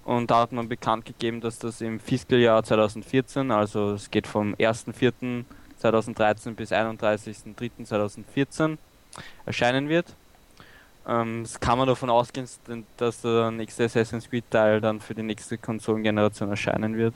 und 0.05 0.31
da 0.31 0.40
hat 0.40 0.52
man 0.52 0.68
bekannt 0.68 1.06
gegeben, 1.06 1.40
dass 1.40 1.59
das 1.59 1.81
im 1.81 1.98
Fiskaljahr 2.01 2.62
2014, 2.62 3.51
also 3.51 3.93
es 3.93 4.10
geht 4.10 4.26
vom 4.26 4.55
1.4.2013 4.55 6.55
bis 6.55 6.72
31.3.2014 6.72 8.76
erscheinen 9.47 9.89
wird. 9.89 10.14
Ähm, 11.06 11.43
es 11.43 11.60
kann 11.60 11.78
man 11.78 11.86
davon 11.86 12.10
ausgehen, 12.10 12.48
dass 12.97 13.20
der 13.20 13.51
nächste 13.51 13.85
Assassin's 13.85 14.28
Creed 14.28 14.51
Teil 14.51 14.81
dann 14.81 15.01
für 15.01 15.14
die 15.14 15.22
nächste 15.22 15.59
Konsolengeneration 15.59 16.51
erscheinen 16.51 16.97
wird. 16.97 17.14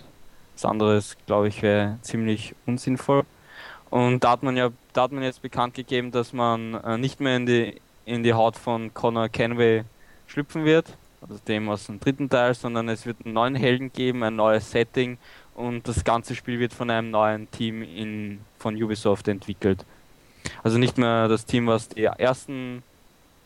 Das 0.55 0.65
andere 0.65 0.97
ist, 0.97 1.17
glaube 1.27 1.49
ich, 1.49 1.63
wäre 1.63 1.99
ziemlich 2.03 2.55
unsinnvoll. 2.67 3.25
Und 3.91 4.25
da 4.25 4.33
hat 4.33 4.43
man 4.43 4.57
ja, 4.57 4.71
da 4.93 5.03
hat 5.03 5.13
man 5.13 5.23
jetzt 5.23 5.41
bekannt 5.41 5.75
gegeben, 5.75 6.11
dass 6.11 6.33
man 6.33 6.75
äh, 6.75 6.99
nicht 6.99 7.21
mehr 7.21 7.37
in 7.37 7.47
die 7.47 7.81
in 8.09 8.23
die 8.23 8.33
Haut 8.33 8.57
von 8.57 8.93
Connor 8.95 9.29
Kenway 9.29 9.85
schlüpfen 10.27 10.65
wird, 10.65 10.97
also 11.21 11.39
dem 11.47 11.69
aus 11.69 11.87
dem 11.87 12.01
dritten 12.01 12.29
Teil, 12.29 12.55
sondern 12.55 12.89
es 12.89 13.07
wird 13.07 13.19
einen 13.25 13.35
neuen 13.35 13.55
Helden 13.55 13.93
geben, 13.93 14.23
ein 14.23 14.37
neues 14.37 14.71
Setting 14.71 15.19
und 15.55 15.89
das 15.89 16.05
ganze 16.05 16.35
Spiel 16.35 16.61
wird 16.61 16.73
von 16.73 16.91
einem 16.91 17.11
neuen 17.11 17.51
Team 17.51 17.83
in, 17.83 18.41
von 18.59 18.81
Ubisoft 18.81 19.29
entwickelt. 19.29 19.85
Also 20.63 20.79
nicht 20.79 20.99
mehr 20.99 21.29
das 21.29 21.45
Team, 21.45 21.67
was 21.67 21.89
die 21.89 22.05
ersten 22.05 22.83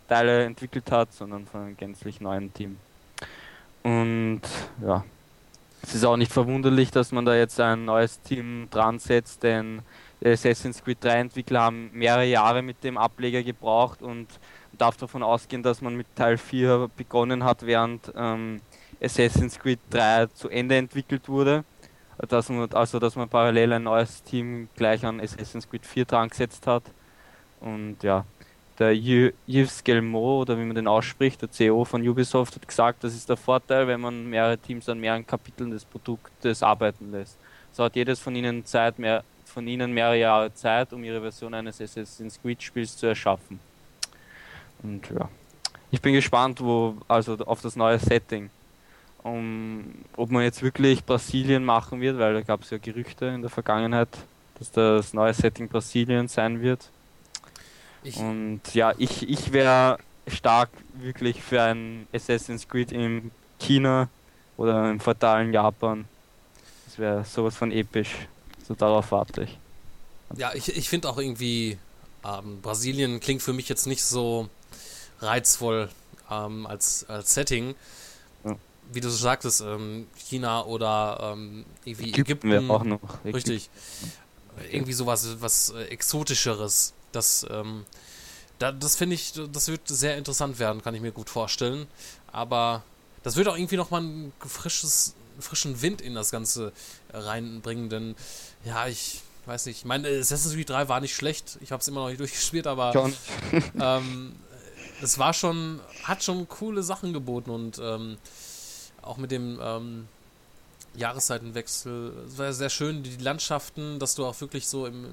Teile 0.08 0.44
entwickelt 0.44 0.90
hat, 0.90 1.12
sondern 1.12 1.46
von 1.46 1.62
einem 1.62 1.76
gänzlich 1.76 2.20
neuen 2.20 2.52
Team. 2.52 2.76
Und 3.82 4.42
ja, 4.84 5.04
es 5.82 5.94
ist 5.94 6.04
auch 6.04 6.16
nicht 6.16 6.32
verwunderlich, 6.32 6.90
dass 6.90 7.12
man 7.12 7.24
da 7.24 7.34
jetzt 7.34 7.58
ein 7.58 7.84
neues 7.84 8.20
Team 8.20 8.68
dran 8.70 8.98
setzt, 8.98 9.42
denn 9.42 9.82
Assassin's 10.24 10.84
Creed 10.84 10.98
3 11.02 11.20
Entwickler 11.20 11.62
haben 11.62 11.90
mehrere 11.92 12.26
Jahre 12.26 12.62
mit 12.62 12.84
dem 12.84 12.96
Ableger 12.96 13.42
gebraucht 13.42 14.02
und 14.02 14.28
darf 14.78 14.96
davon 14.96 15.22
ausgehen, 15.22 15.62
dass 15.62 15.80
man 15.80 15.96
mit 15.96 16.06
Teil 16.16 16.38
4 16.38 16.90
begonnen 16.96 17.44
hat, 17.44 17.64
während 17.64 18.12
ähm, 18.16 18.60
Assassin's 19.02 19.58
Creed 19.58 19.80
3 19.90 20.26
zu 20.26 20.48
Ende 20.48 20.76
entwickelt 20.76 21.28
wurde. 21.28 21.64
Dass 22.28 22.48
man, 22.48 22.70
also 22.72 22.98
dass 22.98 23.16
man 23.16 23.28
parallel 23.28 23.72
ein 23.72 23.82
neues 23.82 24.22
Team 24.22 24.68
gleich 24.76 25.04
an 25.04 25.20
Assassin's 25.20 25.68
Creed 25.68 25.84
4 25.84 26.04
dran 26.04 26.28
gesetzt 26.28 26.66
hat. 26.66 26.84
Und 27.60 28.02
ja, 28.02 28.24
der 28.78 28.92
Yves 28.92 29.84
Gelmo, 29.84 30.40
oder 30.40 30.58
wie 30.58 30.64
man 30.64 30.74
den 30.74 30.88
ausspricht, 30.88 31.42
der 31.42 31.50
CEO 31.50 31.84
von 31.84 32.06
Ubisoft, 32.06 32.54
hat 32.54 32.66
gesagt, 32.66 33.04
das 33.04 33.14
ist 33.14 33.28
der 33.28 33.36
Vorteil, 33.36 33.86
wenn 33.86 34.00
man 34.00 34.28
mehrere 34.28 34.58
Teams 34.58 34.88
an 34.88 34.98
mehreren 34.98 35.26
Kapiteln 35.26 35.70
des 35.70 35.84
Produktes 35.84 36.62
arbeiten 36.62 37.12
lässt. 37.12 37.38
So 37.72 37.84
hat 37.84 37.96
jedes 37.96 38.20
von 38.20 38.34
ihnen 38.34 38.64
Zeit, 38.64 38.98
mehr, 38.98 39.24
von 39.44 39.66
ihnen 39.66 39.92
mehrere 39.92 40.18
Jahre 40.18 40.54
Zeit, 40.54 40.92
um 40.92 41.02
ihre 41.04 41.20
Version 41.20 41.54
eines 41.54 41.80
Assassin's 41.80 42.40
Creed 42.40 42.62
Spiels 42.62 42.96
zu 42.96 43.06
erschaffen. 43.06 43.60
Und 44.82 45.08
ja, 45.10 45.28
ich 45.90 46.00
bin 46.00 46.14
gespannt, 46.14 46.60
wo, 46.60 46.96
also 47.08 47.36
auf 47.46 47.60
das 47.60 47.76
neue 47.76 47.98
Setting. 47.98 48.50
Um, 49.24 49.84
ob 50.16 50.32
man 50.32 50.42
jetzt 50.42 50.62
wirklich 50.62 51.04
Brasilien 51.04 51.64
machen 51.64 52.00
wird, 52.00 52.18
weil 52.18 52.34
da 52.34 52.40
gab 52.40 52.62
es 52.62 52.70
ja 52.70 52.78
Gerüchte 52.78 53.26
in 53.26 53.40
der 53.40 53.50
Vergangenheit, 53.50 54.08
dass 54.58 54.72
das 54.72 55.14
neue 55.14 55.32
Setting 55.32 55.68
Brasilien 55.68 56.26
sein 56.26 56.60
wird. 56.60 56.88
Ich 58.02 58.16
Und 58.16 58.62
ja, 58.74 58.94
ich, 58.98 59.28
ich 59.28 59.52
wäre 59.52 59.98
stark 60.26 60.70
wirklich 60.94 61.40
für 61.40 61.62
ein 61.62 62.08
Assassin's 62.12 62.66
Creed 62.66 62.90
in 62.90 63.30
China 63.60 64.08
oder 64.56 64.90
im 64.90 64.98
fatalen 64.98 65.52
Japan. 65.52 66.04
Das 66.86 66.98
wäre 66.98 67.24
sowas 67.24 67.56
von 67.56 67.70
episch. 67.70 68.26
So 68.66 68.74
darauf 68.74 69.12
warte 69.12 69.44
ich. 69.44 69.58
Ja, 70.36 70.52
ich, 70.54 70.76
ich 70.76 70.88
finde 70.88 71.08
auch 71.08 71.18
irgendwie, 71.18 71.78
ähm, 72.24 72.60
Brasilien 72.60 73.20
klingt 73.20 73.42
für 73.42 73.52
mich 73.52 73.68
jetzt 73.68 73.86
nicht 73.86 74.04
so 74.04 74.48
reizvoll 75.22 75.88
ähm, 76.30 76.66
als, 76.66 77.06
als 77.08 77.34
Setting. 77.34 77.74
Ja. 78.44 78.56
Wie 78.92 79.00
du 79.00 79.08
so 79.10 79.16
sagtest, 79.16 79.60
ähm, 79.60 80.06
China 80.16 80.64
oder 80.64 81.32
ähm, 81.34 81.64
irgendwie 81.84 82.10
Ägypten. 82.10 82.50
Ägypten 82.50 82.70
auch 82.70 82.84
noch. 82.84 83.24
Richtig. 83.24 83.70
Irgendwie 84.70 84.92
sowas 84.92 85.36
was 85.40 85.70
äh, 85.70 85.84
Exotischeres. 85.84 86.92
Das, 87.12 87.46
ähm, 87.50 87.84
da, 88.58 88.72
das 88.72 88.96
finde 88.96 89.14
ich, 89.14 89.32
das 89.52 89.68
wird 89.68 89.88
sehr 89.88 90.16
interessant 90.16 90.58
werden, 90.58 90.82
kann 90.82 90.94
ich 90.94 91.00
mir 91.00 91.12
gut 91.12 91.30
vorstellen. 91.30 91.86
Aber 92.30 92.82
das 93.22 93.36
wird 93.36 93.48
auch 93.48 93.56
irgendwie 93.56 93.76
nochmal 93.76 94.02
ein 94.02 94.32
frisches, 94.40 95.14
frischen 95.38 95.80
Wind 95.82 96.00
in 96.00 96.14
das 96.14 96.30
Ganze 96.30 96.72
reinbringen, 97.12 97.88
denn 97.88 98.16
ja, 98.64 98.86
ich 98.86 99.22
weiß 99.46 99.66
nicht. 99.66 99.78
Ich 99.78 99.84
meine, 99.84 100.08
Assassin's 100.08 100.54
Creed 100.54 100.70
3 100.70 100.88
war 100.88 101.00
nicht 101.00 101.14
schlecht. 101.14 101.58
Ich 101.60 101.72
habe 101.72 101.80
es 101.80 101.88
immer 101.88 102.00
noch 102.00 102.08
nicht 102.08 102.20
durchgespielt, 102.20 102.66
aber 102.66 103.10
ähm, 103.80 104.34
es 105.02 105.18
war 105.18 105.32
schon, 105.34 105.80
hat 106.04 106.22
schon 106.22 106.48
coole 106.48 106.82
Sachen 106.82 107.12
geboten 107.12 107.50
und 107.50 107.78
ähm, 107.82 108.16
auch 109.02 109.16
mit 109.16 109.30
dem 109.30 109.58
ähm, 109.62 110.08
Jahreszeitenwechsel, 110.94 112.12
es 112.28 112.38
war 112.38 112.52
sehr 112.52 112.68
schön, 112.68 113.02
die 113.02 113.16
Landschaften, 113.16 113.98
dass 113.98 114.14
du 114.14 114.26
auch 114.26 114.38
wirklich 114.40 114.68
so 114.68 114.86
im, 114.86 115.06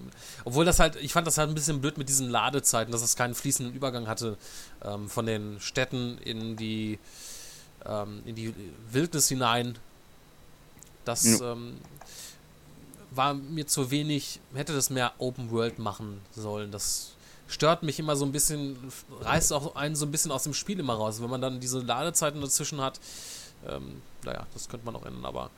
obwohl 0.43 0.65
das 0.65 0.79
halt, 0.79 0.97
ich 0.97 1.13
fand 1.13 1.25
das 1.25 1.37
halt 1.37 1.49
ein 1.49 1.55
bisschen 1.55 1.79
blöd 1.79 1.97
mit 1.97 2.09
diesen 2.09 2.29
Ladezeiten, 2.29 2.91
dass 2.91 3.01
es 3.01 3.15
keinen 3.15 3.33
fließenden 3.33 3.73
Übergang 3.73 4.07
hatte 4.07 4.37
ähm, 4.83 5.09
von 5.09 5.25
den 5.25 5.59
Städten 5.61 6.17
in 6.19 6.57
die 6.57 6.99
ähm, 7.85 8.21
in 8.25 8.35
die 8.35 8.53
Wildnis 8.91 9.29
hinein. 9.29 9.77
Das 11.05 11.23
Ja. 11.23 11.53
ähm, 11.53 11.77
war 13.11 13.33
mir 13.33 13.65
zu 13.65 13.89
wenig, 13.89 14.39
hätte 14.53 14.73
das 14.73 14.89
mehr 14.89 15.13
Open 15.17 15.49
World 15.49 15.79
machen 15.79 16.19
sollen. 16.35 16.71
Das 16.71 17.13
stört 17.49 17.83
mich 17.83 17.99
immer 17.99 18.15
so 18.15 18.23
ein 18.25 18.31
bisschen, 18.31 18.77
reißt 19.21 19.51
auch 19.51 19.75
einen 19.75 19.95
so 19.97 20.05
ein 20.05 20.11
bisschen 20.11 20.31
aus 20.31 20.43
dem 20.43 20.53
Spiel 20.53 20.79
immer 20.79 20.93
raus. 20.93 21.21
Wenn 21.21 21.29
man 21.29 21.41
dann 21.41 21.59
diese 21.59 21.79
Ladezeiten 21.79 22.39
dazwischen 22.39 22.79
hat, 22.79 22.99
ähm, 23.67 24.01
naja, 24.23 24.47
das 24.53 24.69
könnte 24.69 24.85
man 24.85 24.95
auch 24.95 25.05
ändern, 25.05 25.25
aber 25.25 25.49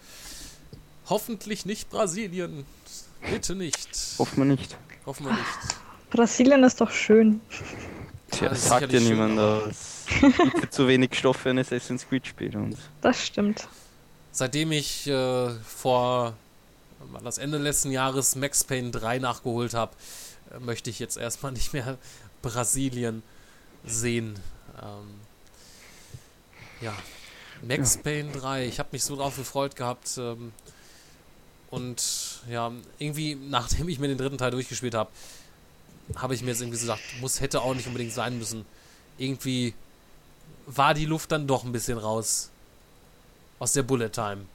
hoffentlich 1.10 1.66
nicht 1.66 1.90
Brasilien. 1.90 2.66
Bitte 3.30 3.54
nicht. 3.56 3.90
Hoffen 4.18 4.38
wir 4.38 4.46
nicht. 4.46 4.76
Hoffen 5.06 5.26
wir 5.28 5.34
nicht. 5.34 5.46
Brasilien 6.10 6.64
ist 6.64 6.82
doch 6.82 6.90
schön. 6.92 7.42
Tja, 8.32 8.50
das 8.50 8.68
sagt 8.68 8.92
ja 8.92 9.00
niemand. 9.00 9.38
aber- 9.38 9.64
aber 9.64 9.68
Es 9.68 10.54
gibt 10.62 10.74
zu 10.74 10.88
wenig 10.88 11.14
Stoff 11.18 11.38
für 11.38 11.50
ein 11.52 11.60
Assassin's 11.60 12.08
Creed 12.08 12.26
Spiel. 12.26 12.56
Und 12.56 12.78
Das 13.02 13.24
stimmt. 13.26 13.68
Seitdem 14.32 14.72
ich 14.72 15.08
äh, 15.08 15.50
vor 15.66 16.34
das 17.24 17.38
Ende 17.38 17.58
letzten 17.58 17.92
Jahres 17.92 18.36
Max 18.36 18.64
Payne 18.64 18.92
3 18.92 19.20
nachgeholt 19.20 19.74
habe, 19.74 19.92
möchte 20.60 20.90
ich 20.90 21.00
jetzt 21.00 21.18
erstmal 21.18 21.52
nicht 21.52 21.74
mehr 21.74 21.98
Brasilien 22.42 23.24
sehen. 23.86 24.40
Ähm, 24.82 25.22
ja, 26.82 26.94
Max 27.62 27.98
Payne 27.98 28.32
3, 28.32 28.66
ich 28.66 28.80
habe 28.80 28.90
mich 28.92 29.04
so 29.04 29.16
drauf 29.16 29.36
gefreut 29.36 29.76
gehabt. 29.76 30.18
Ähm, 30.18 30.52
und 31.70 32.42
ja, 32.50 32.72
irgendwie, 33.00 33.36
nachdem 33.36 33.88
ich 33.88 34.00
mir 34.00 34.08
den 34.08 34.18
dritten 34.18 34.38
Teil 34.38 34.52
durchgespielt 34.52 34.94
habe, 34.94 35.10
habe 36.16 36.36
ich 36.36 36.42
mir 36.42 36.50
jetzt 36.50 36.62
irgendwie 36.62 36.78
so 36.78 36.88
gedacht, 36.88 37.02
muss, 37.22 37.40
hätte 37.40 37.62
auch 37.62 37.74
nicht 37.74 37.88
unbedingt 37.88 38.12
sein 38.12 38.38
müssen. 38.38 38.66
Irgendwie 39.18 39.74
war 40.66 40.94
die 40.94 41.06
Luft 41.06 41.32
dann 41.32 41.48
doch 41.48 41.64
ein 41.64 41.72
bisschen 41.72 41.98
raus 41.98 42.50
aus 43.60 43.74
der 43.74 43.84
Bullet 43.84 44.10
Time. 44.10 44.46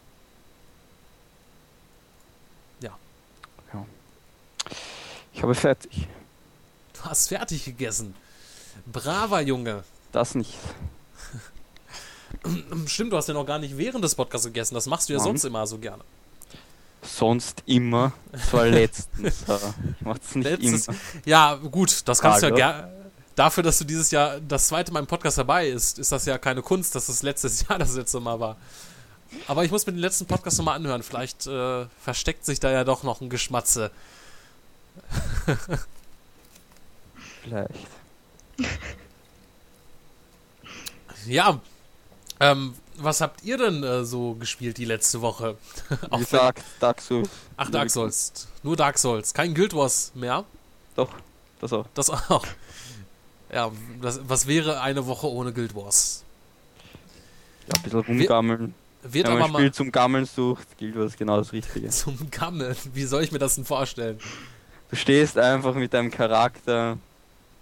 Ich 5.36 5.42
habe 5.42 5.54
fertig. 5.54 6.08
Du 6.94 7.02
hast 7.02 7.28
fertig 7.28 7.64
gegessen. 7.66 8.14
Braver 8.90 9.42
Junge. 9.42 9.84
Das 10.10 10.34
nicht. 10.34 10.54
Stimmt, 12.86 13.12
du 13.12 13.18
hast 13.18 13.28
ja 13.28 13.34
noch 13.34 13.44
gar 13.44 13.58
nicht 13.58 13.76
während 13.76 14.02
des 14.02 14.14
Podcasts 14.14 14.46
gegessen. 14.46 14.74
Das 14.74 14.86
machst 14.86 15.08
du 15.08 15.12
ja 15.12 15.18
Nein. 15.18 15.24
sonst 15.24 15.44
immer 15.44 15.66
so 15.66 15.76
gerne. 15.76 16.02
Sonst 17.02 17.62
immer. 17.66 18.14
Zwar 18.48 18.66
letztens. 18.68 19.42
ich 19.42 20.00
mach's 20.00 20.34
nicht 20.34 20.44
Letztes, 20.44 20.88
immer. 20.88 20.96
ja, 21.26 21.54
gut, 21.54 22.08
das 22.08 22.20
kannst 22.20 22.42
du 22.42 22.46
ja 22.46 22.54
gerne. 22.54 22.92
Dafür, 23.34 23.62
dass 23.62 23.76
du 23.76 23.84
dieses 23.84 24.10
Jahr 24.10 24.40
das 24.40 24.68
zweite 24.68 24.90
Mal 24.90 25.00
im 25.00 25.06
Podcast 25.06 25.36
dabei 25.36 25.68
ist, 25.68 25.98
ist 25.98 26.10
das 26.12 26.24
ja 26.24 26.38
keine 26.38 26.62
Kunst, 26.62 26.94
dass 26.94 27.08
das 27.08 27.22
letztes 27.22 27.60
Jahr 27.68 27.78
das 27.78 27.94
letzte 27.94 28.20
Mal 28.20 28.40
war. 28.40 28.56
Aber 29.48 29.64
ich 29.64 29.70
muss 29.70 29.86
mir 29.86 29.92
den 29.92 30.00
letzten 30.00 30.24
Podcast 30.24 30.56
nochmal 30.56 30.76
anhören. 30.76 31.02
Vielleicht 31.02 31.46
äh, 31.46 31.84
versteckt 32.02 32.46
sich 32.46 32.58
da 32.58 32.70
ja 32.70 32.84
doch 32.84 33.02
noch 33.02 33.20
ein 33.20 33.28
Geschmatze. 33.28 33.90
Vielleicht. 37.42 37.86
Ja, 41.26 41.60
ähm, 42.40 42.74
was 42.96 43.20
habt 43.20 43.42
ihr 43.44 43.58
denn 43.58 43.82
äh, 43.82 44.04
so 44.04 44.34
gespielt 44.34 44.78
die 44.78 44.84
letzte 44.84 45.20
Woche? 45.20 45.56
Wie 46.10 46.18
gesagt, 46.18 46.62
Dark 46.80 47.00
Souls. 47.00 47.28
Ach, 47.56 47.70
Dark 47.70 47.90
Souls. 47.90 48.48
Nur 48.62 48.76
Dark 48.76 48.98
Souls. 48.98 49.34
Kein 49.34 49.54
Guild 49.54 49.74
Wars 49.74 50.12
mehr. 50.14 50.44
Doch, 50.94 51.12
das 51.60 51.72
auch. 51.72 51.86
Das 51.94 52.10
auch. 52.10 52.46
Ja, 53.52 53.70
das, 54.00 54.20
was 54.26 54.46
wäre 54.46 54.80
eine 54.80 55.06
Woche 55.06 55.28
ohne 55.28 55.52
Guild 55.52 55.74
Wars? 55.74 56.24
Ja, 57.68 57.74
ein 57.76 57.82
bisschen 57.82 58.00
rumgammeln. 58.00 58.74
Wird 59.02 59.26
Wenn 59.26 59.34
man 59.34 59.42
aber 59.42 59.44
ein 59.44 59.54
Spiel 59.54 59.66
mal 59.66 59.74
zum 59.74 59.92
Gammeln 59.92 60.24
sucht, 60.26 60.78
gilt 60.78 60.96
was 60.96 61.16
genau 61.16 61.36
das 61.38 61.52
Richtige. 61.52 61.88
zum 61.90 62.30
Gammeln. 62.30 62.76
Wie 62.92 63.04
soll 63.04 63.22
ich 63.22 63.30
mir 63.30 63.38
das 63.38 63.54
denn 63.54 63.64
vorstellen? 63.64 64.18
Du 64.90 64.96
stehst 64.96 65.36
einfach 65.38 65.74
mit 65.74 65.92
deinem 65.92 66.10
Charakter 66.10 66.96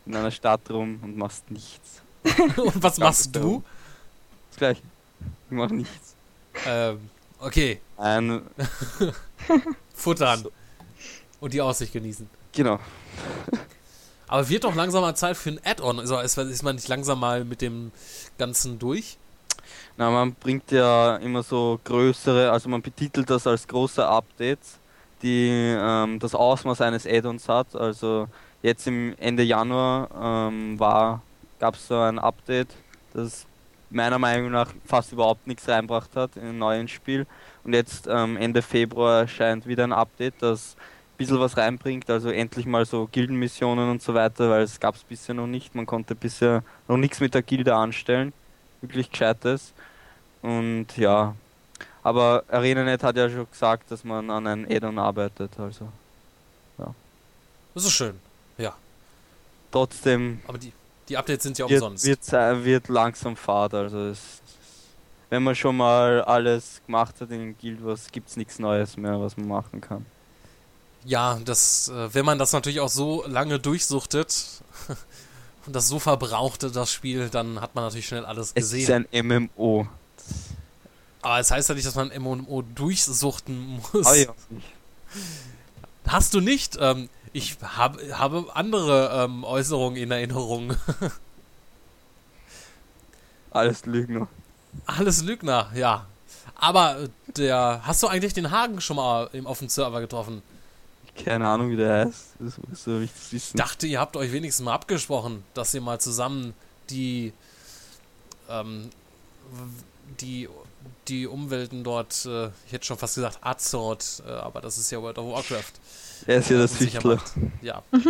in 0.06 0.14
einer 0.14 0.30
Stadt 0.30 0.60
rum 0.70 0.98
und 1.02 1.16
machst 1.16 1.50
nichts. 1.50 2.02
Und 2.56 2.82
was 2.82 2.98
machst 2.98 3.34
du? 3.36 3.62
Das 4.50 4.58
gleiche. 4.58 4.82
Ich 5.50 5.56
mach 5.56 5.68
nichts. 5.70 6.14
Ähm, 6.66 7.10
okay, 7.38 7.80
Ein, 7.98 8.42
futtern. 9.94 10.46
Und 11.40 11.52
die 11.52 11.60
Aussicht 11.60 11.92
genießen. 11.92 12.28
genau. 12.52 12.78
Aber 14.26 14.48
wird 14.48 14.64
doch 14.64 14.74
langsam 14.74 15.02
mal 15.02 15.14
Zeit 15.14 15.36
für 15.36 15.50
ein 15.50 15.60
Add-on. 15.64 16.00
Also 16.00 16.18
ist, 16.18 16.38
ist 16.38 16.62
man 16.62 16.76
nicht 16.76 16.88
langsam 16.88 17.20
mal 17.20 17.44
mit 17.44 17.60
dem 17.60 17.92
Ganzen 18.38 18.78
durch? 18.78 19.18
Na, 19.98 20.10
man 20.10 20.32
bringt 20.34 20.70
ja 20.72 21.16
immer 21.16 21.42
so 21.42 21.78
größere, 21.84 22.50
also 22.50 22.68
man 22.70 22.80
betitelt 22.80 23.28
das 23.28 23.46
als 23.46 23.68
große 23.68 24.04
Updates, 24.04 24.78
die 25.24 25.48
ähm, 25.50 26.18
das 26.18 26.34
Ausmaß 26.34 26.82
eines 26.82 27.06
Add-ons 27.06 27.48
hat. 27.48 27.74
Also 27.74 28.28
jetzt 28.62 28.86
im 28.86 29.14
Ende 29.18 29.42
Januar 29.42 30.50
ähm, 30.52 30.76
gab 30.78 31.74
es 31.74 31.88
so 31.88 31.98
ein 31.98 32.18
Update, 32.18 32.68
das 33.14 33.46
meiner 33.90 34.18
Meinung 34.18 34.50
nach 34.50 34.70
fast 34.84 35.12
überhaupt 35.12 35.46
nichts 35.46 35.68
reinbracht 35.68 36.14
hat 36.14 36.36
in 36.36 36.48
ein 36.48 36.58
neues 36.58 36.90
Spiel. 36.90 37.26
Und 37.64 37.72
jetzt 37.72 38.06
ähm, 38.08 38.36
Ende 38.36 38.60
Februar 38.60 39.20
erscheint 39.22 39.66
wieder 39.66 39.84
ein 39.84 39.92
Update, 39.92 40.34
das 40.40 40.76
ein 40.76 41.16
bisschen 41.16 41.40
was 41.40 41.56
reinbringt, 41.56 42.10
also 42.10 42.30
endlich 42.30 42.66
mal 42.66 42.84
so 42.84 43.08
Gildenmissionen 43.10 43.88
und 43.88 44.02
so 44.02 44.12
weiter, 44.12 44.50
weil 44.50 44.62
es 44.62 44.78
gab 44.78 44.96
es 44.96 45.04
bisher 45.04 45.34
noch 45.34 45.46
nicht. 45.46 45.74
Man 45.74 45.86
konnte 45.86 46.14
bisher 46.14 46.62
noch 46.86 46.98
nichts 46.98 47.20
mit 47.20 47.34
der 47.34 47.42
Gilde 47.42 47.74
anstellen. 47.74 48.32
Wirklich 48.82 49.10
gescheites. 49.10 49.72
Und 50.42 50.88
ja, 50.98 51.34
aber 52.04 52.44
ArenaNet 52.48 53.02
hat 53.02 53.16
ja 53.16 53.28
schon 53.28 53.50
gesagt, 53.50 53.90
dass 53.90 54.04
man 54.04 54.30
an 54.30 54.46
einem 54.46 54.64
Add-on 54.70 54.98
arbeitet, 55.00 55.50
also 55.58 55.88
Das 57.74 57.84
ist 57.84 57.92
schön. 57.92 58.20
Ja. 58.56 58.72
trotzdem 59.72 60.40
Aber 60.46 60.58
die, 60.58 60.72
die 61.08 61.16
Updates 61.16 61.42
sind 61.42 61.58
ja 61.58 61.68
wird, 61.68 61.82
umsonst. 61.82 62.04
wird, 62.04 62.24
sei- 62.24 62.62
wird 62.64 62.88
langsam 62.88 63.34
Fahrt, 63.36 63.74
also 63.74 63.98
es, 64.10 64.20
wenn 65.30 65.42
man 65.42 65.56
schon 65.56 65.76
mal 65.76 66.22
alles 66.22 66.80
gemacht 66.86 67.16
hat 67.20 67.30
in 67.32 67.58
Guild 67.58 67.84
Wars, 67.84 68.06
gibt 68.12 68.28
es 68.28 68.36
nichts 68.36 68.60
Neues 68.60 68.96
mehr, 68.96 69.20
was 69.20 69.36
man 69.36 69.48
machen 69.48 69.80
kann. 69.80 70.06
Ja, 71.04 71.38
das, 71.44 71.88
äh, 71.88 72.14
wenn 72.14 72.24
man 72.24 72.38
das 72.38 72.52
natürlich 72.52 72.78
auch 72.80 72.88
so 72.88 73.24
lange 73.26 73.58
durchsuchtet 73.58 74.62
und 75.66 75.74
das 75.74 75.88
so 75.88 75.98
verbrauchte, 75.98 76.70
das 76.70 76.92
Spiel, 76.92 77.28
dann 77.28 77.60
hat 77.60 77.74
man 77.74 77.82
natürlich 77.84 78.06
schnell 78.06 78.24
alles 78.24 78.52
Es 78.54 78.66
ist 78.66 78.70
gesehen. 78.86 79.06
ein 79.12 79.26
MMO. 79.26 79.88
Aber 81.24 81.40
es 81.40 81.50
heißt 81.50 81.70
ja 81.70 81.74
nicht, 81.74 81.86
dass 81.86 81.94
man 81.94 82.12
MMO 82.16 82.62
durchsuchten 82.74 83.80
muss. 83.92 84.06
Ah, 84.06 84.14
ja. 84.14 84.34
nicht. 84.50 84.66
Hast 86.06 86.34
du 86.34 86.40
nicht? 86.40 86.76
Ähm, 86.78 87.08
ich 87.32 87.56
hab, 87.62 87.98
habe 88.12 88.44
andere 88.54 89.24
ähm, 89.24 89.42
Äußerungen 89.42 89.96
in 89.96 90.10
Erinnerung. 90.10 90.76
Alles 93.50 93.86
Lügner. 93.86 94.28
Alles 94.84 95.22
Lügner, 95.22 95.70
ja. 95.74 96.06
Aber 96.56 96.98
äh, 97.00 97.08
der, 97.36 97.80
hast 97.84 98.02
du 98.02 98.08
eigentlich 98.08 98.34
den 98.34 98.50
Hagen 98.50 98.82
schon 98.82 98.96
mal 98.96 99.30
im, 99.32 99.46
auf 99.46 99.60
dem 99.60 99.70
Server 99.70 100.00
getroffen? 100.00 100.42
Keine 101.24 101.48
Ahnung, 101.48 101.70
wie 101.70 101.76
der 101.76 102.04
heißt. 102.06 102.24
Das 102.38 102.58
muss 102.68 102.84
so 102.84 102.98
richtig 102.98 103.22
Ich 103.28 103.32
wissen. 103.32 103.56
dachte, 103.56 103.86
ihr 103.86 103.98
habt 103.98 104.16
euch 104.18 104.30
wenigstens 104.30 104.64
mal 104.64 104.74
abgesprochen, 104.74 105.42
dass 105.54 105.72
ihr 105.72 105.80
mal 105.80 105.98
zusammen 106.00 106.52
die, 106.90 107.32
ähm, 108.50 108.90
die, 110.20 110.50
die 111.08 111.26
Umwelten 111.26 111.84
dort, 111.84 112.24
äh, 112.26 112.46
ich 112.66 112.72
hätte 112.72 112.86
schon 112.86 112.98
fast 112.98 113.14
gesagt 113.16 113.38
Azeroth, 113.42 114.22
äh, 114.26 114.30
aber 114.30 114.60
das 114.60 114.78
ist 114.78 114.90
ja 114.90 115.00
World 115.02 115.18
of 115.18 115.32
Warcraft. 115.32 115.72
Er 116.26 116.38
ist 116.38 116.50
ja 116.50 116.62
äh, 116.64 116.68
Süchtler. 116.68 117.16
macht. 117.16 117.32
Ja. 117.62 117.82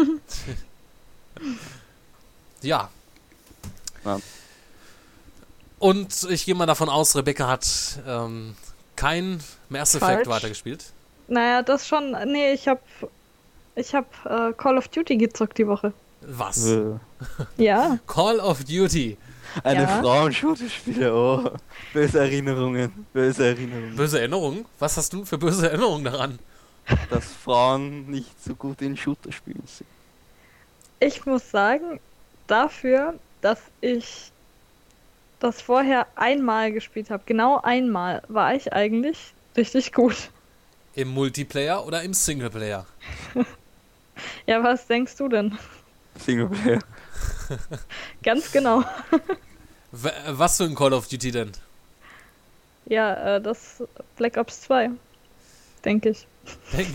ja. 2.63 2.89
Ja. 4.05 4.21
Und 5.79 6.23
ich 6.31 6.45
gehe 6.45 6.55
mal 6.55 6.67
davon 6.67 6.89
aus, 6.89 7.17
Rebecca 7.17 7.49
hat 7.49 7.67
ähm, 8.07 8.55
kein 8.97 9.41
Mass 9.69 9.95
Effect 9.95 10.13
Falsch. 10.13 10.29
weitergespielt. 10.29 10.85
Naja, 11.29 11.63
das 11.63 11.87
schon. 11.87 12.13
Nee, 12.27 12.53
ich 12.53 12.69
hab. 12.69 12.81
Ich 13.77 13.93
hab 13.95 14.07
äh, 14.25 14.53
Call 14.53 14.79
of 14.79 14.87
Duty 14.89 15.17
gezockt 15.17 15.59
die 15.59 15.67
Woche. 15.67 15.93
Was? 16.21 16.65
Äh, 16.67 16.93
Ja. 17.57 17.99
Call 18.07 18.39
of 18.39 18.63
Duty. 18.65 19.17
Eine 19.63 19.83
Ja. 19.83 20.01
Frauenshooter-Spiele, 20.03 21.15
oh. 21.15 21.51
Böse 21.93 22.19
Erinnerungen. 22.21 23.07
Böse 23.13 23.47
Erinnerungen. 23.47 23.97
Böse 23.97 24.19
Erinnerungen? 24.19 24.65
Was 24.79 24.97
hast 24.97 25.13
du 25.13 25.25
für 25.25 25.39
böse 25.39 25.69
Erinnerungen 25.69 26.05
daran? 26.05 26.39
dass 27.09 27.25
Frauen 27.43 28.11
nicht 28.11 28.45
so 28.45 28.55
gut 28.55 28.83
in 28.83 28.95
Shooter 28.95 29.33
spielen 29.33 29.63
sind. 29.67 29.87
Ich 31.01 31.25
muss 31.25 31.51
sagen, 31.51 31.99
dafür, 32.47 33.15
dass 33.41 33.59
ich 33.81 34.31
das 35.41 35.63
vorher 35.63 36.07
einmal 36.15 36.73
gespielt 36.73 37.09
habe, 37.09 37.23
genau 37.25 37.59
einmal, 37.63 38.23
war 38.29 38.55
ich 38.55 38.71
eigentlich 38.73 39.33
richtig 39.57 39.95
gut. 39.95 40.31
Im 40.95 41.09
Multiplayer 41.09 41.87
oder 41.87 42.03
im 42.03 42.13
Singleplayer? 42.15 42.85
Ja, 44.47 44.63
was 44.63 44.87
denkst 44.87 45.17
du 45.17 45.29
denn? 45.29 45.59
Singleplayer. 46.21 46.79
Ganz 48.23 48.53
genau. 48.53 48.83
Was 49.93 50.57
für 50.57 50.65
ein 50.65 50.75
Call 50.75 50.93
of 50.93 51.07
Duty 51.09 51.31
denn? 51.31 51.53
Ja, 52.87 53.37
äh, 53.37 53.41
das 53.41 53.83
Black 54.17 54.37
Ops 54.37 54.63
2. 54.63 54.91
Denke 55.85 56.11
ich. 56.11 56.27
Denk, 56.73 56.89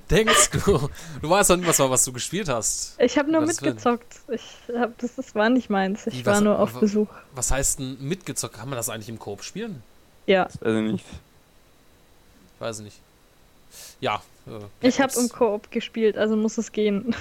denkst 0.10 0.50
du? 0.50 0.88
Du 1.20 1.28
weißt 1.30 1.50
doch 1.50 1.56
nicht, 1.56 1.66
was, 1.68 1.78
was 1.78 2.04
du 2.04 2.12
gespielt 2.12 2.48
hast. 2.48 2.98
Ich 3.00 3.18
habe 3.18 3.30
nur 3.30 3.42
Was 3.42 3.60
mitgezockt. 3.60 4.20
Ich 4.28 4.42
hab, 4.74 4.96
das, 4.98 5.16
das 5.16 5.34
war 5.34 5.50
nicht 5.50 5.68
meins. 5.68 6.06
Ich 6.06 6.20
Wie, 6.20 6.26
war 6.26 6.34
was- 6.36 6.42
nur 6.42 6.58
auf 6.58 6.72
Besuch. 6.80 7.08
Was 7.34 7.50
heißt 7.50 7.78
denn 7.78 7.98
mitgezockt? 8.00 8.54
Kann 8.56 8.68
man 8.70 8.76
das 8.76 8.88
eigentlich 8.88 9.08
im 9.08 9.18
Koop 9.18 9.42
spielen? 9.42 9.82
Ja, 10.26 10.48
Also 10.60 10.80
nicht. 10.80 11.04
Weiß 12.58 12.78
ich 12.78 12.84
nicht. 12.86 13.00
Ja. 14.00 14.22
Äh, 14.46 14.60
ich 14.88 15.00
habe 15.00 15.12
im 15.18 15.28
Koop 15.28 15.70
gespielt, 15.70 16.16
also 16.16 16.36
muss 16.36 16.56
es 16.56 16.72
gehen. 16.72 17.14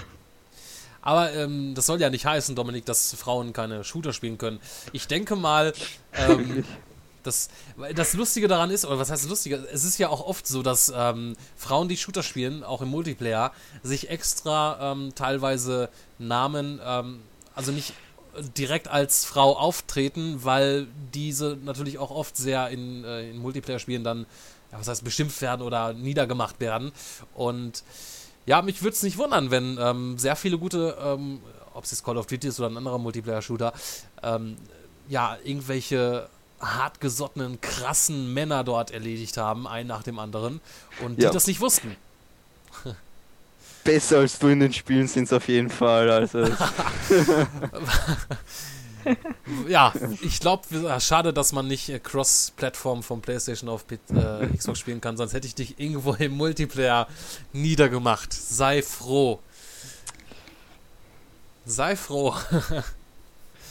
Aber 1.06 1.32
ähm, 1.34 1.76
das 1.76 1.86
soll 1.86 2.02
ja 2.02 2.10
nicht 2.10 2.26
heißen, 2.26 2.56
Dominik, 2.56 2.84
dass 2.86 3.14
Frauen 3.14 3.54
keine 3.54 3.84
Shooter 3.84 4.12
spielen 4.12 4.40
können. 4.40 4.60
Ich 4.92 5.08
denke 5.08 5.36
mal, 5.36 5.72
ähm, 6.14 6.66
das, 7.24 7.50
das 7.94 8.14
Lustige 8.16 8.48
daran 8.48 8.72
ist, 8.72 8.86
oder 8.86 8.98
was 8.98 9.12
heißt 9.12 9.24
das 9.24 9.30
Lustige? 9.30 9.68
Es 9.72 9.84
ist 9.84 10.00
ja 10.00 10.10
auch 10.10 10.26
oft 10.26 10.48
so, 10.48 10.64
dass 10.64 10.92
ähm, 10.96 11.36
Frauen, 11.56 11.90
die 11.90 11.96
Shooter 11.96 12.24
spielen, 12.24 12.64
auch 12.64 12.82
im 12.82 12.90
Multiplayer, 12.90 13.52
sich 13.84 14.10
extra 14.10 14.92
ähm, 14.92 15.14
teilweise 15.14 15.90
Namen, 16.18 16.82
ähm, 16.84 17.22
also 17.54 17.72
nicht 17.72 17.94
direkt 18.58 18.88
als 18.88 19.26
Frau 19.26 19.56
auftreten, 19.56 20.44
weil 20.44 20.88
diese 21.14 21.56
natürlich 21.64 22.00
auch 22.00 22.10
oft 22.10 22.36
sehr 22.36 22.70
in, 22.70 23.04
äh, 23.04 23.30
in 23.30 23.38
Multiplayer-Spielen 23.38 24.04
dann, 24.04 24.26
ja, 24.72 24.80
was 24.80 24.88
heißt, 24.88 25.04
beschimpft 25.04 25.40
werden 25.44 25.62
oder 25.62 25.94
niedergemacht 25.94 26.60
werden. 26.60 26.92
Und 27.36 27.84
ja, 28.46 28.62
mich 28.62 28.82
würde 28.82 28.94
es 28.96 29.04
nicht 29.04 29.18
wundern, 29.18 29.52
wenn 29.52 29.78
ähm, 29.80 30.18
sehr 30.18 30.36
viele 30.36 30.58
gute, 30.58 30.98
ähm, 31.04 31.40
ob 31.74 31.84
es 31.84 31.92
jetzt 31.92 32.04
Call 32.06 32.18
of 32.18 32.26
Duty 32.28 32.48
ist 32.48 32.60
oder 32.60 32.70
ein 32.70 32.78
anderer 32.78 32.98
Multiplayer-Shooter, 33.00 33.74
ähm, 34.24 34.56
ja, 35.10 35.38
irgendwelche 35.44 36.30
hartgesottenen, 36.62 37.60
krassen 37.62 38.34
Männer 38.34 38.64
dort 38.64 38.92
erledigt 38.92 39.38
haben, 39.38 39.68
einen 39.68 39.88
nach 39.90 40.04
dem 40.04 40.20
anderen, 40.20 40.62
und 41.04 41.18
die 41.18 41.24
Ja. 41.24 41.32
das 41.32 41.48
nicht 41.48 41.60
wussten. 41.62 41.96
Besser 43.84 44.18
als 44.20 44.40
du 44.40 44.48
in 44.48 44.62
den 44.62 44.74
Spielen 44.74 45.08
sind 45.08 45.32
auf 45.32 45.48
jeden 45.48 45.70
Fall. 45.70 46.10
Also 46.10 46.40
Ja, 49.68 49.94
ich 50.22 50.40
glaube, 50.40 50.64
schade, 51.00 51.34
dass 51.34 51.52
man 51.52 51.68
nicht 51.68 51.90
äh, 51.90 52.00
Cross-Plattform 52.00 53.04
vom 53.04 53.22
PlayStation 53.22 53.70
auf 53.70 53.86
P 53.88 54.00
äh, 54.14 54.48
Xbox 54.58 54.80
spielen 54.80 55.02
kann, 55.02 55.18
sonst 55.18 55.34
hätte 55.34 55.48
ich 55.48 55.56
dich 55.56 55.80
irgendwo 55.80 56.14
im 56.14 56.34
Multiplayer 56.34 57.08
niedergemacht. 57.54 58.34
Sei 58.34 58.82
froh. 58.82 59.40
Sei 61.66 61.96
froh. 61.96 62.34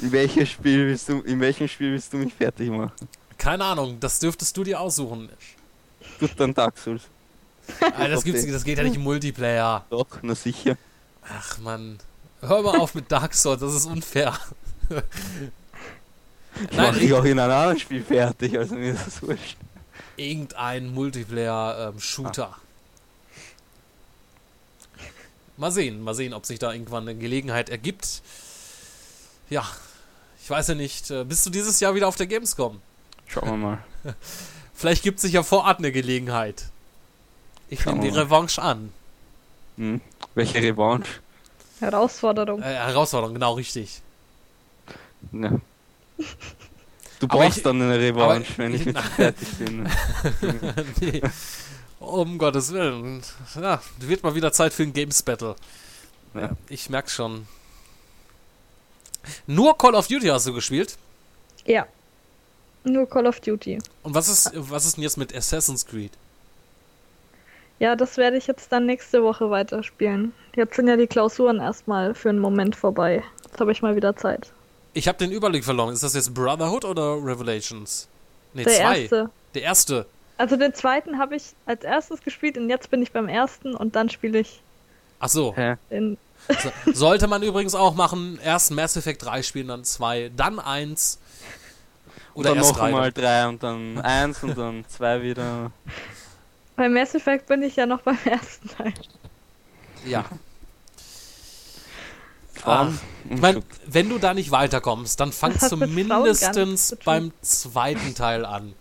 in 0.00 0.12
welches 0.12 0.50
Spiel 0.50 0.88
willst 0.88 1.08
du, 1.08 1.20
in 1.20 1.40
welchem 1.40 1.68
Spiel 1.68 1.92
willst 1.92 2.12
du 2.12 2.18
mich 2.18 2.34
fertig 2.34 2.70
machen? 2.70 2.92
Keine 3.38 3.64
Ahnung, 3.64 3.98
das 4.00 4.18
dürftest 4.18 4.56
du 4.56 4.64
dir 4.64 4.80
aussuchen. 4.80 5.28
Gut, 6.18 6.32
dann 6.36 6.54
Dark 6.54 6.78
Souls. 6.78 7.02
Ah, 7.96 8.08
das, 8.08 8.24
gibt's, 8.24 8.46
das 8.46 8.64
geht 8.64 8.78
ja 8.78 8.84
nicht 8.84 8.96
im 8.96 9.02
Multiplayer. 9.02 9.84
Doch, 9.90 10.06
na 10.22 10.34
sicher. 10.34 10.76
Ach 11.28 11.58
man, 11.58 11.98
hör 12.40 12.62
mal 12.62 12.78
auf 12.78 12.94
mit 12.94 13.10
Dark 13.10 13.34
Souls, 13.34 13.60
das 13.60 13.74
ist 13.74 13.86
unfair. 13.86 14.38
Ich 14.90 16.76
Nein, 16.76 16.92
mach 16.92 16.98
dich 16.98 17.12
auch 17.12 17.24
in 17.24 17.38
einem 17.38 17.50
anderen 17.52 17.78
Spiel 17.78 18.02
fertig, 18.04 18.56
also 18.56 18.74
mir 18.76 18.92
ist 18.94 19.06
das 19.06 19.22
wurscht. 19.22 19.56
irgendein 20.16 20.92
Multiplayer-Shooter. 20.94 22.56
Mal 25.56 25.70
sehen, 25.70 26.02
mal 26.02 26.14
sehen, 26.14 26.34
ob 26.34 26.46
sich 26.46 26.58
da 26.58 26.72
irgendwann 26.72 27.08
eine 27.08 27.16
Gelegenheit 27.18 27.68
ergibt. 27.70 28.22
Ja, 29.50 29.64
ich 30.42 30.50
weiß 30.50 30.68
ja 30.68 30.74
nicht. 30.74 31.10
äh, 31.10 31.24
Bist 31.24 31.46
du 31.46 31.50
dieses 31.50 31.78
Jahr 31.80 31.94
wieder 31.94 32.08
auf 32.08 32.16
der 32.16 32.26
Gamescom? 32.26 32.80
Schauen 33.26 33.48
wir 33.48 33.56
mal. 33.56 33.78
Vielleicht 34.74 35.02
gibt 35.02 35.20
sich 35.20 35.32
ja 35.32 35.42
vor 35.42 35.64
Ort 35.64 35.78
eine 35.78 35.92
Gelegenheit. 35.92 36.64
Ich 37.68 37.84
nehme 37.86 38.00
die 38.00 38.10
mal. 38.10 38.20
Revanche 38.20 38.60
an. 38.60 38.92
Hm. 39.76 40.00
Welche 40.34 40.58
Revanche? 40.62 41.10
Herausforderung. 41.80 42.60
Äh, 42.62 42.74
Herausforderung, 42.74 43.34
genau 43.34 43.54
richtig. 43.54 44.02
Ja. 45.32 45.52
Du 47.20 47.28
brauchst 47.28 47.58
ich- 47.58 47.62
dann 47.62 47.80
eine 47.80 47.98
Revanche, 47.98 48.52
aber- 48.52 48.58
wenn 48.58 48.74
ich 48.74 48.84
mit 48.84 48.96
dir 48.98 49.02
fertig 49.02 49.48
bin. 49.58 49.88
nee. 51.00 51.22
Um 52.00 52.36
Gottes 52.36 52.72
Willen. 52.72 53.22
Ja, 53.54 53.80
wird 54.00 54.22
mal 54.22 54.34
wieder 54.34 54.52
Zeit 54.52 54.74
für 54.74 54.82
ein 54.82 54.92
Games 54.92 55.22
Battle. 55.22 55.54
Ja. 56.34 56.50
Ich 56.68 56.90
merk's 56.90 57.14
schon. 57.14 57.46
Nur 59.46 59.78
Call 59.78 59.94
of 59.94 60.06
Duty 60.08 60.26
hast 60.26 60.46
du 60.46 60.52
gespielt? 60.52 60.98
Ja. 61.64 61.86
Nur 62.82 63.08
Call 63.08 63.26
of 63.26 63.40
Duty. 63.40 63.78
Und 64.02 64.14
was 64.14 64.28
ist, 64.28 64.50
was 64.54 64.84
ist 64.84 64.96
denn 64.96 65.04
jetzt 65.04 65.16
mit 65.16 65.34
Assassin's 65.34 65.86
Creed? 65.86 66.12
Ja, 67.78 67.96
das 67.96 68.16
werde 68.18 68.36
ich 68.36 68.46
jetzt 68.46 68.70
dann 68.70 68.84
nächste 68.86 69.22
Woche 69.22 69.48
weiterspielen. 69.50 70.32
Jetzt 70.56 70.76
sind 70.76 70.88
ja 70.88 70.96
die 70.96 71.06
Klausuren 71.06 71.58
erstmal 71.60 72.14
für 72.14 72.28
einen 72.28 72.38
Moment 72.40 72.76
vorbei. 72.76 73.22
Jetzt 73.46 73.60
habe 73.60 73.72
ich 73.72 73.80
mal 73.80 73.96
wieder 73.96 74.14
Zeit. 74.16 74.52
Ich 74.94 75.08
habe 75.08 75.18
den 75.18 75.30
Überblick 75.32 75.64
verloren. 75.64 75.92
Ist 75.92 76.02
das 76.02 76.14
jetzt 76.14 76.32
Brotherhood 76.34 76.84
oder 76.84 77.14
Revelations? 77.16 78.08
Ne, 78.54 78.62
Der 78.64 78.72
zwei. 78.72 79.00
erste. 79.02 79.30
Der 79.54 79.62
erste. 79.62 80.06
Also 80.38 80.56
den 80.56 80.72
zweiten 80.74 81.18
habe 81.18 81.36
ich 81.36 81.42
als 81.66 81.84
erstes 81.84 82.20
gespielt 82.22 82.56
und 82.58 82.68
jetzt 82.68 82.90
bin 82.90 83.02
ich 83.02 83.12
beim 83.12 83.28
ersten 83.28 83.74
und 83.74 83.94
dann 83.96 84.08
spiele 84.10 84.38
ich 84.40 84.60
Ach 85.20 85.28
so. 85.28 85.54
Hä? 85.56 85.76
in. 85.90 86.16
So- 86.48 86.92
Sollte 86.92 87.26
man 87.28 87.42
übrigens 87.42 87.74
auch 87.74 87.94
machen. 87.94 88.38
Erst 88.42 88.70
Mass 88.70 88.96
Effect 88.96 89.24
3 89.24 89.42
spielen, 89.42 89.68
dann 89.68 89.84
2, 89.84 90.30
dann 90.36 90.58
1. 90.58 91.18
Oder 92.34 92.50
dann 92.50 92.58
erst 92.58 92.70
noch 92.72 92.78
3. 92.80 92.90
mal 92.90 93.12
drei 93.12 93.46
und 93.48 93.62
dann 93.62 93.98
eins 94.00 94.42
und 94.42 94.58
dann 94.58 94.84
zwei 94.88 95.22
wieder. 95.22 95.70
Bei 96.76 96.88
Mass 96.88 97.14
Effect 97.14 97.46
bin 97.46 97.62
ich 97.62 97.76
ja 97.76 97.86
noch 97.86 98.00
beim 98.02 98.18
ersten 98.24 98.68
Teil. 98.68 98.92
Ja. 100.04 100.24
Ah, 102.58 102.86
Frauen 102.86 103.00
ich 103.30 103.40
meine, 103.40 103.62
wenn 103.86 104.08
du 104.08 104.18
da 104.18 104.34
nicht 104.34 104.50
weiterkommst, 104.50 105.18
dann 105.18 105.32
fang 105.32 105.58
zumindest 105.68 107.04
beim 107.04 107.32
zweiten 107.42 108.14
Teil 108.14 108.44
an. 108.44 108.74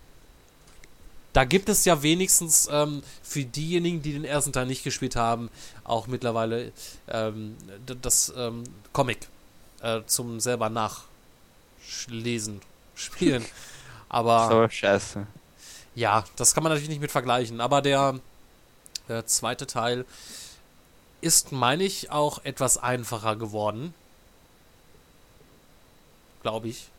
Da 1.31 1.45
gibt 1.45 1.69
es 1.69 1.85
ja 1.85 2.03
wenigstens 2.03 2.67
ähm, 2.71 3.01
für 3.23 3.43
diejenigen, 3.43 4.01
die 4.03 4.13
den 4.13 4.25
ersten 4.25 4.53
Teil 4.53 4.67
nicht 4.67 4.83
gespielt 4.83 5.15
haben, 5.15 5.49
auch 5.83 6.07
mittlerweile 6.07 6.71
ähm, 7.07 7.55
das 8.01 8.31
ähm, 8.37 8.63
Comic 8.91 9.27
äh, 9.81 10.01
zum 10.05 10.39
selber 10.39 10.69
nachlesen, 10.69 12.61
spielen. 12.95 13.43
Aber 14.09 14.47
So, 14.49 14.69
scheiße. 14.69 15.25
ja, 15.95 16.23
das 16.35 16.53
kann 16.53 16.63
man 16.63 16.71
natürlich 16.71 16.89
nicht 16.89 17.01
mit 17.01 17.11
vergleichen. 17.11 17.61
Aber 17.61 17.81
der 17.81 18.19
äh, 19.07 19.23
zweite 19.23 19.65
Teil 19.65 20.05
ist, 21.23 21.51
meine 21.51 21.83
ich, 21.83 22.11
auch 22.11 22.43
etwas 22.43 22.77
einfacher 22.77 23.35
geworden. 23.35 23.93
Glaube 26.41 26.67
ich. 26.67 26.89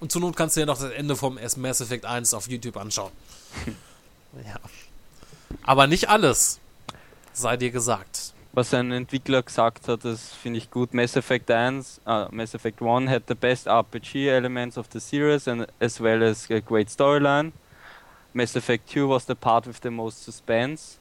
Und 0.00 0.10
zur 0.10 0.22
Not 0.22 0.34
kannst 0.34 0.56
du 0.56 0.60
ja 0.60 0.66
noch 0.66 0.78
das 0.78 0.90
Ende 0.90 1.14
vom 1.14 1.38
Mass 1.56 1.80
Effect 1.80 2.06
1 2.06 2.32
auf 2.32 2.48
YouTube 2.48 2.76
anschauen. 2.78 3.12
ja. 4.46 4.58
Aber 5.62 5.86
nicht 5.86 6.08
alles. 6.08 6.58
Sei 7.34 7.56
dir 7.56 7.70
gesagt. 7.70 8.32
Was 8.52 8.74
ein 8.74 8.90
Entwickler 8.90 9.42
gesagt 9.42 9.86
hat, 9.86 10.04
das 10.04 10.32
finde 10.32 10.58
ich 10.58 10.70
gut. 10.70 10.94
Mass 10.94 11.14
Effect 11.14 11.50
1, 11.50 12.00
uh, 12.06 12.26
Mass 12.30 12.54
Effect 12.54 12.82
1 12.82 13.08
had 13.08 13.24
the 13.28 13.34
best 13.34 13.68
RPG 13.68 14.28
elements 14.28 14.76
of 14.76 14.86
the 14.92 14.98
series 14.98 15.46
and 15.46 15.66
as 15.78 16.00
well 16.00 16.22
as 16.22 16.50
a 16.50 16.60
great 16.60 16.88
storyline. 16.88 17.52
Mass 18.32 18.56
Effect 18.56 18.88
2 18.90 19.06
was 19.06 19.26
the 19.26 19.34
part 19.34 19.66
with 19.66 19.80
the 19.82 19.90
most 19.90 20.24
suspense. 20.24 20.99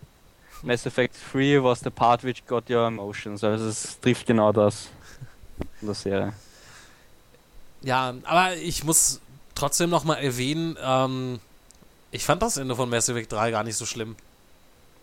Mass 0.64 0.86
Effect 0.86 1.16
3 1.32 1.64
was 1.64 1.80
the 1.82 1.90
part 1.90 2.24
which 2.24 2.46
got 2.48 2.70
your 2.70 2.88
emotions. 2.88 3.44
Also 3.44 3.68
es 3.68 4.00
trifft 4.00 4.26
genau 4.28 4.52
das 4.52 4.90
in 5.82 5.88
der 5.88 5.96
Serie. 5.96 6.34
Ja, 7.82 8.14
aber 8.24 8.56
ich 8.58 8.84
muss 8.84 9.22
trotzdem 9.56 9.90
noch 9.90 10.04
mal 10.04 10.16
erwähnen, 10.16 10.78
ähm, 10.82 11.40
ich 12.12 12.26
fand 12.26 12.42
das 12.42 12.58
Ende 12.58 12.76
von 12.76 12.90
Mass 12.90 13.08
Effect 13.10 13.32
3 13.32 13.52
gar 13.52 13.64
nicht 13.64 13.78
so 13.78 13.86
schlimm. 13.86 14.16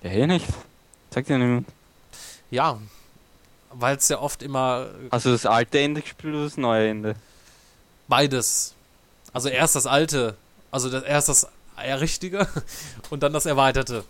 Ja, 0.02 0.10
eh 0.10 0.26
nicht. 0.26 0.46
Sagt 1.10 1.28
ja 1.28 1.38
niemand. 1.38 1.68
Ja, 2.50 2.78
weil 3.72 3.96
es 3.96 4.08
ja 4.08 4.18
oft 4.20 4.42
immer 4.42 4.88
Also 5.10 5.32
das 5.32 5.46
alte 5.46 5.78
Ende 5.80 6.02
gespielt 6.02 6.34
oder 6.34 6.44
das 6.44 6.56
neue 6.56 6.88
Ende? 6.88 7.16
beides. 8.08 8.74
Also 9.32 9.48
erst 9.48 9.74
das 9.74 9.86
alte, 9.86 10.36
also 10.70 10.88
das, 10.90 11.02
erst 11.02 11.28
das 11.28 11.48
äh, 11.76 11.92
richtige 11.94 12.46
und 13.10 13.22
dann 13.22 13.32
das 13.32 13.46
erweiterte. 13.46 14.04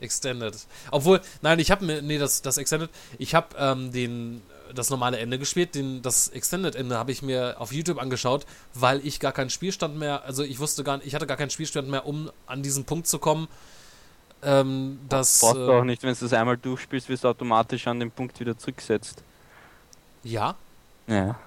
Extended. 0.00 0.54
Obwohl, 0.90 1.20
nein, 1.42 1.58
ich 1.58 1.70
habe 1.70 1.84
mir, 1.84 2.02
nee, 2.02 2.18
das, 2.18 2.42
das 2.42 2.58
Extended, 2.58 2.90
ich 3.18 3.34
habe 3.34 3.48
ähm, 3.58 3.92
den, 3.92 4.42
das 4.74 4.90
normale 4.90 5.18
Ende 5.18 5.38
gespielt, 5.38 5.74
den, 5.74 6.02
das 6.02 6.28
Extended 6.28 6.74
Ende 6.74 6.96
habe 6.96 7.12
ich 7.12 7.22
mir 7.22 7.56
auf 7.58 7.72
YouTube 7.72 8.00
angeschaut, 8.00 8.46
weil 8.74 9.04
ich 9.06 9.20
gar 9.20 9.32
keinen 9.32 9.50
Spielstand 9.50 9.96
mehr, 9.98 10.24
also 10.24 10.42
ich 10.42 10.58
wusste 10.58 10.84
gar 10.84 10.98
nicht, 10.98 11.06
ich 11.06 11.14
hatte 11.14 11.26
gar 11.26 11.36
keinen 11.36 11.50
Spielstand 11.50 11.88
mehr, 11.88 12.06
um 12.06 12.30
an 12.46 12.62
diesen 12.62 12.84
Punkt 12.84 13.06
zu 13.06 13.18
kommen, 13.18 13.48
ähm, 14.42 15.00
das... 15.08 15.40
Brauchst 15.40 15.56
du 15.56 15.70
äh, 15.70 15.78
auch 15.78 15.84
nicht, 15.84 16.02
wenn 16.02 16.14
du 16.14 16.20
das 16.20 16.32
einmal 16.32 16.56
durchspielst, 16.56 17.08
wirst 17.08 17.24
du 17.24 17.28
automatisch 17.28 17.86
an 17.86 18.00
den 18.00 18.10
Punkt 18.10 18.38
wieder 18.38 18.56
zurückgesetzt. 18.56 19.22
Ja? 20.22 20.54
Ja. 21.06 21.38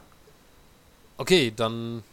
Okay, 1.18 1.54
dann 1.56 2.04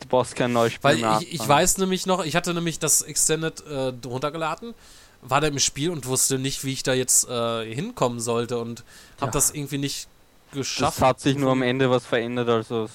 Du 0.00 0.06
brauchst 0.08 0.36
kein 0.36 0.52
neues 0.52 0.74
Spiel 0.74 0.90
Weil 0.90 0.96
mehr 0.98 1.18
ich, 1.20 1.34
ich 1.34 1.48
weiß 1.48 1.78
nämlich 1.78 2.06
noch, 2.06 2.24
ich 2.24 2.36
hatte 2.36 2.54
nämlich 2.54 2.78
das 2.78 3.02
Extended 3.02 3.62
äh, 3.66 3.92
runtergeladen, 4.06 4.74
war 5.22 5.40
da 5.40 5.46
im 5.48 5.58
Spiel 5.58 5.90
und 5.90 6.06
wusste 6.06 6.38
nicht, 6.38 6.64
wie 6.64 6.72
ich 6.72 6.82
da 6.82 6.92
jetzt 6.94 7.28
äh, 7.28 7.72
hinkommen 7.74 8.20
sollte 8.20 8.58
und 8.58 8.84
habe 9.16 9.26
Ja. 9.26 9.32
das 9.32 9.50
irgendwie 9.50 9.78
nicht 9.78 10.08
geschafft. 10.52 10.98
Das 10.98 11.06
hat 11.06 11.20
sich 11.20 11.36
nur 11.36 11.52
am 11.52 11.62
Ende 11.62 11.90
was 11.90 12.06
verändert, 12.06 12.48
also 12.48 12.82
das 12.84 12.90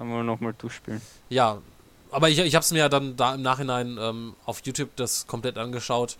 einmal 0.00 0.24
nochmal 0.24 0.54
durchspielen. 0.58 1.00
Ja, 1.28 1.58
aber 2.10 2.28
ich, 2.28 2.38
ich 2.38 2.54
habe 2.54 2.62
es 2.64 2.72
mir 2.72 2.78
ja 2.80 2.88
dann 2.88 3.16
da 3.16 3.34
im 3.34 3.42
Nachhinein 3.42 3.96
ähm, 4.00 4.34
auf 4.46 4.60
YouTube 4.64 4.90
das 4.96 5.26
komplett 5.26 5.58
angeschaut. 5.58 6.16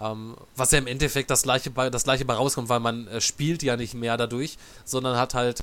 Ähm, 0.00 0.36
was 0.54 0.70
ja 0.72 0.78
im 0.78 0.86
Endeffekt 0.86 1.30
das 1.30 1.42
gleiche 1.42 1.70
bei, 1.70 1.88
das 1.88 2.04
gleiche 2.04 2.24
bei 2.26 2.34
rauskommt, 2.34 2.68
weil 2.68 2.80
man 2.80 3.08
äh, 3.08 3.20
spielt 3.20 3.62
ja 3.62 3.76
nicht 3.76 3.94
mehr 3.94 4.16
dadurch, 4.18 4.58
sondern 4.84 5.16
hat 5.16 5.32
halt, 5.34 5.62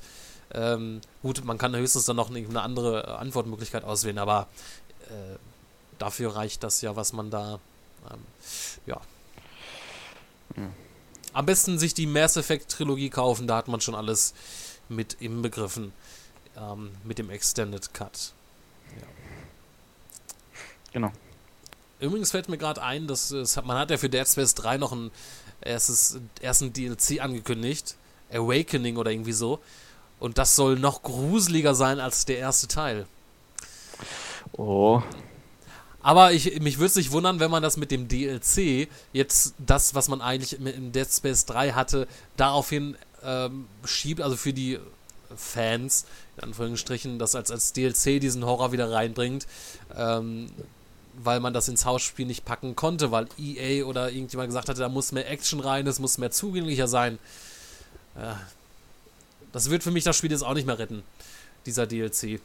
ähm, 0.53 1.01
gut, 1.21 1.43
man 1.45 1.57
kann 1.59 1.75
höchstens 1.75 2.05
dann 2.05 2.15
noch 2.15 2.29
eine, 2.31 2.39
eine 2.39 2.61
andere 2.61 3.03
äh, 3.05 3.11
Antwortmöglichkeit 3.11 3.83
auswählen, 3.83 4.17
aber 4.17 4.47
äh, 5.09 5.37
dafür 5.99 6.35
reicht 6.35 6.63
das 6.63 6.81
ja, 6.81 6.95
was 6.95 7.13
man 7.13 7.29
da, 7.29 7.59
ähm, 8.11 8.19
ja. 8.85 8.99
Am 11.33 11.45
besten 11.45 11.79
sich 11.79 11.93
die 11.93 12.05
Mass 12.05 12.37
Effect 12.37 12.69
Trilogie 12.69 13.09
kaufen, 13.09 13.47
da 13.47 13.57
hat 13.57 13.67
man 13.67 13.81
schon 13.81 13.95
alles 13.95 14.33
mit 14.87 15.13
inbegriffen, 15.19 15.93
ähm, 16.57 16.91
mit 17.03 17.17
dem 17.17 17.29
Extended 17.29 17.93
Cut. 17.93 18.33
Genau. 20.91 21.11
Übrigens 21.99 22.31
fällt 22.31 22.49
mir 22.49 22.57
gerade 22.57 22.83
ein, 22.83 23.07
dass 23.07 23.31
es, 23.31 23.55
man 23.63 23.77
hat 23.77 23.89
ja 23.89 23.97
für 23.97 24.09
Dead 24.09 24.27
Space 24.27 24.53
3 24.55 24.77
noch 24.77 24.91
ein 24.91 25.09
erstes, 25.61 26.19
ersten 26.41 26.71
DLC 26.71 27.19
angekündigt. 27.19 27.95
Awakening 28.31 28.97
oder 28.97 29.11
irgendwie 29.11 29.33
so. 29.33 29.59
Und 30.19 30.37
das 30.37 30.55
soll 30.55 30.77
noch 30.77 31.03
gruseliger 31.03 31.75
sein 31.75 31.99
als 31.99 32.25
der 32.25 32.37
erste 32.37 32.67
Teil. 32.67 33.07
Oh. 34.53 35.01
Aber 36.03 36.33
ich, 36.33 36.59
mich 36.59 36.77
würde 36.77 36.87
es 36.87 36.95
nicht 36.95 37.11
wundern, 37.11 37.39
wenn 37.39 37.49
man 37.49 37.63
das 37.63 37.77
mit 37.77 37.89
dem 37.89 38.09
DLC 38.09 38.89
jetzt 39.13 39.55
das, 39.57 39.95
was 39.95 40.09
man 40.09 40.21
eigentlich 40.21 40.59
in 40.59 40.91
Dead 40.91 41.07
Space 41.09 41.45
3 41.45 41.71
hatte, 41.71 42.07
daraufhin 42.35 42.97
ähm, 43.23 43.67
schiebt, 43.85 44.21
also 44.21 44.35
für 44.35 44.51
die 44.51 44.79
Fans, 45.35 46.05
in 46.37 46.43
Anführungsstrichen, 46.43 47.19
das 47.19 47.35
als, 47.35 47.51
als 47.51 47.71
DLC 47.71 48.19
diesen 48.19 48.45
Horror 48.45 48.73
wieder 48.73 48.91
reinbringt, 48.91 49.47
ähm, 49.95 50.51
weil 51.23 51.39
man 51.39 51.53
das 51.53 51.69
ins 51.69 51.85
Hausspiel 51.85 52.25
nicht 52.25 52.43
packen 52.43 52.75
konnte, 52.75 53.11
weil 53.11 53.27
EA 53.39 53.85
oder 53.85 54.11
irgendjemand 54.11 54.49
gesagt 54.49 54.67
hatte, 54.67 54.81
da 54.81 54.89
muss 54.89 55.13
mehr 55.13 55.29
Action 55.29 55.61
rein, 55.61 55.87
es 55.87 55.99
muss 55.99 56.17
mehr 56.17 56.31
zugänglicher 56.31 56.89
sein. 56.89 57.17
Ja. 58.15 58.39
Das 59.53 59.69
wird 59.69 59.83
für 59.83 59.91
mich 59.91 60.03
das 60.03 60.17
Spiel 60.17 60.31
jetzt 60.31 60.43
auch 60.43 60.55
nicht 60.55 60.65
mehr 60.65 60.79
retten, 60.79 61.03
dieser 61.65 61.87
DLC. 61.87 62.41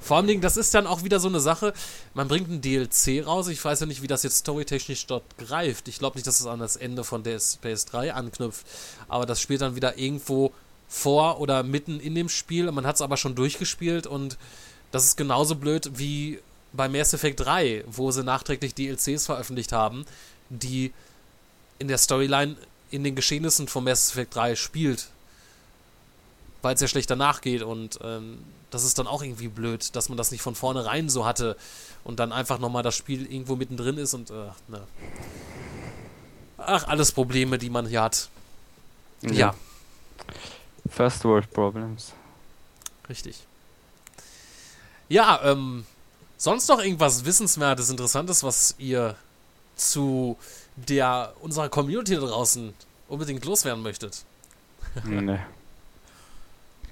Vor 0.00 0.16
allem, 0.16 0.26
Dingen, 0.26 0.40
das 0.40 0.56
ist 0.56 0.74
dann 0.74 0.86
auch 0.86 1.04
wieder 1.04 1.20
so 1.20 1.28
eine 1.28 1.40
Sache, 1.40 1.74
man 2.14 2.28
bringt 2.28 2.48
ein 2.48 2.60
DLC 2.60 3.24
raus, 3.26 3.48
ich 3.48 3.64
weiß 3.64 3.80
ja 3.80 3.86
nicht, 3.86 4.02
wie 4.02 4.06
das 4.06 4.22
jetzt 4.22 4.38
storytechnisch 4.38 5.06
dort 5.06 5.24
greift. 5.38 5.88
Ich 5.88 5.98
glaube 5.98 6.16
nicht, 6.16 6.26
dass 6.26 6.40
es 6.40 6.46
an 6.46 6.58
das 6.58 6.76
Ende 6.76 7.04
von 7.04 7.22
Dead 7.22 7.40
Space 7.40 7.84
3 7.86 8.14
anknüpft, 8.14 8.66
aber 9.08 9.26
das 9.26 9.40
spielt 9.40 9.60
dann 9.60 9.76
wieder 9.76 9.98
irgendwo 9.98 10.52
vor 10.88 11.40
oder 11.40 11.62
mitten 11.62 12.00
in 12.00 12.14
dem 12.14 12.28
Spiel, 12.28 12.70
man 12.72 12.86
hat 12.86 12.96
es 12.96 13.02
aber 13.02 13.16
schon 13.16 13.34
durchgespielt 13.34 14.06
und 14.06 14.38
das 14.90 15.04
ist 15.04 15.16
genauso 15.16 15.54
blöd 15.54 15.90
wie 15.94 16.40
bei 16.72 16.88
Mass 16.88 17.12
Effect 17.12 17.40
3, 17.40 17.84
wo 17.86 18.10
sie 18.10 18.24
nachträglich 18.24 18.74
DLCs 18.74 19.26
veröffentlicht 19.26 19.72
haben, 19.72 20.04
die 20.48 20.92
in 21.78 21.88
der 21.88 21.98
Storyline 21.98 22.56
in 22.90 23.04
den 23.04 23.14
Geschehnissen 23.14 23.68
von 23.68 23.84
Mass 23.84 24.10
Effect 24.10 24.34
3 24.34 24.56
spielt. 24.56 25.08
Weil 26.62 26.74
es 26.74 26.80
ja 26.80 26.88
schlecht 26.88 27.10
danach 27.10 27.40
geht 27.40 27.62
und 27.62 27.98
ähm, 28.02 28.38
das 28.70 28.84
ist 28.84 28.98
dann 28.98 29.06
auch 29.06 29.22
irgendwie 29.22 29.48
blöd, 29.48 29.94
dass 29.96 30.08
man 30.08 30.18
das 30.18 30.30
nicht 30.30 30.42
von 30.42 30.54
vornherein 30.54 31.08
so 31.08 31.24
hatte 31.24 31.56
und 32.04 32.20
dann 32.20 32.32
einfach 32.32 32.58
nochmal 32.58 32.82
das 32.82 32.96
Spiel 32.96 33.30
irgendwo 33.30 33.56
mittendrin 33.56 33.98
ist 33.98 34.14
und 34.14 34.30
äh, 34.30 34.50
ne. 34.68 34.82
Ach, 36.58 36.86
alles 36.88 37.12
Probleme, 37.12 37.58
die 37.58 37.70
man 37.70 37.86
hier 37.86 38.02
hat. 38.02 38.28
Ja, 39.22 39.32
Ja. 39.32 39.54
First 40.88 41.24
World 41.24 41.50
Problems. 41.52 42.12
richtig. 43.08 43.44
Ja, 45.08 45.40
ähm, 45.42 45.84
sonst 46.36 46.68
noch 46.68 46.80
irgendwas 46.80 47.24
Wissenswertes, 47.24 47.90
Interessantes, 47.90 48.42
was 48.42 48.74
ihr 48.78 49.16
zu 49.76 50.36
der 50.76 51.34
unserer 51.40 51.68
Community 51.68 52.14
da 52.14 52.20
draußen 52.20 52.72
unbedingt 53.08 53.44
loswerden 53.44 53.82
möchtet? 53.82 54.24
nee. 55.04 55.38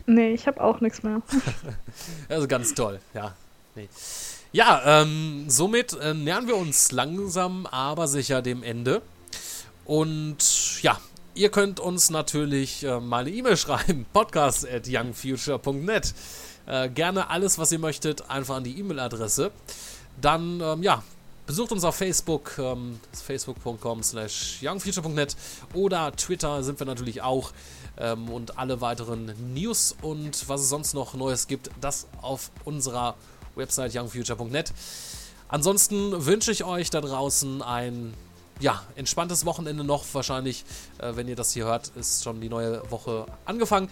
Nee, 0.09 0.33
ich 0.33 0.47
habe 0.47 0.63
auch 0.63 0.81
nichts 0.81 1.03
mehr. 1.03 1.21
Also 2.31 2.49
ganz 2.49 2.73
toll, 2.73 2.99
ja. 3.13 3.35
Nee. 3.75 3.89
Ja, 4.53 5.03
ähm, 5.03 5.45
somit 5.49 5.93
äh, 5.93 6.15
nähern 6.15 6.47
wir 6.47 6.57
uns 6.57 6.93
langsam, 6.93 7.67
aber 7.67 8.09
sicher 8.09 8.41
dem 8.41 8.63
Ende. 8.63 9.03
Und 9.85 10.83
ja, 10.83 10.99
ihr 11.35 11.51
könnt 11.51 11.79
uns 11.79 12.09
natürlich 12.09 12.85
äh, 12.85 13.01
mal 13.01 13.27
eine 13.27 13.31
E-Mail 13.31 13.57
schreiben, 13.59 14.07
podcast 14.15 14.67
at 14.67 14.89
youngfuture.net. 14.89 16.15
Äh, 16.67 16.89
gerne 16.89 17.29
alles, 17.29 17.59
was 17.59 17.71
ihr 17.71 17.79
möchtet, 17.79 18.31
einfach 18.31 18.57
an 18.57 18.65
die 18.65 18.79
E-Mail-Adresse. 18.79 19.51
Dann, 20.23 20.63
ähm, 20.63 20.83
ja, 20.83 21.03
besucht 21.47 21.73
uns 21.73 21.85
auf 21.85 21.97
Facebook, 21.97 22.59
ähm, 22.59 22.99
facebook.com 23.13 24.03
slash 24.03 24.61
youngfuture.net 24.63 25.37
oder 25.75 26.13
Twitter 26.13 26.63
sind 26.63 26.79
wir 26.79 26.87
natürlich 26.87 27.21
auch. 27.21 27.53
Ähm, 27.99 28.29
und 28.29 28.59
alle 28.59 28.81
weiteren 28.81 29.33
News 29.55 29.97
und 30.03 30.49
was 30.49 30.61
es 30.61 30.69
sonst 30.69 30.95
noch 30.95 31.15
Neues 31.15 31.47
gibt, 31.47 31.71
das 31.81 32.07
auf 32.23 32.51
unserer 32.65 33.15
Website 33.57 33.95
youngfuture.net. 33.95 34.73
Ansonsten 35.49 36.27
wünsche 36.27 36.53
ich 36.53 36.65
euch 36.65 36.91
da 36.91 37.01
draußen 37.01 37.63
ein 37.63 38.15
ja, 38.61 38.83
entspanntes 38.97 39.47
Wochenende 39.47 39.85
noch. 39.85 40.05
Wahrscheinlich, 40.13 40.65
äh, 40.99 41.15
wenn 41.15 41.29
ihr 41.29 41.37
das 41.37 41.53
hier 41.53 41.65
hört, 41.65 41.89
ist 41.97 42.25
schon 42.25 42.41
die 42.41 42.49
neue 42.49 42.89
Woche 42.91 43.27
angefangen. 43.45 43.89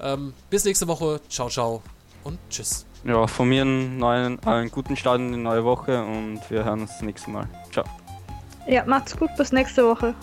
Ähm, 0.00 0.34
bis 0.50 0.64
nächste 0.64 0.88
Woche. 0.88 1.20
Ciao, 1.28 1.48
ciao 1.48 1.82
und 2.24 2.38
tschüss. 2.50 2.86
Ja, 3.04 3.26
von 3.26 3.48
mir 3.48 3.62
einen, 3.62 3.98
neuen, 3.98 4.42
einen 4.44 4.70
guten 4.70 4.96
Start 4.96 5.20
in 5.20 5.32
die 5.32 5.38
neue 5.38 5.64
Woche 5.64 6.02
und 6.02 6.40
wir 6.48 6.64
hören 6.64 6.82
uns 6.82 6.92
das 6.92 7.02
nächste 7.02 7.30
Mal. 7.30 7.48
Ciao. 7.72 7.84
Ja, 8.66 8.84
macht's 8.84 9.16
gut, 9.16 9.30
bis 9.36 9.52
nächste 9.52 9.84
Woche. 9.84 10.14